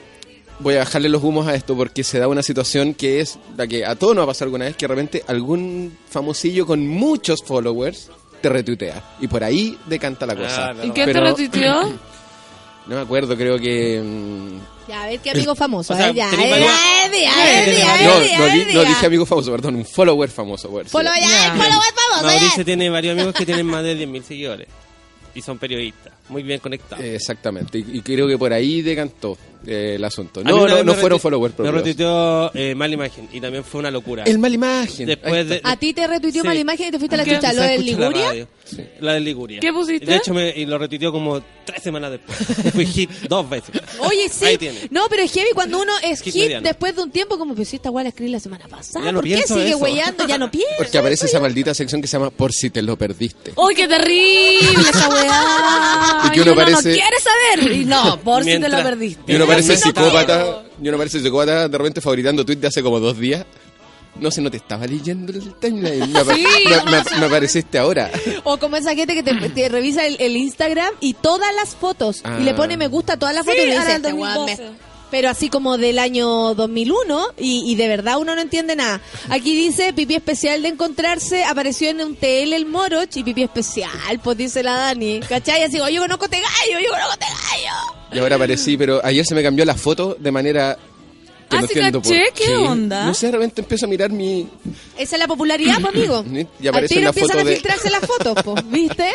voy 0.61 0.75
a 0.75 0.79
bajarle 0.79 1.09
los 1.09 1.23
humos 1.23 1.47
a 1.47 1.55
esto 1.55 1.77
porque 1.77 2.03
se 2.05 2.19
da 2.19 2.29
una 2.29 2.43
situación 2.43 2.95
que 2.95 3.21
es 3.21 3.39
la 3.57 3.67
que 3.67 3.85
a 3.85 3.95
todos 3.95 4.15
nos 4.15 4.23
va 4.23 4.25
a 4.25 4.29
pasar 4.29 4.47
alguna 4.47 4.65
vez 4.67 4.77
que 4.77 4.87
de 4.87 4.95
repente 4.95 5.25
algún 5.29 5.97
famosillo 6.09 6.67
con 6.67 6.87
muchos 6.87 7.43
followers 7.43 8.11
te 8.41 8.49
retuitea 8.49 9.17
y 9.21 9.29
por 9.29 9.43
ahí 9.45 9.77
decanta 9.87 10.27
la 10.27 10.37
cosa. 10.37 10.71
Ah, 10.71 10.75
¿Y 10.85 10.91
quién 10.91 11.07
te 11.07 11.13
Pero- 11.13 11.27
retuiteó? 11.27 11.93
No 12.87 12.95
me 12.95 13.01
acuerdo, 13.03 13.37
creo 13.37 13.59
que 13.59 14.01
mm, 14.01 14.89
Ya, 14.89 15.03
a 15.03 15.07
ver 15.09 15.19
qué 15.19 15.31
amigo 15.31 15.57
famoso. 15.57 15.93
O 15.93 15.97
a 15.97 16.07
ver, 16.07 16.15
ya, 16.15 16.31
no, 16.31 16.39
ya, 16.39 18.39
no, 18.39 18.47
di- 18.55 18.65
no 18.75 18.83
ya. 18.85 18.89
dije 18.89 19.07
amigo 19.07 19.27
famoso, 19.27 19.51
perdón, 19.51 19.75
un 19.75 19.85
follower 19.85 20.31
famoso. 20.31 20.71
por 20.71 20.87
Follow 20.89 21.13
ya, 21.21 21.53
famoso. 21.57 21.81
Mauricio 22.23 22.65
tiene 22.65 22.89
varios 22.89 23.15
amigos 23.15 23.35
que 23.35 23.45
tienen 23.45 23.67
más 23.67 23.83
de 23.83 23.99
10.000 24.07 24.23
seguidores. 24.23 24.69
Y 25.35 25.43
son 25.43 25.59
periodistas, 25.59 26.13
muy 26.29 26.45
bien 26.45 26.61
conectados. 26.61 27.05
Eh, 27.05 27.17
Exactamente, 27.17 27.79
y, 27.79 27.99
y 27.99 28.03
creo 28.03 28.29
que 28.29 28.39
por 28.39 28.53
ahí 28.53 28.83
decantó. 28.83 29.37
Eh, 29.67 29.95
el 29.97 30.05
asunto. 30.05 30.43
No, 30.45 30.67
no, 30.67 30.83
no 30.85 30.95
fueron 30.95 31.19
followers 31.21 31.53
Me 31.53 31.57
propios. 31.57 31.75
retuiteó 31.75 32.51
eh, 32.55 32.75
mala 32.75 32.95
imagen 32.95 33.29
y 33.33 33.41
también 33.41 33.65
fue 33.65 33.81
una 33.81 33.91
locura. 33.91 34.25
El 34.25 34.39
mal 34.39 34.53
imagen. 34.55 35.07
Después 35.07 35.49
de, 35.49 35.61
A 35.65 35.77
ti 35.77 35.93
te 35.93 36.07
retuiteó 36.07 36.43
Sí. 36.43 36.49
mala 36.49 36.61
imagen 36.61 36.89
y 36.89 36.91
te 36.91 36.99
fuiste 36.99 37.15
a 37.15 37.19
la 37.19 37.25
chucha. 37.25 37.53
¿Lo 37.53 37.63
de 37.63 37.77
la 37.77 37.83
Liguria? 37.83 38.29
radio. 38.29 38.49
Sí, 38.65 38.85
la 39.01 39.13
de 39.15 39.21
Liguria. 39.21 39.61
¿Qué 39.61 39.73
pusiste? 39.73 40.07
De 40.07 40.17
hecho, 40.17 40.35
me, 40.35 40.51
y 40.51 40.67
lo 40.67 40.77
retuiteó 40.79 41.13
como 41.13 41.41
tres 41.65 41.83
semanas 41.83 42.11
después. 42.11 42.37
Fui 42.75 42.85
hit 42.87 43.11
dos 43.29 43.49
veces. 43.49 43.71
Oye, 44.01 44.29
sí. 44.29 44.45
Ahí 44.45 44.59
tiene. 44.59 44.81
No, 44.91 45.07
pero 45.09 45.23
es 45.23 45.33
heavy 45.33 45.51
cuando 45.55 45.81
uno 45.81 45.93
es 46.03 46.21
Hit 46.23 46.35
después 46.63 46.97
de 46.97 47.03
un 47.03 47.11
tiempo, 47.11 47.39
como 47.39 47.55
pues 47.55 47.69
si 47.69 47.77
esta 47.77 47.91
weá 47.91 48.03
la 48.03 48.09
escribí 48.11 48.31
la 48.31 48.41
semana 48.41 48.67
pasada. 48.69 49.05
Ya 49.05 49.13
no 49.13 49.21
¿Por 49.21 49.29
qué 49.29 49.43
sigue 49.47 49.69
eso. 49.69 49.79
weyando? 49.79 50.27
Ya 50.27 50.39
no 50.39 50.51
pienso. 50.51 50.69
Porque 50.79 50.99
aparece 50.99 51.27
esa 51.27 51.41
maldita 51.41 51.75
sección 51.75 52.01
que 52.01 52.09
se 52.09 52.17
llama 52.19 52.31
Por 52.31 52.53
si 52.53 52.71
te 52.71 52.83
lo 52.83 52.97
perdiste. 52.97 53.53
¡Uy, 53.57 53.75
qué 53.75 53.87
terrible 53.87 54.91
esa 54.91 55.09
weá! 55.09 56.23
Y 56.27 56.31
que 56.31 56.41
uno 56.43 56.53
uno 56.53 56.67
no 56.71 56.81
quiere 56.83 57.17
saber. 57.21 57.73
Y 57.73 57.85
no, 57.85 58.19
por 58.21 58.43
si 58.45 58.59
te 58.59 58.69
lo 58.69 58.83
perdiste. 58.83 59.33
Y 59.33 59.37
uno 59.37 59.47
parece 59.63 59.77
Sí, 59.77 59.89
no 59.95 60.05
psicópata. 60.05 60.63
Y 60.83 60.89
uno 60.89 60.99
parece 60.99 61.21
psicópata 61.21 61.69
de 61.69 61.79
repente 61.79 62.01
favoritando 62.01 62.45
tweet 62.45 62.57
de 62.57 62.69
hace 62.69 62.83
como 62.83 63.01
dos 63.01 63.19
días. 63.19 63.45
No 64.19 64.31
sé, 64.31 64.41
no 64.41 64.51
te 64.51 64.57
estaba 64.57 64.87
leyendo 64.87 65.31
el 65.33 65.55
timeline. 65.57 66.11
Me, 66.11 66.25
Sí, 66.35 66.47
no 67.21 67.27
apareciste 67.27 67.77
ahora. 67.79 68.11
O 68.45 68.57
como 68.57 68.77
esa 68.77 68.95
gente 68.95 69.15
que 69.15 69.23
te, 69.23 69.35
te 69.51 69.69
revisa 69.69 70.07
el, 70.07 70.17
el 70.21 70.37
Instagram 70.39 70.89
y 71.01 71.13
todas 71.15 71.55
las 71.55 71.75
fotos. 71.75 72.23
Ah. 72.25 72.39
Y 72.41 72.45
le 72.45 72.55
pone 72.55 72.77
me 72.79 72.89
gusta 72.89 73.15
a 73.15 73.17
todas 73.19 73.35
las 73.35 73.45
Sí, 73.45 73.51
fotos 73.51 73.65
y 73.65 73.69
le 73.69 73.77
ahora 73.77 73.85
dice, 73.97 73.97
"Este 74.09 74.13
weón 74.15 74.45
me-". 74.47 74.57
2012. 74.57 74.87
Pero 75.11 75.29
así 75.29 75.49
como 75.51 75.79
del 75.79 75.99
año 76.01 76.55
2001 76.55 77.27
y, 77.39 77.71
y 77.71 77.75
de 77.77 77.87
verdad 77.89 78.19
uno 78.19 78.35
no 78.35 78.41
entiende 78.41 78.75
nada. 78.75 79.01
Aquí 79.29 79.55
dice, 79.55 79.93
pipí 79.93 80.15
especial 80.17 80.63
de 80.63 80.69
encontrarse, 80.69 81.45
apareció 81.45 81.91
en 81.91 82.01
un 82.01 82.17
TL 82.17 82.55
el 82.55 82.67
Moroch 82.67 83.15
y 83.17 83.23
pipí 83.23 83.43
especial, 83.45 84.19
pues 84.25 84.37
dice 84.37 84.63
la 84.65 84.73
Dani. 84.77 85.21
¿Cachai? 85.21 85.63
Así, 85.63 85.79
"Oh, 85.79 85.89
yo 85.89 86.01
conozco 86.03 86.25
este 86.25 86.39
gallo, 86.41 86.81
yo 86.83 86.91
conozco 86.91 87.11
a 87.11 87.15
este 87.15 87.27
gallo. 87.27 87.96
Y 88.13 88.19
ahora 88.19 88.37
aparecí, 88.37 88.77
pero 88.77 89.05
ayer 89.05 89.25
se 89.27 89.35
me 89.35 89.43
cambió 89.43 89.65
la 89.65 89.75
foto 89.75 90.17
de 90.19 90.31
manera 90.33 90.79
que 91.49 91.57
Ah, 91.57 91.61
no 91.61 91.67
sí 91.67 91.73
entiendo 91.75 92.03
caché, 92.03 92.25
por 92.25 92.33
¿qué 92.35 92.55
onda? 92.57 93.05
No 93.07 93.15
sé, 93.15 93.27
de 93.27 93.33
repente 93.33 93.61
empiezo 93.63 93.87
a 93.87 93.89
mirar 93.89 94.11
mi... 94.11 94.49
Esa 94.99 95.17
es 95.17 95.19
la 95.21 95.29
popularidad, 95.29 95.81
pues, 95.81 95.95
amigo. 95.95 96.25
Y 96.61 96.67
aparece 96.69 96.95
Al 96.95 96.99
tiro 96.99 97.01
una 97.01 97.09
empiezan 97.11 97.29
foto 97.31 97.39
a 97.41 97.45
de- 97.45 97.53
filtrarse 97.55 97.91
las 97.91 98.01
fotos, 98.01 98.37
pues, 98.45 98.69
¿viste? 98.71 99.11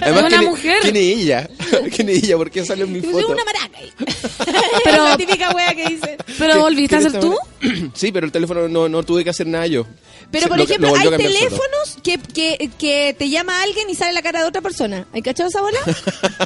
Además, 0.00 0.20
una 0.24 0.28
¿quién, 0.28 0.42
es- 0.42 0.48
mujer. 0.48 0.78
¿quién 0.82 0.96
es 0.96 1.02
ella? 1.02 1.50
¿Quién 1.96 2.08
es 2.08 2.22
ella? 2.24 2.36
¿Por 2.36 2.50
qué 2.50 2.64
sale 2.64 2.84
en 2.84 2.92
mi 2.92 2.98
Es 2.98 3.06
foto? 3.06 3.28
una 3.28 3.44
maraca. 3.44 3.78
Pero- 4.84 5.04
la 5.04 5.16
típica 5.16 5.50
wea 5.54 5.74
que 5.74 5.88
dicen. 5.88 6.16
¿Pero 6.38 6.54
¿Qué- 6.54 6.58
volviste 6.60 6.96
a 6.96 6.98
está 7.00 7.20
tú? 7.20 7.36
Sí, 7.94 8.10
pero 8.12 8.26
el 8.26 8.32
teléfono 8.32 8.68
no, 8.68 8.88
no 8.88 9.02
tuve 9.04 9.22
que 9.24 9.30
hacer 9.30 9.46
nada 9.46 9.66
yo. 9.66 9.86
Pero, 10.30 10.48
por 10.48 10.56
lo- 10.58 10.64
ejemplo, 10.64 10.88
lo 10.88 10.96
hay 10.96 11.06
a 11.08 11.16
teléfonos 11.16 11.98
que, 12.02 12.18
que, 12.18 12.70
que 12.78 13.14
te 13.18 13.28
llama 13.28 13.62
alguien 13.62 13.88
y 13.90 13.94
sale 13.94 14.12
la 14.12 14.22
cara 14.22 14.40
de 14.40 14.46
otra 14.46 14.60
persona. 14.62 15.06
¿Hay 15.12 15.22
cachado 15.22 15.48
esa 15.48 15.60
bola? 15.60 15.78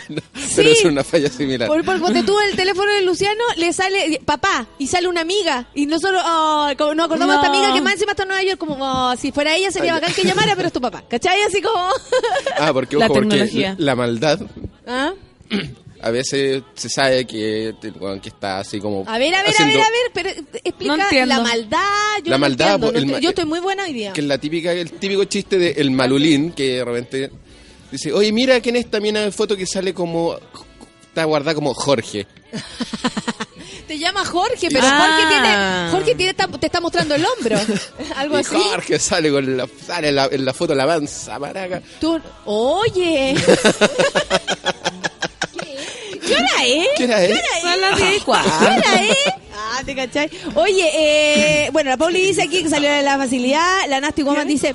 No, 0.09 0.21
Pero 0.57 0.69
es 0.71 0.85
una 0.85 1.05
falla 1.05 1.29
similar. 1.31 1.69
Por, 1.69 1.85
por, 1.85 2.01
porque 2.01 2.23
tú 2.23 2.37
el 2.41 2.57
teléfono 2.57 2.93
de 2.93 3.03
Luciano 3.03 3.43
le 3.57 3.73
sale 3.73 4.21
papá 4.25 4.67
y 4.79 4.89
sale 4.89 5.09
una 5.17 5.23
amiga 5.23 5.67
y 5.75 5.87
nosotros 5.87 6.23
oh, 6.25 6.69
como 6.79 6.95
nos 6.95 7.07
acordamos 7.07 7.35
de 7.37 7.41
esta 7.41 7.49
No. 7.49 7.55
amiga 7.59 7.75
que 7.75 7.81
más 7.81 7.93
encima 7.95 8.13
está 8.13 8.23
en 8.25 8.29
Nueva 8.29 8.43
York 8.45 8.59
como 8.59 8.77
oh, 8.81 9.17
si 9.17 9.33
fuera 9.33 9.55
ella 9.57 9.71
sería 9.71 9.95
Ay, 9.95 10.01
bacán 10.01 10.15
que 10.15 10.25
llamara 10.25 10.55
pero 10.55 10.69
es 10.69 10.73
tu 10.73 10.81
papá 10.81 11.03
¿cachai? 11.09 11.43
así 11.43 11.61
como 11.63 11.89
Ah, 12.59 12.73
porque, 12.73 12.97
La 12.97 13.09
porque 13.09 13.75
la 13.79 13.95
maldad 13.97 14.41
¿Ah? 14.87 15.13
a 16.03 16.11
veces 16.11 16.63
se 16.75 16.89
sabe 16.91 17.27
que, 17.27 17.75
que 18.23 18.29
está 18.29 18.59
así 18.61 18.79
como 18.81 19.05
a 19.07 19.19
ver 19.19 19.35
a 19.35 19.43
ver 19.43 19.51
haciendo- 19.51 19.75
a 19.75 19.77
ver 19.79 19.87
a 19.87 19.91
ver 19.91 20.11
pero 20.13 20.59
explica 20.63 20.97
No 20.97 21.03
entiendo. 21.03 21.35
la 21.35 21.41
maldad 21.43 21.81
yo 22.23 22.31
La 22.31 22.37
no 22.37 22.41
maldad, 22.41 22.75
entiendo, 22.75 22.93
no 23.11 23.17
el 23.17 23.23
yo 23.23 23.29
estoy 23.31 23.45
muy 23.47 23.61
buena 23.61 23.85
hoy 23.85 23.93
día 23.95 24.13
que 24.13 24.21
es 24.21 24.27
la 24.27 24.39
típica 24.39 24.73
el 24.73 24.93
típico 24.93 25.25
chiste 25.25 25.59
de 25.59 25.71
el 25.73 25.91
malulín 25.91 26.53
que 26.53 26.77
de 26.77 26.85
repente 26.85 27.31
dice 27.91 28.13
oye 28.13 28.31
mira 28.33 28.61
que 28.61 28.69
en 28.69 28.77
esta 28.77 29.01
mina 29.01 29.31
foto 29.33 29.57
que 29.57 29.67
sale 29.67 29.95
como 29.95 30.37
está 31.09 31.25
guardada 31.25 31.55
como 31.55 31.73
Jorge 31.73 32.27
te 33.89 33.99
llama 33.99 34.25
Jorge 34.25 34.69
pero 34.71 34.81
Ah. 34.85 34.99
Jorge 35.01 35.29
tiene 35.29 35.91
Jorge 35.91 36.15
tiene 36.15 36.31
está- 36.31 36.49
te 36.49 36.67
está 36.67 36.81
mostrando 36.81 37.15
el 37.15 37.25
hombro 37.25 37.59
algo 38.17 38.37
y 38.39 38.41
así 38.41 38.57
Jorge 38.57 38.99
sale 38.99 39.31
con 39.31 39.57
la 39.57 39.67
sale 39.87 40.09
en 40.09 40.17
la, 40.17 40.27
en 40.27 40.45
la 40.45 40.53
foto 40.55 40.75
la 40.75 40.87
mansa 40.87 41.39
maraca 41.39 41.81
Tú, 42.01 42.21
oye 42.45 43.35
¿Qué 46.27 46.35
hora 46.35 46.65
es? 46.67 46.89
¿qué 46.97 47.05
era 47.05 47.25
él? 47.25 47.39
Son 47.63 47.81
las 47.81 47.97
10 47.97 48.17
y 48.17 48.21
cuarto. 48.21 48.51
Hola, 48.61 49.03
¿eh? 49.05 49.33
Ah, 49.55 49.81
te 49.85 49.95
cachai. 49.95 50.29
Oye, 50.57 50.91
eh, 50.95 51.71
bueno, 51.73 51.91
la 51.91 51.97
Pauli 51.97 52.21
dice 52.21 52.43
aquí 52.43 52.63
que 52.63 52.69
salió 52.69 52.91
de 52.91 53.03
la 53.03 53.17
facilidad. 53.17 53.87
La 53.89 54.01
Nasty 54.01 54.23
Woman 54.23 54.49
dice, 54.49 54.75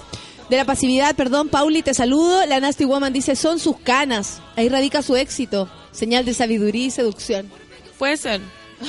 de 0.50 0.58
la 0.58 0.64
pasividad, 0.66 1.14
perdón, 1.16 1.50
Pauli, 1.50 1.82
te 1.82 1.94
saludo. 1.94 2.46
La 2.46 2.60
Nasty 2.62 2.86
Woman 2.86 3.12
dice, 3.12 3.36
son 3.36 3.60
sus 3.60 3.78
canas. 3.80 4.40
Ahí 4.56 4.70
radica 4.70 5.02
su 5.02 5.16
éxito. 5.18 5.70
Señal 5.92 6.24
de 6.24 6.34
sabiduría 6.34 6.86
y 6.86 6.92
seducción. 6.92 7.52
Puede 8.02 8.18
ser. 8.18 8.42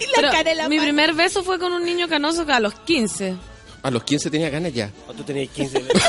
Y 0.00 0.06
la 0.06 0.12
Pero 0.16 0.30
cara 0.32 0.50
de 0.50 0.54
la 0.56 0.68
mi 0.68 0.76
mano. 0.78 0.86
primer 0.88 1.14
beso 1.14 1.44
fue 1.44 1.60
con 1.60 1.72
un 1.72 1.84
niño 1.84 2.08
canoso 2.08 2.44
que 2.44 2.52
a 2.52 2.58
los 2.58 2.74
15. 2.74 3.36
a 3.84 3.90
los 3.92 4.02
15 4.02 4.28
tenía 4.30 4.50
ganas 4.50 4.72
ya 4.74 4.90
O 5.06 5.12
tú 5.14 5.22
tenías 5.22 5.48
15 5.54 5.78
veces. 5.82 6.02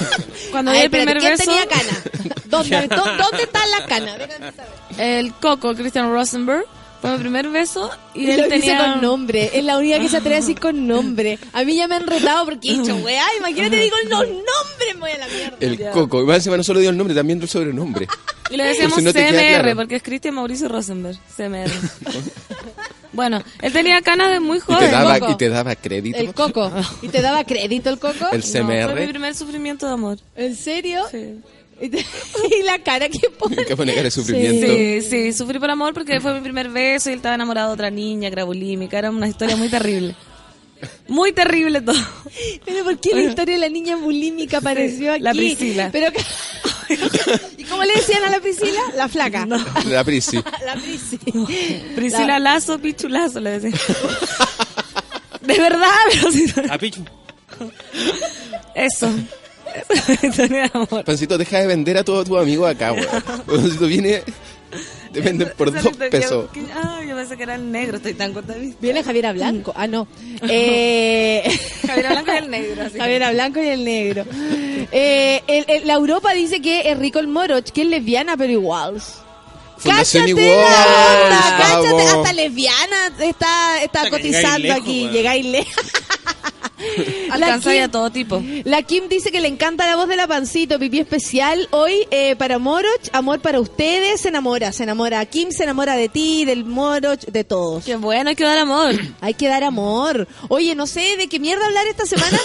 Cuando 0.50 0.72
di 0.72 0.80
el 0.80 0.90
primer 0.90 1.20
¿quién 1.20 1.34
beso, 1.38 1.44
tenía 1.44 1.68
cana? 1.68 2.02
¿Dónde, 2.46 2.88
dó- 2.88 3.18
¿Dónde 3.18 3.44
están 3.44 3.70
las 3.70 3.82
canas? 3.82 4.18
Déjame 4.18 4.52
saber. 4.54 4.72
el 4.98 5.34
Coco, 5.36 5.76
Christian 5.76 6.12
Rosenberg, 6.12 6.66
fue 7.02 7.12
mi 7.12 7.18
primer 7.20 7.50
beso 7.50 7.90
y 8.14 8.26
Y 8.26 8.32
él 8.32 8.38
lo 8.38 8.44
dice 8.46 8.60
tenía... 8.62 8.78
con 8.94 9.02
nombre. 9.02 9.52
Es 9.54 9.64
la 9.64 9.78
única 9.78 10.00
que 10.00 10.10
se 10.10 10.18
atreve 10.18 10.36
a 10.38 10.40
decir 10.40 10.60
con 10.60 10.88
nombre. 10.88 11.38
A 11.54 11.64
mí 11.64 11.76
ya 11.76 11.88
me 11.88 11.96
han 11.96 12.08
retado 12.08 12.46
porque 12.46 12.70
he 12.72 12.74
dicho, 12.80 12.96
weá, 12.98 13.24
imagínate, 13.38 13.76
digo 13.78 13.96
los 14.10 14.20
nombres, 14.22 14.96
me 14.96 15.00
voy 15.02 15.12
a 15.12 15.18
la 15.20 15.28
mierda. 15.28 15.58
el 15.60 15.90
coco 15.92 16.22
y 16.22 16.26
más 16.26 16.38
encima 16.38 16.58
no 16.58 16.64
solo 16.64 16.80
dio 16.80 16.90
el 16.90 16.98
nombre 16.98 17.16
también 17.16 17.42
el 17.42 17.48
sobrenombre 17.50 18.08
Y 18.50 18.58
le 18.58 18.64
decíamos 18.66 18.94
Por 18.94 19.00
si 19.02 19.06
no 19.06 19.14
CMR, 19.14 19.60
claro. 19.62 19.76
porque 19.76 19.96
es 19.98 20.04
Christian 20.04 20.34
Mauricio 20.36 20.68
Rosenberg. 20.68 21.18
CMR. 21.36 21.70
bueno, 23.14 23.42
él 23.62 23.72
tenía 23.74 24.02
canas 24.02 24.32
de 24.32 24.40
muy 24.40 24.58
y 24.58 24.62
joven. 24.62 24.80
te 24.80 24.88
daba 24.92 25.20
Coco. 25.20 25.32
y 25.32 25.36
te 25.38 25.50
daba 25.50 25.76
crédito 25.76 26.18
El 26.18 26.34
coco. 26.34 26.72
¿Y 27.02 27.08
te 27.10 27.22
daba 27.22 27.44
crédito 27.44 27.90
el 27.90 28.00
coco? 28.00 28.28
el 28.32 28.40
No, 28.42 28.46
fue 28.46 28.64
mi 28.64 28.82
CMR 28.84 29.10
primer 29.10 29.36
sufrimiento 29.36 29.86
de 29.88 29.94
amor. 29.94 30.18
¿En 30.36 30.56
serio? 30.56 31.04
Sí. 31.12 31.40
Y, 31.82 32.64
la 32.64 32.80
cara 32.80 33.10
que 33.10 33.30
pone. 33.38 33.66
que 33.66 33.76
pone 33.76 33.92
cara 33.94 34.04
de 34.04 34.12
sufrimiento 34.12 34.66
Sí, 34.68 35.02
sí, 35.02 35.34
sufrí 35.34 35.60
por 35.60 35.70
amor 35.70 35.94
porque 35.94 36.20
fue 36.22 36.34
mi 36.34 36.42
primer 36.42 36.70
beso 36.70 37.10
y 37.10 37.14
él 37.14 37.18
estaba 37.18 37.36
enamorado 37.36 37.70
de 37.70 37.74
otra 37.74 37.90
niña, 37.90 38.30
que 38.30 38.34
era 38.34 38.44
bulímica. 38.46 38.98
Era 38.98 39.10
una 39.12 39.28
historia 39.28 39.56
muy 39.56 39.70
terrible. 39.70 40.16
Muy 41.08 41.32
terrible 41.34 41.82
todo. 41.82 41.98
Pero 42.66 42.84
¿por 42.84 43.00
qué 43.00 43.10
la 43.16 43.22
historia 43.24 43.56
de 43.56 43.62
la 43.62 43.70
niña 43.70 43.96
bulímica 43.96 44.58
apareció 44.60 45.14
aquí? 45.14 45.24
la 45.24 45.32
Priscila. 45.32 45.90
Pero 45.92 46.12
que- 46.12 46.22
¿Y 47.58 47.64
cómo 47.64 47.84
le 47.84 47.94
decían 47.94 48.24
a 48.24 48.30
la 48.30 48.40
Priscila? 48.40 48.80
La 48.96 49.08
flaca. 49.08 49.46
la 49.46 50.04
prisi 50.04 50.38
La 50.66 50.76
Prisi. 50.76 51.18
Priscila 51.96 52.40
Lazo, 52.40 52.78
Pichulazo, 52.80 53.40
le 53.40 53.60
decía. 53.60 53.80
De 55.42 55.60
verdad, 55.60 55.90
pero 56.12 56.32
sí. 56.32 56.46
A 56.70 56.78
Pichu. 56.78 57.04
Eso. 58.76 59.10
Pancito, 61.06 61.38
deja 61.38 61.60
de 61.60 61.68
vender 61.68 61.98
a 61.98 62.04
todos 62.04 62.28
tus 62.28 62.38
amigos 62.40 62.70
acá, 62.70 62.94
weón. 62.94 63.08
Pancito 63.46 63.86
viene, 63.88 64.22
te 65.14 65.22
venden 65.22 65.52
por 65.58 65.72
dos 65.72 65.96
pesos. 65.98 66.50
que- 66.52 66.66
Ah, 66.74 67.02
yo 67.08 67.16
pensé 67.16 67.38
que 67.38 67.44
era 67.44 67.56
el 67.56 67.72
negro, 67.72 67.98
estoy 67.98 68.14
tan 68.14 68.34
vista. 68.34 68.78
Viene 68.82 69.04
Javiera 69.04 69.34
Blanco. 69.34 69.74
Ah, 69.76 69.88
no. 69.88 70.08
Eh... 70.50 71.44
Javier 71.88 72.08
Blanco 72.10 72.32
y 72.34 72.38
el 72.38 72.50
negro. 72.52 72.84
Así 72.84 72.94
que- 72.94 73.00
Javiera 73.00 73.32
Blanco 73.32 73.62
y 73.62 73.68
el 73.68 73.86
negro. 73.86 74.26
Eh, 74.92 75.42
el- 75.48 75.66
el- 75.68 75.88
la 75.88 75.94
Europa 75.94 76.34
dice 76.34 76.62
que 76.62 76.92
es 76.92 76.98
rico 76.98 77.20
el 77.20 77.28
moroch, 77.28 77.66
que 77.72 77.82
es 77.82 77.88
lesbiana, 77.88 78.36
pero 78.38 78.52
igual. 78.52 79.02
Fundación 79.78 80.24
Cáchate 80.26 80.42
igual, 80.42 80.58
la 80.62 81.80
onda, 81.82 81.92
vamos. 81.92 82.12
hasta 82.14 82.34
lesbiana 82.34 83.08
está, 83.20 83.84
está 83.84 84.10
cotizando 84.10 84.74
aquí. 84.74 85.10
Llegáis 85.10 85.46
lejos. 85.46 85.74
Alcanza 87.32 87.72
Kim- 87.72 87.92
todo 87.92 88.10
tipo. 88.12 88.44
La 88.64 88.82
Kim 88.84 89.08
dice 89.10 89.32
que 89.32 89.42
le 89.42 89.48
encanta 89.48 89.86
la 89.88 89.96
voz 89.96 90.08
de 90.08 90.16
la 90.16 90.28
pancito, 90.28 90.78
pipí 90.80 91.00
especial. 91.00 91.68
Hoy 91.72 92.08
eh, 92.12 92.36
para 92.36 92.60
Moroch, 92.60 93.10
amor 93.14 93.40
para 93.42 93.60
ustedes, 93.60 94.22
se 94.22 94.30
enamora, 94.30 94.72
se 94.72 94.84
enamora. 94.84 95.26
Kim 95.26 95.52
se 95.52 95.64
enamora 95.64 95.96
de 95.96 96.10
ti, 96.10 96.46
del 96.46 96.66
Moroch, 96.66 97.22
de 97.26 97.44
todos. 97.44 97.84
Qué 97.84 97.96
bueno, 97.96 98.30
hay 98.30 98.36
que 98.36 98.44
dar 98.44 98.58
amor. 98.58 98.96
Hay 99.22 99.34
que 99.34 99.48
dar 99.48 99.64
amor. 99.64 100.28
Oye, 100.50 100.76
no 100.76 100.86
sé 100.88 101.18
de 101.18 101.28
qué 101.28 101.40
mierda 101.40 101.66
hablar 101.66 101.86
esta 101.88 102.06
semana, 102.06 102.38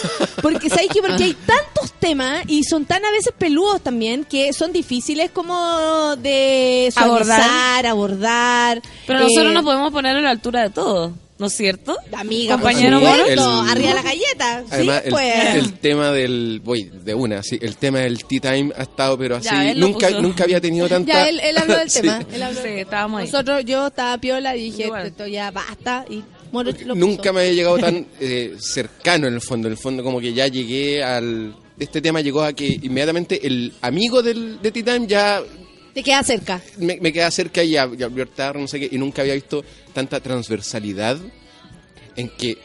porque 0.43 0.71
sabéis 0.71 0.91
que 0.93 1.01
porque 1.03 1.25
hay 1.25 1.35
tantos 1.35 1.93
temas 1.99 2.43
y 2.47 2.65
son 2.65 2.85
tan 2.87 3.05
a 3.05 3.11
veces 3.11 3.33
peludos 3.37 3.83
también 3.83 4.25
que 4.25 4.53
son 4.53 4.73
difíciles 4.73 5.31
como 5.31 6.17
de 6.17 6.91
suavizar, 6.95 7.87
abordar. 7.87 8.81
Pero 9.07 9.21
nosotros 9.21 9.51
Eh, 9.51 9.55
nos 9.55 9.65
podemos 9.65 9.93
poner 9.93 10.17
a 10.17 10.21
la 10.21 10.31
altura 10.31 10.63
de 10.63 10.71
todo, 10.71 11.13
¿no 11.41 11.47
es 11.47 11.53
cierto? 11.55 11.97
Amiga, 12.13 12.55
compañero 12.55 13.01
por 13.01 13.09
supuesto, 13.11 13.63
El- 13.65 13.69
arriba 13.71 13.95
la 13.95 14.03
galleta. 14.03 14.65
Además, 14.71 14.99
sí, 15.03 15.07
el, 15.07 15.11
pues. 15.13 15.55
el 15.57 15.73
tema 15.81 16.13
del. 16.13 16.61
Voy, 16.63 16.91
de 17.03 17.15
una, 17.15 17.43
sí. 17.43 17.59
El 17.61 17.77
tema 17.77 17.99
del 18.01 18.25
tea 18.25 18.41
time 18.41 18.73
ha 18.77 18.83
estado, 18.83 19.19
pero 19.19 19.37
así. 19.37 19.49
Ya, 19.51 19.75
nunca, 19.75 20.07
puso. 20.09 20.23
nunca 20.23 20.45
había 20.45 20.61
tenido 20.61 20.89
tanta. 20.89 21.13
Ya, 21.13 21.29
él, 21.29 21.41
él 21.41 21.59
habló 21.59 21.77
del 21.79 21.91
Sí. 21.91 22.01
tema. 22.03 22.23
Él 22.33 22.43
habló 22.43 22.61
Sí, 22.61 22.69
del- 22.69 22.79
estábamos 22.79 23.21
ahí. 23.21 23.27
Nosotros, 23.27 23.65
yo 23.65 23.87
estaba 23.89 24.17
piola 24.19 24.55
y 24.57 24.65
dije, 24.65 24.85
Igual. 24.85 25.07
esto 25.07 25.27
ya 25.27 25.51
basta. 25.51 26.05
Y 26.09 26.23
lo 26.53 26.95
Nunca 26.95 27.23
puso. 27.23 27.33
me 27.33 27.41
había 27.41 27.53
llegado 27.53 27.79
tan 27.79 28.07
eh, 28.21 28.55
cercano 28.61 29.27
en 29.27 29.35
el 29.35 29.41
fondo. 29.41 29.67
En 29.69 29.73
el 29.73 29.79
fondo, 29.79 30.05
como 30.05 30.21
que 30.21 30.33
ya 30.33 30.47
llegué 30.47 31.03
al. 31.03 31.55
Este 31.79 32.03
tema 32.03 32.21
llegó 32.21 32.43
a 32.43 32.53
que 32.53 32.67
inmediatamente 32.67 33.47
el 33.47 33.73
amigo 33.81 34.23
del, 34.23 34.61
de 34.61 34.71
Tea 34.71 34.85
Time 34.85 35.07
ya 35.07 35.43
Te 35.95 36.03
queda 36.03 36.23
cerca. 36.23 36.61
me, 36.77 36.99
me 37.01 37.11
queda 37.11 37.31
cerca 37.31 37.63
y 37.65 37.75
a, 37.75 37.87
y 37.87 37.97
no 38.55 38.69
sé 38.69 38.81
qué, 38.81 38.89
y 38.93 38.99
nunca 38.99 39.23
había 39.23 39.33
visto 39.33 39.65
tanta 39.91 40.21
transversalidad 40.21 41.19
en 42.17 42.29
que, 42.31 42.59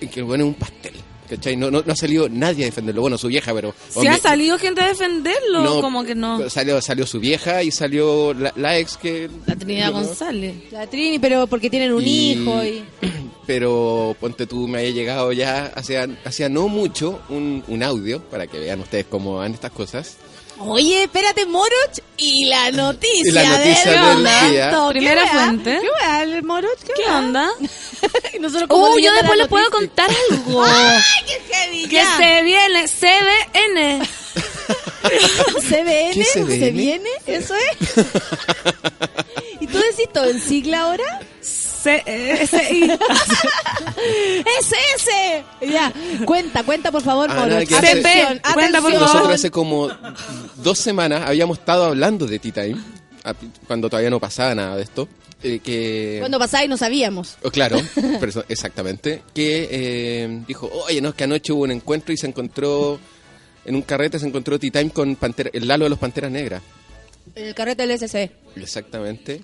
en 0.00 0.08
que 0.08 0.20
el 0.20 0.26
bueno 0.26 0.44
es 0.44 0.48
un 0.48 0.54
pastel. 0.54 0.94
¿Cachai? 1.28 1.56
No, 1.58 1.70
no, 1.70 1.82
no 1.84 1.92
ha 1.92 1.96
salido 1.96 2.26
nadie 2.30 2.62
a 2.64 2.66
defenderlo. 2.68 3.02
Bueno, 3.02 3.18
su 3.18 3.28
vieja, 3.28 3.52
pero... 3.52 3.74
Si 3.90 4.06
ha 4.06 4.16
salido 4.16 4.58
gente 4.58 4.80
a 4.80 4.88
defenderlo, 4.88 5.62
no, 5.62 5.80
como 5.82 6.02
que 6.02 6.14
no. 6.14 6.48
Salió, 6.48 6.80
salió 6.80 7.04
su 7.06 7.20
vieja 7.20 7.62
y 7.62 7.70
salió 7.70 8.32
la, 8.32 8.50
la 8.56 8.78
ex 8.78 8.96
que... 8.96 9.28
La 9.44 9.54
Trinidad. 9.54 9.92
González. 9.92 10.54
La 10.72 10.86
Trini, 10.86 11.18
pero 11.18 11.46
porque 11.46 11.68
tienen 11.68 11.92
un 11.92 12.02
Y- 12.02 12.32
hijo 12.32 12.64
y... 12.64 12.82
Pero 13.46 14.14
ponte 14.20 14.46
tú, 14.46 14.68
me 14.68 14.78
había 14.80 14.90
llegado 14.90 15.32
ya, 15.32 15.72
hacía, 15.74 16.06
hacía 16.24 16.48
no 16.50 16.68
mucho, 16.68 17.20
un, 17.30 17.64
un 17.68 17.82
audio, 17.82 18.22
para 18.24 18.46
que 18.46 18.58
vean 18.58 18.80
ustedes 18.80 19.06
cómo 19.08 19.36
van 19.36 19.54
estas 19.54 19.70
cosas. 19.72 20.16
Oye, 20.60 21.04
espérate, 21.04 21.46
Moroch 21.46 21.98
y 22.16 22.46
la 22.46 22.70
noticia, 22.72 23.22
Y 23.24 23.30
la 23.30 23.44
noticia 23.44 23.84
del 23.92 24.00
del 24.00 24.02
momento. 24.16 24.48
día. 24.50 24.70
¿Qué 24.70 24.88
Primera 24.90 25.26
fuente. 25.28 25.78
¿Qué 25.80 25.88
weá, 25.88 26.22
el 26.22 26.42
Moroch? 26.42 26.78
¿Qué, 26.96 27.04
onda? 27.10 27.48
Y 28.34 28.38
nosotros 28.38 28.68
como 28.68 28.90
Uh, 28.90 28.98
yo 28.98 29.12
después 29.12 29.38
les 29.38 29.48
puedo 29.48 29.70
contar 29.70 30.10
algo. 30.30 30.64
¡Ay, 30.64 31.00
qué 31.26 31.54
heavy! 31.54 31.82
que 31.88 31.96
ya! 31.96 32.16
se 32.16 32.42
viene 32.42 32.86
CBN. 32.88 34.06
¿CBN? 35.68 36.12
¿Qué 36.14 36.24
¿Se 36.24 36.70
viene? 36.72 37.08
¿Eso 37.26 37.54
es? 37.54 38.06
¿Y 39.60 39.66
tú 39.66 39.78
decís 39.78 40.08
todo 40.12 40.26
en 40.26 40.40
sigla 40.40 40.82
ahora? 40.82 41.20
C 41.88 42.02
eh, 42.06 42.46
SI. 42.46 42.90
¡Es 44.58 44.72
ese! 44.96 45.44
Ya, 45.72 45.92
cuenta, 46.24 46.62
cuenta 46.62 46.90
por 46.92 47.02
favor, 47.02 47.28
Ah, 47.30 47.46
que 47.66 47.74
Atención, 47.74 47.78
hace- 47.78 47.88
atención. 48.00 48.40
Cuenta, 48.54 48.80
por 48.80 48.92
favor. 48.92 49.06
Nosotros 49.08 49.32
hace 49.34 49.50
como 49.50 49.88
dos 50.56 50.78
semanas 50.78 51.22
habíamos 51.26 51.58
estado 51.58 51.84
hablando 51.86 52.26
de 52.26 52.38
Tea 52.38 52.52
Time, 52.52 52.76
cuando 53.66 53.88
todavía 53.88 54.10
no 54.10 54.20
pasaba 54.20 54.54
nada 54.54 54.76
de 54.76 54.82
esto. 54.82 55.08
eh, 55.42 55.60
que 55.60 56.16
Cuando 56.18 56.38
pasaba 56.38 56.64
y 56.64 56.68
no 56.68 56.76
sabíamos. 56.76 57.36
Oh, 57.44 57.50
Claro, 57.50 57.80
pero 57.94 58.26
eso- 58.28 58.44
exactamente. 58.48 59.22
Que 59.34 59.68
eh, 59.70 60.42
dijo, 60.48 60.68
oye, 60.88 61.00
no, 61.00 61.10
es 61.10 61.14
que 61.14 61.24
anoche 61.24 61.52
hubo 61.52 61.62
un 61.62 61.70
encuentro 61.70 62.12
y 62.12 62.16
se 62.16 62.26
encontró, 62.26 62.98
en 63.64 63.74
un 63.76 63.82
carrete 63.82 64.18
se 64.18 64.26
encontró 64.26 64.58
Tea 64.58 64.70
Time 64.72 64.90
con 64.90 65.14
Pantera- 65.16 65.50
el 65.52 65.68
Lalo 65.68 65.84
de 65.84 65.90
los 65.90 65.98
Panteras 65.98 66.30
Negras. 66.32 66.60
El 67.36 67.54
carrete 67.54 67.86
del 67.86 67.92
SC. 67.92 68.30
Exactamente. 68.56 69.42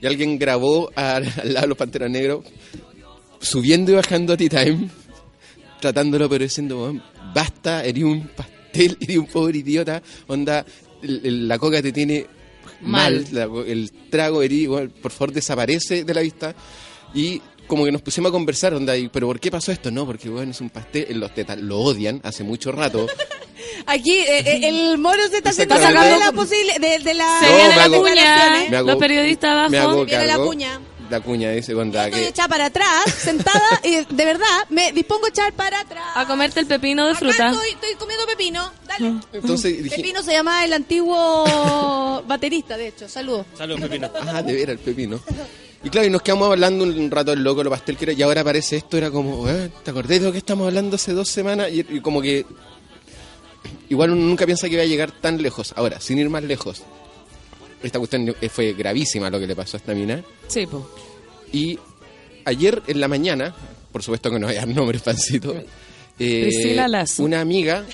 Y 0.00 0.06
alguien 0.06 0.38
grabó 0.38 0.90
a- 0.94 1.16
al 1.16 1.24
Lalo 1.44 1.60
de 1.60 1.66
los 1.68 1.78
Panteras 1.78 2.10
Negros 2.10 2.44
subiendo 3.40 3.92
y 3.92 3.94
bajando 3.94 4.32
a 4.32 4.36
Tea 4.36 4.48
Time, 4.48 4.88
tratándolo, 5.80 6.28
pero 6.28 6.44
diciendo, 6.44 6.82
"Weón, 6.82 7.02
basta, 7.34 7.84
eres 7.84 8.04
un 8.04 8.28
pastel, 8.28 8.96
eres 9.00 9.18
un 9.18 9.26
pobre 9.26 9.58
idiota, 9.58 10.02
onda, 10.26 10.64
la 11.02 11.58
coca 11.58 11.82
te 11.82 11.92
tiene 11.92 12.26
mal, 12.80 13.14
Mal. 13.22 13.26
la 13.32 13.48
co- 13.48 13.64
el 13.64 13.90
trago, 14.10 14.42
eres, 14.42 14.68
por 15.02 15.10
favor, 15.12 15.32
desaparece 15.34 16.04
de 16.04 16.14
la 16.14 16.20
vista. 16.22 16.54
Y 17.14 17.40
como 17.66 17.84
que 17.84 17.92
nos 17.92 18.02
pusimos 18.02 18.30
a 18.30 18.32
conversar, 18.32 18.74
onda, 18.74 18.96
y, 18.96 19.08
pero 19.08 19.26
¿por 19.26 19.40
qué 19.40 19.50
pasó 19.50 19.72
esto? 19.72 19.90
No, 19.90 20.06
porque 20.06 20.28
bueno, 20.28 20.50
es 20.52 20.60
un 20.60 20.70
pastel, 20.70 21.18
los 21.18 21.32
tetas 21.34 21.58
lo 21.58 21.78
odian 21.80 22.20
hace 22.24 22.44
mucho 22.44 22.72
rato. 22.72 23.06
Aquí 23.86 24.12
eh, 24.12 24.38
eh, 24.46 24.60
el 24.68 24.98
moro 24.98 25.26
se 25.28 25.38
está 25.38 25.52
sacando 25.52 26.00
de 26.00 26.18
la 26.18 26.32
posible 26.32 26.78
de, 26.78 26.98
de 27.00 27.14
la 27.14 27.40
Se 27.40 27.46
No, 27.50 27.56
viene 27.56 27.68
me 27.70 27.76
la 27.76 27.84
hago- 27.84 28.00
cuña. 28.02 28.66
me 28.70 28.76
hago- 28.76 28.86
Los 28.88 28.96
periodistas 28.96 29.70
me 29.70 29.78
abajo. 29.78 29.92
hago 29.92 30.04
Viene 30.06 30.26
la 30.26 30.38
cuña. 30.38 30.80
La 31.10 31.20
cuña 31.20 31.50
dice, 31.50 31.74
onda, 31.74 32.06
Estoy 32.06 32.22
que... 32.22 32.28
echada 32.28 32.48
para 32.48 32.64
atrás, 32.66 33.04
sentada, 33.18 33.60
y 33.84 33.96
de 34.08 34.24
verdad 34.24 34.46
me 34.70 34.90
dispongo 34.92 35.26
a 35.26 35.28
echar 35.28 35.52
para 35.52 35.80
atrás. 35.80 36.02
A 36.14 36.26
comerte 36.26 36.60
el 36.60 36.66
pepino 36.66 37.04
de 37.04 37.10
Acá 37.10 37.18
fruta. 37.20 37.50
Estoy, 37.50 37.68
estoy 37.70 37.94
comiendo 37.96 38.26
pepino. 38.26 38.72
Dale. 38.88 39.14
Entonces 39.34 39.82
dije, 39.82 39.96
Pepino 39.96 40.22
se 40.22 40.32
llama 40.32 40.64
el 40.64 40.72
antiguo 40.72 42.22
baterista, 42.26 42.76
de 42.78 42.88
hecho. 42.88 43.06
Saludos. 43.08 43.44
Saludos, 43.56 43.82
Pepino. 43.82 44.10
ah, 44.26 44.42
de 44.42 44.52
veras, 44.54 44.70
el 44.70 44.78
pepino. 44.78 45.20
Y 45.84 45.90
claro, 45.90 46.06
y 46.06 46.10
nos 46.10 46.22
quedamos 46.22 46.50
hablando 46.50 46.82
un 46.84 47.10
rato 47.10 47.30
del 47.32 47.44
loco, 47.44 47.62
lo 47.62 47.68
pastel 47.70 47.96
que 47.96 48.04
era, 48.06 48.12
y 48.14 48.22
ahora 48.22 48.40
aparece 48.40 48.76
esto, 48.76 48.96
era 48.96 49.10
como, 49.10 49.42
"Weón, 49.42 49.70
¿te 49.84 49.90
acordás 49.90 50.18
de 50.18 50.20
lo 50.26 50.32
que 50.32 50.38
estamos 50.38 50.66
hablando 50.66 50.96
hace 50.96 51.12
dos 51.12 51.28
semanas? 51.28 51.70
Y, 51.70 51.80
y 51.80 52.00
como 52.00 52.22
que, 52.22 52.46
igual 53.90 54.10
uno 54.10 54.22
nunca 54.22 54.46
piensa 54.46 54.68
que 54.68 54.76
va 54.76 54.82
a 54.82 54.86
llegar 54.86 55.12
tan 55.12 55.40
lejos. 55.42 55.74
Ahora, 55.76 56.00
sin 56.00 56.18
ir 56.18 56.30
más 56.30 56.42
lejos, 56.42 56.82
esta 57.82 57.98
cuestión 57.98 58.34
eh, 58.40 58.48
fue 58.48 58.72
gravísima 58.72 59.28
lo 59.28 59.38
que 59.38 59.46
le 59.46 59.54
pasó 59.54 59.76
a 59.76 59.80
esta 59.80 59.92
mina. 59.94 60.22
Sí, 60.48 60.66
po. 60.66 60.90
Y 61.52 61.78
ayer 62.46 62.82
en 62.86 63.00
la 63.00 63.08
mañana, 63.08 63.54
por 63.92 64.02
supuesto 64.02 64.30
que 64.30 64.38
no 64.38 64.50
dar 64.52 64.66
nombres, 64.68 65.02
pancito, 65.02 65.54
eh, 66.18 66.42
Priscila 66.48 66.88
Lazo. 66.88 67.22
una 67.24 67.40
amiga 67.42 67.84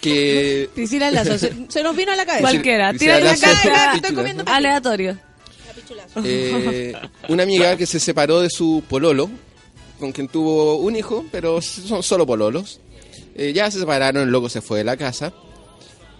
que... 0.00 0.70
Priscila 0.74 1.10
Lazo, 1.10 1.36
se, 1.38 1.52
se 1.68 1.82
nos 1.82 1.96
vino 1.96 2.12
a 2.12 2.16
la 2.16 2.24
cabeza. 2.24 2.42
Cualquiera. 2.48 2.94
Tira 2.94 3.18
la 3.18 3.36
cara. 3.36 3.94
Estoy 3.96 4.14
comiendo. 4.14 4.44
Aleatorio. 4.46 5.18
Eh, 6.24 6.92
una 7.28 7.42
amiga 7.42 7.76
que 7.76 7.86
se 7.86 8.00
separó 8.00 8.40
de 8.40 8.50
su 8.50 8.82
pololo, 8.88 9.30
con 9.98 10.12
quien 10.12 10.28
tuvo 10.28 10.76
un 10.76 10.96
hijo, 10.96 11.24
pero 11.30 11.60
son 11.62 12.02
solo 12.02 12.26
pololos. 12.26 12.80
Eh, 13.34 13.52
ya 13.54 13.70
se 13.70 13.78
separaron, 13.78 14.22
el 14.24 14.28
loco 14.30 14.48
se 14.48 14.60
fue 14.60 14.78
de 14.78 14.84
la 14.84 14.96
casa. 14.96 15.32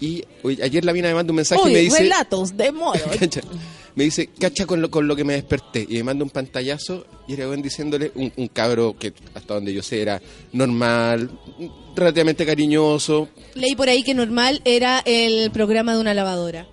Y 0.00 0.24
hoy- 0.42 0.60
ayer 0.62 0.84
la 0.84 0.92
mina 0.92 1.08
me 1.08 1.14
manda 1.14 1.30
un 1.30 1.36
mensaje 1.36 1.60
y 1.68 1.72
me 1.72 1.78
dice... 1.80 1.98
relatos 1.98 2.56
de. 2.56 2.72
Me 3.94 4.04
dice, 4.04 4.26
cacha 4.40 4.64
con 4.64 4.80
lo, 4.80 4.90
con 4.90 5.06
lo 5.06 5.14
que 5.14 5.22
me 5.22 5.34
desperté. 5.34 5.86
Y 5.86 5.98
me 5.98 6.04
manda 6.04 6.24
un 6.24 6.30
pantallazo 6.30 7.04
y 7.28 7.34
era 7.34 7.46
bueno 7.46 7.62
diciéndole, 7.62 8.10
un, 8.14 8.32
un 8.36 8.48
cabro 8.48 8.96
que 8.98 9.12
hasta 9.34 9.52
donde 9.52 9.74
yo 9.74 9.82
sé 9.82 10.00
era 10.00 10.18
normal, 10.52 11.30
relativamente 11.94 12.46
cariñoso. 12.46 13.28
Leí 13.54 13.76
por 13.76 13.90
ahí 13.90 14.02
que 14.02 14.14
normal 14.14 14.62
era 14.64 15.00
el 15.04 15.50
programa 15.50 15.92
de 15.94 16.00
una 16.00 16.14
lavadora. 16.14 16.66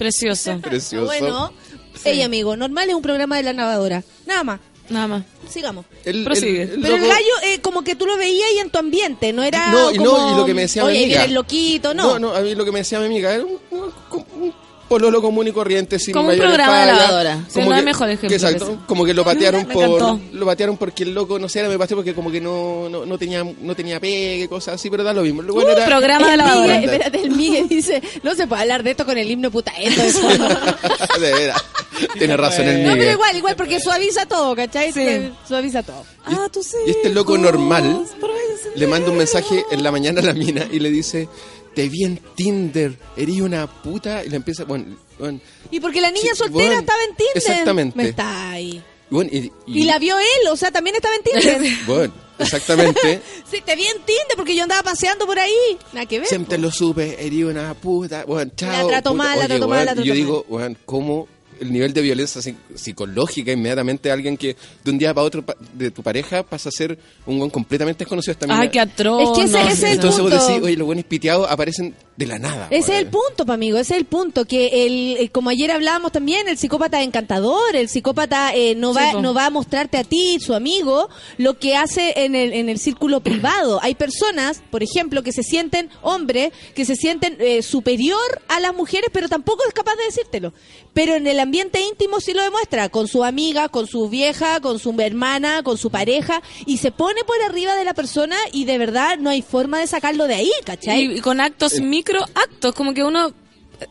Precioso. 0.00 0.58
Precioso. 0.62 1.04
Bueno, 1.06 1.52
ey 2.04 2.22
amigo, 2.22 2.56
normal 2.56 2.88
es 2.88 2.94
un 2.94 3.02
programa 3.02 3.36
de 3.36 3.42
la 3.42 3.52
lavadora. 3.52 4.02
Nada 4.26 4.42
más. 4.44 4.60
Nada 4.88 5.06
más. 5.06 5.22
Sigamos. 5.48 5.84
El- 6.04 6.24
Prosigue. 6.24 6.62
el- 6.62 6.70
el 6.72 6.80
Pero 6.80 6.96
el 6.96 7.02
gallo, 7.06 7.34
eh, 7.44 7.60
como 7.60 7.84
que 7.84 7.94
tú 7.94 8.06
lo 8.06 8.16
veías 8.16 8.48
ahí 8.48 8.58
en 8.58 8.70
tu 8.70 8.78
ambiente, 8.78 9.32
no 9.32 9.42
era. 9.44 9.70
No, 9.70 9.92
y 9.92 9.98
no, 9.98 10.32
y 10.32 10.36
lo 10.36 10.44
que 10.46 10.54
me 10.54 10.62
decía 10.62 10.82
mi 10.82 10.88
Oye, 10.88 10.98
amiga. 11.04 11.18
viene 11.18 11.24
el 11.26 11.34
loquito, 11.34 11.94
no. 11.94 12.14
No, 12.14 12.18
no, 12.18 12.34
a 12.34 12.40
mí 12.40 12.54
lo 12.56 12.64
que 12.64 12.72
me 12.72 12.78
decía 12.80 12.98
mi 12.98 13.06
amiga 13.06 13.32
era 13.34 13.44
un, 13.44 13.58
un- 13.70 13.92
un 14.40 14.54
pololo 14.90 15.22
común 15.22 15.46
y 15.46 15.52
corriente 15.52 15.98
sin 16.00 16.12
Como 16.12 16.28
un 16.30 16.36
mayores 16.36 16.48
programa 16.50 16.80
de 16.80 16.86
lavadora. 16.92 17.44
Sí, 17.48 17.60
no 17.60 17.72
hay 17.74 17.82
mejor 17.84 18.08
ejemplo 18.10 18.28
que 18.28 18.34
exacto, 18.34 18.66
que 18.80 18.86
como 18.86 19.04
que 19.04 19.14
lo 19.14 19.24
patearon 19.24 19.66
Me 19.68 19.72
por 19.72 19.84
encantó. 19.84 20.20
lo 20.32 20.46
patearon 20.46 20.76
porque 20.76 21.04
el 21.04 21.14
loco 21.14 21.38
no 21.38 21.48
sé, 21.48 21.60
era 21.60 21.68
me 21.68 21.78
pateó 21.78 21.96
porque 21.96 22.12
como 22.12 22.30
que 22.30 22.40
no, 22.40 22.88
no, 22.88 23.06
no 23.06 23.16
tenía 23.16 23.44
no 23.44 23.74
tenía 23.76 24.00
pegue, 24.00 24.48
cosas 24.48 24.74
así, 24.74 24.90
pero 24.90 25.04
da 25.04 25.12
lo 25.14 25.22
mismo. 25.22 25.42
Bueno 25.44 25.70
Uh, 25.70 25.72
era- 25.76 25.86
programa 25.86 26.30
de 26.32 26.36
lavadora. 26.36 26.74
Miguel, 26.74 26.90
espérate, 26.90 27.20
el 27.22 27.30
Miguel 27.30 27.68
dice, 27.68 28.02
no 28.24 28.34
se 28.34 28.46
puede 28.48 28.62
hablar 28.62 28.82
de 28.82 28.90
esto 28.90 29.06
con 29.06 29.16
el 29.16 29.30
himno 29.30 29.50
puta 29.50 29.72
esto 29.78 30.02
de 30.28 30.38
de 31.26 31.32
veras. 31.32 31.64
Tiene 32.18 32.36
razón 32.36 32.66
el 32.66 32.78
No, 32.82 32.88
pero 32.90 32.94
Miguel. 32.96 33.12
igual, 33.12 33.36
igual, 33.36 33.56
porque 33.56 33.78
suaviza 33.78 34.26
todo, 34.26 34.56
¿cachai? 34.56 34.92
Sí. 34.92 35.30
Suaviza 35.46 35.82
todo. 35.84 36.04
Ah, 36.26 36.48
tú 36.52 36.62
sí. 36.62 36.76
Y 36.86 36.90
este 36.90 37.10
loco 37.10 37.38
normal 37.38 38.04
le 38.74 38.86
manda 38.86 39.10
un 39.10 39.18
mensaje 39.18 39.64
en 39.70 39.82
la 39.82 39.90
mañana 39.92 40.20
a 40.20 40.24
la 40.24 40.32
mina 40.32 40.66
y 40.70 40.78
le 40.80 40.90
dice, 40.90 41.28
"Te 41.74 41.88
vi 41.88 42.04
en 42.04 42.16
Tinder, 42.34 42.96
eres 43.16 43.40
una 43.40 43.66
puta." 43.82 44.24
Y 44.24 44.28
le 44.28 44.36
empieza, 44.36 44.64
bueno, 44.64 44.96
bueno, 45.18 45.40
Y 45.70 45.80
porque 45.80 46.00
la 46.00 46.10
niña 46.10 46.30
Sí, 46.32 46.38
soltera 46.38 46.64
bueno, 46.66 46.80
estaba 46.80 47.02
en 47.04 47.16
Tinder. 47.16 47.36
exactamente. 47.36 47.96
Me 47.96 48.08
está 48.08 48.50
ahí. 48.50 48.82
bueno, 49.10 49.30
y, 49.32 49.52
y- 49.66 49.80
Y 49.80 49.84
la 49.84 49.98
vio 49.98 50.18
él, 50.18 50.48
o 50.50 50.56
sea, 50.56 50.70
también 50.70 50.96
estaba 50.96 51.14
en 51.16 51.22
Tinder. 51.22 51.72
bueno, 51.86 52.12
exactamente. 52.38 53.20
sí, 53.50 53.60
te 53.64 53.76
vi 53.76 53.84
en 53.86 53.96
Tinder 53.98 54.36
porque 54.36 54.54
yo 54.56 54.62
andaba 54.62 54.82
paseando 54.82 55.26
por 55.26 55.38
ahí. 55.38 55.52
Nada 55.92 56.06
que 56.06 56.18
ver. 56.20 56.28
Siempre 56.28 56.58
lo 56.58 56.70
supe, 56.70 57.24
eres 57.24 57.44
una 57.44 57.74
puta. 57.74 58.24
Bueno, 58.24 58.50
chao. 58.56 58.88
trató 58.88 59.10
puta. 59.12 59.22
mal, 59.24 59.38
la 59.38 59.46
trató 59.48 59.68
mal, 59.68 59.84
la 59.86 59.92
y 59.92 59.94
trató 59.94 60.02
Yo 60.02 60.12
mal. 60.12 60.16
digo, 60.16 60.44
bueno, 60.48 60.76
¿cómo 60.86 61.28
el 61.60 61.72
nivel 61.72 61.92
de 61.92 62.00
violencia 62.02 62.40
psi- 62.40 62.56
psicológica 62.74 63.52
inmediatamente 63.52 64.10
alguien 64.10 64.36
que 64.36 64.56
de 64.82 64.90
un 64.90 64.98
día 64.98 65.12
para 65.14 65.26
otro 65.26 65.42
pa- 65.44 65.56
de 65.74 65.90
tu 65.90 66.02
pareja 66.02 66.42
pasa 66.42 66.70
a 66.70 66.72
ser 66.72 66.98
un 67.26 67.38
buen 67.38 67.50
completamente 67.50 68.04
desconocido 68.04 68.32
esta 68.32 68.46
mina? 68.46 68.60
Ay, 68.60 68.70
qué 68.70 68.80
atroz. 68.80 69.22
Es 69.22 69.38
que 69.38 69.44
ese- 69.44 69.52
no, 69.52 69.68
ese 69.68 69.72
es 69.72 69.82
el 69.84 69.92
Entonces 69.92 70.20
vos 70.22 70.30
punto. 70.32 70.46
decís, 70.48 70.62
oye, 70.64 70.76
los 70.76 70.86
buenos 70.86 71.04
piteados 71.04 71.46
aparecen 71.50 71.94
de 72.20 72.26
la 72.26 72.38
nada. 72.38 72.68
Ese 72.70 72.92
es 72.92 73.00
el 73.00 73.06
punto, 73.06 73.46
pa' 73.46 73.54
amigo, 73.54 73.78
ese 73.78 73.94
es 73.94 74.00
el 74.00 74.04
punto, 74.04 74.44
que 74.44 74.86
el, 74.86 75.16
eh, 75.16 75.28
como 75.30 75.48
ayer 75.48 75.70
hablábamos 75.70 76.12
también, 76.12 76.48
el 76.48 76.58
psicópata 76.58 77.00
es 77.00 77.06
encantador, 77.06 77.74
el 77.74 77.88
psicópata 77.88 78.54
eh, 78.54 78.74
no, 78.74 78.92
va, 78.92 79.14
no 79.14 79.32
va 79.32 79.46
a 79.46 79.50
mostrarte 79.50 79.96
a 79.96 80.04
ti, 80.04 80.38
su 80.38 80.54
amigo, 80.54 81.08
lo 81.38 81.58
que 81.58 81.76
hace 81.76 82.12
en 82.16 82.34
el, 82.34 82.52
en 82.52 82.68
el 82.68 82.78
círculo 82.78 83.20
privado. 83.20 83.80
Hay 83.82 83.94
personas, 83.94 84.62
por 84.70 84.82
ejemplo, 84.82 85.22
que 85.22 85.32
se 85.32 85.42
sienten 85.42 85.88
hombres, 86.02 86.52
que 86.74 86.84
se 86.84 86.94
sienten 86.94 87.38
eh, 87.40 87.62
superior 87.62 88.20
a 88.48 88.60
las 88.60 88.74
mujeres, 88.74 89.08
pero 89.10 89.28
tampoco 89.30 89.64
es 89.66 89.72
capaz 89.72 89.96
de 89.96 90.04
decírtelo. 90.04 90.52
Pero 90.92 91.14
en 91.14 91.26
el 91.26 91.40
ambiente 91.40 91.80
íntimo 91.80 92.20
sí 92.20 92.34
lo 92.34 92.42
demuestra, 92.42 92.90
con 92.90 93.08
su 93.08 93.24
amiga, 93.24 93.70
con 93.70 93.86
su 93.86 94.10
vieja, 94.10 94.60
con 94.60 94.78
su 94.78 94.94
hermana, 95.00 95.62
con 95.62 95.78
su 95.78 95.90
pareja, 95.90 96.42
y 96.66 96.76
se 96.76 96.92
pone 96.92 97.24
por 97.24 97.40
arriba 97.42 97.76
de 97.76 97.86
la 97.86 97.94
persona 97.94 98.36
y 98.52 98.66
de 98.66 98.76
verdad 98.76 99.16
no 99.18 99.30
hay 99.30 99.40
forma 99.40 99.78
de 99.78 99.86
sacarlo 99.86 100.26
de 100.26 100.34
ahí, 100.34 100.52
¿cachai? 100.64 101.06
Y, 101.06 101.18
y 101.18 101.20
con 101.20 101.40
actos, 101.40 101.80
microactos, 102.12 102.74
como 102.74 102.94
que 102.94 103.04
uno 103.04 103.28
eh, 103.80 103.86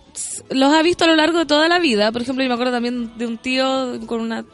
los 0.52 0.74
ha 0.74 0.82
visto 0.82 1.04
a 1.04 1.08
lo 1.08 1.16
largo 1.16 1.40
de 1.40 1.46
toda 1.46 1.68
la 1.68 1.80
vida. 1.80 2.12
Por 2.12 2.22
ejemplo, 2.22 2.44
yo 2.44 2.50
me 2.50 2.54
acuerdo 2.54 2.74
también 2.74 3.18
de 3.18 3.28
un 3.28 3.38
tío 3.38 4.00
con 4.06 4.22
una 4.22 4.46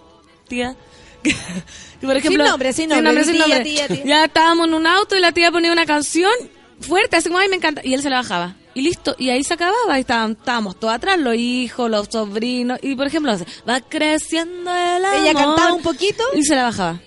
tía. 0.47 0.75
Que, 1.23 1.35
por 2.05 2.15
ejemplo, 2.15 2.43
nombre, 2.43 2.73
sin 2.73 2.89
nombre, 2.89 3.23
tía, 3.23 3.63
tía, 3.63 3.87
tía. 3.87 4.05
Ya 4.05 4.25
estábamos 4.25 4.67
en 4.67 4.73
un 4.73 4.87
auto 4.87 5.15
y 5.15 5.19
la 5.19 5.31
tía 5.31 5.51
ponía 5.51 5.71
una 5.71 5.85
canción 5.85 6.31
fuerte, 6.79 7.17
así 7.17 7.29
como, 7.29 7.39
ay, 7.39 7.49
me 7.49 7.55
encanta. 7.55 7.81
Y 7.83 7.93
él 7.93 8.01
se 8.01 8.09
la 8.09 8.17
bajaba. 8.17 8.55
y 8.73 8.81
listo. 8.81 9.15
Y 9.17 9.29
ahí 9.29 9.43
se 9.43 9.53
acababa. 9.53 9.97
Y 9.97 10.01
estábamos 10.01 10.79
todos 10.79 10.93
atrás, 10.93 11.17
los 11.17 11.35
hijos, 11.35 11.89
los 11.89 12.07
sobrinos. 12.11 12.79
Y 12.81 12.95
por 12.95 13.07
ejemplo, 13.07 13.35
va 13.67 13.81
creciendo 13.81 14.71
el 14.71 15.05
amor. 15.05 15.19
Ella 15.19 15.33
cantaba 15.33 15.73
un 15.73 15.81
poquito. 15.81 16.23
Y 16.35 16.43
se 16.43 16.55
la 16.55 16.63
bajaba. 16.63 16.99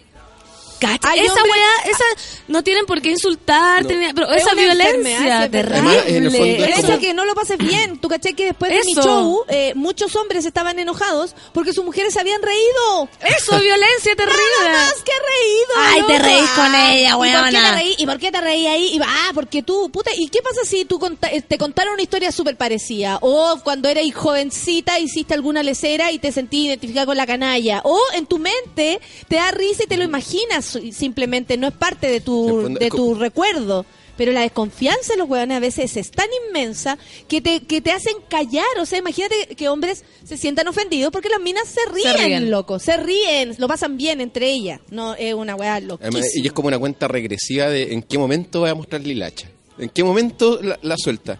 Cacha, 0.80 1.10
Hay 1.10 1.20
esa 1.20 1.34
weá, 1.42 1.90
esa 1.90 2.04
no 2.48 2.62
tienen 2.62 2.86
por 2.86 3.02
qué 3.02 3.10
insultar, 3.10 3.82
No. 3.82 3.88
pero 4.14 4.30
Es 4.32 4.42
esa 4.42 4.54
violencia 4.54 5.48
terrible. 5.50 6.64
Es 6.70 6.78
Eso 6.78 6.86
como- 6.88 6.98
que 7.00 7.14
no 7.14 7.24
lo 7.24 7.34
pases 7.34 7.58
bien. 7.58 7.98
Tú 7.98 8.08
caché 8.08 8.34
que 8.34 8.46
después 8.46 8.70
de 8.70 8.80
mi 8.84 8.94
show, 8.94 9.44
eh, 9.48 9.72
muchos 9.74 10.14
hombres 10.16 10.44
estaban 10.46 10.78
enojados 10.78 11.34
porque 11.52 11.72
sus 11.72 11.84
mujeres 11.84 12.12
se 12.14 12.20
habían 12.20 12.40
reído. 12.42 13.08
Eso, 13.36 13.58
violencia 13.60 14.14
terrible. 14.16 14.38
Nada 14.64 14.84
más 14.86 14.94
que 15.02 15.12
reído. 15.12 15.68
Ay, 15.78 16.02
te 16.06 16.18
reís 16.24 16.50
con 16.50 16.74
ella, 16.74 17.10
¿y 17.10 17.12
por, 17.12 17.26
qué 17.26 17.32
weona. 17.32 17.50
te 17.50 17.70
reí? 17.76 17.94
¿Y 17.98 18.06
por 18.06 18.18
qué 18.18 18.32
te 18.32 18.40
reí 18.40 18.66
ahí? 18.66 18.84
Y, 18.96 19.00
ah, 19.04 19.30
porque 19.34 19.62
tú, 19.62 19.90
puta, 19.90 20.10
¿y 20.16 20.28
qué 20.28 20.40
pasa 20.42 20.60
si 20.64 20.84
tú 20.84 20.98
conta- 20.98 21.28
eh, 21.32 21.42
te 21.42 21.58
contaron 21.58 21.94
una 21.94 22.02
historia 22.02 22.30
súper 22.32 22.56
parecida? 22.56 23.18
O 23.22 23.58
cuando 23.64 23.88
eras 23.88 24.04
jovencita 24.14 24.98
hiciste 24.98 25.34
alguna 25.34 25.62
lecera 25.62 26.12
y 26.12 26.18
te 26.18 26.30
sentí 26.32 26.66
identificada 26.66 27.06
con 27.06 27.16
la 27.16 27.26
canalla. 27.26 27.80
O 27.84 28.00
en 28.14 28.26
tu 28.26 28.38
mente 28.38 29.00
te 29.28 29.36
da 29.36 29.50
risa 29.50 29.84
y 29.84 29.86
te 29.86 29.96
lo 29.96 30.04
imaginas 30.04 30.67
simplemente, 30.92 31.56
no 31.56 31.68
es 31.68 31.74
parte 31.74 32.08
de 32.08 32.20
tu, 32.20 32.74
de 32.78 32.88
tu 32.90 33.14
recuerdo. 33.14 33.84
Pero 34.16 34.32
la 34.32 34.40
desconfianza 34.40 35.12
de 35.12 35.18
los 35.18 35.28
huevones 35.28 35.56
a 35.56 35.60
veces 35.60 35.96
es 35.96 36.10
tan 36.10 36.26
inmensa 36.48 36.98
que 37.28 37.40
te, 37.40 37.60
que 37.60 37.80
te 37.80 37.92
hacen 37.92 38.14
callar. 38.28 38.66
O 38.80 38.84
sea, 38.84 38.98
imagínate 38.98 39.54
que 39.56 39.68
hombres 39.68 40.04
se 40.24 40.36
sientan 40.36 40.66
ofendidos 40.66 41.12
porque 41.12 41.28
las 41.28 41.40
minas 41.40 41.68
se 41.68 41.80
ríen, 41.92 42.16
ríen. 42.16 42.50
loco. 42.50 42.80
Se 42.80 42.96
ríen, 42.96 43.54
lo 43.58 43.68
pasan 43.68 43.96
bien 43.96 44.20
entre 44.20 44.50
ellas. 44.50 44.80
No, 44.90 45.14
es 45.14 45.34
una 45.34 45.54
weá. 45.54 45.76
Además, 45.76 46.34
y 46.34 46.44
es 46.44 46.52
como 46.52 46.66
una 46.66 46.80
cuenta 46.80 47.06
regresiva 47.06 47.68
de 47.68 47.92
en 47.94 48.02
qué 48.02 48.18
momento 48.18 48.58
voy 48.58 48.70
a 48.70 48.74
mostrar 48.74 49.02
Lilacha. 49.02 49.48
¿En 49.78 49.88
qué 49.88 50.02
momento 50.02 50.58
la, 50.60 50.76
la 50.82 50.96
suelta? 50.96 51.38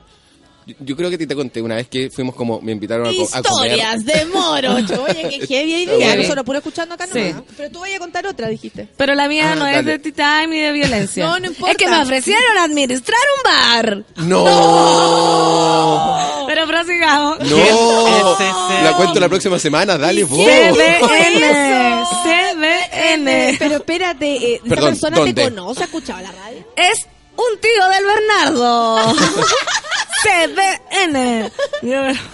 Yo, 0.68 0.74
yo 0.80 0.96
creo 0.96 1.08
que 1.08 1.14
a 1.14 1.18
ti 1.18 1.26
te 1.26 1.34
conté 1.34 1.62
una 1.62 1.76
vez 1.76 1.88
que 1.88 2.10
fuimos 2.10 2.34
como, 2.34 2.60
me 2.60 2.72
invitaron 2.72 3.06
a, 3.06 3.10
co- 3.10 3.26
a 3.32 3.42
comer. 3.42 3.70
Historias 3.78 4.04
de 4.04 4.24
morocho. 4.26 5.02
Oye, 5.08 5.38
qué 5.40 5.46
heavy 5.46 5.86
bueno. 5.86 6.16
Nosotros 6.22 6.44
puro 6.44 6.58
escuchando 6.58 6.94
acá 6.94 7.06
Sí. 7.10 7.20
nomás. 7.30 7.42
Pero 7.56 7.70
tú 7.70 7.80
vayas 7.80 7.96
a 7.96 8.00
contar 8.00 8.26
otra, 8.26 8.48
dijiste. 8.48 8.86
Pero 8.98 9.14
la 9.14 9.28
mía 9.28 9.52
Ah, 9.52 9.54
no 9.54 9.66
es 9.66 9.76
dale. 9.76 9.98
de 9.98 9.98
tea 10.12 10.42
time 10.42 10.48
ni 10.48 10.60
de 10.60 10.72
violencia. 10.72 11.24
No, 11.26 11.38
no 11.40 11.46
importa. 11.46 11.72
Es 11.72 11.78
que 11.78 11.88
me 11.88 12.02
ofrecieron 12.02 12.58
administrar 12.58 13.18
un 13.38 13.42
bar. 13.50 14.04
¡No! 14.26 16.18
Pero 16.46 16.66
prosigamos. 16.66 17.38
¡No! 17.40 17.46
¿Quién 17.46 17.64
es 17.64 18.40
ese? 18.40 18.82
La 18.84 18.92
cuento 18.96 19.20
la 19.20 19.28
próxima 19.30 19.58
semana, 19.58 19.96
dale, 19.96 20.24
vos. 20.24 20.38
CBN. 20.46 22.04
CBN. 22.24 23.56
Pero 23.58 23.76
espérate, 23.76 24.26
eh, 24.36 24.54
¿esa 24.56 24.64
Perdón, 24.68 24.90
persona 24.90 25.16
¿dónde? 25.16 25.32
te 25.32 25.44
conoce? 25.44 25.80
¿Ha 25.80 25.84
escuchado 25.84 26.20
la 26.20 26.32
radio? 26.32 26.58
Es 26.76 27.06
un 27.36 27.58
tío 27.60 27.88
del 27.88 28.04
Bernardo. 28.04 29.14
CBN. 30.22 31.50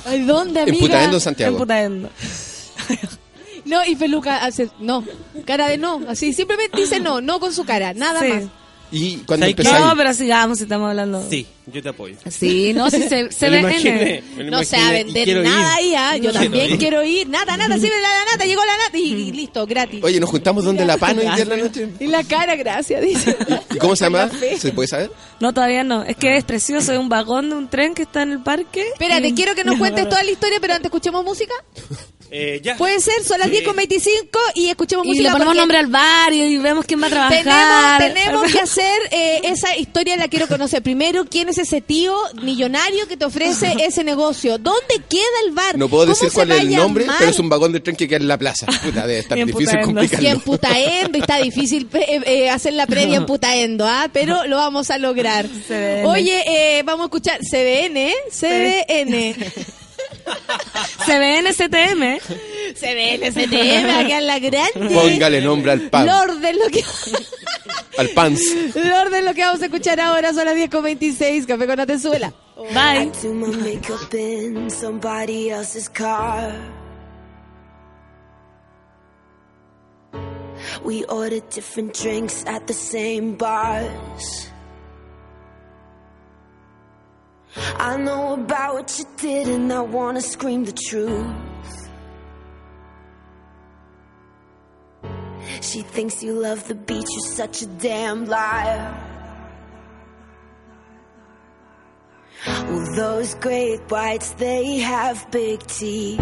Ay, 0.06 0.22
¿dónde, 0.22 0.60
amiga? 0.60 0.76
En 0.76 0.80
Putaendo, 0.80 1.20
Santiago. 1.20 1.52
En 1.52 1.58
Putaendo. 1.58 2.10
No, 3.64 3.84
y 3.84 3.96
Feluca 3.96 4.44
hace, 4.44 4.70
no, 4.78 5.02
cara 5.46 5.68
de 5.68 5.78
no, 5.78 6.02
así, 6.08 6.34
simplemente 6.34 6.78
dice 6.78 7.00
no, 7.00 7.22
no 7.22 7.40
con 7.40 7.52
su 7.54 7.64
cara, 7.64 7.94
nada 7.94 8.20
Sí. 8.20 8.28
más. 8.28 8.42
Y 8.96 9.16
cuando 9.26 9.46
empezáis. 9.46 9.84
No, 9.84 9.96
pero 9.96 10.14
sigamos 10.14 10.58
si 10.58 10.64
estamos 10.64 10.88
hablando. 10.88 11.26
Sí, 11.28 11.46
yo 11.66 11.82
te 11.82 11.88
apoyo. 11.88 12.14
Sí, 12.30 12.72
no, 12.72 12.88
si 12.90 13.02
se, 13.02 13.28
Me 13.40 13.50
lo 13.50 13.58
imaginé, 13.58 14.22
CBN. 14.22 14.36
me 14.36 14.44
lo 14.44 14.50
No 14.52 14.64
se 14.64 14.76
va 14.76 14.88
a 14.88 14.92
vender 14.92 15.24
quiero 15.24 15.42
nada 15.42 15.80
ir. 15.80 15.86
ahí, 15.86 15.94
¿ah? 15.96 16.16
yo 16.16 16.20
Quiero 16.30 16.40
también 16.40 16.70
ir. 16.70 16.78
quiero 16.78 17.02
ir, 17.04 17.28
nada, 17.28 17.56
nada, 17.56 17.74
sirve 17.76 18.00
la, 18.00 18.08
la 18.08 18.32
nata, 18.32 18.44
llegó 18.44 18.64
la 18.64 18.76
nata 18.78 18.96
y, 18.96 19.02
y 19.12 19.32
listo, 19.32 19.66
gratis. 19.66 20.00
Oye, 20.04 20.20
nos 20.20 20.30
juntamos 20.30 20.64
donde 20.64 20.84
la 20.84 20.96
pano 20.96 21.20
y 21.22 21.24
día 21.24 21.42
en 21.42 21.48
la 21.48 21.56
noche. 21.56 21.88
Y 21.98 22.06
la 22.06 22.22
cara, 22.22 22.54
gracias, 22.54 23.02
dice. 23.02 23.36
¿Y 23.74 23.78
cómo 23.78 23.96
se 23.96 24.04
llama? 24.04 24.30
¿Se 24.58 24.70
puede 24.72 24.86
saber? 24.88 25.10
No, 25.40 25.52
todavía 25.52 25.82
no. 25.82 26.04
Es 26.04 26.16
que 26.16 26.36
es 26.36 26.44
precioso. 26.44 26.92
Es 26.92 26.98
un 26.98 27.08
vagón 27.08 27.50
de 27.50 27.56
un 27.56 27.68
tren 27.68 27.94
que 27.94 28.02
está 28.02 28.22
en 28.22 28.30
el 28.32 28.42
parque. 28.42 28.86
Espérate, 28.92 29.26
Y- 29.28 29.34
quiero 29.34 29.54
que 29.56 29.64
nos 29.64 29.76
cuentes 29.78 30.08
toda 30.08 30.22
la 30.22 30.30
historia, 30.30 30.58
pero 30.60 30.74
antes 30.74 30.86
escuchemos 30.86 31.24
música. 31.24 31.52
Eh, 32.36 32.60
ya. 32.64 32.76
Puede 32.76 32.98
ser, 33.00 33.22
son 33.22 33.38
las 33.38 33.48
Sí. 33.48 33.58
10.25 33.64 34.38
y 34.56 34.68
escuchemos 34.68 35.06
Y 35.06 35.10
música. 35.10 35.22
le 35.28 35.30
ponemos 35.30 35.46
porque 35.54 35.60
nombre 35.60 35.78
al 35.78 35.86
barrio 35.86 36.46
y 36.46 36.58
vemos 36.58 36.84
quién 36.84 37.00
va 37.00 37.06
a 37.06 37.10
trabajar. 37.10 38.12
tenemos 38.12 38.50
que 38.50 38.58
hacer 38.58 39.00
eh, 39.12 39.40
esa 39.44 39.76
historia, 39.76 40.16
la 40.16 40.26
quiero 40.26 40.48
conocer. 40.48 40.82
Primero, 40.82 41.26
¿quién 41.26 41.48
es 41.48 41.58
ese 41.58 41.80
tío 41.80 42.12
millonario 42.42 43.06
que 43.06 43.16
te 43.16 43.24
ofrece 43.24 43.72
ese 43.86 44.02
negocio? 44.02 44.58
¿Dónde 44.58 45.00
queda 45.08 45.22
el 45.46 45.52
bar? 45.52 45.78
No 45.78 45.88
puedo 45.88 46.06
¿Cómo 46.06 46.14
decir 46.14 46.32
cuál 46.32 46.50
es 46.50 46.60
el 46.62 46.74
nombre, 46.74 47.06
pero 47.18 47.30
es 47.30 47.38
un 47.38 47.48
vagón 47.48 47.70
de 47.70 47.78
tren 47.78 47.94
que 47.94 48.08
queda 48.08 48.16
en 48.18 48.26
la 48.26 48.36
plaza. 48.36 48.66
Puta, 48.82 49.06
debe 49.06 49.20
estar 49.20 49.38
Y 49.38 49.40
en 49.42 49.46
difícil 49.46 49.80
complicarlo. 49.82 50.28
Y 50.28 50.30
en 50.32 50.40
Putaendo, 50.40 51.18
y 51.18 51.20
está 51.20 51.38
difícil 51.38 51.88
eh, 51.92 52.20
eh, 52.26 52.50
hacer 52.50 52.72
la 52.72 52.88
previa 52.88 53.18
en 53.18 53.26
Putaendo, 53.26 53.86
¿ah? 53.86 54.08
Pero 54.12 54.44
lo 54.46 54.56
vamos 54.56 54.90
a 54.90 54.98
lograr. 54.98 55.46
CBN. 55.46 56.04
Oye, 56.06 56.42
eh, 56.48 56.82
vamos 56.82 57.04
a 57.04 57.06
escuchar 57.06 57.38
CBN, 57.48 58.12
¿eh? 61.06 61.52
CBN. 61.52 61.52
CBN 61.52 61.54
CTM. 61.54 62.20
CBN, 62.74 63.32
CTM, 63.32 63.90
acá 63.90 64.18
en 64.18 64.26
la 64.26 64.38
grande. 64.38 64.94
Póngale 64.94 65.40
nombre 65.40 65.72
al 65.72 65.82
pan. 65.82 66.06
Lord 66.06 66.40
de 66.40 66.52
lo 66.54 66.66
que... 66.68 66.82
Al 67.96 68.08
pans. 68.08 68.40
Lord 68.74 69.10
de 69.10 69.22
lo 69.22 69.34
que 69.34 69.42
vamos 69.42 69.62
a 69.62 69.66
escuchar 69.66 70.00
ahora 70.00 70.32
son 70.32 70.46
las 70.46 70.56
10.26, 70.56 71.46
Café 71.46 71.66
con 71.66 71.78
Atenzuela. 71.78 72.32
Bye. 72.72 73.12
We 80.82 81.04
ordered 81.04 81.48
different 81.50 81.94
drinks 81.94 82.44
at 82.46 82.66
the 82.66 82.74
same 82.74 83.36
bars. 83.36 84.50
I 87.56 87.96
know 87.96 88.34
about 88.34 88.74
what 88.74 88.98
you 88.98 89.04
did 89.16 89.48
and 89.48 89.72
I 89.72 89.80
wanna 89.80 90.20
scream 90.20 90.64
the 90.64 90.72
truth. 90.72 91.26
She 95.60 95.82
thinks 95.82 96.22
you 96.22 96.32
love 96.34 96.66
the 96.68 96.74
beach, 96.74 97.06
you're 97.10 97.34
such 97.34 97.62
a 97.62 97.66
damn 97.66 98.26
liar. 98.26 99.00
Well, 102.46 102.96
those 102.96 103.34
great 103.36 103.80
whites, 103.90 104.30
they 104.32 104.78
have 104.78 105.30
big 105.30 105.66
teeth. 105.66 106.20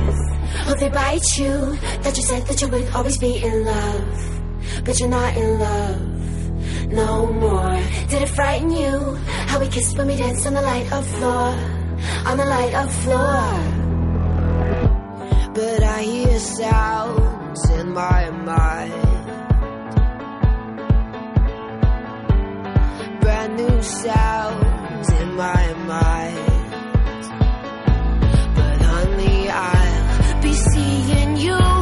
Oh, 0.67 0.77
they 0.79 0.89
bite 0.89 1.39
you. 1.39 1.77
That 2.03 2.17
you 2.17 2.23
said 2.23 2.47
that 2.47 2.61
you 2.61 2.69
would 2.69 2.89
always 2.95 3.19
be 3.19 3.43
in 3.43 3.65
love. 3.65 4.85
But 4.85 5.01
you're 5.01 5.09
not 5.09 5.37
in 5.37 5.59
love 5.59 6.23
no 6.89 7.33
more. 7.33 7.77
Did 8.09 8.23
it 8.23 8.29
frighten 8.29 8.71
you? 8.71 9.15
How 9.49 9.59
we 9.61 9.69
kissed 9.69 9.97
when 9.97 10.07
we 10.09 10.17
danced 10.17 10.47
on 10.47 10.55
the 10.55 10.63
light 10.63 10.93
of 10.93 11.07
floor. 11.07 11.55
On 12.27 12.37
the 12.37 12.45
light 12.45 12.75
of 12.75 12.93
floor. 13.03 13.43
But 15.55 15.83
I 15.83 16.03
hear 16.03 16.39
sounds 16.39 17.71
in 17.71 17.93
my 17.93 18.31
mind. 18.31 18.93
Brand 23.21 23.57
new 23.57 23.83
sounds 23.83 25.13
in 25.13 25.35
my 25.37 25.75
mind. 25.87 26.71
But 28.57 28.83
honey, 28.83 29.49
I'll 29.51 30.43
be 30.43 30.53
seeing 30.55 31.37
you 31.37 31.82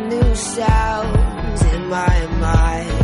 new 0.00 0.34
sounds 0.34 1.62
in 1.62 1.88
my 1.88 2.26
mind. 2.38 2.99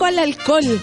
Al 0.00 0.18
alcohol. 0.18 0.80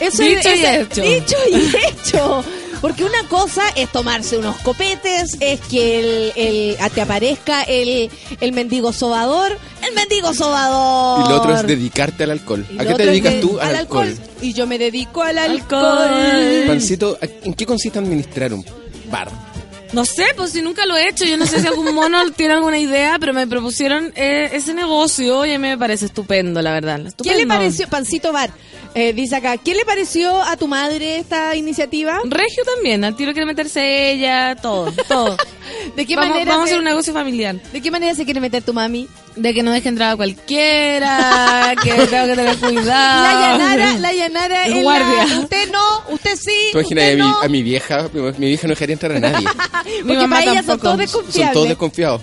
Eso 0.00 0.22
Dicho 0.22 0.48
es, 0.48 0.60
y 0.60 0.64
hecho. 0.64 1.02
Dicho 1.02 1.36
y 1.50 1.76
hecho. 1.86 2.44
Porque 2.80 3.04
una 3.04 3.22
cosa 3.28 3.62
es 3.76 3.88
tomarse 3.92 4.38
unos 4.38 4.56
copetes, 4.56 5.36
es 5.38 5.60
que 5.60 6.00
el, 6.00 6.32
el- 6.34 6.90
te 6.92 7.00
aparezca 7.00 7.62
el, 7.62 8.10
el 8.40 8.52
mendigo 8.52 8.92
sobador, 8.92 9.56
el 9.86 9.94
mendigo 9.94 10.34
sobador. 10.34 11.24
Y 11.24 11.28
lo 11.28 11.36
otro 11.36 11.54
es 11.54 11.64
dedicarte 11.64 12.24
al 12.24 12.32
alcohol. 12.32 12.66
¿A 12.78 12.84
qué 12.84 12.94
te 12.94 13.06
dedicas 13.06 13.34
de- 13.34 13.40
tú? 13.40 13.60
Al 13.60 13.76
alcohol. 13.76 14.12
Y 14.40 14.52
yo 14.52 14.66
me 14.66 14.78
dedico 14.78 15.22
al 15.22 15.38
alcohol. 15.38 15.84
Alcohol. 15.84 16.64
Pancito, 16.66 17.18
¿en 17.20 17.54
qué 17.54 17.64
consiste 17.66 18.00
administrar 18.00 18.52
un 18.52 18.64
bar? 19.12 19.30
No 19.92 20.04
sé, 20.06 20.24
pues 20.36 20.52
si 20.52 20.62
nunca 20.62 20.86
lo 20.86 20.96
he 20.96 21.08
hecho. 21.08 21.24
Yo 21.24 21.36
no 21.36 21.46
sé 21.46 21.60
si 21.60 21.66
algún 21.66 21.94
mono 21.94 22.18
tiene 22.36 22.54
alguna 22.54 22.78
idea, 22.78 23.18
pero 23.20 23.32
me 23.34 23.46
propusieron 23.46 24.12
eh, 24.16 24.50
ese 24.52 24.74
negocio 24.74 25.44
y 25.44 25.52
a 25.52 25.58
mí 25.58 25.68
me 25.68 25.78
parece 25.78 26.06
estupendo, 26.06 26.62
la 26.62 26.72
verdad. 26.72 27.00
¿Qué 27.22 27.36
le 27.36 27.46
pareció, 27.46 27.88
Pancito 27.88 28.32
Bar? 28.32 28.50
Eh, 28.94 29.12
dice 29.12 29.36
acá, 29.36 29.56
¿qué 29.56 29.74
le 29.74 29.84
pareció 29.84 30.42
a 30.42 30.56
tu 30.56 30.68
madre 30.68 31.16
esta 31.18 31.54
iniciativa? 31.56 32.20
Regio 32.24 32.62
también, 32.74 33.04
al 33.04 33.16
tiro 33.16 33.32
quiere 33.32 33.46
meterse 33.46 34.10
ella, 34.12 34.56
todo, 34.56 34.92
todo. 35.08 35.36
¿De 35.96 36.06
qué 36.06 36.14
vamos, 36.16 36.30
manera 36.30 36.50
vamos 36.52 36.64
a 36.64 36.66
hacer 36.66 36.78
un 36.78 36.84
negocio 36.84 37.12
familiar. 37.12 37.56
¿De 37.72 37.80
qué 37.80 37.90
manera 37.90 38.14
se 38.14 38.24
quiere 38.24 38.40
meter 38.40 38.62
tu 38.62 38.72
mami? 38.74 39.08
De 39.36 39.54
que 39.54 39.62
no 39.62 39.70
deje 39.70 39.88
entrar 39.88 40.12
a 40.12 40.16
cualquiera, 40.16 41.74
que 41.82 41.90
tengo 41.92 42.26
que 42.26 42.34
tener 42.36 42.56
cuidado. 42.58 43.22
La 43.22 43.32
llanara, 43.58 43.98
la 43.98 44.12
llanara 44.12 44.66
El 44.66 44.82
guardia. 44.82 45.24
la- 45.26 45.38
usted 45.40 45.70
no, 45.72 46.02
usted 46.14 46.36
sí, 46.36 46.52
¿Tú 46.72 46.78
imaginas 46.80 47.04
a 47.04 47.10
mi, 47.12 47.16
no. 47.16 47.40
a 47.42 47.48
mi 47.48 47.62
vieja? 47.62 48.08
Mi, 48.12 48.20
mi 48.20 48.46
vieja 48.48 48.66
no 48.66 48.70
dejaría 48.74 48.92
entrar 48.92 49.12
a 49.12 49.20
nadie. 49.20 49.46
Mi 49.86 50.02
Porque 50.02 50.14
mamá 50.16 50.36
para 50.36 50.50
ellas 50.52 50.66
son 50.66 50.78
tampoco. 50.78 50.82
todos 50.82 50.90
Son 50.92 50.98
desconfiables. 50.98 51.52
todos 51.54 51.68
desconfiados. 51.68 52.20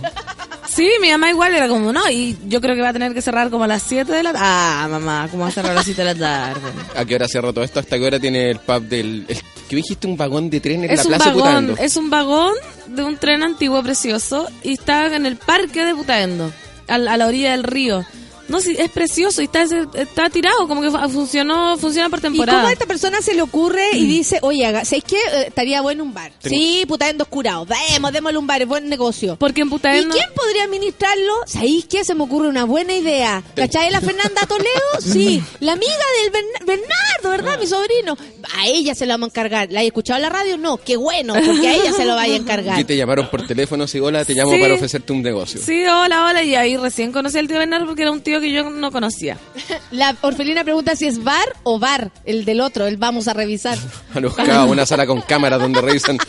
Sí, 0.79 0.89
mi 1.01 1.11
mamá 1.11 1.29
igual 1.29 1.53
era 1.53 1.67
como, 1.67 1.91
no, 1.91 2.09
y 2.09 2.37
yo 2.47 2.61
creo 2.61 2.73
que 2.73 2.81
va 2.81 2.89
a 2.89 2.93
tener 2.93 3.13
que 3.13 3.21
cerrar 3.21 3.49
como 3.49 3.65
a 3.65 3.67
las 3.67 3.83
7 3.83 4.09
de 4.11 4.23
la 4.23 4.31
tarde. 4.31 4.45
Ah, 4.49 4.87
mamá, 4.89 5.27
¿cómo 5.29 5.43
va 5.43 5.49
a 5.49 5.51
cerrar 5.51 5.71
a 5.71 5.75
las 5.75 5.83
7 5.85 6.01
de 6.03 6.13
la 6.13 6.19
tarde? 6.19 6.61
¿A 6.95 7.03
qué 7.03 7.15
hora 7.15 7.27
cierra 7.27 7.51
todo 7.51 7.65
esto? 7.65 7.81
¿Hasta 7.81 7.97
qué 7.99 8.05
hora 8.05 8.19
tiene 8.19 8.49
el 8.51 8.59
pub 8.59 8.83
del... 8.83 9.25
el- 9.27 9.37
¿Qué 9.67 9.75
dijiste? 9.75 10.07
¿Un 10.07 10.15
vagón 10.17 10.49
de 10.49 10.61
tren 10.61 10.83
en 10.85 10.89
Es 10.89 10.97
la 10.99 11.03
un 11.03 11.07
plaza 11.09 11.25
vagón, 11.25 11.41
Putaendo? 11.43 11.75
es 11.77 11.95
un 11.97 12.09
vagón 12.09 12.53
de 12.87 13.03
un 13.03 13.17
tren 13.17 13.43
antiguo 13.43 13.83
precioso 13.83 14.47
y 14.63 14.73
está 14.73 15.13
en 15.15 15.25
el 15.27 15.35
parque 15.35 15.85
de 15.85 15.93
Putaendo, 15.93 16.51
al- 16.87 17.07
a, 17.07 17.17
la 17.17 17.27
orilla 17.27 17.51
del 17.51 17.63
río. 17.63 18.03
No, 18.49 18.59
sí, 18.61 18.75
es 18.77 18.89
precioso 18.89 19.41
y 19.41 19.45
está, 19.45 19.63
está 19.93 20.29
tirado, 20.29 20.67
como 20.67 20.81
que 20.81 20.89
fu- 20.91 21.09
funcionó, 21.09 21.77
funciona 21.77 22.09
por 22.09 22.19
¿Y 22.19 22.21
cómo 22.23 22.33
temporada. 22.35 22.67
a 22.67 22.71
esta 22.71 22.85
persona 22.85 23.21
se 23.21 23.33
le 23.35 23.41
ocurre 23.41 23.83
y 23.93 24.05
dice, 24.05 24.39
oye, 24.41 24.65
haga- 24.65 24.83
¿sabes 24.85 25.03
qué? 25.05 25.17
Eh, 25.17 25.45
estaría 25.47 25.81
bueno 25.81 26.03
un 26.03 26.13
bar. 26.13 26.31
Tengo- 26.41 26.55
Sí, 26.55 26.83
putaendos 26.87 27.27
curados. 27.27 27.67
Demos, 27.93 28.11
démosle 28.11 28.37
un 28.39 28.47
bar, 28.47 28.61
es 28.61 28.67
buen 28.67 28.89
negocio. 28.89 29.35
Porque 29.37 29.61
en 29.61 29.67
¿Y 29.67 29.69
Putaendo... 29.69 30.15
quién 30.15 30.29
podría 30.35 30.63
administrarlo? 30.63 31.33
¿Sabéis 31.45 31.85
qué? 31.85 32.03
Se 32.03 32.15
me 32.15 32.23
ocurre 32.23 32.47
una 32.49 32.63
buena 32.65 32.93
idea. 32.93 33.43
¿Cachai? 33.55 33.91
La 33.91 34.01
Fernanda 34.01 34.41
Toledo, 34.47 34.69
sí. 35.01 35.41
La 35.59 35.73
amiga 35.73 35.93
del 36.23 36.31
Bern- 36.31 36.65
Bernardo, 36.65 37.29
¿verdad? 37.29 37.59
Mi 37.59 37.67
sobrino. 37.67 38.17
A 38.57 38.67
ella 38.67 38.95
se 38.95 39.05
lo 39.05 39.13
vamos 39.13 39.27
a 39.27 39.29
encargar. 39.31 39.67
¿La 39.71 39.83
he 39.83 39.87
escuchado 39.87 40.17
en 40.17 40.23
la 40.23 40.29
radio? 40.29 40.57
No. 40.57 40.77
Qué 40.77 40.95
bueno, 40.97 41.33
porque 41.45 41.67
a 41.67 41.73
ella 41.75 41.93
se 41.93 42.05
lo 42.05 42.15
vaya 42.15 42.33
a 42.33 42.37
encargar. 42.37 42.77
¿Qué 42.77 42.83
te 42.85 42.97
llamaron 42.97 43.29
por 43.29 43.45
teléfono? 43.45 43.85
Sí, 43.87 43.99
hola, 43.99 44.25
te 44.25 44.33
llamo 44.33 44.53
Sí. 44.53 44.59
para 44.59 44.73
ofrecerte 44.73 45.13
un 45.13 45.21
negocio. 45.21 45.61
Sí, 45.63 45.85
hola, 45.85 46.25
hola, 46.25 46.41
y 46.43 46.55
ahí 46.55 46.77
recién 46.77 47.11
conocí 47.11 47.37
al 47.37 47.47
tío 47.47 47.57
Bernardo 47.59 47.85
porque 47.85 48.01
era 48.01 48.11
un 48.11 48.21
tío 48.21 48.38
que 48.39 48.51
yo 48.51 48.69
no 48.69 48.91
conocía. 48.91 49.37
La 49.91 50.15
orfelina 50.21 50.63
pregunta 50.63 50.95
si 50.95 51.07
es 51.07 51.23
bar 51.23 51.55
o 51.63 51.79
bar, 51.79 52.11
el 52.25 52.45
del 52.45 52.61
otro, 52.61 52.85
el 52.87 52.97
vamos 52.97 53.27
a 53.27 53.33
revisar. 53.33 53.77
Han 54.13 54.23
buscado 54.23 54.65
una 54.67 54.85
sala 54.85 55.05
con 55.05 55.21
cámaras 55.21 55.59
donde 55.59 55.81
revisan. 55.81 56.17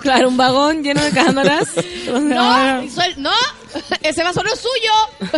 Claro, 0.00 0.28
un 0.30 0.36
vagón 0.38 0.82
lleno 0.82 1.02
de 1.04 1.10
cámaras. 1.10 1.68
No, 2.06 2.82
suel- 2.84 3.16
no, 3.18 3.30
ese 4.00 4.22
vaso 4.22 4.42
no 4.42 4.50
es 4.50 4.58
suyo. 4.58 5.30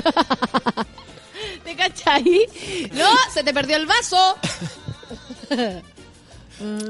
¿Te 1.65 1.75
cachai? 1.75 2.47
No, 2.93 3.09
se 3.35 3.43
te 3.43 3.53
perdió 3.53 3.75
el 3.77 3.87
vaso. 3.87 4.37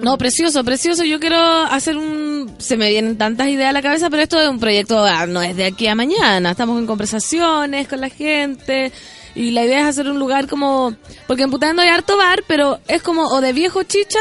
No, 0.02 0.18
precioso, 0.18 0.64
precioso. 0.64 1.04
Yo 1.04 1.20
quiero 1.20 1.36
hacer 1.36 1.96
un... 1.96 2.54
Se 2.58 2.76
me 2.76 2.90
vienen 2.90 3.16
tantas 3.16 3.48
ideas 3.48 3.70
a 3.70 3.72
la 3.72 3.82
cabeza, 3.82 4.10
pero 4.10 4.22
esto 4.22 4.40
es 4.40 4.48
un 4.48 4.60
proyecto, 4.60 5.04
ah, 5.04 5.26
no 5.26 5.42
es 5.42 5.56
de 5.56 5.66
aquí 5.66 5.86
a 5.86 5.94
mañana. 5.94 6.50
Estamos 6.50 6.78
en 6.78 6.86
conversaciones 6.86 7.88
con 7.88 8.00
la 8.00 8.08
gente 8.08 8.92
y 9.34 9.52
la 9.52 9.64
idea 9.64 9.80
es 9.80 9.86
hacer 9.86 10.10
un 10.10 10.18
lugar 10.18 10.46
como... 10.48 10.94
Porque 11.26 11.42
en 11.42 11.50
Putaendo 11.50 11.82
hay 11.82 11.88
harto 11.88 12.16
bar, 12.16 12.44
pero 12.46 12.78
es 12.88 13.02
como 13.02 13.26
o 13.28 13.40
de 13.40 13.52
viejo 13.52 13.82
chicha 13.82 14.20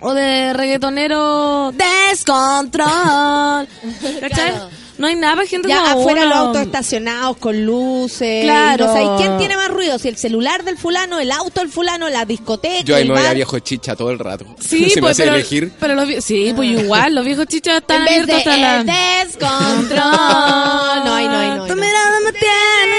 o 0.00 0.14
de 0.14 0.52
reggaetonero 0.52 1.72
descontrol. 1.72 2.88
¿Cachai? 4.20 4.50
Claro. 4.50 4.68
No 5.00 5.06
hay 5.06 5.16
nada 5.16 5.34
para 5.36 5.46
gente 5.48 5.68
Ya 5.68 5.80
como 5.82 6.00
afuera 6.02 6.20
uno. 6.22 6.28
los 6.28 6.38
autos 6.38 6.62
estacionados 6.62 7.36
con 7.38 7.64
luces. 7.64 8.44
Claro. 8.44 8.84
y 8.84 8.86
No 8.86 8.92
sé, 9.16 9.22
¿quién 9.24 9.38
tiene 9.38 9.56
más 9.56 9.68
ruido? 9.68 9.98
Si 9.98 10.08
el 10.08 10.16
celular 10.16 10.62
del 10.62 10.76
fulano, 10.76 11.18
el 11.18 11.32
auto 11.32 11.60
del 11.60 11.70
fulano, 11.70 12.08
la 12.10 12.24
discoteca, 12.24 12.82
Yo 12.82 12.94
ahí 12.94 13.02
el 13.02 13.08
me 13.08 13.14
voy 13.18 13.26
a 13.26 13.32
viejo 13.32 13.58
chicha 13.60 13.96
todo 13.96 14.10
el 14.10 14.18
rato. 14.18 14.44
Sí, 14.60 14.92
pues, 15.00 15.16
pero, 15.16 15.34
elegir. 15.34 15.72
pero 15.80 15.94
los 15.94 16.22
sí, 16.24 16.52
pues 16.54 16.68
igual, 16.70 17.14
los 17.14 17.24
viejos 17.24 17.46
chichos 17.46 17.74
están 17.78 18.02
En 18.02 18.04
vez 18.04 18.26
de 18.26 18.32
abiertos 18.34 18.52
hasta 18.52 18.80
el 18.80 18.86
la... 18.86 19.24
descontrol. 19.24 21.04
No, 21.04 21.14
hay, 21.14 21.28
no, 21.28 21.38
hay, 21.38 21.48
no. 21.48 21.62
hay, 21.64 21.68
Tu 21.68 21.74
no. 21.76 21.82
mirada 21.82 22.20
me 22.24 22.32
tiene 22.32 22.96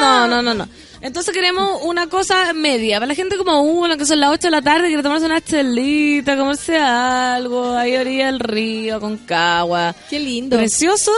No, 0.00 0.28
no, 0.28 0.42
no, 0.42 0.54
no. 0.54 0.68
Entonces 1.04 1.34
queremos 1.34 1.82
una 1.82 2.08
cosa 2.08 2.54
media. 2.54 2.96
Para 2.96 3.08
la 3.08 3.14
gente 3.14 3.36
como 3.36 3.60
uno, 3.60 3.94
que 3.98 4.06
son 4.06 4.20
las 4.20 4.30
8 4.30 4.46
de 4.46 4.50
la 4.50 4.62
tarde, 4.62 4.86
quiere 4.86 5.02
tomarse 5.02 5.26
una 5.26 5.42
chelita, 5.42 6.34
comerse 6.34 6.78
algo, 6.78 7.74
ahí 7.74 7.94
orilla 7.94 8.24
del 8.24 8.40
río, 8.40 8.98
con 9.00 9.18
cagua. 9.18 9.94
Qué 10.08 10.18
lindo. 10.18 10.56
Precioso. 10.56 11.12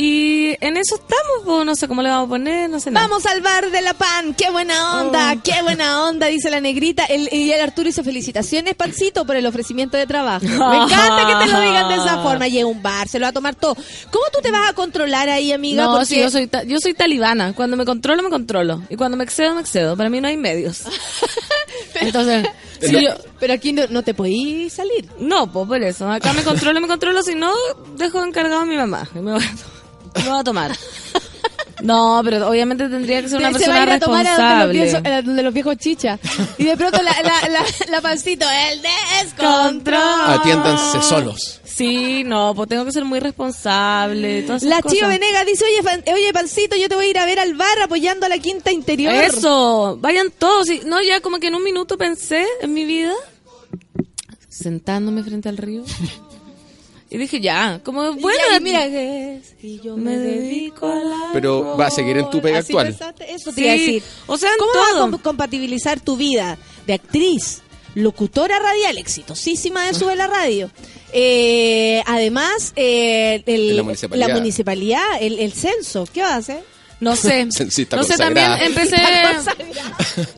Y 0.00 0.56
en 0.64 0.76
eso 0.76 0.94
estamos, 0.94 1.44
po, 1.44 1.64
no 1.64 1.74
sé 1.74 1.88
cómo 1.88 2.02
le 2.02 2.08
vamos 2.08 2.26
a 2.26 2.28
poner, 2.28 2.70
no 2.70 2.78
sé 2.78 2.92
nada. 2.92 3.08
Vamos 3.08 3.26
al 3.26 3.40
bar 3.40 3.68
de 3.72 3.82
la 3.82 3.94
pan, 3.94 4.32
qué 4.34 4.48
buena 4.48 5.00
onda, 5.02 5.34
Oh. 5.36 5.40
qué 5.42 5.60
buena 5.62 6.04
onda, 6.04 6.28
dice 6.28 6.50
la 6.50 6.60
negrita. 6.60 7.04
El, 7.06 7.28
y 7.34 7.50
el 7.50 7.60
Arturo 7.60 7.86
dice 7.86 8.04
felicitaciones, 8.04 8.76
Pancito, 8.76 9.26
por 9.26 9.34
el 9.34 9.44
ofrecimiento 9.44 9.96
de 9.96 10.06
trabajo. 10.06 10.44
Me 10.46 10.54
encanta 10.54 11.26
que 11.26 11.44
te 11.46 11.52
lo 11.52 11.60
digan 11.62 11.88
de 11.88 11.94
esa 11.96 12.22
forma. 12.22 12.46
Llega 12.46 12.62
a 12.62 12.68
un 12.68 12.80
bar, 12.80 13.08
se 13.08 13.18
lo 13.18 13.24
va 13.24 13.30
a 13.30 13.32
tomar 13.32 13.56
todo. 13.56 13.74
¿Cómo 13.74 14.24
tú 14.32 14.38
te 14.40 14.52
vas 14.52 14.70
a 14.70 14.72
controlar 14.72 15.28
ahí, 15.28 15.50
amiga? 15.50 15.82
No, 15.82 15.90
Porque 15.90 16.06
sí, 16.06 16.20
yo 16.20 16.30
soy, 16.30 16.46
ta- 16.46 16.62
yo 16.62 16.78
soy 16.78 16.94
talibana. 16.94 17.52
Cuando 17.54 17.76
me 17.76 17.84
controlo, 17.84 18.22
me 18.22 18.30
controlo. 18.30 18.82
Y 18.90 18.94
cuando 18.94 19.16
me 19.16 19.24
excedo, 19.24 19.56
me 19.56 19.62
excedo. 19.62 19.96
Para 19.96 20.10
mí 20.10 20.20
no 20.20 20.28
hay 20.28 20.36
medios. 20.36 20.82
Entonces, 22.00 22.46
si 22.80 22.86
Pero, 22.92 23.00
yo... 23.00 23.10
pero 23.40 23.52
aquí 23.54 23.72
no, 23.72 23.82
no 23.90 24.02
te 24.02 24.14
podís 24.14 24.72
salir. 24.72 25.08
No, 25.18 25.50
pues 25.50 25.66
por 25.66 25.82
eso. 25.82 26.08
Acá 26.10 26.32
me 26.32 26.42
controlo, 26.44 26.80
me 26.80 26.86
controlo. 26.88 27.20
Si 27.22 27.34
no, 27.34 27.52
dejo 27.96 28.22
encargado 28.22 28.60
a 28.60 28.64
mi 28.64 28.76
mamá. 28.76 29.08
Y 29.14 29.18
me 29.18 29.32
voy 29.32 29.42
a, 29.42 29.77
me 30.16 30.28
voy 30.28 30.40
a 30.40 30.44
tomar. 30.44 30.72
No, 31.80 32.20
pero 32.24 32.48
obviamente 32.48 32.88
tendría 32.88 33.22
que 33.22 33.28
ser 33.28 33.38
una 33.38 33.56
se 33.56 33.68
va 33.70 33.82
a 33.82 33.84
persona 33.84 33.84
ir 33.84 33.90
a 33.92 33.98
tomar 34.00 34.26
a 34.26 34.30
donde 34.30 34.42
los, 34.42 34.48
responsable. 34.48 34.72
viejos, 34.72 35.12
a 35.18 35.22
donde 35.22 35.42
los 35.44 35.54
viejos 35.54 35.76
chicha. 35.76 36.18
Y 36.58 36.64
de 36.64 36.76
pronto 36.76 37.00
la, 37.00 37.12
la, 37.22 37.48
la, 37.48 37.64
la 37.88 38.00
pancito, 38.00 38.44
el 38.72 38.82
descontrol. 39.22 39.96
Atiéndanse 40.26 41.00
solos. 41.02 41.60
Sí, 41.64 42.24
no, 42.24 42.52
pues 42.56 42.68
tengo 42.68 42.84
que 42.84 42.90
ser 42.90 43.04
muy 43.04 43.20
responsable. 43.20 44.42
Todas 44.42 44.64
esas 44.64 44.82
La. 44.84 44.90
Chío 44.90 45.06
Venega 45.06 45.44
dice, 45.44 45.64
oye, 45.66 45.82
fan- 45.84 46.02
oye, 46.12 46.32
Pancito, 46.32 46.74
yo 46.74 46.88
te 46.88 46.96
voy 46.96 47.06
a 47.06 47.10
ir 47.10 47.18
a 47.20 47.24
ver 47.26 47.38
al 47.38 47.54
bar 47.54 47.78
apoyando 47.80 48.26
a 48.26 48.28
la 48.28 48.38
quinta 48.38 48.72
interior. 48.72 49.14
Eso, 49.14 49.98
vayan 50.00 50.32
todos. 50.36 50.66
No, 50.84 51.00
ya 51.00 51.20
como 51.20 51.38
que 51.38 51.46
en 51.46 51.54
un 51.54 51.62
minuto 51.62 51.96
pensé 51.96 52.44
en 52.60 52.74
mi 52.74 52.86
vida, 52.86 53.12
sentándome 54.48 55.22
frente 55.22 55.48
al 55.48 55.56
río. 55.58 55.84
Y 57.10 57.16
dije, 57.16 57.40
ya, 57.40 57.80
como 57.84 58.12
Bueno, 58.16 58.42
mira, 58.60 58.84
es- 58.84 59.54
y 59.62 59.80
yo 59.80 59.96
me 59.96 60.16
dedico 60.16 60.86
a 60.86 60.94
la... 60.96 61.30
Pero 61.32 61.74
va 61.76 61.86
a 61.86 61.90
seguir 61.90 62.18
en 62.18 62.28
tu 62.28 62.40
pega 62.42 62.58
Así 62.58 62.72
actual. 62.72 62.88
pensaste, 62.88 63.32
Eso 63.32 63.50
te 63.50 63.56
Sí, 63.56 63.62
iba 63.62 63.70
a 63.72 63.76
decir. 63.76 64.02
o 64.26 64.36
sea, 64.36 64.50
en 64.52 64.58
¿Cómo 64.58 64.72
vas 64.74 64.88
a 64.88 64.92
todo. 64.92 65.10
com- 65.12 65.20
compatibilizar 65.20 66.00
tu 66.00 66.16
vida 66.18 66.58
de 66.86 66.92
actriz, 66.92 67.62
locutora 67.94 68.58
radial, 68.58 68.98
exitosísima 68.98 69.86
de 69.86 69.94
Sube 69.94 70.16
la 70.16 70.26
Radio? 70.26 70.70
Eh, 71.14 72.02
además, 72.06 72.74
eh, 72.76 73.42
el- 73.46 73.76
la 73.78 73.82
municipalidad. 73.82 74.28
la 74.28 74.34
municipalidad, 74.34 75.06
el, 75.20 75.38
el 75.38 75.52
censo, 75.54 76.06
¿qué 76.12 76.20
vas 76.20 76.32
a 76.32 76.36
hacer? 76.36 76.62
No 77.00 77.14
sé. 77.16 77.46
Censista 77.50 77.96
no 77.96 78.02
sé, 78.04 78.16
también 78.16 78.50
empecé... 78.60 78.96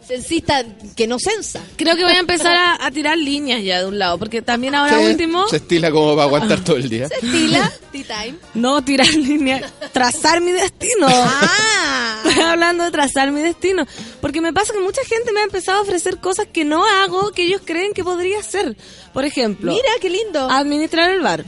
Censista 0.06 0.64
que 0.96 1.06
no 1.06 1.18
censa. 1.18 1.60
Creo 1.76 1.96
que 1.96 2.04
voy 2.04 2.12
a 2.12 2.18
empezar 2.18 2.54
a, 2.54 2.84
a 2.86 2.90
tirar 2.90 3.16
líneas 3.16 3.62
ya 3.62 3.80
de 3.80 3.86
un 3.86 3.98
lado, 3.98 4.18
porque 4.18 4.42
también 4.42 4.74
ahora 4.74 4.98
Se- 4.98 5.06
último... 5.10 5.48
Se 5.48 5.56
estila 5.56 5.90
como 5.90 6.14
para 6.14 6.24
aguantar 6.24 6.62
todo 6.64 6.76
el 6.76 6.88
día. 6.88 7.06
Estila, 7.06 7.72
tea 7.92 8.04
time. 8.04 8.38
No, 8.54 8.82
tirar 8.84 9.08
líneas, 9.14 9.72
trazar 9.92 10.40
mi 10.40 10.52
destino. 10.52 11.06
Ah. 11.08 12.22
Estoy 12.26 12.42
hablando 12.42 12.84
de 12.84 12.90
trazar 12.90 13.30
mi 13.32 13.40
destino. 13.40 13.86
Porque 14.20 14.40
me 14.40 14.52
pasa 14.52 14.72
que 14.72 14.80
mucha 14.80 15.02
gente 15.04 15.32
me 15.32 15.40
ha 15.40 15.44
empezado 15.44 15.78
a 15.78 15.82
ofrecer 15.82 16.18
cosas 16.18 16.46
que 16.52 16.64
no 16.64 16.84
hago, 16.84 17.32
que 17.32 17.42
ellos 17.44 17.62
creen 17.64 17.92
que 17.94 18.04
podría 18.04 18.38
hacer. 18.40 18.76
Por 19.12 19.24
ejemplo, 19.24 19.72
Mira, 19.72 19.88
qué 20.00 20.10
lindo. 20.10 20.48
administrar 20.50 21.10
el 21.10 21.20
bar. 21.22 21.44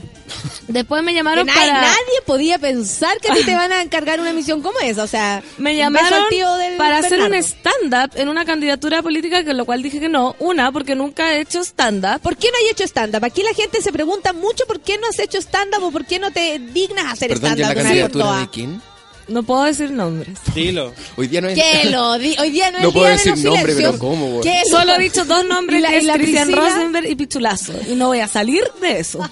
Después 0.67 1.03
me 1.03 1.13
llamaron 1.13 1.45
na- 1.45 1.53
para... 1.53 1.81
Nadie 1.81 2.21
podía 2.25 2.57
pensar 2.59 3.19
que 3.19 3.31
a 3.31 3.35
ti 3.35 3.43
te 3.43 3.53
van 3.55 3.71
a 3.71 3.81
encargar 3.81 4.19
una 4.19 4.33
misión 4.33 4.61
como 4.61 4.79
esa. 4.79 5.03
O 5.03 5.07
sea, 5.07 5.43
Me 5.57 5.75
llamaron 5.75 6.13
al 6.13 6.29
tío 6.29 6.53
del 6.55 6.77
para 6.77 6.97
hacer 6.99 7.21
un 7.21 7.33
stand-up 7.35 8.11
en 8.15 8.29
una 8.29 8.45
candidatura 8.45 9.01
política, 9.01 9.43
que 9.43 9.53
lo 9.53 9.65
cual 9.65 9.81
dije 9.83 9.99
que 9.99 10.09
no. 10.09 10.35
Una, 10.39 10.71
porque 10.71 10.95
nunca 10.95 11.33
he 11.35 11.41
hecho 11.41 11.61
stand-up. 11.63 12.21
¿Por 12.21 12.37
qué 12.37 12.47
no 12.51 12.57
hay 12.57 12.69
hecho 12.71 12.83
stand-up? 12.85 13.23
Aquí 13.25 13.43
la 13.43 13.53
gente 13.53 13.81
se 13.81 13.91
pregunta 13.91 14.33
mucho 14.33 14.65
por 14.65 14.79
qué 14.81 14.97
no 14.97 15.07
has 15.07 15.19
hecho 15.19 15.37
stand-up 15.39 15.83
o 15.83 15.91
por 15.91 16.05
qué 16.05 16.19
no 16.19 16.31
te 16.31 16.59
dignas 16.59 17.05
a 17.05 17.11
hacer 17.11 17.29
Perdón, 17.29 17.49
¿y 17.49 17.53
en 17.53 17.57
stand-up. 17.59 17.75
la 17.75 17.83
de 17.83 17.87
candidatura 17.89 18.37
de 18.39 18.49
quién? 18.49 18.81
No 19.27 19.41
puedo 19.43 19.63
decir 19.63 19.89
nombres. 19.91 20.37
Dilo. 20.53 20.93
Hoy 21.15 21.27
día 21.27 21.39
no 21.39 21.47
es... 21.47 21.57
Que 21.57 21.89
lo 21.91 22.17
di- 22.17 22.35
hoy 22.39 22.49
día 22.49 22.71
no, 22.71 22.77
es 22.79 22.83
No 22.83 22.89
el 22.89 22.93
puedo 22.93 23.05
día 23.07 23.11
de 23.11 23.17
decir 23.17 23.31
los 23.31 23.43
nombre, 23.43 23.73
silencios. 23.73 23.91
pero 23.91 23.99
¿cómo, 23.99 24.41
Solo 24.69 24.95
he 24.95 24.99
dicho 24.99 25.23
dos 25.25 25.45
nombres, 25.45 25.79
¿Y 25.79 25.81
la- 25.83 25.89
que 25.89 25.97
es 25.99 26.07
Cristian? 26.11 26.51
Rosenberg 26.51 27.09
y 27.09 27.15
Pichulazo. 27.15 27.73
Y 27.89 27.95
no 27.95 28.07
voy 28.07 28.19
a 28.19 28.27
salir 28.27 28.63
de 28.81 28.99
eso. 28.99 29.19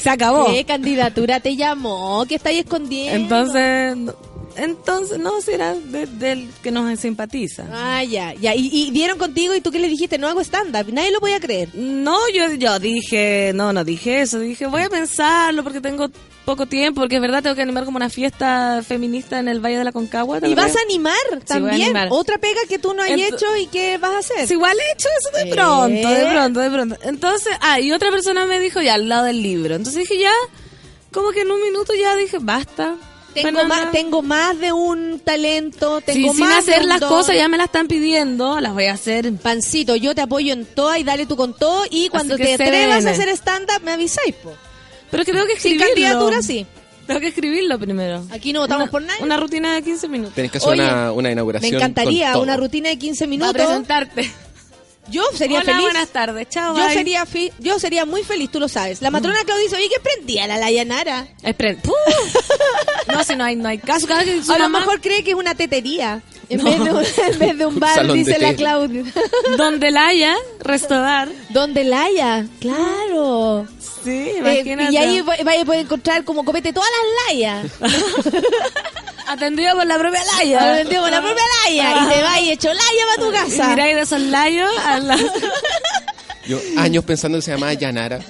Se 0.00 0.08
acabó. 0.08 0.46
¿Qué 0.46 0.64
candidatura 0.64 1.40
te 1.40 1.56
llamó? 1.56 2.24
¿Qué 2.26 2.36
estáis 2.36 2.64
escondiendo? 2.64 3.16
Entonces, 3.16 4.14
entonces 4.56 5.18
no 5.18 5.40
será 5.40 5.74
de- 5.74 6.06
del 6.06 6.48
que 6.62 6.70
nos 6.70 6.98
simpatiza. 7.00 7.64
Ah, 7.72 8.02
ya, 8.04 8.34
ya. 8.34 8.54
Y, 8.54 8.68
y 8.72 8.90
dieron 8.90 9.18
contigo 9.18 9.54
y 9.54 9.60
tú 9.60 9.70
qué 9.70 9.78
le 9.78 9.88
dijiste, 9.88 10.18
no 10.18 10.28
hago 10.28 10.40
stand-up. 10.40 10.92
Nadie 10.92 11.10
lo 11.12 11.20
podía 11.20 11.40
creer. 11.40 11.70
No, 11.74 12.18
yo, 12.34 12.52
yo 12.54 12.78
dije, 12.78 13.52
no, 13.54 13.72
no 13.72 13.84
dije 13.84 14.20
eso. 14.22 14.38
Dije, 14.40 14.66
voy 14.66 14.82
a 14.82 14.88
pensarlo 14.90 15.62
porque 15.62 15.80
tengo 15.80 16.08
poco 16.44 16.66
tiempo, 16.66 17.00
porque 17.02 17.16
es 17.16 17.20
verdad, 17.22 17.42
tengo 17.42 17.54
que 17.54 17.62
animar 17.62 17.84
como 17.84 17.96
una 17.96 18.08
fiesta 18.10 18.82
feminista 18.86 19.38
en 19.38 19.46
el 19.48 19.60
Valle 19.64 19.78
de 19.78 19.84
la 19.84 19.92
Concagua. 19.92 20.40
¿te 20.40 20.48
Y 20.48 20.54
vas 20.54 20.74
a 20.74 20.80
animar 20.80 21.14
voy 21.30 21.38
a 21.38 21.44
también. 21.44 21.82
animar. 21.82 22.08
Otra 22.10 22.38
pega 22.38 22.60
que 22.68 22.78
tú 22.78 22.92
no 22.94 23.02
has 23.02 23.10
hecho 23.10 23.46
y 23.60 23.66
que 23.66 23.98
vas 23.98 24.14
a 24.14 24.18
hacer. 24.18 24.50
Igual 24.50 24.76
he 24.78 24.92
hecho 24.94 25.08
eso 25.20 25.36
de 25.44 25.50
Eh. 25.50 25.54
pronto, 25.54 26.08
de 26.08 26.26
pronto, 26.32 26.60
de 26.60 26.70
pronto. 26.70 26.96
Entonces, 27.02 27.52
ah, 27.60 27.78
y 27.78 27.92
otra 27.92 28.10
persona 28.10 28.46
me 28.46 28.58
dijo 28.58 28.80
ya 28.80 28.94
al 28.94 29.08
lado 29.08 29.24
del 29.26 29.42
libro. 29.42 29.74
Entonces 29.76 30.00
dije 30.08 30.18
ya, 30.20 30.32
como 31.12 31.30
que 31.30 31.42
en 31.42 31.50
un 31.50 31.60
minuto 31.62 31.92
ya 31.94 32.16
dije, 32.16 32.38
basta. 32.40 32.96
Tengo 33.34 33.64
más, 33.64 33.90
tengo 33.92 34.22
más 34.22 34.58
de 34.58 34.72
un 34.72 35.20
talento, 35.20 35.98
Sí, 36.00 36.04
tengo 36.06 36.34
sin 36.34 36.40
más 36.48 36.66
de 36.66 36.72
hacer 36.72 36.82
un 36.84 36.88
las 36.88 37.00
don. 37.00 37.08
cosas 37.08 37.36
ya 37.36 37.48
me 37.48 37.56
las 37.56 37.66
están 37.66 37.86
pidiendo, 37.88 38.58
las 38.60 38.72
voy 38.74 38.86
a 38.86 38.92
hacer. 38.94 39.32
Pancito, 39.34 39.94
yo 39.96 40.14
te 40.14 40.20
apoyo 40.22 40.52
en 40.52 40.64
todo 40.66 40.96
y 40.96 41.04
dale 41.04 41.26
tú 41.26 41.36
con 41.36 41.54
todo. 41.56 41.84
Y 41.90 42.08
cuando 42.08 42.36
te 42.36 42.54
atrevas 42.54 43.06
a 43.06 43.10
hacer 43.10 43.28
stand-up, 43.30 43.82
me 43.84 43.92
avisáis, 43.92 44.34
po. 44.36 44.52
Pero 45.10 45.22
es 45.22 45.26
que 45.26 45.32
tengo 45.32 45.46
que 45.46 45.58
Sin 45.58 45.72
escribirlo. 45.80 45.86
candidatura, 46.18 46.42
sí. 46.42 46.66
Tengo 47.06 47.20
que 47.20 47.28
escribirlo 47.28 47.78
primero. 47.78 48.24
Aquí 48.30 48.52
no 48.52 48.60
votamos 48.60 48.84
Una- 48.84 48.90
por 48.92 49.02
nadie. 49.02 49.22
Una 49.24 49.36
rutina 49.36 49.74
de 49.74 49.82
15 49.82 50.06
minutos. 50.08 50.34
Tenés 50.34 50.52
que 50.52 50.58
hacer 50.58 50.70
Oye, 50.70 50.82
una, 50.82 51.10
una 51.12 51.28
Me 51.28 51.32
inauguración 51.32 51.74
encantaría 51.74 52.26
con 52.26 52.32
todo. 52.34 52.42
una 52.44 52.56
rutina 52.56 52.88
de 52.88 52.98
15 52.98 53.24
Para 53.24 53.30
minutos. 53.30 53.54
presentarte. 53.54 54.30
Yo 55.08 55.24
sería 55.34 55.58
Hola, 55.58 55.64
feliz. 55.72 55.82
buenas 55.82 56.08
tardes. 56.10 56.48
Chao, 56.50 56.76
Yo 56.76 56.84
bye. 56.84 56.94
sería, 56.94 57.26
fi- 57.26 57.52
yo 57.58 57.78
sería 57.80 58.04
muy 58.04 58.22
feliz, 58.22 58.50
tú 58.50 58.60
lo 58.60 58.68
sabes. 58.68 59.02
La 59.02 59.10
matrona 59.10 59.42
Claudia 59.44 59.64
dice, 59.64 59.76
oye, 59.76 59.88
¿qué 59.88 59.98
prendía 60.00 60.46
la 60.46 60.56
Layanara? 60.58 61.26
¡Puh! 61.82 61.92
No, 63.12 63.24
si 63.24 63.34
no 63.34 63.42
hay, 63.44 63.56
no 63.56 63.68
hay 63.68 63.78
caso. 63.78 64.06
Cada 64.06 64.22
que 64.24 64.40
su 64.42 64.52
A 64.52 64.58
lo 64.58 64.68
mejor 64.68 65.00
cree 65.00 65.24
que 65.24 65.30
es 65.30 65.36
una 65.36 65.54
tetería. 65.56 66.22
En, 66.48 66.62
vez, 66.62 66.78
de 66.84 66.90
un, 66.92 67.04
en 67.32 67.38
vez 67.40 67.58
de 67.58 67.66
un 67.66 67.80
bar, 67.80 68.12
dice 68.12 68.38
la. 68.38 68.54
Claudia. 68.54 69.02
Donde 69.56 69.90
la 69.90 70.06
haya, 70.08 70.36
restaurar. 70.60 71.28
Donde 71.48 71.82
la 71.84 72.04
haya, 72.04 72.46
claro. 72.60 73.66
Sí, 74.04 74.10
Eh, 74.10 74.34
imagínate. 74.38 74.92
y 74.92 74.96
ahí 74.96 75.20
va- 75.22 75.36
vaya 75.44 75.62
a 75.62 75.64
poder 75.64 75.80
encontrar 75.80 76.24
como 76.24 76.44
copete 76.44 76.72
todas 76.72 76.88
las 76.90 77.34
layas. 77.34 77.66
Atendido 79.32 79.74
por 79.76 79.86
la 79.86 79.98
propia 79.98 80.20
Laya. 80.38 80.74
Atendido 80.74 81.02
por 81.02 81.10
la 81.10 81.20
propia 81.22 81.42
laya. 81.66 81.90
Y 82.04 82.08
te 82.14 82.22
vas 82.22 82.40
y 82.42 82.50
hecho 82.50 82.68
laya 82.68 83.04
para 83.16 83.22
tu 83.22 83.30
Y 83.30 83.34
casa. 83.34 83.68
miráis 83.70 83.94
de 83.96 84.00
esos 84.02 84.20
layos 84.20 84.70
a 84.84 84.98
la... 85.00 85.16
Yo 86.46 86.58
años 86.78 87.04
pensando 87.04 87.38
que 87.38 87.42
se 87.42 87.52
llamaba 87.52 87.72
Yanara. 87.74 88.20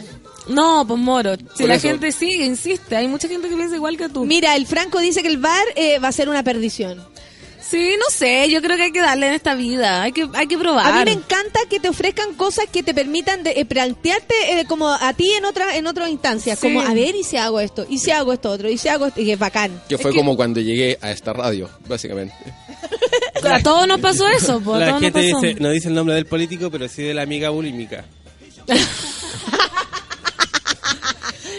No, 0.49 0.85
pues 0.87 0.99
moro. 1.01 1.37
Si 1.37 1.61
Por 1.63 1.69
la 1.69 1.77
eso. 1.77 1.89
gente 1.89 2.11
sigue, 2.13 2.45
insiste. 2.45 2.97
Hay 2.97 3.07
mucha 3.09 3.29
gente 3.29 3.49
que 3.49 3.55
piensa 3.57 3.77
igual 3.77 3.97
que 3.97 4.09
tú. 4.09 4.25
Mira, 4.27 4.57
el 4.57 4.67
Franco 4.67 4.99
dice 4.99 5.23
que 5.23 5.29
el 5.29 5.39
bar 5.39 5.65
eh, 5.77 5.99
va 6.01 6.09
a 6.09 6.13
ser 6.13 6.29
una 6.29 6.43
perdición. 6.43 7.03
Sí, 7.71 7.95
no 7.99 8.07
sé. 8.11 8.51
Yo 8.51 8.61
creo 8.63 8.77
que 8.77 8.83
hay 8.85 8.93
que 8.93 9.01
darle 9.01 9.29
en 9.29 9.35
esta 9.35 9.55
vida. 9.55 10.03
Hay 10.03 10.11
que, 10.13 10.29
hay 10.35 10.47
que 10.49 10.59
probar. 10.59 10.87
A 10.87 10.99
mí 10.99 11.05
me 11.05 11.13
encanta 11.13 11.61
que 11.69 11.79
te 11.79 11.89
ofrezcan 11.89 12.35
cosas 12.35 12.65
que 12.73 12.83
te 12.83 12.93
permitan 12.95 13.45
de, 13.45 13.53
eh, 13.53 13.65
plantearte 13.65 14.35
eh, 14.61 14.65
como 14.67 14.89
a 14.89 15.13
ti 15.13 15.31
en 15.35 15.45
otra 15.45 15.77
en 15.77 15.87
otras 15.87 16.11
instancias, 16.11 16.59
Sí. 16.59 16.67
como 16.67 16.81
a 16.81 16.93
ver 16.95 17.15
y 17.15 17.23
si 17.23 17.37
hago 17.37 17.61
esto, 17.61 17.87
y 17.89 17.99
si 17.99 18.11
hago 18.11 18.33
esto 18.33 18.51
otro, 18.51 18.69
y 18.69 18.77
si 18.77 18.89
hago 18.89 19.07
esto, 19.07 19.21
y 19.21 19.27
que 19.27 19.33
es 19.35 19.39
bacán. 19.39 19.81
Que 19.89 19.99
fue 19.99 20.13
como 20.13 20.37
cuando 20.37 20.61
llegué 20.61 20.99
a 21.01 21.13
esta 21.13 21.33
radio, 21.33 21.71
básicamente. 21.87 22.35
A 23.45 23.63
todos 23.63 23.87
nos 23.89 24.01
pasó 24.01 24.29
eso, 24.29 24.61
a 24.75 24.79
La 24.79 24.91
nos 24.91 25.01
gente 25.01 25.23
pasó. 25.31 25.41
dice, 25.41 25.61
no 25.61 25.71
dice 25.71 25.89
el 25.89 25.95
nombre 25.95 26.15
del 26.15 26.27
político, 26.27 26.71
pero 26.71 26.89
sí 26.89 27.03
de 27.03 27.15
la 27.15 27.23
amiga 27.23 27.49
bulímica. 27.51 28.05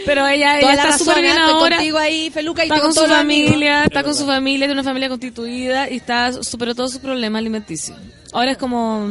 Pero 0.06 0.28
ella, 0.28 0.60
ella 0.60 0.76
la 0.76 0.84
está 0.84 0.98
súper 0.98 1.22
bien 1.22 1.38
ahora. 1.38 1.78
contigo 1.78 1.98
ahí, 1.98 2.30
Feluca, 2.30 2.64
y 2.64 2.70
Está 2.70 2.82
con 2.82 2.94
su 2.94 3.06
familia, 3.06 3.84
está 3.86 4.04
con 4.04 4.16
su 4.16 4.26
familia, 4.26 4.68
tiene 4.68 4.80
una 4.82 4.84
familia 4.84 5.10
constituida 5.10 5.90
y 5.90 5.98
está 5.98 6.32
superó 6.44 6.76
todos 6.76 6.92
sus 6.92 7.02
problemas 7.02 7.40
alimenticios. 7.40 7.98
Ahora 8.34 8.52
es 8.52 8.58
como 8.58 9.10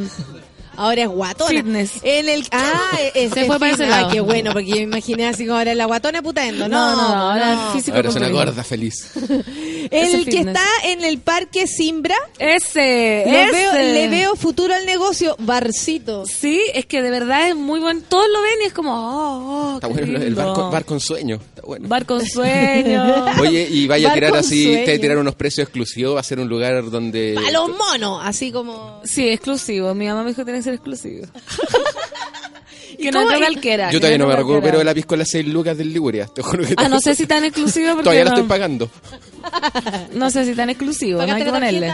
Ahora 0.80 1.02
es 1.02 1.08
guatona. 1.08 1.50
Fitness. 1.50 1.92
En 2.02 2.28
el, 2.28 2.46
ah, 2.52 2.98
es, 3.14 3.32
Se 3.32 3.40
es 3.42 3.46
fue 3.46 3.58
para 3.58 3.72
ese 3.72 3.82
fitness. 3.84 3.88
lado. 3.90 4.08
Ah, 4.08 4.12
qué 4.12 4.20
bueno, 4.20 4.52
porque 4.52 4.68
yo 4.68 4.76
me 4.76 4.82
imaginé 4.82 5.26
así 5.26 5.44
como 5.46 5.58
ahora 5.58 5.74
la 5.74 5.84
guatona 5.84 6.22
putaendo. 6.22 6.68
No, 6.68 6.96
No, 6.96 6.96
no, 6.96 7.08
no, 7.08 7.30
ahora 7.32 7.54
no. 7.54 7.66
es 7.68 7.72
físico 7.74 7.96
Ahora 7.96 8.08
es 8.08 8.16
una 8.16 8.28
gorda 8.30 8.64
feliz. 8.64 9.10
El 9.14 9.88
Ese 9.90 10.24
que 10.24 10.30
fitness. 10.30 10.46
está 10.56 10.64
en 10.84 11.04
el 11.04 11.18
parque 11.18 11.66
Simbra, 11.66 12.14
ese, 12.38 13.24
lo 13.26 13.32
ese. 13.38 13.52
veo, 13.52 13.72
le 13.74 14.08
veo 14.08 14.36
futuro 14.36 14.74
al 14.74 14.86
negocio, 14.86 15.36
barcito. 15.38 16.24
Sí, 16.26 16.60
es 16.74 16.86
que 16.86 17.02
de 17.02 17.10
verdad 17.10 17.48
es 17.48 17.56
muy 17.56 17.80
bueno. 17.80 18.00
Todos 18.08 18.26
lo 18.32 18.40
ven 18.42 18.54
y 18.62 18.66
es 18.66 18.72
como, 18.72 18.92
oh, 18.94 19.72
oh, 19.72 19.74
Está 19.76 19.88
qué 19.88 19.94
bueno 19.94 20.18
el 20.18 20.34
bar 20.34 20.52
con, 20.54 20.70
bar 20.70 20.84
con 20.84 21.00
sueño. 21.00 21.40
Bueno. 21.70 21.86
Bar 21.86 22.04
con 22.04 22.26
sueño. 22.26 23.26
Oye, 23.40 23.68
y 23.70 23.86
vaya 23.86 24.10
a 24.10 24.14
tirar 24.14 24.34
así, 24.34 24.64
te 24.64 24.70
va 24.74 24.80
a 24.80 24.84
sueño. 24.86 25.00
tirar 25.02 25.18
unos 25.18 25.36
precios 25.36 25.68
exclusivos, 25.68 26.16
va 26.16 26.20
a 26.20 26.24
ser 26.24 26.40
un 26.40 26.48
lugar 26.48 26.90
donde... 26.90 27.36
A 27.46 27.52
los 27.52 27.68
monos, 27.68 28.20
así 28.24 28.50
como... 28.50 29.00
Sí, 29.04 29.28
exclusivo. 29.28 29.94
Mi 29.94 30.08
mamá 30.08 30.24
me 30.24 30.30
dijo 30.30 30.40
que 30.40 30.46
tiene 30.46 30.58
que 30.58 30.64
ser 30.64 30.74
exclusivo. 30.74 31.26
Que 33.00 33.10
no 33.12 33.22
entró 33.22 33.38
cualquiera. 33.38 33.90
Yo 33.90 33.98
todavía 33.98 34.18
no 34.18 34.26
me 34.26 34.36
recupero 34.36 34.78
de 34.78 34.84
la 34.84 34.92
piscola 34.92 35.24
6 35.24 35.46
lucas 35.46 35.78
del 35.78 35.90
Liguria. 35.90 36.26
Te 36.26 36.42
juro 36.42 36.66
que 36.66 36.74
Ah, 36.76 36.88
no 36.88 37.00
sé 37.00 37.14
si 37.14 37.26
tan 37.26 37.44
exclusivo 37.44 37.92
porque 37.92 38.02
todavía 38.02 38.24
la 38.24 38.30
no, 38.30 38.36
estoy 38.36 38.48
pagando. 38.48 38.90
no 40.12 40.30
sé 40.30 40.44
si 40.44 40.54
tan 40.54 40.68
exclusivo, 40.68 41.24
no 41.24 41.32
hay 41.32 41.40
que 41.42 41.46
la 41.46 41.52
ponerle. 41.52 41.92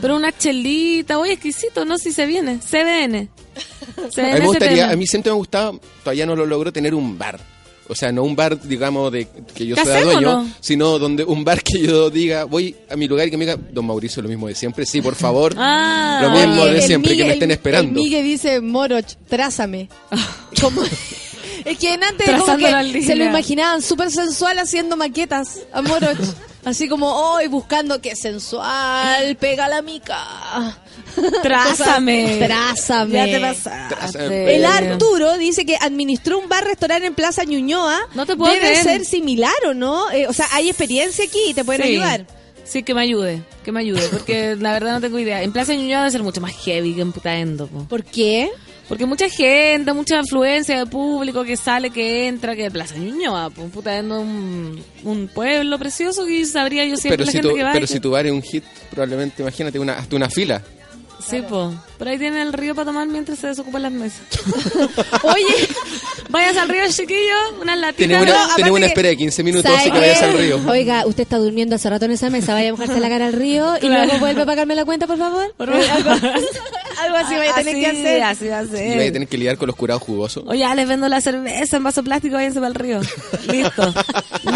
Pero 0.00 0.16
una 0.16 0.32
chelita, 0.36 1.20
oye, 1.20 1.34
exquisito, 1.34 1.84
no 1.84 1.98
si 1.98 2.10
se 2.10 2.26
viene, 2.26 2.58
CBN. 2.58 3.28
A 3.96 4.08
CBN 4.10 4.32
mí, 4.34 4.40
me 4.40 4.46
gustaría, 4.46 4.90
a 4.90 4.96
mí 4.96 5.06
siempre 5.06 5.30
me 5.30 5.36
gustaba, 5.36 5.78
todavía 6.02 6.26
no 6.26 6.34
lo 6.34 6.46
logro, 6.46 6.72
tener 6.72 6.92
un 6.92 7.16
bar. 7.16 7.38
O 7.90 7.94
sea, 7.96 8.12
no 8.12 8.22
un 8.22 8.36
bar, 8.36 8.60
digamos, 8.62 9.10
de 9.10 9.26
que 9.52 9.66
yo 9.66 9.74
sea 9.74 9.84
¿Casero 9.84 10.12
dueño, 10.12 10.42
no? 10.44 10.50
sino 10.60 10.98
donde 11.00 11.24
un 11.24 11.44
bar 11.44 11.60
que 11.62 11.80
yo 11.80 12.08
diga, 12.08 12.44
voy 12.44 12.76
a 12.88 12.94
mi 12.94 13.08
lugar 13.08 13.26
y 13.26 13.32
que 13.32 13.36
me 13.36 13.44
diga, 13.44 13.58
don 13.72 13.84
Mauricio, 13.84 14.22
lo 14.22 14.28
mismo 14.28 14.46
de 14.46 14.54
siempre, 14.54 14.86
sí, 14.86 15.02
por 15.02 15.16
favor. 15.16 15.54
Ah. 15.58 16.20
lo 16.22 16.30
mismo 16.30 16.62
Oye, 16.62 16.74
de 16.74 16.82
siempre, 16.82 17.16
que 17.16 17.24
me 17.24 17.32
estén 17.32 17.50
esperando. 17.50 17.98
El 17.98 18.04
Migue 18.04 18.22
dice, 18.22 18.60
Moroch, 18.60 19.16
trázame. 19.28 19.88
Como- 20.60 20.82
es 21.64 21.78
que 21.78 21.92
en 21.92 22.02
antes 22.04 22.30
como 22.30 22.56
que 22.56 23.02
se 23.02 23.16
lo 23.16 23.24
imaginaban 23.24 23.82
súper 23.82 24.10
sensual 24.10 24.58
haciendo 24.58 24.96
maquetas 24.96 25.60
a 25.72 25.82
Moroch. 25.82 26.18
Así 26.64 26.88
como, 26.88 27.10
hoy 27.32 27.46
buscando 27.48 28.00
que 28.02 28.14
sensual, 28.14 29.34
pega 29.36 29.66
la 29.68 29.80
mica. 29.82 30.78
Trázame. 31.42 32.36
Trázame. 32.46 33.12
Ya 33.14 33.24
te 33.26 33.40
pasaste. 33.40 34.56
El 34.56 34.64
Arturo 34.64 35.36
dice 35.38 35.64
que 35.64 35.76
administró 35.80 36.38
un 36.38 36.48
bar-restaurante 36.48 37.06
en 37.06 37.14
Plaza 37.14 37.44
Ñuñoa. 37.44 37.98
No 38.14 38.26
te 38.26 38.36
puedo 38.36 38.52
Debe 38.52 38.66
creer. 38.66 38.82
ser 38.82 39.04
similar, 39.04 39.52
¿o 39.66 39.74
no? 39.74 40.10
Eh, 40.10 40.26
o 40.26 40.32
sea, 40.32 40.46
hay 40.52 40.68
experiencia 40.68 41.24
aquí 41.24 41.38
y 41.48 41.54
te 41.54 41.64
pueden 41.64 41.82
Sí. 41.82 41.88
ayudar. 41.92 42.26
Sí, 42.64 42.84
que 42.84 42.94
me 42.94 43.00
ayude, 43.02 43.42
que 43.64 43.72
me 43.72 43.80
ayude, 43.80 44.06
porque 44.12 44.54
la 44.60 44.72
verdad 44.72 44.92
no 44.92 45.00
tengo 45.00 45.18
idea. 45.18 45.42
En 45.42 45.50
Plaza 45.52 45.74
Ñuñoa 45.74 46.00
debe 46.00 46.10
ser 46.12 46.22
mucho 46.22 46.40
más 46.40 46.52
heavy 46.64 46.94
que 46.94 47.00
en 47.00 47.10
Putaendo, 47.12 47.66
po. 47.66 47.84
¿Por 47.84 48.04
qué? 48.04 48.48
Porque 48.88 49.06
mucha 49.06 49.28
gente, 49.28 49.92
mucha 49.92 50.18
afluencia 50.20 50.76
de 50.78 50.86
público 50.86 51.44
que 51.44 51.56
sale, 51.56 51.90
que 51.90 52.26
entra, 52.26 52.54
que 52.56 52.70
Plaza 52.70 52.96
Ñuñoa, 52.96 53.50
po. 53.50 53.62
Putaendo 53.64 54.18
es 54.18 54.22
un, 54.24 54.84
un 55.04 55.28
pueblo 55.28 55.78
precioso 55.80 56.24
que 56.26 56.44
sabría 56.44 56.84
yo 56.84 56.96
siempre 56.96 57.18
Pero, 57.18 57.24
la 57.26 57.32
si 57.32 57.38
gente 57.38 57.48
tu, 57.48 57.54
que 57.56 57.62
va. 57.64 57.72
pero 57.72 57.86
que- 57.86 57.92
si 57.92 58.00
tu 58.00 58.10
bar 58.10 58.26
es 58.26 58.32
un 58.32 58.42
hit, 58.42 58.62
probablemente, 58.90 59.42
imagínate, 59.42 59.78
una, 59.80 59.94
hasta 59.94 60.14
una 60.16 60.28
fila. 60.30 60.62
Sí, 61.24 61.42
po. 61.42 61.72
Por 61.98 62.08
ahí 62.08 62.18
tiene 62.18 62.42
el 62.42 62.52
río 62.52 62.74
para 62.74 62.86
tomar 62.86 63.06
mientras 63.06 63.38
se 63.38 63.48
desocupan 63.48 63.82
las 63.82 63.92
mesas. 63.92 64.20
Oye, 65.22 65.44
Vayas 66.30 66.56
al 66.56 66.68
río, 66.68 66.82
chiquillo, 66.88 67.34
unas 67.60 67.76
latitas. 67.78 67.96
Tenemos 68.08 68.26
no, 68.26 68.32
una, 68.32 68.40
aparte 68.44 68.62
tenemos 68.62 68.78
una 68.78 68.86
espera 68.86 69.08
de 69.08 69.16
15 69.16 69.42
minutos, 69.42 69.64
¿sabe 69.70 69.76
así 69.82 69.90
que 69.90 69.98
vayas 69.98 70.22
al 70.22 70.32
río. 70.38 70.60
Oiga, 70.68 71.06
usted 71.06 71.22
está 71.24 71.38
durmiendo 71.38 71.74
hace 71.74 71.90
rato 71.90 72.04
en 72.04 72.12
esa 72.12 72.30
mesa. 72.30 72.54
Vaya 72.54 72.68
a 72.68 72.72
mojarse 72.72 73.00
la 73.00 73.08
cara 73.08 73.26
al 73.26 73.32
río 73.32 73.76
y 73.76 73.80
Claro. 73.80 74.04
luego 74.04 74.18
vuelve 74.20 74.42
a 74.42 74.46
pagarme 74.46 74.74
la 74.76 74.84
cuenta, 74.84 75.06
por 75.08 75.18
favor. 75.18 75.52
Por 75.56 75.68
Eh, 75.70 75.82
favor. 75.82 76.20
algo, 77.02 77.16
así 77.16 77.34
vaya 77.34 77.52
a 77.52 77.54
tener 77.54 77.74
Así, 77.74 77.80
que 77.80 77.86
hacer. 77.86 78.22
Así 78.22 78.48
va 78.48 78.58
a 78.58 78.62
Y 78.64 78.68
ser. 78.68 78.96
vaya 78.96 79.10
a 79.10 79.12
tener 79.12 79.28
que 79.28 79.38
lidiar 79.38 79.56
con 79.56 79.66
los 79.66 79.76
curados 79.76 80.02
jugosos. 80.02 80.44
Oye, 80.46 80.60
ya 80.60 80.74
les 80.74 80.88
vendo 80.88 81.08
la 81.08 81.20
cerveza 81.20 81.76
en 81.76 81.84
vaso 81.84 82.02
plástico, 82.02 82.34
váyanse 82.36 82.58
para 82.60 82.68
el 82.68 82.74
río. 82.74 83.00
Listo. 83.50 83.94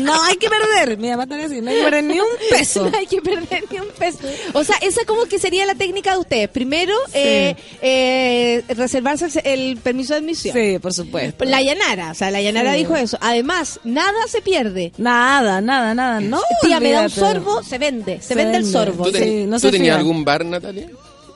No 0.02 0.22
hay 0.24 0.36
que 0.36 0.48
perder. 0.48 0.98
Mi 0.98 1.10
mamá 1.10 1.24
así, 1.44 1.60
no 1.60 1.70
hay 1.70 1.76
que 1.78 1.82
perder 1.84 2.04
ni 2.04 2.20
un 2.20 2.26
peso. 2.50 2.90
No 2.94 2.98
hay 2.98 3.06
que 3.06 3.20
perder 3.22 3.64
ni 3.70 3.78
un 3.78 3.88
peso. 3.98 4.18
O 4.52 4.62
sea, 4.64 4.76
esa 4.82 5.04
como 5.04 5.24
que 5.26 5.38
sería 5.38 5.66
la 5.66 5.74
técnica 5.74 6.12
de 6.12 6.18
ustedes. 6.18 6.48
Primero, 6.48 6.94
eh, 7.12 7.56
eh, 7.82 8.62
reservarse 8.68 9.26
el, 9.44 9.60
el 9.70 9.76
permiso 9.78 10.14
de 10.14 10.20
admisión. 10.20 10.54
Sí, 10.54 10.78
por 10.78 10.92
supuesto. 10.92 11.44
La 11.44 11.62
Yanara, 11.62 12.10
o 12.10 12.14
sea, 12.14 12.30
la 12.30 12.40
Yanara 12.40 12.72
Sí. 12.72 12.78
dijo 12.78 12.96
eso. 12.96 13.18
Además, 13.20 13.80
nada 13.84 14.12
se 14.28 14.40
pierde. 14.42 14.92
Nada, 14.98 15.60
nada, 15.60 15.94
nada. 15.94 16.20
No, 16.20 16.40
Tía, 16.62 16.80
me 16.80 16.90
da 16.92 17.02
un 17.02 17.10
sorbo, 17.10 17.62
se 17.62 17.78
vende. 17.78 18.20
Se, 18.20 18.28
Se 18.28 18.34
vende, 18.34 18.58
el 18.58 18.66
sorbo. 18.66 19.04
¿Tú, 19.04 19.12
Sí, 19.12 19.18
ten- 19.18 19.50
no 19.50 19.58
¿tú 19.60 19.70
tenías 19.70 19.96
algún 19.96 20.24
bar, 20.24 20.44
Natalia? 20.44 20.88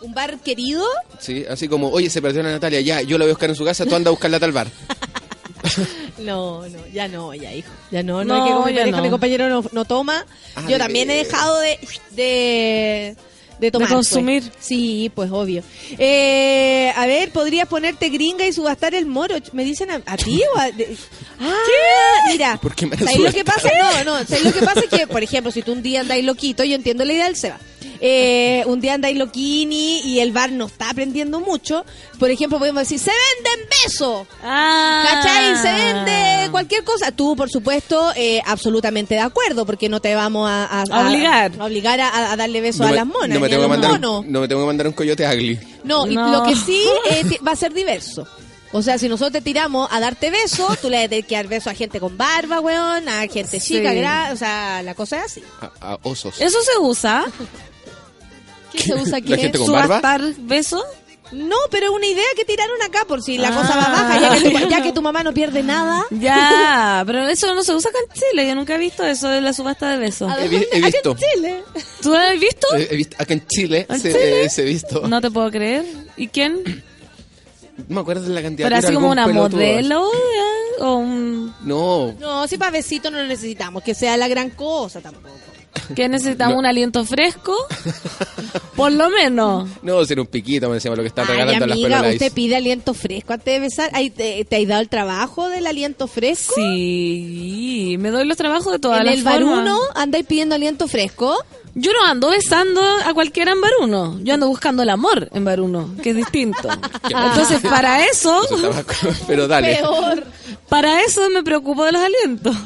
Un 0.03 0.15
bar 0.15 0.39
querido. 0.39 0.85
Sí, 1.19 1.45
así 1.49 1.69
como, 1.69 1.89
oye, 1.91 2.09
se 2.11 2.23
perdió 2.23 2.43
la 2.43 2.51
Natalia, 2.53 2.81
ya, 2.81 3.03
yo 3.03 3.19
la 3.19 3.25
voy 3.25 3.31
a 3.31 3.35
buscar 3.35 3.51
en 3.51 3.57
su 3.57 3.65
casa, 3.65 3.85
tú 3.87 3.95
anda 3.95 4.09
a 4.09 4.13
buscarla 4.13 4.37
a 4.37 4.41
tal 4.41 4.53
bar. 4.53 4.69
No, 6.19 6.67
no, 6.69 6.87
ya 6.93 7.09
no, 7.09 7.35
ya 7.35 7.53
hijo. 7.53 7.71
Ya 7.91 8.03
no, 8.03 8.25
no, 8.25 8.37
No, 8.37 8.37
es 8.45 8.49
que 8.51 8.55
como 8.57 8.69
ya 8.69 8.77
pareja, 8.81 8.97
no. 8.97 9.03
mi 9.03 9.11
compañero 9.11 9.49
no, 9.49 9.65
no 9.73 9.85
toma. 9.85 10.25
Ah, 10.57 10.63
Yo 10.63 10.71
de 10.71 10.79
también 10.79 11.11
he 11.11 11.15
dejado 11.17 11.59
de, 11.61 11.79
de, 12.11 13.17
de 13.61 13.71
tomar. 13.71 13.89
De 13.89 13.95
consumir. 13.95 14.43
pues. 14.43 14.55
Sí, 14.65 15.11
pues 15.15 15.31
obvio. 15.31 15.63
Eh, 15.99 16.93
a 16.97 17.07
ver, 17.07 17.31
podrías 17.31 17.69
ponerte 17.69 18.09
gringa 18.09 18.47
y 18.47 18.53
subastar 18.53 18.95
el 18.95 19.07
moro. 19.07 19.37
¿Me 19.53 19.65
dicen 19.65 19.91
a, 19.91 20.03
a 20.07 20.17
ti 20.17 20.43
o 20.55 20.59
a.? 20.59 20.71
de- 20.73 20.97
ah, 21.41 21.55
mira. 22.33 22.59
¿Por 22.61 22.75
qué 22.75 22.87
me 22.87 22.97
¿Sabes 22.97 23.19
lo 23.19 23.33
que 23.33 23.45
pasa? 23.45 23.69
No, 24.05 24.05
no. 24.19 24.25
¿Sabes 24.25 24.45
lo 24.45 24.53
que 24.53 24.63
pasa? 24.63 24.81
Es 24.81 24.89
que, 24.89 25.07
por 25.07 25.23
ejemplo, 25.23 25.53
si 25.53 25.63
tú 25.63 25.73
un 25.73 25.83
día 25.83 26.01
andáis 26.01 26.25
loquito, 26.25 26.65
yo 26.65 26.75
entiendo 26.75 27.05
la 27.05 27.13
idea 27.13 27.25
del 27.27 27.37
Seba. 27.37 27.59
Eh, 28.01 28.63
un 28.67 28.81
día 28.81 28.95
andáis 28.95 29.17
loquini 29.19 30.01
y 30.01 30.21
el 30.21 30.33
bar 30.33 30.53
no 30.53 30.67
está 30.67 30.91
aprendiendo 30.91 31.41
mucho. 31.41 31.85
Por 32.19 32.31
ejemplo, 32.31 32.59
podemos 32.59 32.83
decir, 32.83 32.99
¡se 32.99 33.11
venden 33.11 33.69
besos! 33.85 34.27
Ah. 34.43 35.05
¿Cachai? 35.11 35.57
Se 35.57 35.73
vende 35.85 36.51
cualquier 36.51 36.85
cosa. 36.85 37.13
Tú, 37.13 37.35
por 37.37 37.51
supuesto, 37.51 38.13
eh, 38.17 38.41
absolutamente 38.47 39.15
de 39.15 39.21
acuerdo, 39.21 39.67
porque 39.67 39.89
no 39.89 40.01
te 40.01 40.15
vamos 40.15 40.49
a, 40.49 40.65
a- 40.65 40.85
A 40.91 41.09
obligar. 41.09 41.53
a 41.59 41.65
obligar 41.65 42.01
a, 42.01 42.33
a 42.33 42.37
darle 42.37 42.61
besos 42.61 42.81
No 42.81 42.87
a 42.89 42.93
las 42.93 43.07
monas. 43.07 43.29
no 43.31 43.41
me 43.41 43.47
a 43.47 43.51
tengo 43.51 43.63
que 43.63 43.69
los 43.69 43.71
mandar 43.71 43.91
un, 43.93 44.01
monos. 44.01 44.27
no 44.27 44.41
me 44.41 44.49
tengo 44.49 44.61
que 44.63 44.67
mandar 44.67 44.87
un 44.87 44.93
coyote 44.93 45.27
ugly. 45.27 45.59
No, 45.85 46.07
y 46.07 46.15
No. 46.15 46.31
lo 46.31 46.43
que 46.45 46.55
sí 46.57 46.83
eh, 47.11 47.25
va 47.47 47.53
a 47.53 47.57
ser 47.57 47.73
diverso. 47.73 48.27
O 48.71 48.83
sea, 48.83 48.99
si 48.99 49.09
nosotros 49.09 49.33
te 49.33 49.41
tiramos 49.41 49.89
a 49.91 49.99
darte 49.99 50.29
besos, 50.31 50.79
tú 50.81 50.91
le 50.91 51.09
debes 51.09 51.25
que 51.25 51.35
dar 51.37 51.47
besos 51.47 51.69
a 51.69 51.75
gente 51.75 52.01
con 52.01 52.19
barba, 52.19 52.61
weón, 52.61 53.09
a 53.09 53.23
gente 53.27 53.61
Sí. 53.61 53.77
chica, 53.77 53.95
gra- 53.95 54.31
o 54.33 54.37
sea, 54.37 54.83
la 54.83 54.95
cosa 54.95 55.19
es 55.21 55.25
así. 55.25 55.43
A, 55.63 55.93
a 55.93 55.99
osos. 56.03 56.39
¿Eso 56.39 56.59
se 56.63 56.79
usa? 56.79 57.25
¿Qué 58.79 58.85
se 58.85 58.95
usa 58.95 59.19
aquí? 59.19 59.29
La 59.31 59.37
gente 59.37 59.59
con 59.59 59.73
barba. 59.73 59.87
¿Subastar 59.99 60.23
beso? 60.39 60.83
No, 61.31 61.57
pero 61.71 61.87
es 61.89 61.93
una 61.93 62.07
idea 62.07 62.25
que 62.35 62.47
tiraron 62.47 62.81
acá 62.81 63.05
por 63.07 63.21
si 63.23 63.37
la 63.37 63.49
Ah. 63.49 63.55
cosa 63.61 63.77
va 63.77 63.89
baja, 63.91 64.19
ya 64.19 64.43
que, 64.43 64.51
tu, 64.51 64.69
ya 64.71 64.81
que 64.83 64.93
tu 64.93 65.03
mamá 65.03 65.23
no 65.23 65.35
pierde 65.35 65.63
nada. 65.63 66.03
Ya, 66.11 67.03
pero 67.07 67.29
eso 67.29 67.55
no 67.55 67.63
se 67.63 67.75
usa 67.75 67.91
acá 67.91 67.99
en 68.09 68.13
Chile. 68.19 68.49
Yo 68.49 68.55
nunca 68.55 68.77
he 68.77 68.79
visto 68.79 69.05
eso 69.05 69.29
de 69.29 69.43
la 69.43 69.53
subasta 69.53 69.91
de 69.91 69.99
besos. 69.99 70.33
He, 70.41 70.49
vi- 70.49 70.67
he 70.73 70.81
visto. 70.81 71.11
Acá 71.11 71.21
en 71.27 71.35
Chile. 71.37 71.65
¿Tú 72.01 72.09
lo 72.13 72.17
has 72.17 72.41
visto? 72.41 72.67
He, 72.77 72.83
he 72.95 72.97
visto. 72.97 73.17
Acá 73.19 73.35
en 73.35 73.47
Chile 73.47 73.87
¿En 73.91 74.01
se, 74.01 74.09
Chile? 74.11 74.45
eh, 74.45 74.49
se 74.49 74.63
he 74.63 74.65
visto. 74.65 75.07
No 75.07 75.21
te 75.21 75.31
puedo 75.31 75.51
creer. 75.51 75.85
¿Y 76.17 76.29
quién? 76.29 76.63
No 77.89 77.95
me 77.97 78.01
acuerdo 78.01 78.23
de 78.23 78.31
la 78.35 78.41
cantidad. 78.43 78.67
¿Pero 78.69 78.79
así 78.79 78.95
como 78.95 79.11
una 79.11 79.27
modelo? 79.29 80.11
ya? 80.11 80.85
¿O 80.87 80.97
un... 80.97 81.55
No, 81.63 82.13
No, 82.19 82.49
si 82.49 82.57
para 82.57 82.71
besito 82.71 83.11
no 83.11 83.19
lo 83.19 83.27
necesitamos, 83.27 83.83
que 83.83 83.95
sea 83.95 84.17
la 84.17 84.29
gran 84.29 84.51
cosa 84.51 85.01
tampoco. 85.01 85.29
¿Qué 85.95 86.09
necesitamos? 86.09 86.55
No. 86.55 86.59
¿Un 86.61 86.67
aliento 86.67 87.05
fresco? 87.05 87.55
Por 88.77 88.93
lo 88.93 89.11
menos. 89.11 89.69
no, 89.83 90.05
ser 90.05 90.21
un 90.21 90.27
piquito, 90.27 90.69
me 90.69 90.75
decíamos 90.75 90.97
lo 90.99 91.03
que 91.03 91.09
están 91.09 91.25
Ay, 91.29 91.33
regalando 91.33 91.67
las 91.67 91.75
amiga, 91.77 91.89
pelolas. 91.97 92.13
usted 92.15 92.33
pide 92.33 92.57
aliento 92.57 92.95
fresco 92.95 93.33
antes 93.33 93.55
de 93.55 93.61
besar. 93.61 93.91
¿Te, 94.15 94.45
te 94.45 94.57
has 94.57 94.69
dado 94.69 94.81
el 94.81 94.89
trabajo 94.89 95.49
del 95.49 95.67
aliento 95.67 96.07
fresco? 96.07 96.55
Sí, 96.57 97.97
me 97.99 98.11
doy 98.11 98.25
los 98.27 98.37
trabajos 98.37 98.73
de 98.73 98.79
todas 98.79 99.01
en 99.01 99.07
las 99.07 99.15
el 99.17 99.23
formas. 99.23 99.41
baruno 99.45 99.79
andáis 99.95 100.27
pidiendo 100.27 100.55
aliento 100.55 100.89
fresco. 100.89 101.37
Yo 101.75 101.93
no 101.93 102.05
ando 102.07 102.31
besando 102.31 102.81
a 102.83 103.15
cualquiera 103.15 103.53
en 103.53 103.61
Baruno. 103.61 104.19
Yo 104.25 104.35
ando 104.35 104.49
buscando 104.49 104.83
el 104.83 104.91
amor 104.91 105.29
en 105.33 105.45
Baruno, 105.45 105.95
que 106.03 106.11
es 106.11 106.17
distinto. 106.17 106.69
Entonces, 107.09 107.61
para 107.61 108.05
eso, 108.05 108.43
Eso 108.45 108.73
Pero 109.29 109.47
dale. 109.47 109.77
Peor. 109.77 110.25
para 110.69 111.03
eso 111.03 111.29
me 111.31 111.43
preocupo 111.45 111.85
de 111.85 111.93
los 111.93 112.03
alientos. 112.03 112.57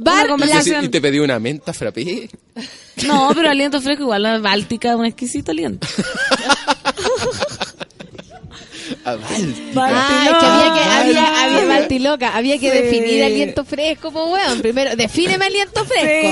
Bar- 0.00 0.14
Una 0.14 0.22
Y 0.22 0.24
te- 0.24 0.28
conversación- 0.28 0.84
y 0.84 0.88
te 0.88 1.00
pedí 1.00 1.18
una 1.18 1.38
menta 1.38 1.72
frappé. 1.72 2.28
No, 3.06 3.30
pero 3.34 3.50
aliento 3.50 3.80
fresco 3.80 4.02
igual 4.04 4.22
la 4.22 4.38
báltica, 4.38 4.96
un 4.96 5.04
exquisito 5.06 5.50
aliento. 5.52 5.86
Ah, 9.04 9.16
Báltica. 9.74 10.24
Es 10.24 10.38
que 10.38 10.46
había 10.46 10.72
que, 10.74 10.80
había, 10.80 11.44
había, 11.44 11.64
Baltiloca, 11.68 12.36
había 12.36 12.58
que 12.58 12.70
Sí. 12.70 12.78
definir 12.78 13.22
aliento 13.24 13.64
fresco, 13.64 14.10
pues 14.10 14.24
weón. 14.26 14.60
Primero, 14.60 14.96
defíneme 14.96 15.44
aliento 15.46 15.84
fresco. 15.84 16.28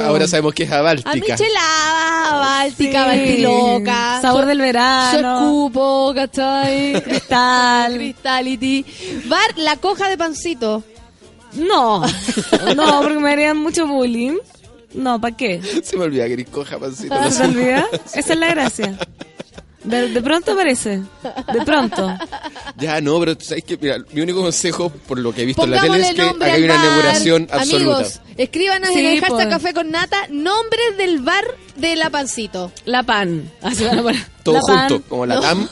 Ah, 0.00 0.06
ahora 0.06 0.26
sabemos 0.28 0.54
que 0.54 0.64
es 0.64 0.70
a 0.72 0.78
A 0.78 0.82
Báltica. 0.82 1.14
michelada, 1.14 2.36
báltica, 2.38 3.10
Sí. 3.12 3.18
baltiloca. 3.18 4.18
Sabor 4.22 4.46
del 4.46 4.58
verano. 4.58 5.10
Su 5.38 5.44
escupo, 5.44 6.12
¿cachai? 6.14 7.02
Cristal. 7.02 7.94
Cristality. 7.96 8.84
Bar, 9.26 9.54
la 9.56 9.76
coja 9.76 10.08
de 10.08 10.16
pancito. 10.18 10.82
No, 11.56 12.04
no, 12.74 13.00
porque 13.02 13.18
me 13.18 13.32
harían 13.32 13.56
mucho 13.58 13.86
bullying. 13.86 14.36
No, 14.94 15.20
¿para 15.20 15.36
qué? 15.36 15.60
Se 15.82 15.96
me 15.96 16.04
olvida 16.04 16.26
que 16.26 16.34
eres 16.34 16.48
coja, 16.48 16.78
pancito. 16.78 17.14
¿Se 17.30 17.38
te 17.42 17.44
olvida? 17.48 17.84
Esa 18.14 18.32
es 18.32 18.38
la 18.38 18.48
gracia. 18.48 18.98
De, 19.82 20.08
de 20.08 20.22
pronto 20.22 20.52
aparece. 20.52 21.02
De 21.52 21.62
pronto. 21.64 22.16
Ya, 22.78 23.00
no, 23.02 23.18
pero 23.20 23.36
tú 23.36 23.44
sabes 23.44 23.64
que, 23.64 23.76
mira, 23.76 23.98
mi 24.12 24.22
único 24.22 24.40
consejo, 24.40 24.88
por 24.90 25.18
lo 25.18 25.34
que 25.34 25.42
he 25.42 25.44
visto 25.44 25.64
en 25.64 25.72
la 25.72 25.80
tele, 25.82 26.00
es 26.00 26.14
que 26.14 26.22
acá 26.22 26.44
hay 26.46 26.62
una 26.64 26.74
inauguración 26.76 27.48
absoluta. 27.50 27.96
Amigos, 27.98 28.20
escríbanos 28.38 28.88
Sí, 28.90 28.98
en 29.00 29.06
el 29.06 29.20
hashtag 29.20 29.36
pues. 29.36 29.48
Café 29.48 29.74
con 29.74 29.90
Nata 29.90 30.26
nombres 30.30 30.96
del 30.96 31.20
bar 31.20 31.44
de 31.76 31.96
la 31.96 32.08
pancito. 32.08 32.72
La 32.86 33.02
pan. 33.02 33.50
Así 33.60 33.84
van 33.84 33.98
a 33.98 34.02
poner. 34.02 34.26
Todo 34.42 34.54
la 34.54 34.60
pan, 34.66 34.88
junto, 34.88 35.08
como 35.08 35.26
la 35.26 35.40
TAM. 35.40 35.68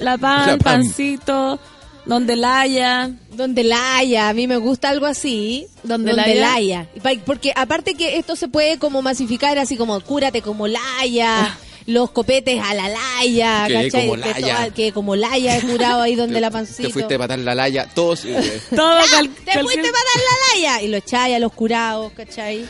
La 0.00 0.18
pan, 0.18 0.46
La 0.46 0.56
pan. 0.56 0.58
pancito, 0.82 1.60
donde 2.06 2.34
la 2.36 2.60
haya. 2.60 3.10
Donde 3.36 3.64
la 3.64 3.96
haya, 3.98 4.28
a 4.28 4.34
mí 4.34 4.46
me 4.46 4.56
gusta 4.56 4.88
algo 4.90 5.06
así. 5.06 5.66
Donde 5.82 6.12
donde 6.12 6.34
la 6.34 6.40
la 6.40 6.54
haya. 6.54 6.88
Porque 7.26 7.52
aparte 7.54 7.94
que 7.94 8.16
esto 8.18 8.36
se 8.36 8.48
puede 8.48 8.78
como 8.78 9.02
masificar 9.02 9.58
así 9.58 9.76
como 9.76 10.00
cúrate 10.00 10.40
como 10.42 10.66
la 10.68 10.80
haya. 11.00 11.58
los 11.86 12.10
copetes 12.12 12.58
a 12.62 12.72
la 12.72 12.88
laya, 12.88 13.64
Que 13.66 13.74
¿cachai? 13.74 13.90
como 14.08 14.12
Que 14.22 14.30
laya. 14.40 14.70
Que 14.70 14.92
como 14.92 15.16
laya 15.16 15.58
he 15.58 15.60
curado 15.60 16.00
ahí 16.02 16.14
donde 16.14 16.34
Te- 16.36 16.40
la 16.40 16.50
pancito. 16.50 16.88
Te 16.88 16.92
fuiste 16.94 17.14
a 17.16 17.18
matar 17.18 17.38
la 17.40 17.54
laya, 17.54 17.86
todos. 17.94 18.24
eh, 18.24 18.60
Todo 18.74 18.88
¡Ah! 19.00 19.04
cal- 19.10 19.28
Te 19.28 19.60
fuiste 19.60 19.80
a 19.88 19.92
matar 19.92 20.16
la 20.16 20.54
laya. 20.54 20.82
Y 20.82 20.88
lo 20.88 20.96
echáis 20.96 21.36
a 21.36 21.38
los 21.38 21.52
curados, 21.52 22.10
¿cachai? 22.12 22.64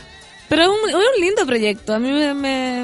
Pero 0.49 0.63
es 0.63 0.67
un, 0.67 0.89
es 0.89 0.95
un 0.95 1.21
lindo 1.21 1.45
proyecto. 1.45 1.93
A 1.93 1.99
mí 1.99 2.11
me, 2.11 2.33
me, 2.33 2.83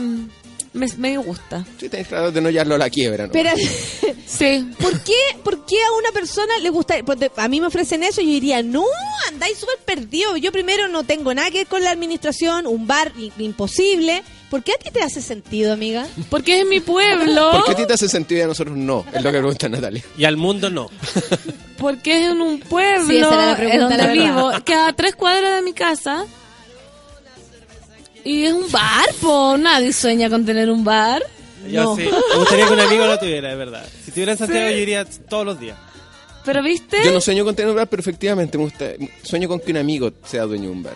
me, 0.74 0.88
me 0.98 1.18
gusta. 1.18 1.66
sí, 1.80 1.90
tenés 1.90 2.08
claro 2.08 2.32
de 2.32 2.42
no 2.42 2.50
llevarlo 2.50 2.76
a 2.76 2.78
la 2.78 2.90
quiebra, 2.90 3.28
¿no? 3.28 3.34
Pero, 3.34 3.50
Sí. 4.26 4.70
¿por 4.80 5.00
qué, 5.02 5.14
¿por 5.44 5.66
qué 5.66 5.76
a 5.84 5.92
una 6.00 6.12
persona 6.12 6.58
le 6.62 6.70
gusta? 6.70 6.96
pues, 7.06 7.20
a 7.36 7.48
mí 7.48 7.60
me 7.60 7.68
ofrecen 7.68 8.04
eso 8.04 8.22
y 8.22 8.26
yo 8.28 8.32
diría, 8.32 8.64
no, 8.64 8.86
andáis 9.28 9.58
súper 9.58 9.78
perdido. 9.80 10.38
Yo 10.38 10.52
primero 10.52 10.88
no 10.88 11.04
tengo 11.04 11.34
nada 11.34 11.52
que 11.52 11.60
ver 11.60 11.68
con 11.68 11.84
la 11.84 11.92
administración, 11.92 12.66
un 12.66 12.88
bar 12.88 13.12
imposible. 13.38 14.24
¿Por 14.50 14.64
qué 14.64 14.74
a 14.74 14.78
ti 14.78 14.90
te 14.92 15.02
hace 15.02 15.22
sentido, 15.22 15.74
amiga? 15.74 16.08
Porque 16.30 16.62
es 16.62 16.68
mi 16.68 16.80
pueblo. 16.80 17.52
¿Por 17.52 17.66
qué 17.66 17.72
a 17.72 17.76
ti 17.76 17.86
te 17.88 17.94
hace 17.94 18.10
sentido 18.10 18.40
y 18.40 18.44
a 18.44 18.48
nosotros 18.48 18.76
no? 18.76 19.06
Es 19.14 19.24
lo 19.24 19.32
que 19.32 19.38
pregunta 19.38 19.70
Natalia. 19.70 20.04
Y 20.18 20.26
al 20.26 20.38
mundo 20.38 20.70
no. 20.70 20.90
Porque 21.78 22.20
es 22.26 22.32
en 22.32 22.42
un 22.42 22.60
pueblo 22.60 23.06
Sí, 23.08 23.18
esa 23.18 23.34
era 23.34 23.46
la 23.48 23.56
pregunta, 23.58 23.76
es 23.76 23.82
donde 23.82 23.98
la 23.98 24.12
vivo, 24.12 24.52
que 24.66 24.74
a 24.74 24.94
tres 24.94 25.16
cuadras 25.16 25.56
de 25.56 25.62
mi 25.62 25.74
casa. 25.74 26.26
Y 28.24 28.44
es 28.46 28.54
un 28.54 28.72
bar, 28.72 29.06
po. 29.22 29.58
Nadie 29.58 29.94
sueña 29.94 30.30
con 30.30 30.46
tener 30.46 30.70
un 30.70 30.84
bar. 30.84 31.24
Yo 31.70 31.84
No. 31.84 31.96
sí. 31.96 32.04
Me 32.32 32.38
gustaría 32.40 32.68
que 32.68 32.74
un 32.74 32.80
amigo 32.80 33.06
lo 33.06 33.20
tuviera, 33.20 33.52
es 33.52 33.58
verdad. 33.58 33.86
Si 34.04 34.10
estuviera 34.10 34.32
en 34.34 34.38
Santiago, 34.38 34.70
yo 34.70 34.78
iría 34.78 35.06
todos 35.06 35.46
los 35.46 35.60
días. 35.60 35.78
Pero 36.44 36.64
viste, 36.64 36.98
Yo 37.04 37.12
no 37.12 37.22
sueño 37.22 37.46
con 37.46 37.56
tener 37.56 37.70
un 37.70 37.76
bar, 37.76 37.88
pero 37.88 38.02
efectivamente 38.02 38.58
me 38.58 38.64
gusta. 38.64 38.86
Sueño 39.22 39.48
con 39.48 39.60
que 39.60 39.72
un 39.72 39.78
amigo 39.78 40.12
sea 40.26 40.44
dueño 40.44 40.66
de 40.70 40.72
un 40.72 40.84
bar. 40.84 40.96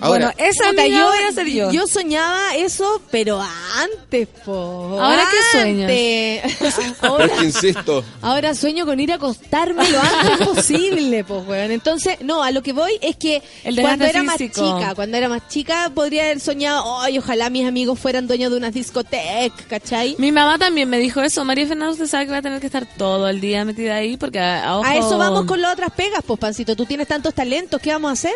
Ahora, 0.00 0.26
bueno, 0.26 0.48
esa 0.50 0.68
Puta, 0.70 0.82
amiga 0.82 1.04
voy 1.06 1.18
a 1.28 1.32
ser 1.32 1.46
yo. 1.48 1.70
Yo 1.72 1.86
soñaba 1.86 2.54
eso, 2.56 3.00
pero 3.10 3.40
antes, 3.40 4.28
po. 4.44 4.98
¿Ahora 5.00 5.24
qué 5.30 6.46
pero 7.00 7.12
Ahora, 7.12 7.24
es 7.26 7.32
que 7.32 7.44
insisto, 7.44 8.04
ahora 8.22 8.54
sueño 8.54 8.84
con 8.84 9.00
ir 9.00 9.12
a 9.12 9.14
acostarme 9.16 9.88
lo 9.90 10.00
antes 10.00 10.46
posible, 10.54 11.24
pues, 11.24 11.46
weón. 11.46 11.70
Entonces, 11.70 12.18
no, 12.20 12.42
a 12.42 12.50
lo 12.50 12.62
que 12.62 12.72
voy 12.72 12.92
es 13.00 13.16
que 13.16 13.42
El 13.64 13.80
cuando 13.80 14.04
era 14.04 14.22
más 14.22 14.36
chica, 14.38 14.92
cuando 14.94 15.16
era 15.16 15.28
más 15.28 15.48
chica, 15.48 15.90
podría 15.94 16.24
haber 16.24 16.40
soñado, 16.40 17.00
ay, 17.00 17.18
ojalá 17.18 17.48
mis 17.50 17.66
amigos 17.66 17.98
fueran 17.98 18.26
dueños 18.26 18.50
de 18.50 18.58
unas 18.58 18.74
discotecas, 18.74 19.66
¿cachai? 19.68 20.14
Mi 20.18 20.30
mamá 20.32 20.58
también 20.58 20.88
me 20.90 20.98
dijo 20.98 21.20
eso. 21.22 21.44
María 21.44 21.66
Fernanda, 21.66 21.92
usted 21.92 22.06
sabe 22.06 22.26
que 22.26 22.32
va 22.32 22.38
a 22.38 22.42
tener 22.42 22.60
que 22.60 22.66
estar 22.66 22.86
todo 22.96 23.28
el 23.28 23.40
día 23.40 23.64
metida 23.64 23.96
ahí 23.96 24.16
porque 24.16 24.38
a, 24.40 24.64
a 24.64 24.78
ojo- 24.78 24.86
A 24.86 24.96
eso 24.96 25.16
vamos 25.16 25.44
con 25.46 25.60
las 25.62 25.72
otras 25.72 25.90
pegas, 25.92 26.20
pues, 26.26 26.38
Pancito. 26.38 26.76
Tú 26.76 26.84
tienes 26.84 27.08
tantos 27.08 27.32
talentos, 27.34 27.80
¿qué 27.80 27.90
vamos 27.92 28.10
a 28.10 28.12
hacer? 28.12 28.34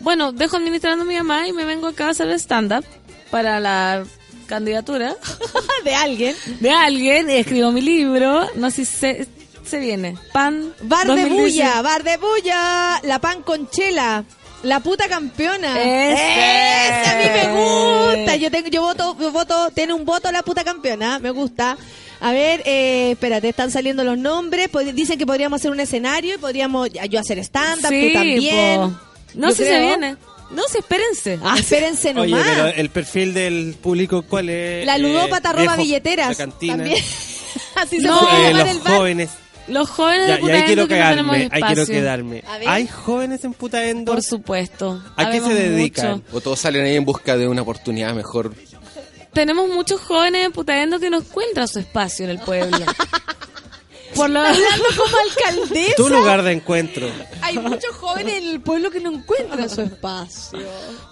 Bueno, 0.00 0.32
dejo 0.32 0.56
administrando 0.56 1.04
a 1.04 1.06
mi 1.06 1.16
mamá 1.16 1.46
y 1.46 1.52
me 1.52 1.64
vengo 1.64 1.86
acá 1.88 2.06
a 2.06 2.10
hacer 2.10 2.30
stand-up 2.38 2.84
para 3.30 3.60
la 3.60 4.04
candidatura 4.46 5.14
de 5.84 5.94
alguien. 5.94 6.34
de 6.60 6.70
alguien. 6.70 7.30
Escribo 7.30 7.70
mi 7.72 7.80
libro. 7.80 8.46
No 8.56 8.70
sé 8.70 8.84
si 8.84 8.96
se, 8.98 9.28
se 9.64 9.78
viene. 9.78 10.16
Pan. 10.32 10.72
Bar 10.82 11.06
de 11.06 11.22
2010. 11.22 11.40
bulla, 11.42 11.82
bar 11.82 12.02
de 12.02 12.16
bulla, 12.16 13.00
la 13.04 13.18
pan 13.18 13.42
con 13.42 13.68
chela. 13.70 14.24
La 14.62 14.80
puta 14.80 15.08
campeona. 15.08 15.80
Ese. 15.80 16.12
Ese 16.12 17.10
a 17.10 17.14
mí 17.18 17.24
me 17.34 18.16
gusta. 18.16 18.36
Yo 18.36 18.50
tengo, 18.50 18.68
yo 18.68 18.82
voto, 18.82 19.16
yo 19.18 19.30
voto, 19.32 19.70
tiene 19.74 19.94
un 19.94 20.04
voto 20.04 20.30
la 20.32 20.42
puta 20.42 20.64
campeona. 20.64 21.18
Me 21.18 21.30
gusta. 21.30 21.78
A 22.20 22.32
ver, 22.32 22.62
eh, 22.66 23.12
espérate, 23.12 23.48
están 23.48 23.70
saliendo 23.70 24.04
los 24.04 24.18
nombres. 24.18 24.68
Dicen 24.94 25.18
que 25.18 25.24
podríamos 25.24 25.60
hacer 25.60 25.70
un 25.70 25.80
escenario 25.80 26.34
y 26.34 26.38
podríamos 26.38 26.90
yo 26.90 27.18
hacer 27.20 27.38
stand-up, 27.38 27.88
Sí, 27.88 28.08
tú 28.08 28.18
también. 28.18 28.76
po. 28.80 28.92
No 29.34 29.48
Yo 29.48 29.54
sé 29.54 29.64
si 29.64 29.70
se 29.70 29.78
viene. 29.80 30.16
No 30.50 30.62
sé, 30.68 30.78
espérense. 30.80 31.38
Ah, 31.44 31.56
espérense 31.58 32.10
Oye, 32.16 32.32
nomás. 32.32 32.46
pero 32.48 32.66
el 32.66 32.90
perfil 32.90 33.32
del 33.34 33.76
público, 33.80 34.22
¿cuál 34.22 34.48
es? 34.50 34.84
la 34.84 34.98
ludópata 34.98 35.50
Eh, 35.50 35.52
roba 35.52 35.62
viejo, 35.62 35.76
billeteras. 35.82 36.28
La 36.28 36.34
cantina. 36.34 36.76
También. 36.76 36.98
Así 37.76 38.00
se 38.00 38.06
No, 38.06 38.18
puede 38.20 38.32
Eh, 38.34 38.42
llamar 38.52 38.66
los 38.66 38.68
el 38.76 38.78
bar. 38.82 38.96
jóvenes. 38.96 39.30
Los 39.68 39.88
jóvenes 39.90 40.26
Ya, 40.28 40.36
de 40.38 40.42
y 40.42 40.50
ahí 40.50 40.62
quiero 40.64 40.88
que 40.88 40.96
no 40.98 41.08
tenemos 41.10 41.36
quedarme, 41.36 41.48
ahí 41.54 41.62
quiero 41.62 41.82
espacio. 41.82 41.94
quedarme. 41.94 42.42
A 42.48 42.58
ver. 42.58 42.68
¿Hay 42.68 42.88
jóvenes 42.88 43.44
en 43.44 43.52
Putaendo? 43.54 44.12
Por 44.12 44.22
supuesto. 44.22 45.00
¿A 45.16 45.26
qué 45.30 45.38
se 45.38 45.44
Habemos 45.44 45.54
dedican? 45.54 46.10
mucho. 46.16 46.24
o 46.32 46.40
todos 46.40 46.58
salen 46.58 46.84
ahí 46.84 46.96
en 46.96 47.04
busca 47.04 47.36
de 47.36 47.46
una 47.46 47.62
oportunidad 47.62 48.12
mejor. 48.14 48.52
Tenemos 49.32 49.68
muchos 49.68 50.00
jóvenes 50.00 50.42
de 50.42 50.50
Putaendo 50.50 50.98
que 50.98 51.08
no 51.10 51.18
encuentran 51.18 51.68
su 51.68 51.78
espacio 51.78 52.24
en 52.24 52.32
el 52.32 52.40
pueblo. 52.40 52.78
Por 54.20 54.30
lo 54.30 54.40
Hablando 54.40 54.84
como 54.96 55.16
alcaldesa. 55.18 55.94
Tu 55.96 56.08
lugar 56.08 56.42
de 56.42 56.52
encuentro. 56.52 57.08
Hay 57.42 57.58
muchos 57.58 57.94
jóvenes 57.96 58.34
en 58.34 58.48
el 58.48 58.60
pueblo 58.60 58.90
que 58.90 59.00
no 59.00 59.10
encuentran 59.12 59.68
su 59.70 59.82
espacio. 59.82 60.58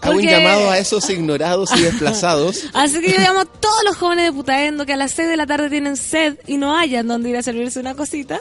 Hago 0.01 0.15
un 0.15 0.21
Porque- 0.23 0.27
llamado 0.31 0.71
a 0.71 0.79
esos 0.79 1.09
ignorados 1.11 1.71
y 1.77 1.83
desplazados. 1.83 2.65
Así 2.75 3.01
que 3.01 3.13
yo 3.13 3.19
llamo 3.19 3.41
a 3.41 3.45
todos 3.45 3.85
los 3.85 3.97
jóvenes 3.97 4.27
de 4.27 4.33
Putaendo 4.33 4.87
que 4.87 4.93
a 4.93 4.97
las 4.97 5.13
6 5.13 5.29
de 5.29 5.37
la 5.37 5.47
tarde 5.47 5.71
tienen 5.71 5.97
sed 5.97 6.39
y 6.47 6.57
no 6.57 6.77
hayan 6.77 7.07
donde 7.09 7.31
ir 7.31 7.37
a 7.37 7.43
servirse 7.43 7.81
una 7.81 7.95
cosita. 7.95 8.41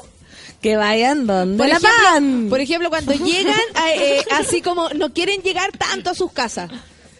Que 0.62 0.76
vayan 0.76 1.28
donde 1.28 1.56
Por 1.58 1.68
la 1.68 1.76
ejemplo, 1.78 1.92
pan. 2.04 2.48
por 2.50 2.60
ejemplo, 2.62 2.90
cuando 2.90 3.14
llegan, 3.14 3.60
a- 3.76 3.92
eh, 3.94 4.26
así 4.32 4.62
como 4.62 4.90
no 4.90 5.14
quieren 5.14 5.42
llegar 5.44 5.72
tanto 5.78 6.10
a 6.10 6.16
sus 6.16 6.32
casas. 6.32 6.72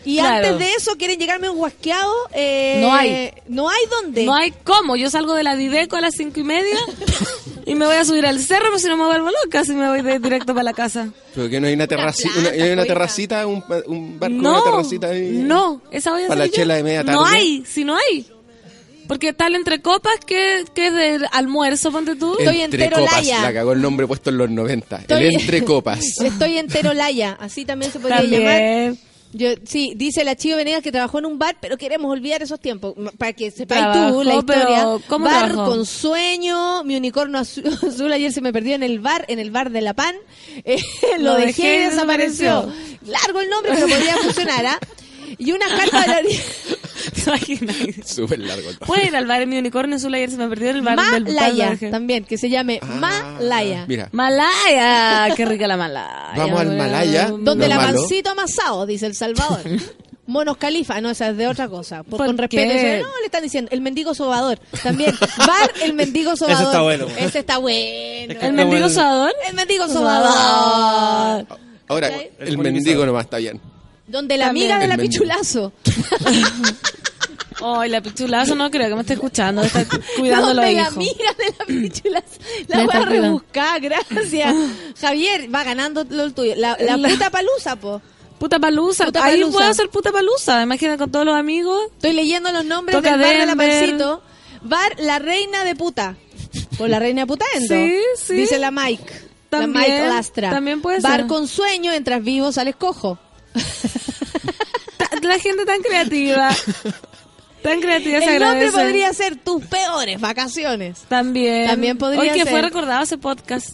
Y 0.06 0.18
Claro. 0.20 0.48
antes 0.48 0.60
de 0.60 0.74
eso 0.76 0.96
quieren 0.98 1.20
llegarme 1.20 1.50
un 1.50 1.58
guasqueado. 1.58 2.14
eh, 2.34 2.78
No 2.82 2.94
hay. 2.94 3.32
No 3.48 3.70
hay 3.70 3.82
dónde. 3.90 4.24
No 4.26 4.34
hay 4.36 4.54
cómo. 4.64 4.96
Yo 4.96 5.10
salgo 5.10 5.34
de 5.34 5.44
la 5.44 5.56
Dideco 5.56 5.96
a 5.98 6.02
las 6.02 6.14
cinco 6.16 6.40
y 6.40 6.44
media 6.44 6.78
y 7.66 7.76
me 7.76 7.86
voy 7.86 7.96
a 7.96 8.06
subir 8.06 8.26
al 8.26 8.40
cerro, 8.40 8.66
pero 8.68 8.80
si 8.80 8.88
no 8.88 8.96
me 8.96 9.06
vuelvo 9.06 9.30
loca, 9.44 9.66
si 9.66 9.74
me 9.74 9.90
voy 9.90 10.02
de 10.02 10.20
directo 10.20 10.54
para 10.54 10.64
la 10.64 10.74
casa. 10.74 11.10
Pero 11.36 11.50
que 11.50 11.60
no 11.60 11.68
hay 11.68 11.74
una, 11.74 11.88
terraci- 11.88 12.32
una, 12.38 12.50
hay 12.50 12.62
una 12.72 12.84
oiga. 12.84 12.86
terracita, 12.86 13.46
un, 13.48 13.64
un 13.88 14.18
bar 14.20 14.30
con 14.32 14.42
No, 14.42 14.62
una 14.62 14.72
terracita 14.72 15.08
ahí. 15.08 15.30
no, 15.44 15.82
esa 15.92 16.12
voy 16.12 16.24
a 16.24 16.28
Para 16.28 16.40
la 16.46 16.50
chela 16.50 16.76
de 16.76 16.84
media 16.84 17.04
No 17.04 17.24
tarde. 17.24 17.36
hay, 17.38 17.64
si 17.66 17.84
no 17.84 17.98
hay. 17.98 18.28
Porque 19.10 19.32
tal 19.32 19.56
entre 19.56 19.82
copas 19.82 20.20
que, 20.26 20.66
que 20.74 20.88
es 20.88 20.94
del 20.94 21.26
almuerzo, 21.32 21.92
ponte 21.94 22.16
tú. 22.18 22.36
Estoy 22.40 22.60
Entre 22.62 22.84
entero 22.86 23.02
copas, 23.02 23.16
laya. 23.22 23.42
la 23.42 23.54
cagó 23.54 23.72
el 23.72 23.82
nombre 23.82 24.06
puesto 24.06 24.30
en 24.30 24.38
los 24.38 24.50
90. 24.50 24.98
Estoy- 24.98 25.24
El 25.28 25.42
entre 25.42 25.64
copas. 25.64 26.00
Estoy 26.24 26.58
entero 26.58 26.94
laya. 26.94 27.38
Así 27.40 27.64
también 27.66 27.92
se 27.92 28.00
podría 28.00 28.22
llamar. 28.24 28.96
Yo, 29.38 29.50
sí, 29.66 29.94
dice 29.96 30.24
la 30.24 30.36
Chivo 30.36 30.58
Venegas 30.58 30.82
que 30.82 30.92
trabajó 30.92 31.20
en 31.20 31.26
un 31.28 31.38
bar, 31.40 31.58
pero 31.62 31.78
queremos 31.78 32.12
olvidar 32.12 32.42
esos 32.42 32.60
tiempos. 32.60 32.96
Para 33.18 33.34
que 33.34 33.52
sepáis 33.52 33.86
tú 33.94 34.24
la 34.24 34.36
historia. 34.36 34.66
pero 34.66 35.02
¿cómo 35.08 35.26
bar 35.26 35.50
trabajó? 35.50 35.72
con 35.72 35.86
sueño, 35.86 36.84
mi 36.84 36.96
unicornio 36.98 37.40
azul, 37.40 37.66
azul 37.88 38.12
ayer 38.12 38.32
se 38.32 38.42
me 38.42 38.52
perdió 38.52 38.76
en 38.76 38.84
el 38.84 39.00
bar, 39.00 39.26
en 39.28 39.40
el 39.40 39.52
bar 39.52 39.70
de 39.72 39.82
La 39.82 39.94
Pan. 39.94 40.16
Eh, 40.66 40.82
lo, 41.20 41.34
Lo 41.34 41.36
dejé, 41.36 41.46
dejé 41.48 41.76
y 41.76 41.80
desapareció. 41.90 42.62
desapareció. 42.62 43.12
Largo 43.12 43.40
el 43.42 43.50
nombre, 43.50 43.72
pero 43.76 43.88
podría 43.88 44.18
funcionar, 44.24 44.66
¿ah? 44.66 44.80
Y 45.38 45.52
una 45.52 45.68
carta 45.68 46.02
de 46.02 46.08
la. 46.08 46.22
Súper 48.06 48.40
largo 48.40 48.70
el 48.70 48.78
Puede 48.78 49.08
ir 49.08 49.16
al 49.16 49.26
bar 49.28 49.42
en 49.42 49.50
mi 49.50 49.58
unicornio 49.58 49.96
azul 49.98 50.14
ayer 50.14 50.30
se 50.32 50.38
me 50.38 50.48
perdió 50.48 50.70
en 50.70 50.78
el 50.78 50.82
bar 50.82 50.98
del 50.98 51.24
bar 51.24 51.34
Malaya, 51.34 51.76
de- 51.76 51.90
también, 51.92 52.24
que 52.26 52.38
se 52.38 52.50
llame 52.50 52.80
Malaya. 53.00 53.82
Ah, 53.82 53.86
Mira, 53.88 54.10
Malaya, 54.12 55.36
qué 55.36 55.46
rica 55.46 55.68
la 55.68 55.78
Malaya. 55.78 56.34
Vamos 56.36 56.60
al 56.62 56.76
Malaya. 56.78 57.32
Donde 57.40 57.68
la 57.68 57.78
pancito 57.78 58.32
amasado, 58.32 58.86
dice 58.86 59.06
El 59.06 59.16
Salvador. 59.16 59.62
Monos 60.28 60.58
Califa, 60.58 61.00
no, 61.00 61.10
esa 61.10 61.30
es 61.30 61.38
de 61.38 61.48
otra 61.48 61.70
cosa. 61.70 62.04
Por, 62.04 62.18
¿Por 62.18 62.26
con 62.28 62.38
respeto, 62.38 62.70
qué? 62.70 63.00
no, 63.02 63.08
le 63.22 63.26
están 63.28 63.44
diciendo, 63.44 63.70
el 63.72 63.80
mendigo 63.80 64.14
sobador. 64.14 64.60
También, 64.84 65.16
bar 65.38 65.72
el 65.82 65.94
mendigo 65.94 66.36
sobador. 66.36 66.66
está 66.66 66.82
bueno. 66.82 67.08
Ese 67.18 67.40
está 67.40 67.58
bueno. 67.60 68.34
¿El 68.42 68.52
mendigo 68.52 68.88
el- 68.88 68.92
sobador? 68.92 69.32
El 69.48 69.56
mendigo 69.56 69.88
sobador. 69.88 71.48
ahora 71.88 72.08
el, 72.10 72.30
El 72.40 72.58
mendigo 72.58 73.06
nomás 73.06 73.24
está 73.24 73.38
bien. 73.38 73.62
Donde 74.08 74.38
la 74.38 74.46
También. 74.48 74.72
amiga 74.72 74.78
de 74.80 74.84
El 74.86 74.90
la 74.90 74.98
mendigo. 74.98 75.12
pichulazo. 75.24 75.74
Ay, 77.60 77.90
la 77.90 78.02
pichulazo 78.02 78.54
no 78.56 78.70
creo 78.70 78.88
que 78.88 78.94
me 78.96 79.02
esté 79.02 79.14
escuchando, 79.14 79.64
está 79.64 79.84
cuidando 80.18 80.54
los 80.54 80.56
Donde 80.58 80.74
la 80.74 80.82
hijos. 80.82 80.94
amiga 80.96 81.34
de 81.38 81.56
la 81.58 81.66
pichulazo. 81.66 82.26
La 82.68 82.84
voy 82.84 82.96
a 82.96 83.06
rebuscar, 83.06 83.82
gracias. 83.82 84.56
Javier, 85.02 85.54
va 85.54 85.64
ganando 85.64 86.06
lo 86.08 86.32
tuyo. 86.32 86.54
La, 86.56 86.78
la 86.80 86.98
La- 86.98 87.10
puta 87.10 87.30
palusa, 87.32 87.76
po. 87.76 88.02
Puta 88.38 88.60
palusa. 88.60 89.06
Puta 89.06 89.26
Ahí 89.26 89.40
palusa. 89.40 89.58
puedo 89.58 89.70
hacer 89.70 89.90
puta 89.90 90.12
palusa. 90.12 90.62
Imagina 90.62 90.98
con 91.00 91.12
todos 91.12 91.26
los 91.26 91.36
amigos. 91.36 91.82
Estoy 91.96 92.14
leyendo 92.14 92.52
los 92.52 92.64
nombres 92.64 92.96
Toca 92.96 93.18
del 93.18 93.22
bar 93.22 93.38
de 93.40 93.46
la 93.48 93.56
pancito. 93.56 94.22
Bar 94.62 94.96
La 95.00 95.18
Reina 95.18 95.64
de 95.64 95.76
Puta. 95.76 96.16
Por 96.78 96.90
la 96.90 97.00
Reina 97.00 97.22
de 97.22 97.28
Putaendo. 97.28 97.74
Sí, 97.74 97.96
sí. 98.18 98.34
Dice 98.36 98.60
la 98.60 98.70
Mike. 98.70 99.04
También, 99.50 99.74
la 99.74 99.80
Mike 99.80 100.08
Lastra. 100.10 100.50
también 100.52 100.82
puede 100.84 101.00
Bar 101.00 101.22
ser. 101.22 101.28
con 101.28 101.48
sueño, 101.48 101.92
entras 101.92 102.22
vivo, 102.24 102.52
sales 102.52 102.76
cojo. 102.76 103.18
La 105.22 105.40
gente 105.40 105.66
tan 105.66 105.82
creativa. 105.82 106.50
Tan 107.62 107.82
creativa 107.82 108.20
se 108.20 108.36
El 108.36 108.40
nombre 108.42 108.68
agradece. 108.68 108.78
podría 108.78 109.14
ser 109.14 109.36
tus 109.36 109.66
peores 109.66 110.20
vacaciones. 110.22 111.00
También. 111.10 111.68
También 111.68 111.98
podría 111.98 112.22
Hoy 112.22 112.30
que 112.30 112.44
ser. 112.44 112.50
fue 112.50 112.62
recordado 112.62 113.04
ese 113.04 113.18
podcast. 113.18 113.72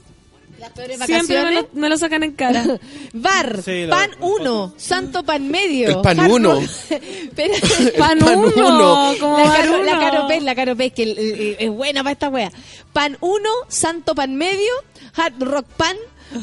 Las 0.59 0.71
peores 0.71 0.97
Siempre 1.05 1.43
me 1.43 1.51
lo, 1.51 1.69
me 1.73 1.89
lo 1.89 1.97
sacan 1.97 2.23
en 2.23 2.31
cara. 2.31 2.63
Bar, 3.13 3.61
Sí, 3.63 3.83
lo- 3.83 3.89
pan 3.89 4.11
1, 4.21 4.73
santo 4.77 5.23
pan 5.23 5.49
medio. 5.49 5.89
El 5.89 6.01
pan 6.01 6.19
Hard 6.21 6.31
uno. 6.31 6.53
rock. 6.55 6.63
Pero- 7.35 7.53
Pan 7.97 8.19
pan 8.19 8.37
uno, 8.37 8.51
uno. 8.55 9.13
como 9.19 9.37
la, 9.39 9.51
caro, 9.57 9.83
la 9.83 9.99
caropez, 9.99 10.43
la 10.43 10.55
caropez, 10.55 10.93
que 10.93 11.03
el- 11.03 11.17
el- 11.19 11.55
es 11.59 11.69
buena 11.69 12.01
para 12.03 12.13
esta 12.13 12.29
wea. 12.29 12.51
Pan 12.93 13.17
1, 13.19 13.49
santo 13.67 14.15
pan 14.15 14.35
medio, 14.35 14.71
hard 15.15 15.33
rock 15.43 15.65
pan, 15.75 15.97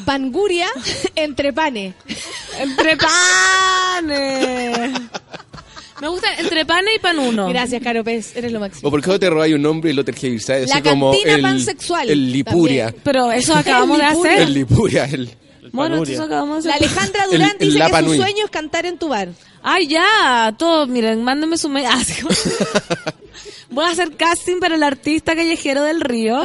panguria, 0.05 0.67
entre 1.15 1.53
panes. 1.53 1.93
Entre 2.59 2.97
panes. 2.97 4.91
Me 6.01 6.07
gusta 6.07 6.33
entre 6.39 6.65
pane 6.65 6.95
y 6.95 6.99
pan 6.99 7.19
uno. 7.19 7.47
Gracias, 7.49 7.81
Caro 7.83 8.03
Pez, 8.03 8.35
eres 8.35 8.51
lo 8.51 8.59
máximo. 8.59 8.87
¿O 8.87 8.91
por 8.91 9.01
qué 9.03 9.09
no 9.11 9.19
te 9.19 9.29
robáis 9.29 9.53
un 9.53 9.61
nombre 9.61 9.91
y 9.91 9.93
lo 9.93 10.03
tergiversáis? 10.03 10.67
La 10.67 10.75
Así 10.75 10.83
como 10.89 11.13
el, 11.13 11.41
pansexual 11.43 12.09
el 12.09 12.31
Lipuria. 12.31 12.85
también. 12.85 13.01
Pero 13.03 13.31
eso 13.31 13.53
acabamos 13.53 13.99
de 13.99 14.05
hacer. 14.05 14.39
El 14.41 14.53
Lipuria, 14.55 15.05
el... 15.05 15.29
Bueno, 15.71 16.01
eso 16.03 16.23
acabamos 16.23 16.63
de 16.63 16.69
La 16.69 16.75
hacer. 16.75 16.87
Alejandra 16.87 17.25
Durán 17.27 17.49
El- 17.59 17.67
el 17.67 17.73
dice 17.73 17.91
que 17.91 18.03
su 18.03 18.15
sueño 18.15 18.45
es 18.45 18.49
cantar 18.51 18.85
en 18.87 18.97
tu 18.97 19.09
bar. 19.09 19.29
Ay, 19.61 19.87
ya, 19.87 20.55
todos, 20.57 20.89
miren, 20.89 21.23
mándenme 21.23 21.57
su 21.57 21.69
mail. 21.69 21.85
Ah, 21.91 22.03
sí. 22.03 22.15
Voy 23.69 23.85
a 23.85 23.89
hacer 23.89 24.15
casting 24.17 24.59
para 24.59 24.75
el 24.75 24.83
artista 24.83 25.35
callejero 25.35 25.83
del 25.83 26.01
río, 26.01 26.43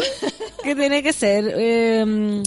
que 0.63 0.77
tiene 0.77 1.03
que 1.03 1.13
ser... 1.15 1.51
Eh, 1.57 2.43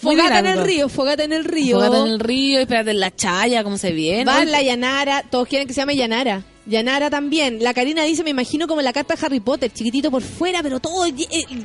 Fogata 0.00 0.38
en 0.38 0.46
el 0.46 0.64
río, 0.64 0.88
fogata 0.88 1.24
en 1.24 1.32
el 1.32 1.44
río. 1.44 1.76
Fogata 1.78 1.98
en 1.98 2.06
el 2.12 2.20
río, 2.20 2.58
y 2.58 2.62
espérate, 2.62 2.90
en 2.92 3.00
la 3.00 3.14
chaya, 3.14 3.62
cómo 3.62 3.76
se 3.78 3.92
viene. 3.92 4.30
Uy, 4.38 4.46
La 4.46 4.62
Yanara, 4.62 5.22
todos 5.30 5.46
quieren 5.48 5.66
que 5.68 5.74
se 5.74 5.80
llame 5.80 5.96
Yanara. 5.96 6.42
Yanara 6.66 7.10
también. 7.10 7.62
La 7.62 7.74
Karina 7.74 8.04
dice, 8.04 8.22
me 8.22 8.30
imagino 8.30 8.66
como 8.68 8.80
la 8.82 8.92
carta 8.92 9.14
de 9.16 9.26
Harry 9.26 9.40
Potter, 9.40 9.72
chiquitito 9.72 10.10
por 10.10 10.22
fuera, 10.22 10.62
pero 10.62 10.78
todo, 10.80 11.04
eh, 11.06 11.14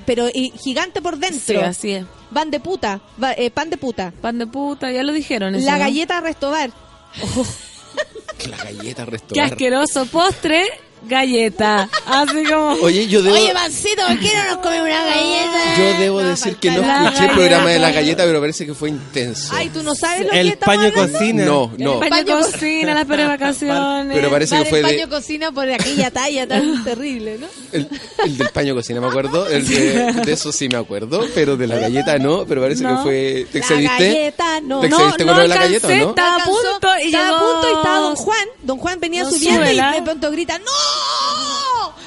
pero 0.05 0.27
eh, 0.27 0.51
gigante 0.61 1.01
por 1.01 1.15
Sí, 1.15 1.21
dentro. 1.21 1.61
así 1.65 1.91
es. 1.91 2.05
Van 2.31 2.49
de 2.51 2.59
puta, 2.59 3.01
va- 3.21 3.33
eh, 3.33 3.51
pan 3.51 3.69
de 3.69 3.77
puta. 3.77 4.11
Pan 4.21 4.37
de 4.39 4.47
puta, 4.47 4.91
ya 4.91 5.03
lo 5.03 5.13
dijeron. 5.13 5.53
eso, 5.55 5.65
La 5.65 5.73
¿no? 5.73 5.79
galleta 5.79 6.21
Restobar. 6.21 6.71
La 8.49 8.57
galleta 8.57 9.05
Qué 9.05 9.11
restaurar. 9.11 9.45
asqueroso. 9.51 10.05
Postre, 10.07 10.63
galleta. 11.07 11.89
Así 12.05 12.43
como... 12.45 12.71
Oye, 12.81 13.07
yo 13.07 13.21
debo, 13.21 13.35
Mancito, 13.53 14.01
¿por 14.07 14.19
qué 14.19 14.31
no 14.35 14.43
nos 14.51 14.57
comemos 14.57 14.85
una 14.87 15.05
galleta? 15.05 15.77
yo 15.77 15.99
debo 15.99 16.19
decir 16.19 16.55
que 16.57 16.71
no 16.71 16.81
la 16.81 17.05
escuché 17.05 17.25
el 17.25 17.31
programa 17.31 17.69
de 17.69 17.79
la 17.79 17.91
galleta. 17.91 18.23
pero 18.25 18.39
parece 18.39 18.65
que 18.65 18.73
fue 18.73 18.89
intenso. 18.89 19.53
Ay, 19.55 19.69
¿tú 19.69 19.83
no 19.83 19.95
sabes 19.95 20.25
lo 20.25 20.31
que 20.31 20.39
El 20.41 20.57
paño 20.57 20.87
hablando? 20.87 21.11
cocina. 21.13 21.45
No, 21.45 21.71
no. 21.77 21.99
Paño 21.99 22.09
Paño 22.09 22.39
cocina, 22.39 22.93
las 22.93 23.05
peores 23.05 23.27
vacaciones. 23.27 24.15
Pero 24.15 24.29
parece 24.29 24.57
que 24.57 24.65
fue 24.65 24.79
el 24.79 24.85
de, 24.85 24.91
paño 24.93 25.09
cocina 25.09 25.51
por 25.51 25.69
aquella 25.69 26.11
talla 26.11 26.47
tan 26.47 26.83
terrible, 26.83 27.37
¿no? 27.39 27.47
el, 27.71 27.87
el 28.23 28.37
del 28.37 28.49
paño 28.49 28.73
cocina, 28.75 29.01
me 29.01 29.07
acuerdo. 29.07 29.47
El 29.47 29.67
de, 29.67 30.13
de 30.13 30.31
eso 30.33 30.51
sí 30.51 30.67
me 30.69 30.77
acuerdo, 30.77 31.25
pero 31.33 31.57
de 31.57 31.67
la 31.67 31.77
galleta 31.77 32.17
no. 32.17 32.45
Pero 32.45 32.61
parece 32.61 32.83
No. 32.83 32.97
que 32.97 33.03
fue. 33.03 33.47
¿Te 33.51 33.59
La 33.59 33.65
excediste? 33.65 34.07
galleta 34.07 34.61
no. 34.61 34.79
¿Te 34.81 34.89
No, 34.89 34.95
excediste 34.97 35.25
no 35.25 35.31
con 35.31 35.37
lo 35.37 35.41
de 35.43 35.47
la 35.49 35.55
galleta 35.55 35.87
o 35.87 35.91
no? 35.91 36.09
estaba 36.09 36.35
a 36.35 36.43
punto 36.45 36.89
y 37.03 37.05
estaba 37.07 37.27
a 37.29 37.39
punto 37.41 37.67
y 37.69 37.73
estaba 37.75 37.99
Don 37.99 38.15
Juan. 38.15 38.47
Don 38.63 38.77
Juan 38.77 38.99
venía 38.99 39.23
No, 39.23 39.31
subiendo 39.31 39.61
súbela. 39.61 39.91
y 39.91 39.99
de 39.99 40.01
pronto 40.03 40.31
grita 40.31 40.57
¡No! 40.59 40.65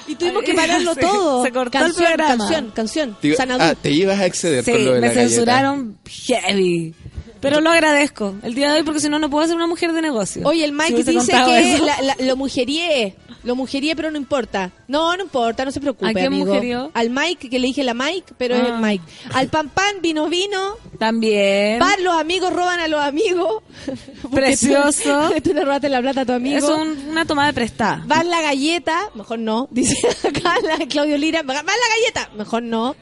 Y 0.06 0.14
tuvimos 0.14 0.42
que 0.42 0.54
pararlo 0.54 0.94
se- 0.94 1.00
todo. 1.00 1.44
se 1.44 1.52
cortó 1.52 1.78
el 1.78 1.84
canción, 1.84 2.06
programa. 2.06 2.36
canción, 2.38 2.72
canción. 2.74 3.16
Ah, 3.60 3.74
te 3.80 3.90
ibas 3.90 4.18
a 4.18 4.26
exceder 4.26 4.64
Sí, 4.64 4.72
con 4.72 4.84
lo 4.84 4.94
de 4.94 5.00
me 5.00 5.08
la 5.08 5.12
galleta. 5.14 5.28
censuraron 5.34 5.98
heavy. 6.06 6.94
Pero 7.40 7.60
lo 7.60 7.70
agradezco 7.70 8.34
el 8.42 8.54
día 8.54 8.72
de 8.72 8.78
hoy 8.78 8.82
porque 8.84 8.98
si 9.00 9.08
no, 9.08 9.18
no 9.20 9.30
puedo 9.30 9.46
ser 9.46 9.54
una 9.54 9.66
mujer 9.68 9.92
de 9.92 10.02
negocio. 10.02 10.42
Oye, 10.44 10.64
el 10.64 10.70
Si 10.70 10.76
Mike 10.76 10.94
hubiese 10.94 11.10
dice 11.12 11.32
que 11.32 11.74
eso. 11.74 11.84
la- 11.84 12.02
la- 12.02 12.16
lo 12.18 12.36
mujerié. 12.36 13.14
Lo 13.48 13.56
mujerié, 13.56 13.96
pero 13.96 14.10
no 14.10 14.18
importa. 14.18 14.72
No, 14.88 15.16
no 15.16 15.22
importa, 15.22 15.64
no 15.64 15.70
se 15.70 15.80
preocupe, 15.80 16.10
¿A 16.10 16.12
quién 16.12 16.26
amigo. 16.26 16.44
mujerió? 16.48 16.90
Al 16.92 17.08
Mike, 17.08 17.48
que 17.48 17.58
le 17.58 17.68
dije 17.68 17.82
la 17.82 17.94
Mike, 17.94 18.34
pero 18.36 18.54
es 18.56 18.62
Ah. 18.62 18.74
el 18.74 18.82
Mike. 18.82 19.02
Al 19.32 19.48
Pan 19.48 19.70
Pan, 19.70 20.02
vino 20.02 20.28
vino. 20.28 20.76
También. 20.98 21.78
Bar, 21.78 21.98
los 22.00 22.12
amigos 22.12 22.52
roban 22.52 22.78
a 22.78 22.88
los 22.88 23.00
amigos. 23.00 23.62
Precioso. 24.30 25.30
Tú, 25.34 25.40
tú 25.44 25.54
le 25.54 25.64
robaste 25.64 25.88
la 25.88 26.02
plata 26.02 26.20
a 26.20 26.26
tu 26.26 26.32
amigo. 26.32 26.58
Es 26.58 26.64
un- 26.64 27.08
una 27.08 27.24
tomada 27.24 27.48
de 27.48 27.54
prestada. 27.54 28.02
Bar 28.06 28.26
la 28.26 28.42
galleta, 28.42 29.08
mejor 29.14 29.38
no. 29.38 29.66
Dice 29.72 29.96
acá 30.28 30.56
la 30.62 30.84
Claudio 30.86 31.16
Lira. 31.16 31.42
Bar 31.42 31.56
la 31.56 31.62
galleta, 31.96 32.30
mejor 32.36 32.62
no. 32.62 32.96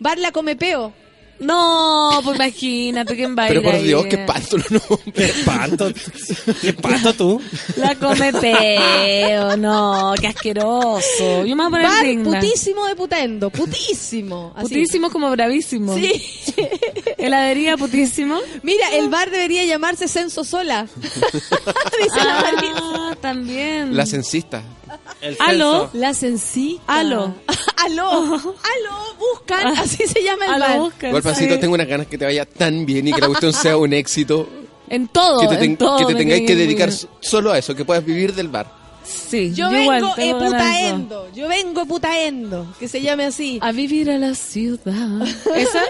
Bar 0.00 0.18
la 0.18 0.32
come 0.32 0.56
peo. 0.56 0.94
No, 1.42 2.20
pues 2.24 2.36
imagínate 2.36 3.16
quién 3.16 3.36
va 3.36 3.46
Pero 3.48 3.62
por 3.62 3.74
ahí? 3.74 3.82
Dios, 3.84 4.06
qué 4.06 4.16
espanto 4.16 4.56
los 4.58 4.66
Qué 4.66 4.74
nombres. 4.88 5.36
espanto. 5.36 5.92
Qué 6.60 6.68
espanto 6.68 7.14
tú. 7.14 7.40
La 7.76 7.94
come 7.96 8.32
peo, 8.32 9.56
no, 9.56 10.14
qué 10.20 10.28
asqueroso. 10.28 11.44
Yo 11.44 11.56
me 11.56 11.64
voy 11.64 11.66
a 11.66 11.70
poner 11.70 11.86
Bar 11.86 12.04
digna. 12.06 12.40
putísimo 12.40 12.86
de 12.86 12.96
putaendo. 12.96 13.50
Putísimo. 13.50 14.52
Así. 14.56 14.68
Putísimo 14.68 15.10
como 15.10 15.30
bravísimo. 15.30 15.94
Sí. 15.96 16.22
Heladería 17.18 17.76
putísimo. 17.76 18.38
Mira, 18.62 18.88
el 18.94 19.08
bar 19.08 19.30
debería 19.30 19.64
llamarse 19.64 20.08
Censo 20.08 20.44
Sola. 20.44 20.86
Dice 21.02 22.24
la 22.24 22.40
Marisa. 22.40 22.72
Ah, 22.94 23.16
también. 23.20 23.96
La 23.96 24.06
censista. 24.06 24.62
El 25.20 25.36
¿Aló? 25.38 25.90
La 25.92 26.14
censita. 26.14 26.82
Aló. 26.86 27.34
aló. 27.76 28.10
Aló. 28.34 29.14
Buscan. 29.18 29.66
Así 29.78 30.06
se 30.06 30.22
llama 30.22 30.46
el 30.46 30.60
bar. 30.60 30.92
Igual, 31.02 31.22
Pancito, 31.22 31.54
sí. 31.54 31.60
tengo 31.60 31.74
unas 31.74 31.86
ganas 31.86 32.06
que 32.06 32.18
te 32.18 32.24
vaya 32.24 32.44
tan 32.44 32.84
bien 32.86 33.06
y 33.08 33.12
que 33.12 33.20
la 33.20 33.28
cuestión 33.28 33.52
sea 33.52 33.76
un 33.76 33.92
éxito. 33.92 34.48
En 34.88 35.08
todo, 35.08 35.40
Que 35.40 35.46
te, 35.48 35.54
en 35.54 35.60
ten- 35.60 35.76
todo 35.78 35.98
que 35.98 36.04
te 36.06 36.14
tengáis 36.14 36.40
tiene 36.44 36.46
que 36.46 36.56
dedicar 36.56 36.90
solo 37.20 37.52
a 37.52 37.58
eso, 37.58 37.74
que 37.74 37.84
puedas 37.84 38.04
vivir 38.04 38.34
del 38.34 38.48
bar. 38.48 38.82
Sí, 39.04 39.52
Yo, 39.54 39.72
igual 39.72 40.02
vengo 40.02 40.14
eh, 40.18 40.34
putaendo. 40.34 41.28
Yo 41.34 41.48
vengo 41.48 41.86
putaendo. 41.86 42.74
Que 42.78 42.88
se 42.88 43.00
llame 43.00 43.24
así. 43.24 43.58
A 43.62 43.72
vivir 43.72 44.10
a 44.10 44.18
la 44.18 44.34
ciudad. 44.34 45.22
¿Esa? 45.56 45.82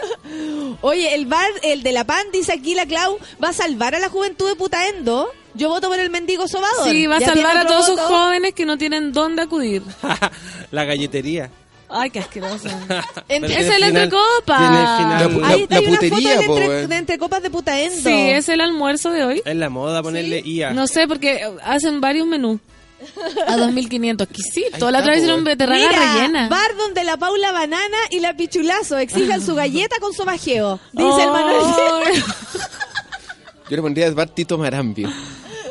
Oye, 0.80 1.14
el 1.14 1.26
bar, 1.26 1.50
el 1.62 1.82
de 1.82 1.92
la 1.92 2.04
PAN, 2.04 2.26
dice 2.32 2.52
aquí 2.52 2.74
la 2.74 2.86
Clau, 2.86 3.18
va 3.42 3.48
a 3.48 3.52
salvar 3.52 3.94
a 3.94 3.98
la 3.98 4.08
juventud 4.08 4.48
de 4.48 4.56
putaendo. 4.56 5.28
Yo 5.54 5.68
voto 5.68 5.88
por 5.88 5.98
el 5.98 6.10
mendigo 6.10 6.48
sobador. 6.48 6.88
Sí, 6.90 7.06
va 7.06 7.16
a 7.16 7.20
salvar 7.20 7.56
a 7.58 7.66
todos 7.66 7.86
sus 7.86 7.96
voto. 7.96 8.08
jóvenes 8.08 8.54
que 8.54 8.64
no 8.64 8.78
tienen 8.78 9.12
dónde 9.12 9.42
acudir. 9.42 9.82
la 10.70 10.84
galletería. 10.84 11.50
Ay, 11.94 12.08
qué 12.10 12.20
asqueroso. 12.20 12.68
Es 13.28 13.68
el 13.68 13.82
entrecopa. 13.82 14.58
La 14.58 15.28
pu- 15.28 15.44
Ahí 15.44 15.62
está 15.64 15.74
la 15.74 15.80
hay 15.80 15.86
una 15.88 15.98
putería, 15.98 16.40
foto 16.42 16.54
de, 16.54 16.62
entre, 16.64 16.80
eh. 16.82 16.86
de 16.86 16.96
entre 16.96 17.18
copas 17.18 17.42
de 17.42 17.50
putaendo. 17.50 17.96
Sí, 18.02 18.30
es 18.30 18.48
el 18.48 18.62
almuerzo 18.62 19.10
de 19.10 19.24
hoy. 19.24 19.42
Es 19.44 19.56
la 19.56 19.68
moda 19.68 20.02
ponerle 20.02 20.40
IA. 20.42 20.72
No 20.72 20.86
sé, 20.86 21.06
porque 21.06 21.46
hacen 21.62 22.00
varios 22.00 22.26
menús. 22.26 22.60
A 23.46 23.56
2.500. 23.56 24.22
Exquisito. 24.22 24.90
La 24.90 25.00
otra 25.00 25.10
vez 25.10 25.22
hicieron 25.22 25.40
eh. 25.40 25.44
beterraga 25.50 25.86
Mira, 25.88 26.14
rellena. 26.14 26.48
bar 26.48 26.76
donde 26.78 27.04
la 27.04 27.16
Paula 27.18 27.52
Banana 27.52 27.98
y 28.10 28.20
la 28.20 28.34
Pichulazo 28.36 28.96
exijan 28.96 29.44
su 29.44 29.54
galleta 29.56 29.96
con 30.00 30.14
su 30.14 30.24
bajeo. 30.24 30.80
Dice 30.92 31.22
el 31.24 31.30
Manuel. 31.30 32.22
Yo 33.68 33.76
le 33.76 33.82
pondría 33.82 34.06
el 34.06 34.14
bar 34.14 34.28
Tito 34.30 34.56
Marambio. 34.56 35.10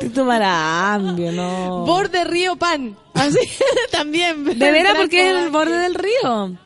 Tito 0.02 0.24
Marambio, 0.24 1.32
no. 1.32 1.84
Borde 1.86 2.24
Río 2.24 2.56
Pan. 2.56 2.96
Así 3.14 3.38
también. 3.90 4.44
De 4.44 4.70
veras, 4.72 4.94
porque 4.96 5.30
es 5.30 5.36
el 5.36 5.50
borde 5.50 5.78
del 5.78 5.94
río. 5.94 6.56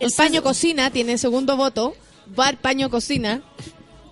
El 0.00 0.12
paño 0.12 0.42
cocina 0.42 0.90
tiene 0.90 1.18
segundo 1.18 1.56
voto. 1.56 1.94
Bar 2.26 2.58
paño 2.58 2.90
cocina. 2.90 3.42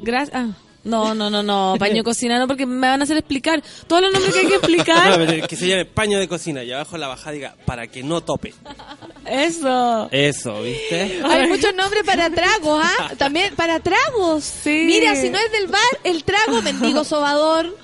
Gracias. 0.00 0.36
Ah. 0.36 0.48
No, 0.84 1.14
no, 1.14 1.30
no, 1.30 1.42
no. 1.42 1.76
Paño 1.78 2.04
cocina 2.04 2.38
no, 2.38 2.46
porque 2.46 2.66
me 2.66 2.86
van 2.86 3.00
a 3.00 3.04
hacer 3.04 3.16
explicar. 3.16 3.62
Todos 3.86 4.02
los 4.02 4.12
nombres 4.12 4.34
que 4.34 4.40
hay 4.40 4.46
que 4.46 4.56
explicar. 4.56 5.46
que 5.48 5.56
se 5.56 5.66
llame 5.66 5.86
paño 5.86 6.18
de 6.18 6.28
cocina 6.28 6.62
y 6.62 6.72
abajo 6.72 6.98
la 6.98 7.08
bajada 7.08 7.32
diga 7.32 7.56
para 7.64 7.86
que 7.86 8.02
no 8.02 8.20
tope. 8.20 8.52
Eso. 9.26 10.08
Eso, 10.12 10.60
¿viste? 10.60 11.22
Hay 11.24 11.48
muchos 11.48 11.74
nombres 11.74 12.04
para 12.04 12.28
tragos, 12.28 12.84
¿ah? 12.84 13.12
También 13.16 13.54
para 13.56 13.80
tragos. 13.80 14.44
Sí. 14.44 14.84
Mira, 14.86 15.16
si 15.16 15.30
no 15.30 15.38
es 15.38 15.50
del 15.52 15.68
bar, 15.68 15.80
el 16.04 16.22
trago 16.22 16.60
mendigo 16.60 17.02
sobador. 17.02 17.74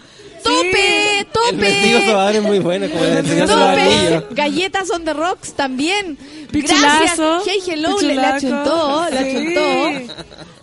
Tope, 0.42 1.18
El 1.20 1.26
tope. 1.26 1.52
mendigo 1.52 2.00
sobador 2.06 2.36
es 2.36 2.42
muy 2.42 2.58
bueno, 2.58 2.88
como 2.90 3.04
le 3.04 3.18
enseñó 3.18 3.44
a 3.44 3.46
Tope, 3.46 3.84
niños. 3.84 4.24
galletas 4.30 4.90
on 4.90 5.04
the 5.04 5.12
rocks 5.12 5.52
también. 5.54 6.16
Pichulazo, 6.50 7.42
Gracias. 7.44 7.46
Hey, 7.46 7.60
hello, 7.74 8.00
le- 8.00 8.14
la 8.14 8.34
pichulaco. 8.36 8.64
chuntó, 8.64 9.06
la 9.10 9.22
Sí. 9.24 9.32
chuntó. 9.32 10.14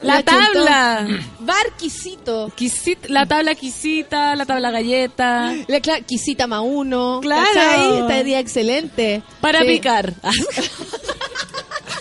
La 0.02 0.16
chuntó. 0.24 0.32
tabla. 0.32 1.08
Barquisito. 1.40 2.50
Quisit- 2.58 3.08
la 3.08 3.26
tabla 3.26 3.56
quisita, 3.56 4.36
la 4.36 4.46
tabla 4.46 4.70
galleta. 4.72 5.54
La 5.68 5.80
cla- 5.80 6.06
quisita 6.06 6.46
más 6.48 6.62
uno. 6.64 7.20
Claro. 7.22 7.46
¿cachai? 7.54 8.00
Estaría 8.00 8.40
excelente. 8.40 9.22
Para 9.42 9.62
Sí. 9.62 9.68
picar. 9.68 10.14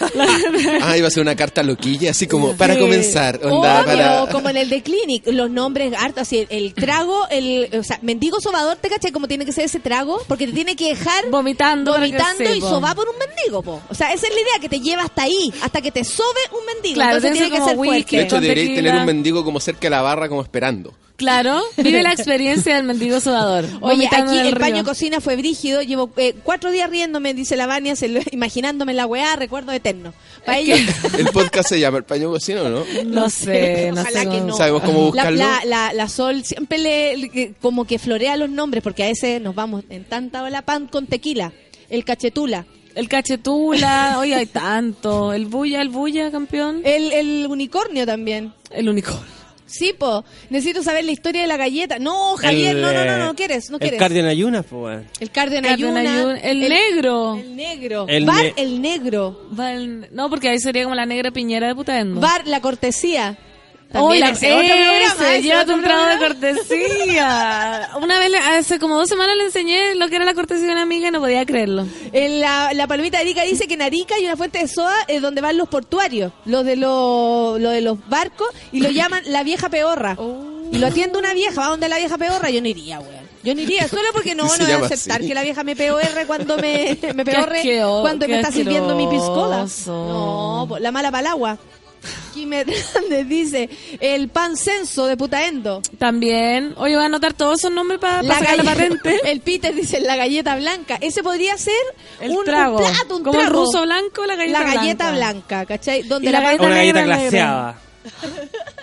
Ah, 0.83 0.97
iba 0.97 1.09
a 1.09 1.11
ser 1.11 1.23
una 1.23 1.35
carta 1.37 1.63
loquilla, 1.63 2.11
así 2.11 2.27
como 2.27 2.57
para 2.57 2.75
Sí. 2.75 2.81
comenzar. 2.81 3.41
Onda, 3.43 3.81
Obvio, 3.83 3.87
para... 3.87 4.27
como 4.33 4.49
en 4.51 4.57
el 4.59 4.69
de 4.69 4.83
Clinic, 4.83 5.27
los 5.29 5.51
nombres 5.51 5.93
hartos, 5.99 6.23
así, 6.23 6.39
el, 6.41 6.47
el 6.51 6.75
trago, 6.75 7.27
el, 7.31 7.69
o 7.79 7.83
sea, 7.83 7.99
mendigo 8.03 8.41
sobador, 8.41 8.77
¿te 8.77 8.89
caché 8.89 9.13
cómo 9.13 9.29
tiene 9.29 9.45
que 9.47 9.53
ser 9.53 9.65
ese 9.65 9.81
trago? 9.81 10.21
Porque 10.29 10.47
te 10.47 10.53
tiene 10.53 10.77
que 10.77 10.91
dejar 10.91 11.29
Vomitando. 11.31 11.93
vomitando 11.93 12.45
y 12.55 12.61
sobar 12.61 12.95
por 12.97 13.09
un 13.09 13.17
mendigo, 13.19 13.63
po. 13.63 13.83
O 13.89 13.95
sea, 13.95 14.13
esa 14.13 14.27
es 14.27 14.35
la 14.35 14.41
idea, 14.41 14.59
que 14.61 14.69
te 14.69 14.81
lleva 14.81 15.03
hasta 15.03 15.23
ahí, 15.23 15.53
hasta 15.63 15.81
que 15.81 15.91
te 15.91 16.05
sobe 16.05 16.41
un 16.59 16.67
mendigo. 16.67 16.95
Claro, 16.97 17.17
Entonces 17.17 17.39
tiene 17.39 17.51
que 17.59 17.65
ser 17.65 17.77
whisky. 17.77 17.89
fuerte. 17.95 18.17
De 18.17 18.23
hecho, 18.23 18.41
tequila. 18.41 18.75
tener 18.75 18.95
un 18.97 19.07
mendigo 19.07 19.45
como 19.45 19.61
cerca 19.61 19.81
de 19.83 19.91
la 19.91 20.03
barra, 20.03 20.29
como 20.29 20.43
esperando. 20.43 20.95
Claro, 21.17 21.63
vive 21.79 22.03
la 22.03 22.13
experiencia 22.13 22.77
del 22.77 22.85
mendigo 22.85 23.21
sudador. 23.21 23.65
Oye, 23.81 24.07
aquí 24.07 24.17
en 24.17 24.29
el, 24.29 24.47
el, 24.49 24.57
paño 24.57 24.85
cocina 24.85 25.21
fue 25.23 25.37
brígido. 25.37 25.81
Llevo 25.81 26.11
eh, 26.19 26.35
cuatro 26.43 26.71
días 26.71 26.91
riéndome, 26.91 27.33
dice 27.33 27.57
la 27.57 27.67
Vania, 27.67 27.97
se 27.97 28.09
lo- 28.09 28.21
imaginándome 28.33 28.93
la 28.93 29.07
weá, 29.07 29.35
recuerdo 29.37 29.73
eterno. 29.73 30.13
Ella, 30.47 30.77
El 31.19 31.27
podcast 31.29 31.71
se 31.71 31.81
llama 31.81 31.99
El 31.99 32.05
Paño 32.05 32.31
Cocino, 32.31 32.69
¿no? 32.69 32.85
No 33.07 33.31
sé, 33.31 33.91
no 33.95 34.03
Ojalá 34.03 34.23
sé. 34.25 34.29
que 34.29 34.41
no. 34.43 34.57
¿Sabemos 34.57 34.83
cómo 34.83 35.07
buscarlo? 35.07 35.39
la, 35.39 35.61
la, 35.65 35.93
la 35.95 36.09
Sol 36.11 36.45
siempre 36.45 36.79
le, 36.79 37.17
le- 37.17 37.55
como 37.63 37.87
que 37.87 37.99
florea 37.99 38.37
los 38.37 38.51
nombres, 38.51 38.83
porque 38.83 39.05
a 39.05 39.07
veces 39.09 39.41
nos 39.41 39.55
vamos 39.55 39.85
en 39.89 40.05
tanta 40.05 40.43
ola 40.43 40.63
pan 40.63 40.87
con 40.87 41.07
tequila. 41.07 41.53
El 41.89 42.05
cachetula. 42.05 42.67
El 42.95 43.09
cachetula, 43.09 44.17
oye, 44.19 44.35
hay 44.35 44.47
tanto. 44.47 45.33
El 45.33 45.47
bulla, 45.47 45.81
el 45.81 45.89
bulla, 45.89 46.31
campeón. 46.31 46.83
El, 46.85 47.13
el 47.13 47.47
unicornio 47.49 48.05
también. 48.05 48.53
El 48.71 48.89
unicornio. 48.91 49.36
Sí, 49.67 49.93
po. 49.99 50.25
Necesito 50.49 50.83
saber 50.83 51.05
la 51.05 51.13
historia 51.13 51.43
de 51.43 51.49
la 51.49 51.57
galleta. 51.57 51.99
No, 51.99 52.37
Javier, 52.37 52.77
El, 52.77 52.83
no, 52.83 52.93
no, 52.93 53.05
no, 53.05 53.13
eh, 53.17 53.19
no, 53.19 53.35
quieres, 53.35 53.69
no 53.71 53.77
El 53.77 53.81
quieres. 53.81 53.99
cardio 53.99 54.21
en 54.21 54.27
ayunas, 54.27 54.65
pues. 54.69 55.05
El 55.21 55.31
ayuna. 56.31 56.39
El 56.43 56.61
negro. 56.61 57.35
El 57.37 57.57
negro. 57.57 58.07
El 58.09 58.25
Bar, 58.27 58.45
ne- 58.45 58.55
el 58.57 58.81
negro. 58.81 59.49
El- 59.59 60.09
No, 60.13 60.31
porque 60.31 60.49
ahí 60.51 60.59
sería 60.61 60.85
como 60.85 60.95
la 60.95 61.05
negra 61.07 61.31
piñera 61.33 61.67
de 61.69 61.75
Putaendo. 61.75 62.21
Bar, 62.21 62.47
la 62.47 62.61
cortesía. 62.61 63.37
Oh, 63.95 64.09
También 64.11 64.21
la, 64.21 64.31
ese 64.31 64.53
otro 64.53 64.67
programa, 64.67 65.05
ese, 65.07 65.37
ese 65.37 65.43
llévate 65.43 65.63
otro 65.73 65.75
un 65.77 65.83
trago 65.83 66.07
de 66.07 66.19
cortesía. 66.19 67.89
Una 68.03 68.19
vez, 68.19 68.31
le- 68.31 68.39
hace 68.39 68.79
como 68.79 68.97
dos 68.97 69.09
semanas 69.09 69.37
le 69.37 69.45
enseñé 69.45 69.95
lo 69.95 70.09
que 70.09 70.17
era 70.17 70.25
la 70.25 70.35
cortesía 70.35 70.69
a 70.69 70.73
una 70.73 70.83
amiga 70.83 71.09
y 71.09 71.11
no 71.11 71.21
podía 71.21 71.45
creerlo. 71.47 71.87
En 72.13 72.41
la, 72.41 72.73
la 72.75 72.87
palomita 72.87 73.19
de 73.19 73.23
Arica 73.25 73.43
dice 73.43 73.67
que 73.67 73.75
en 73.75 73.83
Arica 73.83 74.17
hay 74.17 74.25
una 74.25 74.37
fuente 74.37 74.59
de 74.59 74.69
soda 74.69 74.95
eh, 75.09 75.21
donde 75.21 75.41
van 75.41 75.57
los 75.57 75.69
portuarios, 75.69 76.33
los 76.45 76.65
de 76.65 76.77
los, 76.77 77.61
lo 77.61 77.71
de 77.71 77.81
los 77.81 77.99
barcos, 78.09 78.49
y 78.73 78.81
lo 78.81 78.91
llaman 78.91 79.23
la 79.27 79.43
vieja 79.43 79.69
peorra. 79.69 80.17
Y 80.73 80.79
lo 80.79 80.89
atiende 80.89 81.19
una 81.19 81.33
vieja, 81.33 81.61
va 81.61 81.69
donde 81.69 81.89
la 81.89 81.97
vieja 81.99 82.19
peorra, 82.19 82.51
yo 82.51 82.61
no 82.61 82.69
iría, 82.69 82.99
weón. 83.01 83.25
Yo 83.45 83.55
no 83.55 83.61
iría, 83.61 83.87
solo 83.87 84.09
porque 84.13 84.35
no, 84.35 84.43
no 84.43 84.49
voy 84.65 84.73
a 84.73 84.79
aceptar 84.79 85.19
así. 85.21 85.29
que 85.29 85.35
la 85.35 85.43
vieja 85.43 85.63
me 85.63 85.77
peorre 85.77 86.27
cuando 86.27 86.57
me, 86.59 86.99
me 87.15 87.25
peorre 87.25 87.63
asqueo- 87.63 88.01
cuando 88.03 88.27
me 88.27 88.37
está 88.37 88.51
sirviendo 88.51 88.97
mi 88.97 89.07
piscola. 89.07 89.67
No, 89.87 90.69
la 90.81 90.91
mala 90.91 91.13
palagua. 91.13 91.57
Hernández 92.37 93.27
dice, 93.29 93.69
el 94.01 94.29
pan 94.29 94.57
censo 94.57 95.07
de 95.07 95.17
Putaendo. 95.17 95.83
También, 95.99 96.75
oye, 96.77 96.95
voy 96.95 97.03
a 97.03 97.07
anotar 97.07 97.33
todos 97.35 97.59
esos 97.61 97.73
nombres 97.73 97.99
para 98.01 98.23
sacar 98.23 98.57
la 98.57 98.65
patente. 98.65 99.21
El 99.31 99.41
Peter 99.41 99.75
dice 99.75 100.01
la 100.01 100.17
galleta 100.17 100.57
blanca. 100.57 100.99
Ese 101.01 101.23
podría 101.23 101.57
ser 101.59 101.75
El 102.21 102.31
un, 102.33 102.39
un 102.39 102.45
trago. 102.45 102.77
plato, 102.79 103.17
un 103.17 103.23
Como 103.25 103.39
el 103.41 103.47
trago. 103.47 103.65
ruso 103.65 103.83
blanco, 103.83 104.27
la 104.27 104.37
galleta 104.37 104.61
La 104.61 104.75
galleta 104.75 105.11
blanca. 105.13 105.29
blanca, 105.63 105.67
¿cachai? 105.67 106.03
Donde 106.03 106.29
Y 106.29 106.33
la, 106.33 106.41
la 106.41 106.45
galleta 106.47 106.65
Una 106.67 106.75
galleta 106.77 107.03
glaseada. 107.03 107.79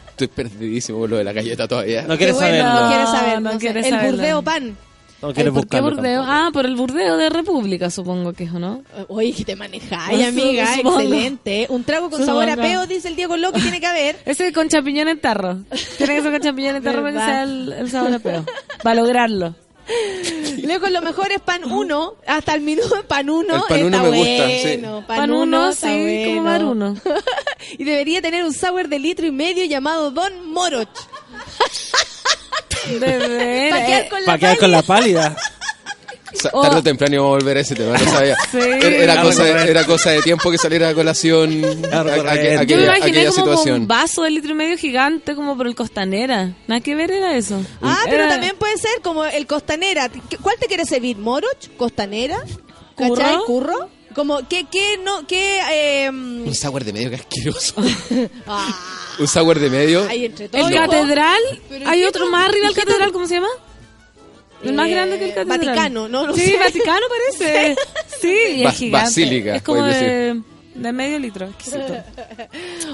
Estoy 0.09 0.27
perdidísimo 0.27 0.99
con 0.99 1.09
lo 1.09 1.17
de 1.17 1.23
la 1.23 1.33
galleta 1.33 1.67
todavía. 1.67 2.03
No 2.03 2.17
quieres 2.17 2.35
bueno, 2.35 2.57
saberlo. 2.57 2.81
no 2.81 2.87
quiere 2.89 3.03
No, 3.03 3.11
saber. 3.11 3.33
no 3.35 3.39
no 3.41 3.51
sé. 3.51 3.57
quiere 3.59 3.79
el 3.79 3.89
saberlo. 3.89 4.11
burdeo 4.17 4.41
pan. 4.43 4.77
No 5.23 5.33
quieres 5.33 5.53
Ay, 5.53 5.61
¿Por 5.61 5.67
qué 5.69 5.79
burdeo? 5.79 6.21
Ah, 6.25 6.49
por 6.51 6.65
el 6.65 6.75
burdeo 6.75 7.15
de 7.15 7.29
República, 7.29 7.89
supongo 7.89 8.33
que 8.33 8.43
es, 8.43 8.53
¿o 8.53 8.59
no? 8.59 8.83
Oye, 9.07 9.31
que 9.31 9.45
te 9.45 9.55
manejáis, 9.55 10.19
Supongo. 10.19 10.41
amiga. 10.41 10.75
Excelente. 10.75 11.65
Un 11.69 11.85
trago 11.85 12.09
con 12.09 12.25
sabor 12.25 12.49
a 12.49 12.57
peo, 12.57 12.85
dice 12.87 13.07
el 13.07 13.15
Diego 13.15 13.37
Lo 13.37 13.53
que 13.53 13.61
tiene 13.61 13.79
que 13.79 13.87
haber. 13.87 14.19
Ese 14.25 14.51
con 14.51 14.67
champiñón 14.67 15.07
en 15.07 15.21
tarro. 15.21 15.59
Tiene 15.97 16.15
que 16.15 16.21
ser 16.21 16.31
con 16.31 16.41
champiñón 16.41 16.75
en 16.75 16.83
tarro 16.83 17.01
para 17.03 17.13
que 17.13 17.19
sea 17.19 17.43
el, 17.43 17.71
el 17.71 17.89
sabor 17.89 18.13
a 18.13 18.19
peo. 18.19 18.45
Para 18.83 18.95
lograrlo. 19.01 19.55
Luego 20.61 20.89
lo 20.89 21.01
mejor 21.01 21.31
es 21.31 21.39
pan 21.39 21.63
uno, 21.71 22.15
hasta 22.27 22.53
el 22.53 22.61
minuto 22.61 23.03
pan 23.07 23.29
uno. 23.29 23.55
El 23.55 23.61
pan 23.69 23.83
uno 23.85 24.03
me 24.03 24.17
gusta, 24.17 24.45
bueno, 24.45 25.01
sí. 25.01 25.05
Pan, 25.07 25.17
Pan 25.17 25.31
uno, 25.31 25.41
uno, 25.43 25.69
está 25.69 25.87
sí, 25.87 26.01
bueno. 26.01 26.29
como 26.35 26.43
bar 26.43 26.65
uno. 26.65 26.95
y 27.77 27.83
debería 27.85 28.21
tener 28.21 28.43
un 28.43 28.53
sour 28.53 28.89
de 28.89 28.99
litro 28.99 29.25
y 29.25 29.31
medio 29.31 29.63
llamado 29.65 30.11
Don 30.11 30.49
Moroch. 30.49 30.89
Para 34.25 34.37
quedar 34.37 34.57
con 34.57 34.71
la 34.71 34.81
con 34.81 34.87
pálida. 34.87 35.35
Oh. 36.51 36.61
Tarde 36.63 36.77
o 36.79 36.83
temprano 36.83 37.13
íbamos 37.13 37.29
a 37.29 37.37
volver 37.37 37.57
a 37.57 37.59
ese 37.59 37.75
tema, 37.75 37.95
no 37.95 38.11
sabía. 38.11 38.35
Sí. 38.51 38.57
Era, 38.59 39.19
Ah, 39.19 39.23
cosa, 39.23 39.43
de, 39.43 39.69
era 39.69 39.85
cosa 39.85 40.09
de 40.09 40.21
tiempo 40.23 40.49
que 40.49 40.57
saliera 40.57 40.89
a 40.89 40.93
colación 40.95 41.63
a- 41.91 41.97
a- 41.97 41.99
a- 41.99 42.03
recurrente. 42.03 42.49
Yo 42.49 42.59
aquella, 42.59 42.77
me 42.77 42.83
imaginé 42.85 43.07
aquella 43.19 43.29
como 43.29 43.43
con 43.43 43.49
un 43.51 43.57
situación. 43.57 43.87
vaso 43.87 44.23
de 44.23 44.31
litro 44.31 44.51
y 44.51 44.55
medio 44.55 44.77
gigante 44.77 45.35
como 45.35 45.55
por 45.55 45.67
el 45.67 45.75
costanera. 45.75 46.55
Nada 46.67 46.81
que 46.81 46.95
ver 46.95 47.11
era 47.11 47.37
eso. 47.37 47.61
Ah, 47.83 47.99
pero 48.09 48.27
también 48.27 48.55
puede 48.57 48.75
ser 48.77 48.99
como 49.03 49.23
el 49.25 49.45
costanera. 49.45 50.09
¿Qué- 50.09 50.37
¿Cuál 50.37 50.55
te 50.59 50.65
quiere 50.65 50.85
servir? 50.85 51.17
¿Moroch? 51.17 51.69
¿Costanera? 51.77 52.39
¿Curro? 52.95 53.15
¿Cachai? 53.15 53.37
¿Curro? 53.45 53.89
Como, 54.15 54.47
¿qué, 54.47 54.65
qué, 54.71 54.99
no, 55.03 55.25
qué, 55.27 55.59
eh, 55.71 56.09
Un 56.09 56.53
sour 56.55 56.83
de 56.83 56.93
medio 56.93 57.09
que 57.11 57.15
asqueroso. 57.17 57.75
ah, 58.47 58.75
Un 59.19 59.27
sour 59.27 59.59
de 59.59 59.69
medio. 59.69 60.07
hay 60.09 60.25
entre 60.25 60.49
todos. 60.49 60.69
El 60.69 60.75
catedral. 60.75 61.41
Hay 61.85 62.01
¿qué 62.01 62.07
otro 62.07 62.27
más 62.29 62.49
arriba 62.49 62.67
del 62.67 62.75
catedral, 62.75 63.11
¿cómo 63.11 63.27
se 63.27 63.35
llama? 63.35 63.47
El 64.63 64.73
más 64.73 64.87
Eh, 64.87 64.91
grande 64.91 65.19
que 65.19 65.25
el 65.25 65.33
catedral. 65.33 65.59
Vaticano, 65.59 66.07
no, 66.07 66.25
no 66.27 66.33
Sí, 66.33 66.41
sé. 66.41 66.57
Vaticano 66.57 67.05
parece. 67.09 67.75
Sí, 68.21 68.29
y 68.55 68.63
es 68.65 68.73
gigante. 68.75 69.05
basílica, 69.05 69.55
Es 69.57 69.63
como 69.63 69.79
puedes 69.81 69.99
de, 69.99 70.41
de 70.75 70.91
medio 70.91 71.19
litro. 71.19 71.45
exquisito. 71.47 71.93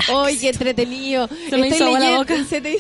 ¡Ay, 0.26 0.38
qué 0.38 0.50
entretenido! 0.50 1.28
Se 1.50 1.58
me 1.58 1.68
hizo 1.70 1.98
la 1.98 2.18
boca. 2.18 2.36
se 2.46 2.62
te- 2.62 2.78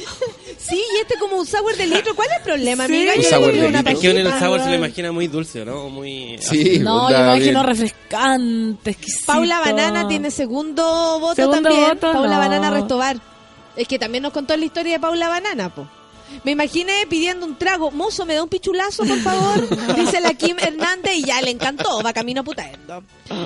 Sí, 0.57 0.75
y 0.95 1.01
este 1.01 1.15
como 1.19 1.37
un 1.37 1.45
sour 1.45 1.75
de 1.75 1.87
litro. 1.87 2.15
¿Cuál 2.15 2.27
es 2.31 2.37
el 2.37 2.43
problema, 2.43 2.85
Sí. 2.87 2.93
amiga? 2.95 3.13
Un 3.15 3.21
Yo 3.21 3.29
sour 3.29 3.39
le 3.39 3.45
pondría 3.45 3.61
de 3.63 3.67
una 3.69 3.77
litro. 3.79 3.93
Es 3.93 3.99
que 3.99 4.09
uno 4.11 4.19
en 4.19 4.27
el 4.27 4.39
sabor 4.39 4.61
se 4.61 4.69
lo 4.69 4.75
imagina 4.75 5.11
muy 5.11 5.27
dulce, 5.27 5.65
¿no? 5.65 5.89
Muy... 5.89 6.37
Sí, 6.39 6.79
No, 6.79 7.05
onda, 7.05 7.17
yo 7.19 7.25
me 7.25 7.35
imagino 7.37 7.63
refrescante, 7.63 8.89
exquisito. 8.91 9.25
Paula 9.27 9.59
Banana 9.59 10.07
tiene 10.07 10.31
segundo 10.31 11.19
voto 11.19 11.35
Segundo 11.35 11.61
también. 11.69 11.89
voto, 11.89 12.11
Paula 12.11 12.33
no. 12.35 12.39
Banana 12.39 12.69
Restobar. 12.71 13.17
Es 13.75 13.87
que 13.87 13.97
también 13.99 14.23
nos 14.23 14.33
contó 14.33 14.55
la 14.57 14.65
historia 14.65 14.93
de 14.93 14.99
Paula 14.99 15.29
Banana, 15.29 15.73
po. 15.73 15.87
Me 16.43 16.51
imaginé 16.51 17.05
pidiendo 17.09 17.45
un 17.45 17.57
trago. 17.57 17.91
Mozo, 17.91 18.25
¿me 18.25 18.33
da 18.35 18.43
un 18.43 18.49
pichulazo, 18.49 19.03
por 19.05 19.19
favor? 19.19 19.67
Dice 19.95 20.21
la 20.21 20.33
Kim 20.33 20.55
Hernández 20.59 21.13
y 21.15 21.23
ya 21.25 21.41
le 21.41 21.51
encantó. 21.51 22.01
Va 22.01 22.13
camino 22.13 22.43
putaendo. 22.43 23.03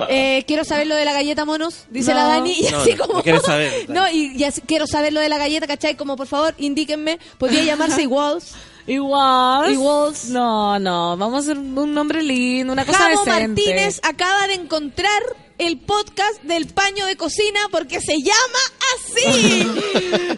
Eh, 0.10 0.44
quiero 0.48 0.64
saber 0.64 0.88
lo 0.88 0.96
de 0.96 1.06
la 1.06 1.14
galleta, 1.14 1.46
monos. 1.46 1.86
Dice 1.90 2.12
No. 2.12 2.18
la 2.18 2.24
Dani. 2.28 2.54
Y 2.60 2.70
No, 2.72 2.78
así 2.80 2.94
no, 2.96 3.08
como... 3.08 3.24
no 3.26 3.40
saber. 3.42 3.90
No, 3.90 4.10
y, 4.10 4.34
y 4.38 4.44
así- 4.44 4.62
quiero 4.62 4.86
saber 4.88 5.14
lo 5.14 5.20
de 5.20 5.30
la 5.30 5.38
galleta, 5.38 5.68
¿cachai? 5.68 5.96
Como, 5.96 6.16
por 6.16 6.28
favor, 6.28 6.54
indíquenme. 6.58 7.20
Podría 7.38 7.64
llamarse 7.66 8.02
Iguals. 8.04 8.54
Igual. 8.88 9.72
Igual. 9.74 10.14
No, 10.30 10.80
no, 10.80 11.18
vamos 11.18 11.36
a 11.36 11.52
hacer 11.52 11.58
un 11.58 11.94
nombre 11.94 12.22
lindo, 12.22 12.74
una 12.74 12.86
cosa 12.86 12.98
Javo 13.00 13.24
decente. 13.24 13.62
Martínez 13.62 14.00
acaba 14.04 14.48
de 14.48 14.56
encontrar 14.56 15.22
el 15.58 15.78
podcast 15.80 16.42
del 16.44 16.68
paño 16.68 17.06
de 17.06 17.16
cocina 17.16 17.60
porque 17.72 18.02
se 18.02 18.18
llama 18.22 18.60
así. 18.96 19.68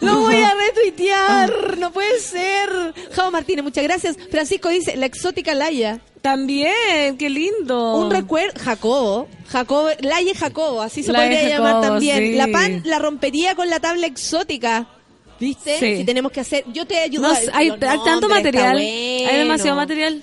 Lo 0.00 0.20
voy 0.20 0.36
a 0.36 0.54
retuitear. 0.54 1.78
No 1.78 1.90
puede 1.92 2.20
ser. 2.20 2.94
Javo 3.12 3.30
Martínez, 3.30 3.64
muchas 3.64 3.84
gracias. 3.84 4.16
Francisco 4.30 4.68
dice, 4.68 4.96
la 4.96 5.06
exótica 5.06 5.54
Laya. 5.54 6.00
También, 6.22 7.16
qué 7.18 7.30
lindo. 7.30 7.96
Un 7.96 8.10
recuerdo, 8.10 8.60
Jacobo. 8.60 9.28
Jacobo, 9.48 9.88
Laya 10.00 10.34
Jacobo, 10.36 10.82
así 10.82 11.02
se 11.02 11.12
y 11.12 11.14
podría 11.14 11.48
llamar 11.48 11.80
también. 11.80 12.18
sí. 12.18 12.32
La 12.34 12.48
pan 12.48 12.82
la 12.84 12.98
rompería 12.98 13.54
con 13.54 13.70
la 13.70 13.80
tabla 13.80 14.06
exótica. 14.06 14.88
¿Viste? 15.38 15.78
Sí. 15.78 15.96
Si 15.98 16.04
tenemos 16.04 16.32
que 16.32 16.40
hacer, 16.40 16.64
yo 16.72 16.86
te 16.86 16.98
ayudo. 16.98 17.28
No, 17.28 17.34
a- 17.34 17.38
hay, 17.52 17.68
no, 17.68 17.74
hay 17.74 17.98
tanto 18.04 18.28
material. 18.28 18.72
bueno. 18.72 19.30
Hay 19.30 19.36
demasiado 19.38 19.76
material. 19.76 20.22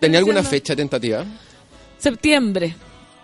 ¿Tenía 0.00 0.18
alguna 0.18 0.42
fecha 0.42 0.74
tentativa? 0.76 1.24
Septiembre. 1.98 2.74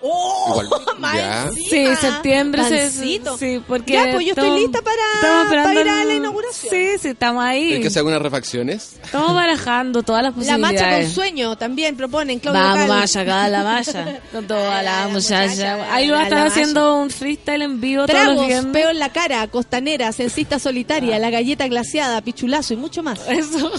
¡Oh! 0.00 0.62
Ya. 1.14 1.48
Sí, 1.52 1.86
septiembre. 2.00 2.64
se-. 2.64 2.90
Sí, 2.90 3.20
porque. 3.66 3.92
Ya, 3.92 4.10
pues 4.12 4.26
yo 4.26 4.30
estoy 4.32 4.60
lista 4.60 4.80
para, 4.82 5.48
para 5.48 5.80
ir 5.80 5.88
a 5.88 6.04
la 6.04 6.14
inauguración. 6.14 6.70
Sí, 6.74 6.98
sí, 7.00 7.08
estamos 7.08 7.42
ahí. 7.44 7.74
¿Hay 7.74 7.80
que 7.80 7.86
hacer 7.86 8.00
algunas 8.00 8.20
refacciones? 8.20 8.96
Estamos 9.04 9.32
barajando 9.32 10.02
todas 10.02 10.22
las 10.24 10.32
La 10.32 10.36
posibilidades. 10.56 10.80
marcha 10.82 11.02
con 11.02 11.10
sueño 11.12 11.56
también 11.56 11.96
proponen, 11.96 12.40
Claudio 12.40 12.60
Vamos. 12.60 12.88
Maya, 12.88 13.20
acá 13.20 13.48
la 13.48 13.62
Maya. 13.62 14.20
Con 14.32 14.46
toda 14.46 14.82
la, 14.82 15.06
la 15.06 15.08
muchacha. 15.08 15.94
Ahí 15.94 16.10
va 16.10 16.16
a 16.16 16.20
la 16.22 16.24
estar 16.28 16.46
haciendo 16.48 16.96
un 16.96 17.10
freestyle 17.10 17.62
en 17.62 17.80
vivo 17.80 18.06
todos 18.06 18.24
los 18.34 18.46
Tragos, 18.48 18.66
peo 18.72 18.90
en 18.90 18.98
la 18.98 19.10
cara, 19.12 19.46
costanera, 19.46 20.12
censista 20.12 20.58
solitaria, 20.58 21.18
la 21.20 21.30
galleta 21.30 21.66
glaciada, 21.68 22.20
pichulazo 22.22 22.74
y 22.74 22.76
mucho 22.76 23.02
más. 23.04 23.20
Eso. 23.28 23.70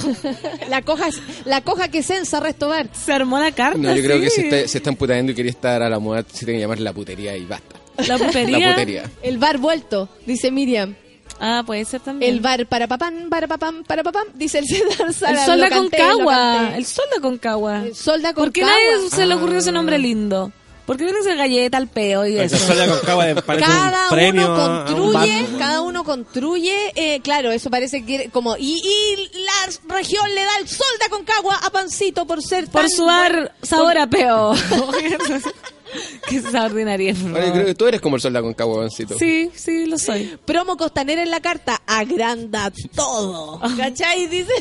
La 0.69 0.81
coja, 0.81 1.09
la 1.45 1.61
coja 1.61 1.89
que 1.89 2.01
censa 2.01 2.39
Restobar. 2.39 2.87
Se 2.93 3.11
armó 3.13 3.37
la 3.39 3.51
carta. 3.51 3.77
No, 3.77 3.93
yo 3.93 4.01
creo 4.01 4.19
que 4.21 4.29
si 4.29 4.41
está- 4.41 4.67
se 4.67 4.77
están 4.77 4.95
putando 4.95 5.31
y 5.31 5.35
quería 5.35 5.51
estar 5.51 5.81
a 5.83 5.89
la 5.89 5.99
moda, 6.09 6.23
se 6.31 6.45
tiene 6.45 6.59
que 6.59 6.61
llamar 6.61 6.79
la 6.79 6.93
putería 6.93 7.35
y 7.37 7.45
basta. 7.45 7.75
La 8.07 8.17
putería. 8.17 8.59
La 8.59 8.73
putería. 8.73 9.11
El 9.21 9.37
bar 9.37 9.57
vuelto, 9.57 10.09
dice 10.25 10.51
Miriam. 10.51 10.95
Ah, 11.39 11.63
puede 11.65 11.85
ser 11.85 12.01
también. 12.01 12.33
El 12.33 12.41
bar 12.41 12.65
para 12.67 12.87
papán, 12.87 13.27
para 13.29 13.47
papán, 13.47 13.83
para 13.85 14.03
papán, 14.03 14.27
dice 14.33 14.59
el 14.59 14.67
César 14.67 15.13
Sara. 15.13 15.39
El 15.39 15.45
sol 15.45 15.61
de 15.61 15.69
Concagua. 15.69 16.75
El 16.75 16.85
sol 16.85 17.05
de 17.15 17.21
Concagua. 17.21 17.85
El 17.85 17.95
sol 17.95 18.21
de 18.21 18.33
¿Por 18.33 18.51
qué 18.51 18.61
Concagua. 18.61 18.83
nadie 18.97 19.09
se 19.09 19.25
le 19.25 19.35
ocurrió 19.35 19.59
ese 19.59 19.71
nombre 19.71 19.97
lindo? 19.97 20.51
¿Por 20.89 20.97
qué 20.97 21.03
tiene 21.03 21.19
que 21.19 21.23
ser 21.23 21.37
galleta 21.37 21.77
al 21.77 21.87
peo 21.87 22.25
y 22.25 22.39
eso? 22.39 22.57
cada 22.67 24.05
un 24.05 24.09
premio 24.09 24.47
uno 24.47 24.55
construye, 24.55 25.45
cada 25.59 25.81
uno 25.81 26.03
construye, 26.03 26.91
eh, 26.95 27.21
claro, 27.21 27.51
eso 27.51 27.69
parece 27.69 28.03
que 28.03 28.31
como 28.31 28.57
y, 28.57 28.81
y 28.83 29.39
la 29.45 29.95
región 29.95 30.27
le 30.33 30.41
da 30.43 30.57
el 30.59 30.67
sol 30.67 30.87
de 30.99 31.05
Aconcagua 31.05 31.57
a 31.63 31.69
Pancito 31.69 32.25
por 32.25 32.41
ser 32.41 32.65
Por 32.69 32.81
tan 32.81 32.89
su 32.89 33.05
sabor 33.61 33.99
a 33.99 34.07
peo. 34.07 34.55
Extraordinaria. 36.31 37.13
Ahora, 37.13 37.23
yo 37.25 37.33
favor. 37.39 37.51
creo 37.53 37.65
que 37.65 37.75
tú 37.75 37.87
eres 37.87 38.01
como 38.01 38.15
el 38.15 38.21
sol 38.21 38.33
de 38.33 38.39
Aconcagua, 38.39 38.75
Juancito. 38.75 39.17
Sí, 39.17 39.49
sí, 39.55 39.85
lo 39.85 39.97
soy. 39.97 40.37
promo 40.45 40.77
costanera 40.77 41.23
en 41.23 41.31
la 41.31 41.39
carta, 41.41 41.81
agranda 41.87 42.71
todo. 42.95 43.59
¿Cachai? 43.77 44.27
Dice, 44.27 44.53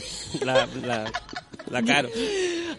La, 0.44 0.66
la, 0.84 1.10
la 1.70 1.82
caro. 1.82 2.08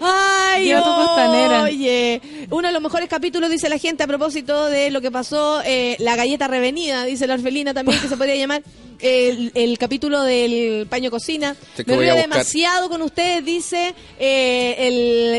ay, 0.02 0.66
Lleva 0.66 0.84
tu 0.84 0.90
costanera. 0.96 1.64
oye, 1.64 2.22
uno 2.50 2.68
de 2.68 2.74
los 2.74 2.82
mejores 2.82 3.08
capítulos 3.10 3.50
dice 3.50 3.70
la 3.70 3.78
gente 3.78 4.04
a 4.04 4.08
propósito 4.08 4.66
de 4.66 4.90
lo 4.92 5.02
que 5.02 5.12
pasó, 5.12 5.62
eh, 5.66 5.96
la 6.00 6.16
galleta 6.16 6.48
revenida, 6.48 7.06
dice 7.06 7.28
la 7.28 7.36
orfelina 7.36 7.74
también 7.74 8.00
que 8.00 8.08
se 8.08 8.18
podría 8.18 8.36
llamar. 8.36 8.64
El, 9.02 9.54
el 9.56 9.78
capítulo 9.78 10.24
del 10.24 10.86
paño 10.88 11.10
cocina. 11.10 11.56
Que 11.78 11.86
Me 11.86 11.96
río 11.98 12.16
demasiado 12.16 12.90
con 12.90 13.02
ustedes, 13.02 13.46
dice 13.46 13.94
eh, 14.20 14.76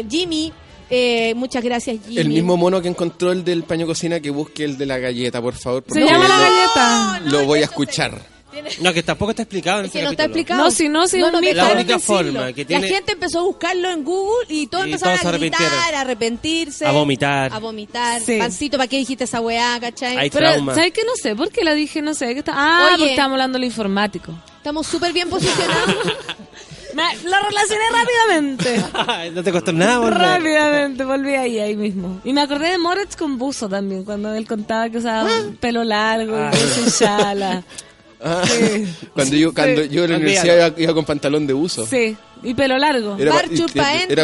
el 0.00 0.08
Jimmy. 0.10 0.50
Eh, 0.90 1.34
muchas 1.36 1.62
gracias, 1.62 1.98
Jimmy. 2.04 2.18
El 2.18 2.28
mismo 2.28 2.56
mono 2.56 2.82
que 2.82 2.88
encontró 2.88 3.30
el 3.32 3.44
del 3.44 3.62
paño 3.62 3.86
cocina 3.86 4.18
que 4.20 4.30
busque 4.30 4.64
el 4.64 4.76
de 4.76 4.86
la 4.86 4.98
galleta, 4.98 5.40
por 5.40 5.54
favor. 5.54 5.82
Se 5.84 5.88
porque 5.88 6.04
llama 6.04 6.26
la 6.28 6.36
lo- 6.36 6.42
galleta. 6.42 7.20
Lo 7.30 7.44
voy 7.46 7.60
a 7.60 7.64
escuchar. 7.64 8.40
No, 8.80 8.92
que 8.92 9.04
tampoco 9.04 9.30
está 9.30 9.42
explicado 9.44 9.78
en 9.78 9.86
Es 9.86 9.92
que 9.92 9.98
ese 9.98 10.04
no 10.06 10.10
está 10.10 10.24
explicado. 10.24 10.60
No, 10.64 10.70
si 10.72 10.88
no, 10.88 11.06
si 11.06 11.22
un 11.22 11.30
nos 11.30 11.40
mito. 11.40 11.54
La 11.54 11.72
única 11.72 11.98
forma 12.00 12.52
que 12.52 12.64
tiene- 12.64 12.82
La 12.88 12.94
gente 12.94 13.12
empezó 13.12 13.38
a 13.38 13.42
buscarlo 13.42 13.88
en 13.90 14.02
Google 14.02 14.46
y 14.48 14.66
todos 14.66 14.86
Y 14.86 14.90
empezaron 14.90 15.18
todos 15.20 15.30
se 15.30 15.36
a 15.36 15.38
gritar, 15.38 15.94
a 15.94 16.00
arrepentirse. 16.00 16.84
A 16.84 16.90
vomitar. 16.90 17.52
A 17.54 17.58
vomitar. 17.60 18.20
Sí. 18.20 18.38
Pancito, 18.38 18.76
¿para 18.76 18.88
qué 18.88 18.96
dijiste 18.98 19.22
esa 19.22 19.40
weá, 19.40 19.78
cachai? 19.80 20.16
Hay 20.16 20.30
Pero, 20.30 20.50
trauma. 20.50 20.74
¿sabes 20.74 20.92
qué? 20.92 21.02
No 21.04 21.12
sé, 21.14 21.36
¿por 21.36 21.50
qué 21.50 21.62
la 21.62 21.74
dije? 21.74 22.02
No 22.02 22.12
sé. 22.12 22.32
¿qué 22.32 22.40
está? 22.40 22.52
Ah, 22.56 22.86
Oye. 22.88 22.96
porque 22.98 23.10
estábamos 23.12 23.34
hablando 23.36 23.56
de 23.56 23.60
lo 23.60 23.66
informático. 23.66 24.32
Estamos 24.56 24.84
súper 24.86 25.12
bien 25.12 25.30
posicionados. 25.30 25.94
Me- 26.94 27.16
lo 27.30 27.36
relacioné 27.48 27.82
rápidamente. 27.92 29.30
No 29.34 29.42
te 29.42 29.52
costó 29.52 29.72
nada, 29.72 29.98
volver. 29.98 30.18
Rápidamente, 30.18 31.04
volví 31.04 31.34
ahí, 31.34 31.58
ahí 31.58 31.76
mismo. 31.76 32.20
Y 32.24 32.32
me 32.32 32.40
acordé 32.40 32.70
de 32.70 32.78
Moritz 32.78 33.16
con 33.16 33.38
buzo 33.38 33.68
también, 33.68 34.04
cuando 34.04 34.34
él 34.34 34.46
contaba 34.46 34.88
que 34.90 34.98
usaba 34.98 35.24
un 35.40 35.56
pelo 35.56 35.84
largo 35.84 36.36
Ah. 36.36 36.50
y 36.52 36.56
buzo 36.84 36.98
chala. 36.98 37.62
Ah, 38.22 38.42
Sí. 38.44 38.86
cuando 39.14 39.36
yo 39.36 39.54
cuando 39.54 39.82
yo 39.84 40.04
en 40.04 40.10
la 40.10 40.16
universidad 40.18 40.54
iba, 40.68 40.80
iba 40.82 40.94
con 40.94 41.04
pantalón 41.06 41.46
de 41.46 41.54
uso. 41.54 41.86
Sí, 41.86 42.16
y 42.42 42.54
pelo 42.54 42.78
largo. 42.78 43.16
Era, 43.18 43.32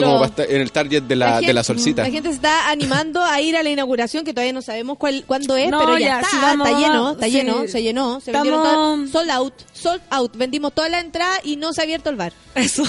como 0.01 0.19
para 0.19 0.27
estar 0.27 0.51
en 0.51 0.61
el 0.61 0.73
target 0.73 1.03
de 1.03 1.17
la, 1.17 1.41
de 1.41 1.53
la 1.53 1.63
solcita. 1.65 2.03
La 2.03 2.11
gente 2.11 2.29
se 2.31 2.37
está 2.37 2.69
animando 2.71 3.23
a 3.23 3.41
ir 3.41 3.57
a 3.57 3.63
la 3.63 3.71
inauguración, 3.71 4.25
que 4.25 4.33
todavía 4.33 4.53
no 4.53 4.63
sabemos 4.63 4.99
cuál, 4.99 5.25
cuándo 5.27 5.57
es, 5.57 5.71
No, 5.71 5.79
pero 5.81 5.99
ya, 5.99 6.07
ya, 6.07 6.17
está, 6.21 6.31
sí, 6.31 6.37
vamos, 6.41 6.69
está 6.69 6.79
lleno, 6.81 7.11
está 7.13 7.27
sí. 7.27 7.31
lleno, 7.33 7.69
se 7.69 7.83
llenó, 7.83 8.21
se 8.21 8.31
Estamos- 8.31 8.51
vendieron 8.51 9.11
todas- 9.11 9.11
sold 9.13 9.31
out, 9.31 9.55
sold 9.73 10.03
out, 10.11 10.37
vendimos 10.37 10.73
toda 10.73 10.89
la 10.89 11.01
entrada 11.01 11.35
y 11.45 11.57
no 11.57 11.73
se 11.73 11.81
ha 11.81 11.85
abierto 11.85 12.11
el 12.11 12.17
bar. 12.17 12.33
Eso. 12.55 12.85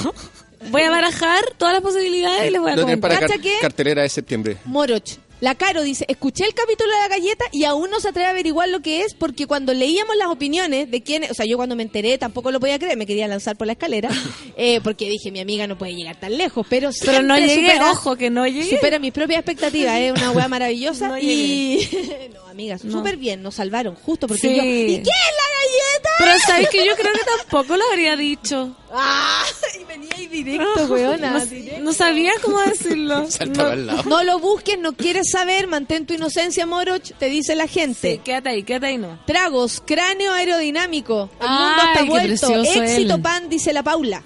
Voy 0.72 0.82
a 0.82 0.90
barajar 0.90 1.44
todas 1.58 1.74
las 1.76 1.84
posibilidades 1.84 2.48
y 2.48 2.52
les 2.52 2.60
voy 2.62 2.72
a 2.72 2.76
No 2.76 2.82
comentar. 2.82 3.12
para 3.12 3.28
car- 3.28 3.40
cartelera 3.62 4.02
de 4.02 4.10
septiembre. 4.10 4.58
Moroch. 4.66 5.18
La 5.40 5.54
Caro 5.54 5.84
dice, 5.84 6.04
escuché 6.08 6.46
el 6.46 6.56
capítulo 6.56 6.92
de 6.92 7.00
la 7.00 7.08
galleta 7.10 7.46
y 7.52 7.66
aún 7.66 7.92
no 7.92 8.00
se 8.00 8.10
atreve 8.10 8.26
a 8.28 8.32
averiguar 8.32 8.70
lo 8.70 8.80
que 8.82 9.02
es 9.04 9.14
porque 9.14 9.46
cuando 9.46 9.72
leíamos 9.74 10.16
las 10.16 10.30
opiniones 10.30 10.90
de 10.90 11.04
quiénes, 11.04 11.30
o 11.30 11.34
sea, 11.36 11.46
yo 11.46 11.58
cuando 11.58 11.76
me 11.76 11.84
enteré 11.84 12.18
tampoco 12.18 12.50
lo 12.52 12.60
podía 12.60 12.80
creer, 12.80 12.98
me 12.98 13.06
quería 13.06 13.28
lanzar 13.28 13.56
por 13.56 13.68
la 13.68 13.74
escalera, 13.74 14.10
eh, 14.58 14.82
porque 14.84 15.08
dije, 15.08 15.32
mi 15.32 15.40
amiga 15.40 15.68
no 15.68 15.78
puede 15.78 15.94
llegar 15.96 16.20
tan 16.20 16.36
lejos, 16.38 16.66
pero 16.68 16.90
Pero 17.06 17.22
no 17.22 17.38
llegué, 17.38 17.68
supera- 17.68 17.92
ojo, 17.92 18.16
que 18.16 18.32
no 18.32 18.48
llegué. 18.48 18.76
Supera 18.78 18.98
mis 18.98 19.14
propias 19.14 19.40
expectativas, 19.42 20.00
es 20.00 20.12
una 20.14 20.32
weá 20.32 20.48
maravillosa 20.48 21.10
No 21.10 21.18
y... 21.20 21.88
no, 22.34 22.46
amigas, 22.48 22.84
No. 22.84 22.94
súper 22.98 23.18
bien, 23.18 23.44
nos 23.44 23.54
salvaron 23.56 23.94
justo 23.94 24.28
porque 24.28 24.42
Sí. 24.42 24.56
yo... 24.56 24.64
¿Y 24.64 24.96
qué 25.04 25.10
es 25.12 25.36
la 25.36 25.48
galleta? 25.60 26.10
Pero 26.18 26.32
sabes 26.48 26.70
que 26.70 26.84
yo 26.84 26.96
creo 26.96 27.14
que 27.14 27.22
tampoco 27.38 27.78
lo 27.78 27.84
habría 27.92 28.16
dicho. 28.16 28.76
¡Ah! 28.92 29.44
Y 29.80 29.84
venía 29.84 30.10
ahí 30.16 30.28
directo, 30.28 30.86
weona. 30.86 31.32
No, 31.32 31.46
directo. 31.46 31.80
no 31.84 31.94
sabía 31.94 32.32
cómo 32.42 32.60
decirlo. 32.62 33.26
Saltaba 33.30 33.68
No. 33.70 33.74
al 33.74 33.88
lado. 33.88 34.04
No 34.06 34.24
lo 34.24 34.40
busques, 34.40 34.80
no 34.80 34.94
quieres 34.94 35.30
saber, 35.32 35.68
mantén 35.68 36.06
tu 36.06 36.14
inocencia, 36.14 36.66
Moroch, 36.66 37.04
te 37.20 37.30
dice 37.30 37.56
la 37.56 37.68
gente. 37.68 38.14
Sí, 38.14 38.22
quédate 38.24 38.50
ahí, 38.50 38.64
quédate 38.64 38.86
ahí, 38.88 38.98
no. 38.98 39.20
Tragos, 39.26 39.82
cráneo 39.86 40.32
aerodinámico. 40.34 41.30
El 41.42 41.48
mundo 41.50 41.74
Ay, 41.78 41.88
está 41.90 42.04
qué 42.04 42.10
vuelto. 42.10 42.64
Éxito 42.64 43.16
él. 43.16 43.22
pan, 43.22 43.50
dice 43.50 43.74
la 43.74 43.84
Paula. 43.84 44.24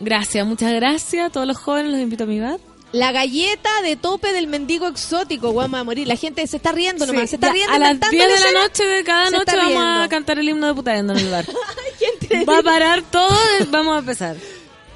Gracias, 0.00 0.46
muchas 0.46 0.72
gracias. 0.74 1.32
Todos 1.32 1.46
los 1.46 1.56
jóvenes 1.56 1.92
los 1.92 2.00
invito 2.00 2.24
a 2.24 2.26
mi 2.26 2.40
bar. 2.40 2.58
La 2.92 3.10
galleta 3.10 3.70
de 3.82 3.96
tope 3.96 4.32
del 4.32 4.46
mendigo 4.46 4.86
exótico, 4.86 5.52
vamos 5.52 5.80
a 5.80 5.82
morir. 5.84 6.06
La 6.06 6.14
gente 6.14 6.46
se 6.46 6.58
está 6.58 6.70
riendo 6.70 7.04
nomás, 7.06 7.22
Sí, 7.22 7.28
se 7.30 7.34
está 7.36 7.48
ya, 7.48 7.52
riendo. 7.54 7.72
a 7.72 7.78
las 7.80 7.90
inventando 7.94 8.16
10 8.16 8.28
de 8.44 8.52
la 8.52 8.62
noche 8.62 8.84
de 8.86 9.02
cada 9.04 9.24
noche 9.30 9.38
está 9.38 9.56
vamos 9.56 9.68
riendo. 9.72 10.02
a 10.02 10.08
cantar 10.08 10.38
el 10.38 10.48
himno 10.48 10.66
de 10.68 10.74
putayendo 10.74 11.12
en 11.12 11.18
el 11.18 11.30
bar. 11.30 11.44
¿Quién 11.98 12.12
Va 12.42 12.58
a 12.58 12.62
parar 12.62 13.02
todo, 13.02 13.36
vamos 13.68 13.96
a 13.96 13.98
empezar. 14.00 14.36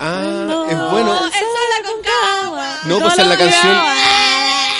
Ah, 0.01 0.67
es 0.69 0.91
bueno. 0.91 1.15
Eso 1.15 1.37
es 1.37 1.85
la 1.85 1.91
concagua. 1.91 2.67
No, 2.85 2.99
pues 3.01 3.19
es 3.19 3.27
la 3.27 3.37
canción. 3.37 3.77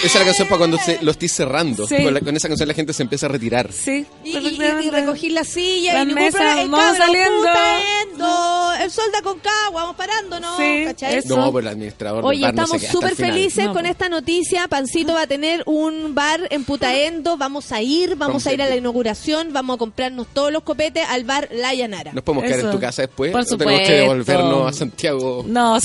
Esa 0.05 0.07
es 0.07 0.15
la 0.21 0.25
canción 0.27 0.49
para 0.49 0.59
cuando 0.59 0.79
se, 0.79 0.99
lo 1.03 1.11
estés 1.11 1.33
cerrando. 1.33 1.87
Sí. 1.87 1.97
Con, 2.03 2.15
la- 2.15 2.21
con 2.21 2.37
esa 2.37 2.47
canción 2.49 2.69
la 2.69 2.75
gente 2.75 2.93
se 2.93 3.03
empieza 3.03 3.27
a 3.27 3.31
retirar. 3.31 3.71
Sí, 3.73 4.07
Y, 4.25 4.31
y, 4.31 4.33
perfectamente. 4.35 4.87
y 4.87 4.91
recogí 4.91 5.31
la 5.31 5.45
silla 5.45 5.95
La 5.95 6.03
y 6.11 6.15
mesa. 6.15 6.63
El 6.63 6.69
vamos 6.69 6.97
saliendo. 6.97 8.73
el 8.81 8.91
sol 8.91 9.05
da 9.13 9.23
con 9.23 9.39
cagua, 9.41 9.83
vamos 9.83 9.97
parando, 9.97 10.39
¿no? 10.39 10.57
Sí, 10.57 10.83
¿Cachai? 10.85 11.17
eso. 11.17 11.37
No, 11.37 11.47
pero 11.53 11.59
el 11.61 11.69
administrador 11.69 12.19
del 12.23 12.27
Oye, 12.31 12.43
bar 12.43 12.55
no 12.55 12.67
se 12.67 12.77
estamos 12.77 12.83
hasta 12.85 12.93
súper 12.93 13.17
felices 13.17 13.65
No, 13.67 13.73
con 13.73 13.83
pues. 13.83 13.91
esta 13.93 14.09
noticia. 14.09 14.69
Pancito 14.69 15.15
va 15.15 15.23
a 15.23 15.27
tener 15.27 15.63
un 15.67 16.15
bar 16.15 16.47
en 16.51 16.65
Putaendo. 16.65 17.37
Vamos 17.37 17.73
a 17.73 17.83
ir, 17.83 18.15
vamos 18.17 18.47
a 18.47 18.53
ir 18.53 18.63
a 18.63 18.69
la 18.69 18.77
inauguración, 18.77 19.53
vamos 19.53 19.75
a 19.75 19.79
comprarnos 19.79 20.29
todos 20.33 20.53
los 20.53 20.63
copetes 20.63 21.05
al 21.09 21.25
bar 21.25 21.49
La 21.53 21.75
Llanara. 21.75 22.13
¿Nos 22.13 22.23
podemos 22.23 22.45
quedar 22.45 22.61
en 22.61 22.71
tu 22.71 22.79
casa 22.81 23.03
después? 23.03 23.33
Por 23.33 23.41
¿O 23.41 23.45
tenemos 23.45 23.81
que 23.81 23.87
supuesto. 23.87 23.93
devolvernos 23.95 24.69
a 24.69 24.73
Santiago? 24.73 25.45
No. 25.47 25.77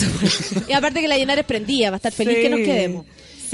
Y 0.68 0.74
aparte 0.74 1.02
que 1.02 1.08
La 1.08 1.18
Llanara 1.18 1.42
es 1.42 1.48
prendida, 1.48 1.90
va 1.90 1.96
a 1.96 1.98
estar 1.98 2.12
feliz 2.12 2.36
Sí, 2.36 2.42
que 2.44 2.50
nos 2.50 2.60
quedemos. 2.60 3.06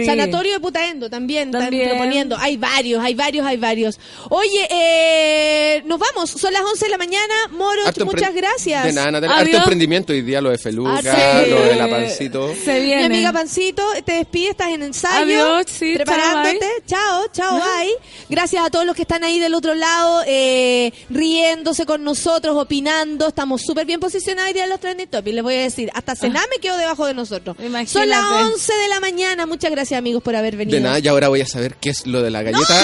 Sí. 0.03 0.05
Sanatorio 0.05 0.53
de 0.53 0.59
Putaendo 0.59 1.09
también, 1.09 1.49
están 1.49 1.61
También. 1.63 1.89
proponiendo. 1.89 2.38
Hay 2.38 2.57
varios, 2.57 3.03
hay 3.03 3.15
varios, 3.15 3.45
hay 3.45 3.57
varios. 3.57 3.99
Oye, 4.30 4.67
eh, 4.69 5.84
nos 5.85 5.99
vamos. 5.99 6.30
Son 6.30 6.51
las 6.53 6.63
11 6.63 6.85
de 6.85 6.91
la 6.91 6.97
mañana. 6.97 7.34
Moro, 7.51 7.81
muchas 8.05 8.34
gracias. 8.34 8.84
De 8.84 8.93
nada, 8.93 9.11
Natalia. 9.11 9.35
Adiós. 9.35 9.47
Harto 9.47 9.57
emprendimiento 9.57 10.13
hoy 10.13 10.21
día, 10.21 10.41
lo 10.41 10.49
de 10.49 10.57
Feluca, 10.57 10.99
Ah, 11.05 11.41
sí. 11.43 11.49
lo 11.49 11.61
de 11.61 11.76
la 11.76 11.88
pancito. 11.89 12.53
Se 12.63 12.73
Mi 12.80 12.85
viene. 12.85 13.05
amiga 13.05 13.31
Pancito, 13.34 13.84
te 14.05 14.13
despide, 14.13 14.49
estás 14.51 14.69
en 14.69 14.84
ensayo. 14.84 15.23
Adiós, 15.55 15.65
sí, 15.69 15.93
preparándote. 15.95 16.67
Chao, 16.88 17.26
chao, 17.31 17.55
bye. 17.59 17.93
Gracias 18.30 18.63
a 18.65 18.69
todos 18.69 18.85
los 18.85 18.95
que 18.95 19.03
están 19.03 19.23
ahí 19.23 19.39
del 19.39 19.53
otro 19.53 19.73
lado, 19.76 20.23
eh, 20.27 20.91
riéndose 21.09 21.85
con 21.85 22.03
nosotros, 22.03 22.55
opinando. 22.57 23.27
Estamos 23.27 23.61
súper 23.61 23.85
bien 23.85 23.99
posicionados 23.99 24.49
hoy 24.49 24.53
día 24.53 24.63
en 24.65 24.69
los 24.69 24.80
trending 24.80 25.07
topics. 25.07 25.34
Les 25.35 25.43
voy 25.43 25.55
a 25.55 25.61
decir, 25.61 25.89
hasta 25.93 26.15
Sename 26.15 26.55
quedó 26.61 26.77
debajo 26.77 27.05
de 27.05 27.13
nosotros. 27.13 27.55
Imagínate. 27.59 27.88
Son 27.91 28.09
las 28.09 28.23
11 28.23 28.73
de 28.73 28.88
la 28.89 28.99
mañana. 28.99 29.45
Muchas 29.45 29.71
gracias, 29.71 29.88
amigos, 29.97 30.21
por 30.23 30.35
haber 30.35 30.55
venido. 30.55 30.75
De 30.77 30.81
nada, 30.83 30.99
y 30.99 31.07
ahora 31.07 31.27
voy 31.29 31.41
a 31.41 31.45
saber 31.45 31.75
qué 31.75 31.89
es 31.89 32.05
lo 32.07 32.21
de 32.21 32.29
la 32.31 32.41
galleta. 32.43 32.81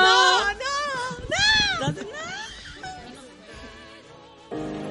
No, 1.80 1.92
no, 1.92 1.92
no. 1.92 2.08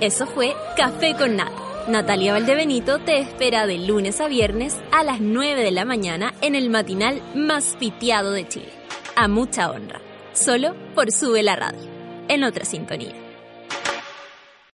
Eso 0.01 0.25
fue 0.27 0.55
Café 0.75 1.15
con 1.17 1.35
Nata. 1.37 1.51
Natalia 1.87 2.31
Valdebenito 2.33 2.99
te 2.99 3.19
espera 3.19 3.67
de 3.67 3.77
lunes 3.77 4.21
a 4.21 4.27
viernes 4.27 4.75
a 4.91 5.03
las 5.03 5.19
9 5.19 5.61
de 5.63 5.71
la 5.71 5.83
mañana 5.83 6.33
en 6.41 6.55
el 6.55 6.69
matinal 6.69 7.21
más 7.35 7.75
pitiado 7.77 8.31
de 8.31 8.47
Chile. 8.47 8.71
A 9.15 9.27
mucha 9.27 9.69
honra. 9.69 9.99
Solo 10.33 10.75
por 10.95 11.11
Sube 11.11 11.43
la 11.43 11.55
Radio. 11.57 11.81
En 12.29 12.43
otra 12.45 12.63
sintonía. 12.65 13.13